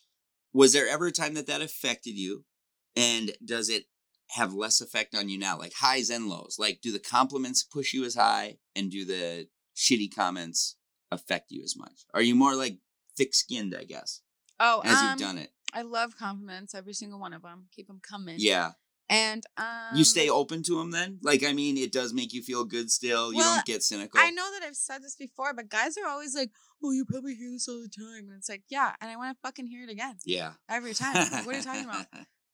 Was 0.53 0.73
there 0.73 0.87
ever 0.87 1.07
a 1.07 1.11
time 1.11 1.33
that 1.33 1.47
that 1.47 1.61
affected 1.61 2.11
you? 2.11 2.45
And 2.95 3.31
does 3.43 3.67
it 3.69 3.85
have 4.31 4.53
less 4.53 4.79
effect 4.79 5.15
on 5.15 5.27
you 5.27 5.39
now? 5.39 5.57
Like 5.57 5.73
highs 5.79 6.09
and 6.11 6.27
lows. 6.27 6.57
Like, 6.59 6.81
do 6.81 6.91
the 6.91 6.99
compliments 6.99 7.63
push 7.63 7.93
you 7.95 8.05
as 8.05 8.13
high, 8.13 8.57
and 8.75 8.91
do 8.91 9.05
the 9.05 9.47
shitty 9.75 10.13
comments 10.15 10.75
affect 11.11 11.51
you 11.51 11.63
as 11.63 11.75
much? 11.75 12.05
Are 12.13 12.21
you 12.21 12.35
more 12.35 12.55
like 12.55 12.77
thick 13.15 13.33
skinned? 13.33 13.75
I 13.79 13.83
guess 13.83 14.21
oh, 14.59 14.81
as 14.83 14.97
um, 14.97 15.09
you've 15.09 15.19
done 15.19 15.37
it. 15.37 15.51
I 15.73 15.81
love 15.81 16.17
compliments. 16.17 16.73
Every 16.73 16.93
single 16.93 17.19
one 17.19 17.33
of 17.33 17.41
them. 17.41 17.67
Keep 17.71 17.87
them 17.87 17.99
coming. 18.01 18.35
Yeah. 18.39 18.71
And 19.09 19.43
um, 19.57 19.95
you 19.95 20.03
stay 20.03 20.29
open 20.29 20.63
to 20.63 20.77
them 20.79 20.91
then? 20.91 21.19
Like, 21.21 21.41
I 21.43 21.53
mean, 21.53 21.77
it 21.77 21.93
does 21.93 22.13
make 22.13 22.33
you 22.33 22.41
feel 22.41 22.65
good 22.65 22.91
still. 22.91 23.31
You 23.33 23.41
don't 23.41 23.65
get 23.65 23.81
cynical. 23.81 24.19
I 24.19 24.31
know 24.31 24.49
that 24.59 24.65
I've 24.67 24.75
said 24.75 25.01
this 25.01 25.15
before, 25.15 25.53
but 25.53 25.69
guys 25.69 25.97
are 25.97 26.07
always 26.09 26.35
like, 26.35 26.51
"Oh, 26.83 26.91
you 26.91 27.05
probably 27.05 27.35
hear 27.35 27.49
this 27.49 27.69
all 27.69 27.81
the 27.81 27.87
time," 27.87 28.27
and 28.27 28.37
it's 28.37 28.49
like, 28.49 28.63
yeah, 28.69 28.95
and 28.99 29.09
I 29.09 29.15
want 29.15 29.35
to 29.37 29.39
fucking 29.41 29.67
hear 29.67 29.83
it 29.83 29.89
again 29.89 30.17
Yeah. 30.25 30.53
every 30.67 30.93
time. 30.93 31.15
Like, 31.15 31.45
what 31.45 31.55
are 31.55 31.57
you 31.57 31.63
talking 31.63 31.85
about? 31.85 32.05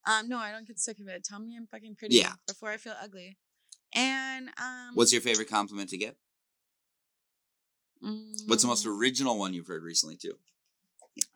Um, 0.06 0.28
no, 0.28 0.38
I 0.38 0.52
don't 0.52 0.66
get 0.66 0.78
sick 0.78 1.00
of 1.00 1.08
it. 1.08 1.24
Tell 1.24 1.40
me 1.40 1.56
I'm 1.56 1.66
fucking 1.66 1.96
pretty 1.96 2.16
Yeah. 2.16 2.34
before 2.46 2.70
I 2.70 2.76
feel 2.76 2.94
ugly. 3.02 3.36
And 3.92 4.48
um, 4.60 4.90
What's 4.94 5.12
your 5.12 5.22
favorite 5.22 5.48
compliment 5.48 5.90
to 5.90 5.96
get? 5.96 6.16
What's 8.46 8.62
the 8.62 8.68
most 8.68 8.86
mm, 8.86 8.98
original 8.98 9.38
one 9.38 9.54
you've 9.54 9.66
heard 9.66 9.82
recently 9.82 10.16
too? 10.16 10.34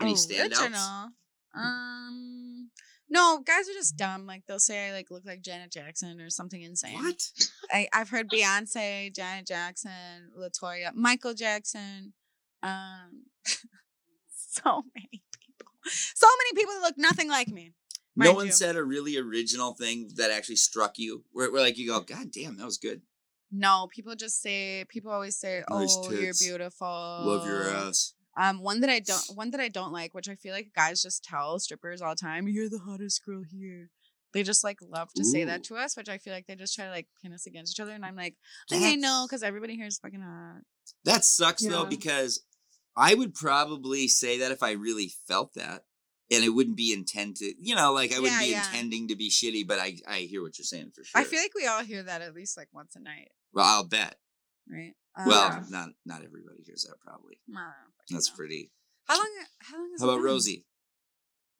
Any 0.00 0.14
standouts? 0.14 0.60
original? 0.60 1.08
Um, 1.54 2.70
no, 3.08 3.42
guys 3.44 3.68
are 3.68 3.72
just 3.74 3.96
dumb. 3.96 4.26
Like 4.26 4.42
they'll 4.46 4.58
say 4.58 4.88
I 4.88 4.92
like 4.92 5.10
look 5.10 5.24
like 5.24 5.40
Janet 5.40 5.72
Jackson 5.72 6.20
or 6.20 6.30
something 6.30 6.60
insane. 6.60 6.94
What? 6.94 7.30
I, 7.72 7.88
I've 7.92 8.10
heard 8.10 8.28
Beyonce, 8.28 9.14
Janet 9.14 9.46
Jackson, 9.46 10.30
Latoya, 10.38 10.94
Michael 10.94 11.34
Jackson, 11.34 12.12
um, 12.62 13.24
so 14.36 14.82
many 14.94 15.22
people, 15.40 15.72
so 15.90 16.26
many 16.38 16.60
people 16.60 16.74
that 16.74 16.82
look 16.82 16.98
nothing 16.98 17.28
like 17.28 17.48
me. 17.48 17.72
No 18.16 18.32
one 18.32 18.46
you. 18.46 18.52
said 18.52 18.74
a 18.74 18.82
really 18.82 19.16
original 19.16 19.74
thing 19.74 20.10
that 20.16 20.32
actually 20.32 20.56
struck 20.56 20.98
you. 20.98 21.24
Where, 21.30 21.52
where 21.52 21.62
like 21.62 21.78
you 21.78 21.86
go, 21.86 22.00
God 22.00 22.32
damn, 22.32 22.56
that 22.56 22.64
was 22.64 22.76
good. 22.76 23.00
No, 23.50 23.88
people 23.90 24.14
just 24.14 24.42
say. 24.42 24.84
People 24.88 25.10
always 25.10 25.36
say, 25.36 25.62
Nice 25.70 25.96
"Oh, 25.98 26.10
you're 26.12 26.34
beautiful." 26.34 26.86
Love 26.86 27.46
your 27.46 27.68
ass. 27.68 28.14
Um, 28.36 28.62
one 28.62 28.80
that 28.82 28.90
I 28.90 29.00
don't, 29.00 29.24
one 29.34 29.50
that 29.50 29.60
I 29.60 29.68
don't 29.68 29.92
like, 29.92 30.14
which 30.14 30.28
I 30.28 30.34
feel 30.36 30.52
like 30.52 30.70
guys 30.74 31.02
just 31.02 31.24
tell 31.24 31.58
strippers 31.58 32.00
all 32.02 32.10
the 32.14 32.20
time, 32.20 32.46
"You're 32.48 32.68
the 32.68 32.78
hottest 32.78 33.24
girl 33.24 33.42
here." 33.42 33.90
They 34.34 34.42
just 34.42 34.62
like 34.62 34.78
love 34.82 35.12
to 35.14 35.24
say 35.24 35.44
that 35.44 35.64
to 35.64 35.76
us, 35.76 35.96
which 35.96 36.08
I 36.10 36.18
feel 36.18 36.34
like 36.34 36.46
they 36.46 36.54
just 36.54 36.74
try 36.74 36.84
to 36.84 36.90
like 36.90 37.08
pin 37.22 37.32
us 37.32 37.46
against 37.46 37.74
each 37.74 37.80
other, 37.80 37.92
and 37.92 38.04
I'm 38.04 38.14
like, 38.14 38.36
okay, 38.70 38.94
no, 38.94 39.24
because 39.26 39.42
everybody 39.42 39.74
here 39.74 39.86
is 39.86 39.98
fucking 39.98 40.20
hot. 40.20 40.60
That 41.04 41.24
sucks 41.24 41.64
though 41.66 41.86
because 41.86 42.44
I 42.94 43.14
would 43.14 43.34
probably 43.34 44.06
say 44.06 44.38
that 44.40 44.52
if 44.52 44.62
I 44.62 44.72
really 44.72 45.10
felt 45.26 45.54
that, 45.54 45.84
and 46.30 46.44
it 46.44 46.50
wouldn't 46.50 46.76
be 46.76 46.92
intended. 46.92 47.54
You 47.58 47.74
know, 47.74 47.92
like 47.94 48.12
I 48.12 48.20
wouldn't 48.20 48.40
Yeah, 48.42 48.46
be 48.46 48.52
yeah. 48.52 48.64
intending 48.70 49.08
to 49.08 49.16
be 49.16 49.30
shitty, 49.30 49.66
but 49.66 49.78
I 49.78 49.96
I 50.06 50.18
hear 50.20 50.42
what 50.42 50.58
you're 50.58 50.64
saying 50.66 50.92
for 50.94 51.02
sure. 51.02 51.20
I 51.20 51.24
feel 51.24 51.40
like 51.40 51.54
we 51.56 51.66
all 51.66 51.82
hear 51.82 52.02
that 52.02 52.20
at 52.20 52.34
least 52.34 52.58
like 52.58 52.68
once 52.72 52.96
a 52.96 53.00
night, 53.00 53.30
well, 53.52 53.64
I'll 53.64 53.84
bet. 53.84 54.16
right? 54.70 54.94
well, 55.26 55.52
Um, 55.52 55.66
not 55.70 55.88
not 56.06 56.22
everybody 56.24 56.62
hears 56.64 56.82
that 56.88 57.00
probably. 57.00 57.40
That's 58.10 58.30
know. 58.30 58.36
pretty. 58.36 58.70
How 59.06 59.16
long? 59.16 59.30
How 59.60 59.76
long? 59.78 59.90
How 59.98 60.04
about 60.04 60.16
been? 60.16 60.24
Rosie? 60.24 60.64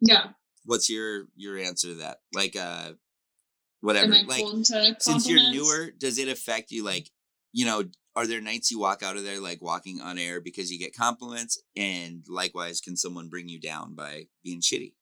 Yeah. 0.01 0.29
What's 0.65 0.89
your 0.91 1.25
your 1.37 1.59
answer 1.59 1.89
to 1.89 1.95
that? 1.97 2.19
Like 2.35 2.57
uh 2.57 2.93
whatever. 3.81 4.15
Like 4.27 4.45
since 5.01 5.29
you're 5.29 5.51
newer, 5.51 5.91
does 5.97 6.19
it 6.19 6.29
affect 6.29 6.71
you 6.71 6.85
like 6.85 7.11
you 7.53 7.65
know, 7.65 7.85
are 8.15 8.27
there 8.27 8.41
nights 8.41 8.71
you 8.71 8.79
walk 8.79 9.03
out 9.03 9.17
of 9.17 9.25
there 9.25 9.41
like 9.41 9.63
walking 9.63 10.01
on 10.01 10.19
air 10.19 10.41
because 10.41 10.71
you 10.71 10.79
get 10.79 10.95
compliments 10.97 11.61
and 11.77 12.25
likewise 12.29 12.81
can 12.81 12.97
someone 12.97 13.29
bring 13.29 13.49
you 13.49 13.59
down 13.61 13.95
by 13.95 14.27
being 14.45 14.61
shitty? 14.61 14.93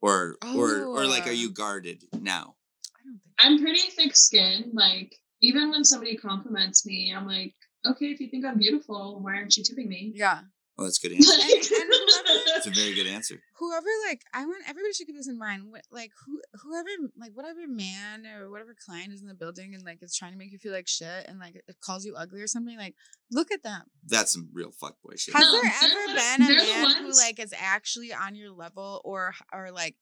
Or 0.00 0.36
or 0.54 0.84
or 0.84 1.06
like 1.06 1.26
are 1.26 1.30
Oh. 1.30 1.32
you 1.32 1.50
guarded 1.52 2.04
now? 2.20 2.56
I 2.96 3.00
don't 3.04 3.20
think. 3.20 3.34
I'm 3.38 3.58
pretty 3.62 3.90
thick 3.90 4.16
skinned. 4.16 4.70
Like, 4.74 5.16
even 5.48 5.70
when 5.70 5.84
somebody 5.84 6.16
compliments 6.16 6.86
me, 6.86 7.12
I'm 7.16 7.26
like, 7.26 7.54
okay, 7.86 8.06
if 8.06 8.20
you 8.20 8.28
think 8.30 8.44
I'm 8.44 8.58
beautiful, 8.58 9.20
why 9.22 9.32
aren't 9.36 9.56
you 9.56 9.64
tipping 9.64 9.88
me? 9.88 10.12
Yeah. 10.14 10.40
Well 10.76 10.86
that's 10.86 10.98
a 11.04 11.08
good 11.08 11.14
answer. 11.18 11.32
And- 11.32 11.50
and 11.52 11.92
whoever- 11.92 12.40
That's 12.54 12.66
a 12.66 12.70
very 12.70 12.94
good 12.94 13.06
answer. 13.06 13.36
whoever 13.60 13.86
like 14.08 14.22
I 14.32 14.44
want 14.44 14.64
everybody 14.68 14.92
should 14.92 15.06
keep 15.06 15.16
this 15.16 15.28
in 15.28 15.38
mind. 15.38 15.60
What 15.70 15.82
like 15.92 16.10
who 16.26 16.40
whoever 16.62 16.88
like 17.16 17.30
whatever 17.34 17.60
man 17.68 18.26
or 18.26 18.50
whatever 18.50 18.74
client 18.84 19.12
is 19.12 19.20
in 19.22 19.28
the 19.28 19.34
building 19.42 19.74
and 19.74 19.84
like 19.84 20.02
is 20.02 20.16
trying 20.16 20.32
to 20.32 20.38
make 20.38 20.50
you 20.50 20.58
feel 20.58 20.72
like 20.72 20.88
shit 20.88 21.26
and 21.28 21.38
like 21.38 21.54
it 21.54 21.76
calls 21.80 22.04
you 22.04 22.14
ugly 22.16 22.40
or 22.40 22.48
something, 22.48 22.76
like 22.76 22.94
look 23.30 23.52
at 23.52 23.62
them. 23.62 23.82
That's 24.06 24.32
some 24.32 24.48
real 24.52 24.72
fuckboy 24.82 25.14
shit. 25.18 25.34
Has 25.34 25.44
No, 25.44 25.52
there 25.52 25.72
ever 25.84 26.02
the- 26.08 26.14
been 26.20 26.42
a 26.42 26.46
they're 26.48 26.82
man 26.82 27.04
who 27.04 27.12
like 27.26 27.38
is 27.38 27.54
actually 27.56 28.12
on 28.12 28.34
your 28.34 28.50
level 28.50 29.00
or 29.04 29.32
or 29.52 29.70
like 29.70 29.94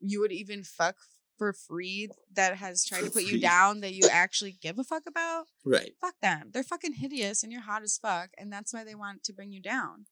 you 0.00 0.20
would 0.20 0.32
even 0.32 0.62
fuck 0.64 0.96
for 1.38 1.52
free 1.52 2.08
that 2.34 2.56
has 2.56 2.84
tried 2.84 3.00
For 3.00 3.06
to 3.06 3.10
put 3.12 3.22
free. 3.24 3.32
you 3.34 3.40
down 3.40 3.80
that 3.80 3.94
you 3.94 4.02
actually 4.10 4.56
give 4.60 4.78
a 4.78 4.84
fuck 4.84 5.02
about? 5.06 5.46
right. 5.64 5.92
Fuck 6.00 6.14
them. 6.22 6.50
They're 6.52 6.62
fucking 6.62 6.94
hideous 6.94 7.42
and 7.42 7.52
you're 7.52 7.62
hot 7.62 7.82
as 7.82 7.98
fuck 8.00 8.30
and 8.38 8.52
that's 8.52 8.72
why 8.72 8.84
they 8.84 8.94
want 8.94 9.24
to 9.24 9.32
bring 9.32 9.52
you 9.52 9.60
down. 9.62 10.06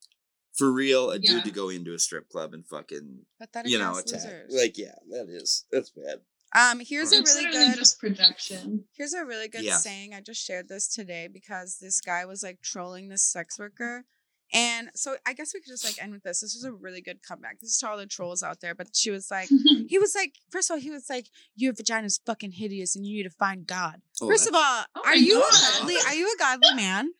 For 0.54 0.70
real, 0.70 1.10
a 1.10 1.18
dude 1.18 1.44
to 1.44 1.50
go 1.50 1.70
into 1.70 1.94
a 1.94 1.98
strip 1.98 2.28
club 2.28 2.52
and 2.52 2.66
fucking 2.66 3.20
Pathetic 3.40 3.70
you 3.72 3.78
know 3.78 3.92
attack. 3.96 4.22
losers. 4.24 4.52
Like 4.54 4.76
yeah, 4.76 4.96
that 5.10 5.26
is 5.30 5.64
that's 5.72 5.90
bad. 5.90 6.20
um 6.54 6.80
here's 6.80 7.12
a 7.12 7.22
really 7.22 7.50
good 7.50 7.74
just 7.76 7.98
projection. 7.98 8.84
Here's 8.94 9.14
a 9.14 9.24
really 9.24 9.48
good 9.48 9.62
Yeah. 9.64 9.78
saying. 9.78 10.12
I 10.12 10.20
just 10.20 10.44
shared 10.44 10.68
this 10.68 10.88
today 10.88 11.26
because 11.32 11.78
this 11.80 12.00
guy 12.02 12.26
was 12.26 12.42
like 12.42 12.60
trolling 12.62 13.08
this 13.08 13.22
sex 13.24 13.58
worker. 13.58 14.04
And 14.52 14.90
so 14.94 15.16
I 15.26 15.32
guess 15.32 15.54
we 15.54 15.60
could 15.60 15.70
just 15.70 15.84
like 15.84 16.02
end 16.02 16.12
with 16.12 16.22
this. 16.22 16.40
This 16.40 16.54
was 16.54 16.64
a 16.64 16.72
really 16.72 17.00
good 17.00 17.22
comeback. 17.26 17.60
This 17.60 17.70
is 17.70 17.78
to 17.78 17.88
all 17.88 17.96
the 17.96 18.06
trolls 18.06 18.42
out 18.42 18.60
there. 18.60 18.74
But 18.74 18.88
she 18.94 19.10
was 19.10 19.30
like, 19.30 19.48
he 19.88 19.98
was 19.98 20.14
like, 20.14 20.34
first 20.50 20.70
of 20.70 20.74
all, 20.74 20.80
he 20.80 20.90
was 20.90 21.06
like, 21.08 21.26
your 21.56 21.72
vagina's 21.72 22.20
fucking 22.26 22.52
hideous 22.52 22.94
and 22.94 23.06
you 23.06 23.16
need 23.16 23.22
to 23.22 23.30
find 23.30 23.66
God. 23.66 24.02
Oh, 24.20 24.28
first 24.28 24.46
of 24.46 24.54
all, 24.54 24.84
Oh 24.94 25.02
are 25.04 25.10
my 25.10 25.14
you 25.14 25.38
a 25.40 25.50
godly? 25.50 25.96
Are 26.06 26.14
you 26.14 26.26
a 26.26 26.38
godly 26.38 26.74
man? 26.74 27.10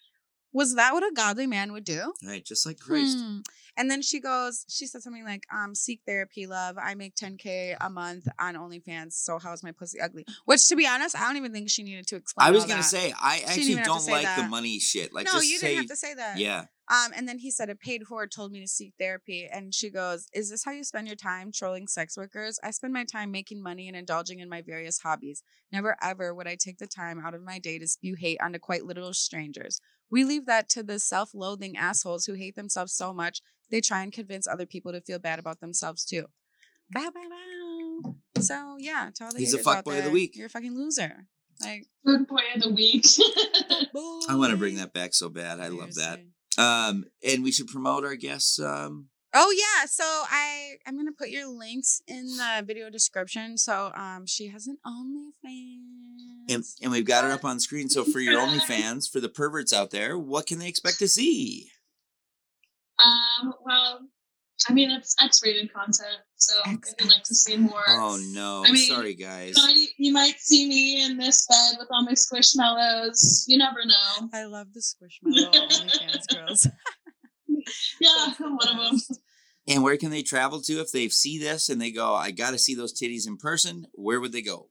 Was 0.53 0.75
that 0.75 0.93
what 0.93 1.03
a 1.03 1.13
godly 1.15 1.47
man 1.47 1.73
would 1.73 1.85
do? 1.85 2.13
Right, 2.23 2.45
just 2.45 2.67
like 2.67 2.79
Christ. 2.79 3.19
Hmm. 3.19 3.39
And 3.77 3.91
then 3.91 4.03
she 4.03 4.21
goes, 4.21 4.67
she 4.69 4.87
said 4.87 5.03
something 5.03 5.25
like, 5.25 5.47
um, 5.51 5.75
seek 5.75 6.03
therapy, 6.07 6.47
love. 6.47 6.77
I 6.79 6.95
make 6.95 7.15
10K 7.17 7.77
a 7.81 7.89
month 7.89 8.29
on 8.39 8.55
OnlyFans. 8.55 9.15
So 9.15 9.39
how 9.39 9.55
is 9.55 9.63
my 9.63 9.73
pussy 9.73 9.99
ugly? 9.99 10.27
Which 10.45 10.69
to 10.69 10.77
be 10.77 10.87
honest, 10.87 11.17
I 11.19 11.27
don't 11.27 11.39
even 11.39 11.55
think 11.55 11.71
she 11.71 11.83
needed 11.83 12.07
to 12.09 12.17
explain. 12.17 12.49
I 12.49 12.51
was 12.51 12.65
all 12.65 12.69
gonna 12.69 12.83
that. 12.83 12.87
say 12.87 13.15
I 13.21 13.37
didn't 13.39 13.49
actually 13.49 13.65
even 13.65 13.77
have 13.79 13.87
to 13.87 13.91
don't 13.91 14.01
say 14.01 14.13
like 14.13 14.37
the 14.37 14.49
money 14.49 14.79
shit. 14.79 15.15
Like 15.15 15.25
no, 15.25 15.33
just 15.33 15.49
you 15.49 15.59
say 15.59 15.69
didn't 15.69 15.79
have 15.79 15.87
to 15.91 15.97
say 15.97 16.15
that. 16.15 16.39
yeah. 16.39 16.67
Um, 16.93 17.11
and 17.17 17.27
then 17.27 17.39
he 17.39 17.51
said 17.51 17.71
a 17.71 17.75
paid 17.75 18.03
whore 18.11 18.31
told 18.31 18.53
me 18.53 18.61
to 18.61 18.69
seek 18.69 18.93
therapy, 18.99 19.49
and 19.51 19.75
she 19.75 19.89
goes, 19.89 20.29
"Is 20.35 20.51
this 20.51 20.65
how 20.65 20.73
you 20.73 20.85
spend 20.85 21.07
your 21.07 21.17
time 21.17 21.51
trolling 21.51 21.89
sex 21.89 22.19
workers? 22.19 22.61
I 22.63 22.71
spend 22.71 22.93
my 22.93 23.05
time 23.05 23.31
making 23.31 23.63
money 23.63 23.89
and 23.89 23.97
indulging 23.97 24.41
in 24.41 24.51
my 24.51 24.61
various 24.61 24.99
hobbies. 24.99 25.43
Never 25.73 25.97
ever 26.03 26.35
would 26.35 26.47
I 26.47 26.55
take 26.57 26.77
the 26.77 26.87
time 26.87 27.19
out 27.19 27.33
of 27.33 27.43
my 27.43 27.59
day 27.59 27.79
to 27.79 27.89
spew 27.89 28.15
hate 28.15 28.39
onto 28.43 28.59
quite 28.59 28.85
literal 28.85 29.15
strangers. 29.15 29.81
We 30.11 30.25
leave 30.25 30.45
that 30.45 30.69
to 30.71 30.83
the 30.83 30.99
self-loathing 30.99 31.79
assholes 31.79 32.27
who 32.27 32.35
hate 32.35 32.57
themselves 32.57 32.93
so 32.93 33.15
much 33.15 33.41
they 33.71 33.81
try 33.81 34.03
and 34.03 34.13
convince 34.13 34.47
other 34.47 34.67
people 34.67 34.93
to 34.93 35.01
feel 35.01 35.19
bad 35.19 35.39
about 35.39 35.61
themselves 35.61 36.05
too." 36.05 36.27
Bow 36.91 37.11
bow 37.11 37.29
bow. 38.05 38.17
So 38.39 38.77
yeah, 38.79 39.09
to 39.15 39.25
all 39.25 39.33
the 39.33 39.39
He's 39.39 39.55
a 39.55 39.57
haters 39.57 39.67
out 39.67 39.85
fuckboy 39.87 39.99
of 40.01 40.05
the 40.05 40.11
week. 40.11 40.37
You're 40.37 40.49
a 40.49 40.51
fucking 40.51 40.77
loser. 40.77 41.27
Like, 41.63 41.87
Good 42.05 42.27
boy 42.27 42.43
of 42.55 42.63
the 42.63 42.71
week. 42.71 43.07
I 44.29 44.35
want 44.35 44.51
to 44.51 44.59
bring 44.59 44.77
that 44.77 44.93
back 44.93 45.15
so 45.15 45.31
bad. 45.31 45.61
I 45.61 45.69
love 45.69 45.95
that. 45.95 46.21
Seriously. 46.57 46.89
Um, 46.91 47.05
and 47.27 47.43
we 47.43 47.53
should 47.53 47.69
promote 47.69 48.05
our 48.05 48.17
guests. 48.17 48.59
Um, 48.59 49.09
Oh 49.35 49.51
yeah, 49.51 49.87
so 49.87 50.05
I 50.05 50.75
I'm 50.87 50.97
gonna 50.97 51.13
put 51.13 51.31
your 51.31 51.47
links 51.47 52.03
in 52.07 52.37
the 52.37 52.63
video 52.67 52.91
description. 52.91 53.57
So 53.57 53.91
um, 53.95 54.27
she 54.27 54.49
has 54.49 54.67
an 54.67 54.77
OnlyFans. 54.87 56.55
And, 56.55 56.65
and 56.83 56.93
we've 56.93 57.07
got 57.07 57.25
it 57.25 57.31
up 57.31 57.45
on 57.45 57.61
screen. 57.61 57.89
So 57.89 58.05
for 58.05 58.21
your 58.21 58.35
OnlyFans, 58.47 59.11
for 59.11 59.21
the 59.21 59.29
perverts 59.31 59.73
out 59.73 59.91
there, 59.91 60.19
what 60.19 60.47
can 60.47 60.59
they 60.59 60.69
expect 60.69 60.99
to 60.99 61.09
see? 61.09 61.71
Um, 63.03 63.55
well, 63.65 64.01
I 64.69 64.73
mean, 64.73 64.91
it's 64.91 65.17
X-rated 65.21 65.73
content, 65.73 66.19
so 66.49 66.55
if 66.67 66.95
you'd 67.01 67.11
like 67.11 67.23
to 67.25 67.35
see 67.35 67.57
more, 67.57 67.83
Oh 67.89 68.19
no, 68.33 68.65
I 68.67 68.73
mean, 68.73 68.89
sorry 68.89 69.15
guys. 69.15 69.55
you 69.57 69.63
might, 69.67 69.87
you 69.99 70.13
might 70.13 70.41
see 70.41 70.69
me 70.69 71.03
in 71.05 71.17
this 71.17 71.47
bed 71.47 71.77
with 71.79 71.89
all 71.91 72.05
my 72.05 72.13
squishmallows. 72.13 73.45
You 73.47 73.59
never 73.59 73.85
know. 73.85 74.29
I 74.33 74.45
love 74.45 74.69
the 74.73 74.81
Squishmallow 74.81 75.53
OnlyFans 75.53 76.35
girls. 76.35 76.67
Yeah, 78.01 78.09
That's 78.27 78.39
the 78.39 78.45
I'm 78.45 78.57
one 78.57 78.69
of 78.69 78.77
them. 78.77 79.01
And 79.69 79.83
where 79.85 79.97
can 79.97 80.11
they 80.11 80.23
travel 80.23 80.61
to 80.63 80.81
if 80.81 80.91
they 80.91 81.09
see 81.09 81.39
this 81.39 81.69
and 81.69 81.81
they 81.81 81.93
go, 81.93 82.15
I 82.15 82.33
got 82.33 82.51
to 82.51 82.59
see 82.59 82.75
those 82.75 82.93
titties 82.99 83.27
in 83.29 83.37
person? 83.37 83.87
Where 83.93 84.21
would 84.21 84.33
they 84.33 84.43
go? 84.43 84.69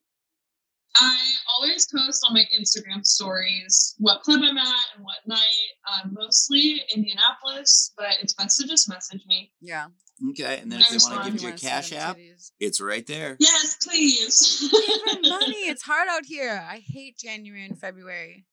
I 0.98 1.18
always 1.56 1.88
post 1.88 2.26
on 2.28 2.34
my 2.34 2.44
Instagram 2.60 3.06
stories 3.06 3.96
what 3.98 4.22
club 4.24 4.42
I'm 4.44 4.58
at 4.58 4.86
and 4.96 5.06
what 5.06 5.26
night. 5.26 5.70
Um, 6.04 6.14
mostly 6.14 6.82
Indianapolis, 6.94 7.94
but 7.98 8.18
it's 8.22 8.34
best 8.34 8.60
to 8.60 8.68
just 8.68 8.90
message 8.90 9.24
me. 9.26 9.54
Yeah. 9.62 9.88
Okay. 10.30 10.60
And 10.62 10.72
then 10.72 10.82
if 10.82 10.90
they 10.90 10.98
want 10.98 11.26
to 11.26 11.32
give 11.32 11.42
You 11.42 11.48
you 11.50 11.54
a 11.54 11.58
cash 11.58 11.90
them 11.90 12.00
app, 12.00 12.18
titties. 12.18 12.52
it's 12.60 12.80
right 12.80 13.06
there. 13.08 13.38
Yes, 13.40 13.78
please. 13.82 14.70
Give 14.72 15.14
her 15.16 15.22
money. 15.22 15.56
It's 15.72 15.82
hard 15.84 16.08
out 16.10 16.26
here. 16.26 16.64
I 16.70 16.82
hate 16.86 17.18
January 17.18 17.66
and 17.66 17.80
February. 17.80 18.46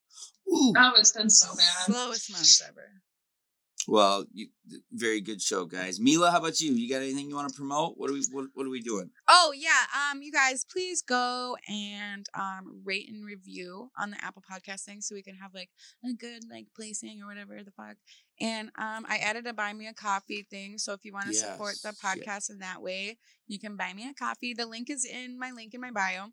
Ooh. 0.50 0.72
oh, 0.76 0.92
it's 0.96 1.12
been 1.12 1.28
so 1.30 1.48
bad. 1.54 1.92
Slowest 1.94 2.30
months 2.32 2.62
ever. 2.66 2.88
Well, 3.88 4.26
you, 4.34 4.48
very 4.92 5.22
good 5.22 5.40
show, 5.40 5.64
guys. 5.64 5.98
Mila, 5.98 6.30
how 6.30 6.40
about 6.40 6.60
you? 6.60 6.72
You 6.74 6.90
got 6.90 7.00
anything 7.00 7.30
you 7.30 7.36
want 7.36 7.48
to 7.48 7.56
promote? 7.56 7.94
What 7.96 8.10
are 8.10 8.12
we 8.12 8.22
what, 8.30 8.44
what 8.52 8.66
are 8.66 8.70
we 8.70 8.82
doing? 8.82 9.08
Oh 9.26 9.54
yeah, 9.56 9.86
um, 9.96 10.20
you 10.20 10.30
guys 10.30 10.66
please 10.70 11.00
go 11.00 11.56
and 11.66 12.26
um 12.38 12.82
rate 12.84 13.08
and 13.08 13.24
review 13.24 13.90
on 13.98 14.10
the 14.10 14.22
Apple 14.22 14.42
Podcast 14.42 14.84
thing 14.84 15.00
so 15.00 15.14
we 15.14 15.22
can 15.22 15.36
have 15.36 15.54
like 15.54 15.70
a 16.04 16.12
good 16.12 16.42
like 16.50 16.66
placing 16.76 17.22
or 17.22 17.28
whatever 17.28 17.62
the 17.64 17.70
fuck. 17.70 17.96
And 18.38 18.68
um, 18.78 19.06
I 19.08 19.16
added 19.22 19.46
a 19.46 19.54
buy 19.54 19.72
me 19.72 19.86
a 19.86 19.94
coffee 19.94 20.46
thing, 20.50 20.76
so 20.76 20.92
if 20.92 21.02
you 21.02 21.14
want 21.14 21.28
to 21.28 21.34
support 21.34 21.76
the 21.82 21.88
Yes, 21.88 21.98
yeah. 22.02 22.24
podcast 22.26 22.50
in 22.50 22.58
that 22.58 22.82
way, 22.82 23.16
you 23.46 23.58
can 23.58 23.76
buy 23.76 23.94
me 23.94 24.06
a 24.06 24.12
coffee. 24.12 24.52
The 24.52 24.66
link 24.66 24.90
is 24.90 25.06
in 25.06 25.38
my 25.38 25.50
link 25.50 25.72
in 25.72 25.80
my 25.80 25.92
bio. 25.92 26.26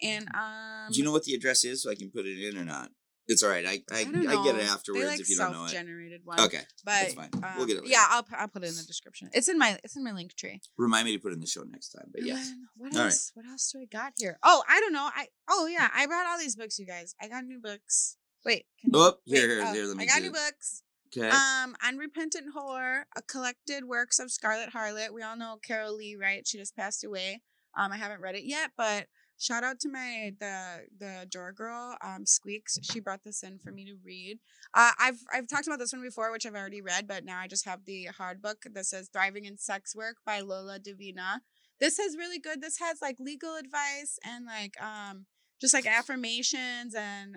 And 0.00 0.26
um, 0.34 0.90
Do 0.90 0.98
you 0.98 1.04
know 1.04 1.12
what 1.12 1.24
the 1.24 1.34
address 1.34 1.62
is 1.64 1.82
so 1.82 1.90
I 1.90 1.94
can 1.94 2.10
put 2.10 2.24
it 2.26 2.42
in 2.42 2.58
or 2.58 2.64
not? 2.64 2.90
It's 3.28 3.42
all 3.42 3.50
right. 3.50 3.64
I 3.64 3.80
I, 3.92 3.98
I, 3.98 4.00
I 4.00 4.44
get 4.44 4.56
it 4.56 4.64
afterwards 4.64 5.06
like 5.06 5.20
if 5.20 5.30
you 5.30 5.36
don't 5.36 5.52
know 5.52 5.64
it. 5.64 5.70
self-generated 5.70 6.22
one. 6.24 6.40
Okay. 6.40 6.60
but 6.84 7.12
fine. 7.12 7.30
We'll 7.56 7.66
get 7.66 7.76
it 7.76 7.78
um, 7.78 7.84
later. 7.84 7.86
Yeah, 7.86 8.06
I'll 8.08 8.26
I'll 8.36 8.48
put 8.48 8.64
it 8.64 8.70
in 8.70 8.76
the 8.76 8.82
description. 8.82 9.30
It's 9.32 9.48
in 9.48 9.58
my 9.58 9.78
it's 9.84 9.96
in 9.96 10.04
my 10.04 10.12
link 10.12 10.34
tree. 10.34 10.60
Remind 10.76 11.06
me 11.06 11.12
to 11.16 11.22
put 11.22 11.30
it 11.32 11.34
in 11.34 11.40
the 11.40 11.46
show 11.46 11.62
next 11.62 11.90
time. 11.90 12.10
But 12.12 12.24
yeah. 12.24 12.42
what 12.76 12.92
All 12.94 12.98
right. 12.98 13.04
else? 13.06 13.30
What 13.34 13.46
else 13.46 13.70
do 13.72 13.80
I 13.80 13.84
got 13.84 14.14
here? 14.18 14.38
Oh, 14.42 14.62
I 14.68 14.80
don't 14.80 14.92
know. 14.92 15.08
I 15.14 15.26
oh 15.48 15.66
yeah, 15.66 15.88
I 15.94 16.06
brought 16.06 16.26
all 16.26 16.38
these 16.38 16.56
books, 16.56 16.78
you 16.78 16.86
guys. 16.86 17.14
I 17.20 17.28
got 17.28 17.44
new 17.44 17.60
books. 17.60 18.16
Wait, 18.44 18.66
can 18.80 18.90
you- 18.92 18.98
Oh, 19.00 19.14
here, 19.24 19.42
wait, 19.42 19.54
here, 19.54 19.62
oh, 19.64 19.72
here, 19.72 19.84
let 19.86 19.96
me 19.96 20.04
I 20.04 20.06
got 20.06 20.20
new 20.20 20.28
it. 20.28 20.32
books. 20.34 20.82
Okay. 21.16 21.28
Um, 21.28 21.76
Unrepentant 21.86 22.54
Whore, 22.56 23.02
a 23.14 23.22
collected 23.22 23.84
works 23.84 24.18
of 24.18 24.28
Scarlot 24.28 24.70
Harlot. 24.70 25.12
We 25.12 25.22
all 25.22 25.36
know 25.36 25.58
Carol 25.62 25.96
Leigh, 25.96 26.16
right? 26.16 26.46
She 26.46 26.56
just 26.58 26.74
passed 26.74 27.04
away. 27.04 27.42
Um, 27.76 27.92
I 27.92 27.98
haven't 27.98 28.20
read 28.22 28.34
it 28.34 28.44
yet, 28.44 28.70
but 28.76 29.06
shout 29.42 29.64
out 29.64 29.80
to 29.80 29.88
my 29.88 30.32
the 30.40 30.86
the 30.98 31.26
door 31.30 31.52
girl, 31.52 31.96
um, 32.02 32.24
Squeaks. 32.26 32.78
She 32.82 33.00
brought 33.00 33.24
this 33.24 33.42
in 33.42 33.58
for 33.58 33.72
me 33.72 33.84
to 33.86 33.94
read. 34.04 34.38
Uh, 34.74 34.92
I've 34.98 35.18
I've 35.32 35.48
talked 35.48 35.66
about 35.66 35.78
this 35.78 35.92
one 35.92 36.02
before, 36.02 36.30
which 36.32 36.46
I've 36.46 36.54
already 36.54 36.80
read, 36.80 37.06
but 37.08 37.24
now 37.24 37.38
I 37.40 37.48
just 37.48 37.64
have 37.64 37.84
the 37.84 38.04
hard 38.06 38.40
book 38.40 38.64
that 38.72 38.86
says 38.86 39.08
"Thriving 39.12 39.44
in 39.44 39.58
Sex 39.58 39.94
Work" 39.96 40.16
by 40.24 40.40
Lola 40.40 40.78
Davina. 40.78 41.40
This 41.80 41.98
is 41.98 42.16
really 42.16 42.38
good. 42.38 42.62
This 42.62 42.78
has 42.78 43.02
like 43.02 43.16
legal 43.18 43.56
advice 43.56 44.18
and 44.24 44.46
like 44.46 44.80
um 44.82 45.26
just 45.60 45.74
like 45.74 45.86
affirmations 45.86 46.94
and 46.94 47.36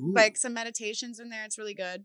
Ooh. 0.00 0.12
like 0.14 0.36
some 0.36 0.54
meditations 0.54 1.18
in 1.20 1.28
there. 1.28 1.44
It's 1.44 1.58
really 1.58 1.74
good. 1.74 2.04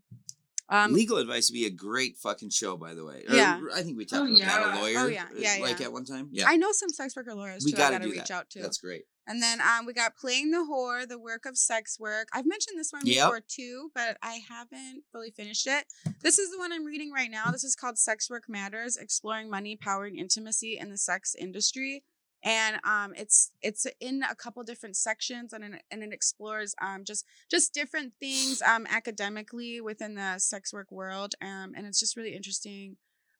Um, 0.70 0.92
Legal 0.92 1.16
advice 1.16 1.48
would 1.50 1.54
be 1.54 1.64
a 1.64 1.70
great 1.70 2.18
fucking 2.18 2.50
show, 2.50 2.76
by 2.76 2.92
the 2.92 3.02
way. 3.02 3.24
Or, 3.26 3.34
Yeah. 3.34 3.58
I 3.74 3.80
think 3.82 3.96
we 3.96 4.04
talked 4.04 4.28
Oh, 4.30 4.34
about 4.34 4.38
yeah. 4.38 4.74
A 4.74 4.80
lawyer. 4.80 4.98
Oh, 4.98 5.06
yeah. 5.06 5.24
uh, 5.24 5.26
Yeah, 5.38 5.56
Like 5.62 5.80
yeah. 5.80 5.86
at 5.86 5.92
one 5.94 6.04
time. 6.04 6.28
Yeah. 6.30 6.44
I 6.46 6.56
know 6.56 6.72
some 6.72 6.90
sex 6.90 7.16
worker 7.16 7.34
lawyers 7.34 7.62
we 7.64 7.70
too. 7.70 7.78
got 7.78 7.94
I 7.94 7.98
gotta 7.98 8.10
reach 8.10 8.28
that. 8.28 8.30
out 8.32 8.50
to. 8.50 8.60
That's 8.60 8.76
great. 8.76 9.04
And 9.28 9.42
then 9.42 9.60
um, 9.60 9.84
we 9.86 9.92
got 9.92 10.16
playing 10.16 10.50
the 10.50 10.66
whore, 10.68 11.06
the 11.06 11.18
work 11.18 11.44
of 11.44 11.58
sex 11.58 12.00
work. 12.00 12.28
I've 12.32 12.46
mentioned 12.46 12.78
this 12.80 12.92
one 12.92 13.02
Yep. 13.04 13.26
before 13.26 13.40
too, 13.46 13.90
but 13.94 14.16
I 14.22 14.40
haven't 14.48 15.04
fully 15.12 15.30
finished 15.30 15.66
it. 15.66 15.84
This 16.22 16.38
is 16.38 16.50
the 16.50 16.58
one 16.58 16.72
I'm 16.72 16.84
reading 16.86 17.12
right 17.12 17.30
now. 17.30 17.50
This 17.50 17.62
is 17.62 17.76
called 17.76 17.98
Sex 17.98 18.30
Work 18.30 18.48
Matters: 18.48 18.96
Exploring 18.96 19.50
Money, 19.50 19.76
Power, 19.76 20.06
and 20.06 20.16
Intimacy 20.18 20.78
in 20.78 20.90
the 20.90 20.96
Sex 20.96 21.34
Industry. 21.38 22.02
And 22.42 22.78
um, 22.84 23.12
it's 23.16 23.50
it's 23.60 23.86
in 24.00 24.22
a 24.22 24.34
couple 24.34 24.62
different 24.62 24.96
sections, 24.96 25.52
and 25.52 25.62
it, 25.64 25.82
and 25.90 26.02
it 26.02 26.12
explores 26.12 26.74
um 26.80 27.04
just 27.04 27.26
just 27.50 27.74
different 27.74 28.14
things 28.20 28.62
um 28.62 28.86
academically 28.88 29.80
within 29.80 30.14
the 30.14 30.38
sex 30.38 30.72
work 30.72 30.90
world. 30.90 31.34
Um, 31.42 31.72
and 31.76 31.86
it's 31.86 32.00
just 32.00 32.16
really 32.16 32.34
interesting 32.34 32.96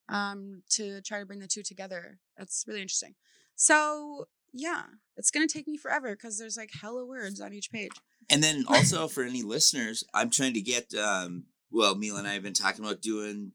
um 0.08 0.62
to 0.70 1.00
try 1.00 1.20
to 1.20 1.26
bring 1.26 1.38
the 1.38 1.46
two 1.46 1.62
together. 1.62 2.18
It's 2.36 2.64
really 2.66 2.82
interesting. 2.82 3.14
So 3.54 4.26
yeah, 4.52 4.82
it's 5.16 5.30
gonna 5.30 5.46
take 5.46 5.66
me 5.68 5.76
forever 5.76 6.14
because 6.14 6.38
there's 6.38 6.56
like 6.56 6.70
hella 6.80 7.04
words 7.04 7.40
on 7.40 7.52
each 7.52 7.70
page. 7.70 7.92
And 8.30 8.42
then 8.42 8.64
also 8.68 9.08
for 9.08 9.22
any 9.22 9.42
listeners, 9.42 10.04
I'm 10.14 10.30
trying 10.30 10.54
to 10.54 10.60
get 10.60 10.94
um 10.94 11.44
well, 11.70 11.94
Mila 11.94 12.20
and 12.20 12.28
I 12.28 12.34
have 12.34 12.42
been 12.42 12.54
talking 12.54 12.84
about 12.84 13.02
doing 13.02 13.52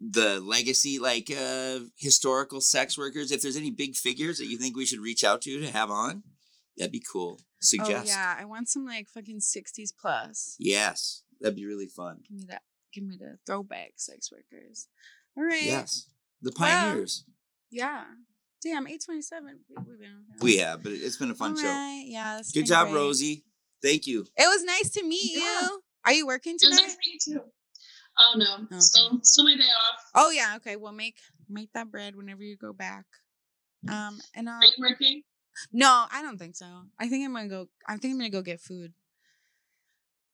the 0.00 0.40
legacy 0.40 0.98
like 0.98 1.30
uh 1.30 1.80
historical 1.96 2.60
sex 2.60 2.98
workers. 2.98 3.32
If 3.32 3.42
there's 3.42 3.56
any 3.56 3.70
big 3.70 3.96
figures 3.96 4.38
that 4.38 4.46
you 4.46 4.58
think 4.58 4.76
we 4.76 4.86
should 4.86 5.00
reach 5.00 5.24
out 5.24 5.42
to 5.42 5.60
to 5.60 5.70
have 5.70 5.90
on, 5.90 6.22
that'd 6.76 6.92
be 6.92 7.02
cool. 7.12 7.40
Suggest. 7.60 8.06
Oh 8.06 8.10
yeah, 8.10 8.36
I 8.38 8.44
want 8.44 8.68
some 8.68 8.84
like 8.84 9.08
fucking 9.08 9.40
sixties 9.40 9.92
plus. 9.92 10.56
Yes. 10.58 11.22
That'd 11.40 11.56
be 11.56 11.66
really 11.66 11.86
fun. 11.86 12.20
Give 12.28 12.36
me 12.38 12.44
that. 12.48 12.62
Give 12.92 13.04
me 13.04 13.16
the 13.18 13.38
throwback 13.46 13.92
sex 13.96 14.30
workers. 14.32 14.88
All 15.36 15.44
right. 15.44 15.62
Yes. 15.62 16.08
The 16.42 16.52
Well, 16.58 16.68
pioneers. 16.68 17.24
Yeah. 17.70 18.04
Damn, 18.66 18.86
eight 18.88 19.02
twenty 19.04 19.22
seven. 19.22 19.60
We've 19.86 19.98
been. 20.00 20.24
we 20.40 20.56
have, 20.58 20.82
but 20.82 20.92
it's 20.92 21.16
been 21.16 21.30
a 21.30 21.34
fun 21.34 21.52
All 21.52 21.56
show. 21.56 21.68
right, 21.68 22.04
Yeah. 22.06 22.38
it's 22.40 22.50
Good 22.50 22.60
been 22.60 22.66
job, 22.66 22.88
great. 22.88 22.96
Rosie. 22.96 23.44
Thank 23.82 24.06
you. 24.08 24.22
It 24.36 24.46
was 24.48 24.64
nice 24.64 24.90
to 24.90 25.04
meet 25.04 25.36
Yeah. 25.36 25.60
you. 25.62 25.82
Are 26.04 26.12
you 26.12 26.26
working 26.26 26.54
It 26.56 26.60
today? 26.62 26.74
nice 26.76 26.94
to 26.94 26.98
meet 27.06 27.26
you 27.26 27.34
too. 27.34 27.40
Oh 28.18 28.34
no, 28.36 28.64
Okay. 28.64 28.80
still 28.80 29.20
still 29.22 29.44
my 29.44 29.54
day 29.56 29.62
off. 29.62 30.00
Oh 30.14 30.30
yeah. 30.30 30.54
Okay. 30.56 30.74
Well, 30.76 30.92
make 30.92 31.18
make 31.48 31.70
that 31.74 31.90
bread 31.90 32.16
whenever 32.16 32.42
you 32.42 32.56
go 32.56 32.72
back. 32.72 33.04
Um. 33.88 34.20
And 34.34 34.48
uh, 34.48 34.52
Are 34.52 34.64
you 34.64 34.72
working? 34.80 35.22
No, 35.72 36.06
I 36.10 36.22
don't 36.22 36.38
think 36.38 36.56
so. 36.56 36.66
I 36.98 37.08
think 37.08 37.24
I'm 37.24 37.32
gonna 37.34 37.48
go. 37.48 37.68
I 37.86 37.96
think 37.98 38.12
I'm 38.14 38.18
gonna 38.18 38.30
go 38.30 38.42
get 38.42 38.60
food, 38.60 38.94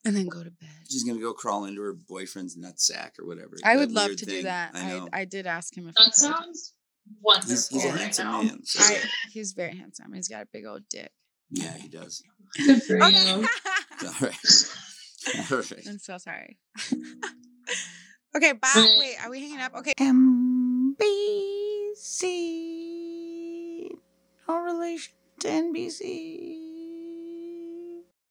and 0.05 0.17
then 0.17 0.27
go 0.29 0.43
to 0.43 0.51
bed. 0.51 0.71
She's 0.89 1.05
gonna 1.05 1.21
go 1.21 1.35
crawl 1.35 1.65
into 1.67 1.83
her 1.83 1.93
boyfriend's 1.93 2.57
nutsack 2.57 3.19
or 3.21 3.27
whatever. 3.27 3.57
I 3.63 3.77
would 3.77 3.93
love 3.93 4.07
weird 4.09 4.19
to 4.19 4.27
do 4.27 4.43
that. 4.45 4.71
I. 4.75 5.01
I, 5.13 5.21
I 5.21 5.25
did 5.27 5.47
ask 5.47 5.77
him 5.77 5.89
if 5.89 5.95
I 5.99 6.05
That 6.05 6.15
could. 6.47 6.57
Sounds 7.07 7.51
he's, 7.51 7.71
wonderful 7.71 7.79
he's 7.79 7.85
a 7.85 7.87
Yeah. 7.87 7.93
right 7.93 8.01
handsome 8.01 8.27
now. 8.27 8.43
man. 8.43 8.65
so- 8.65 8.83
I, 8.85 8.99
he's 9.33 9.53
very 9.53 9.77
handsome. 9.77 10.13
He's 10.13 10.29
got 10.29 10.43
a 10.43 10.47
big 10.53 10.67
old 10.67 10.83
dick. 10.89 11.11
yeah, 11.51 11.77
he 11.77 11.89
does. 11.89 12.23
Good 12.57 12.83
for 12.83 13.03
Okay. 13.03 13.27
you. 13.27 13.35
All 14.07 14.13
right. 14.21 14.37
All 15.51 15.59
right. 15.59 15.87
I'm 15.89 15.99
so 15.99 16.19
sorry. 16.19 16.59
okay, 18.37 18.53
bye. 18.53 18.69
Wait. 18.77 18.99
Wait, 18.99 19.17
are 19.25 19.31
we 19.31 19.41
hanging 19.41 19.61
up? 19.61 19.75
Okay. 19.77 19.95
MBC. 19.99 20.99
No 24.49 24.59
relation 24.63 25.15
to 25.41 25.49
NBC. 25.49 26.62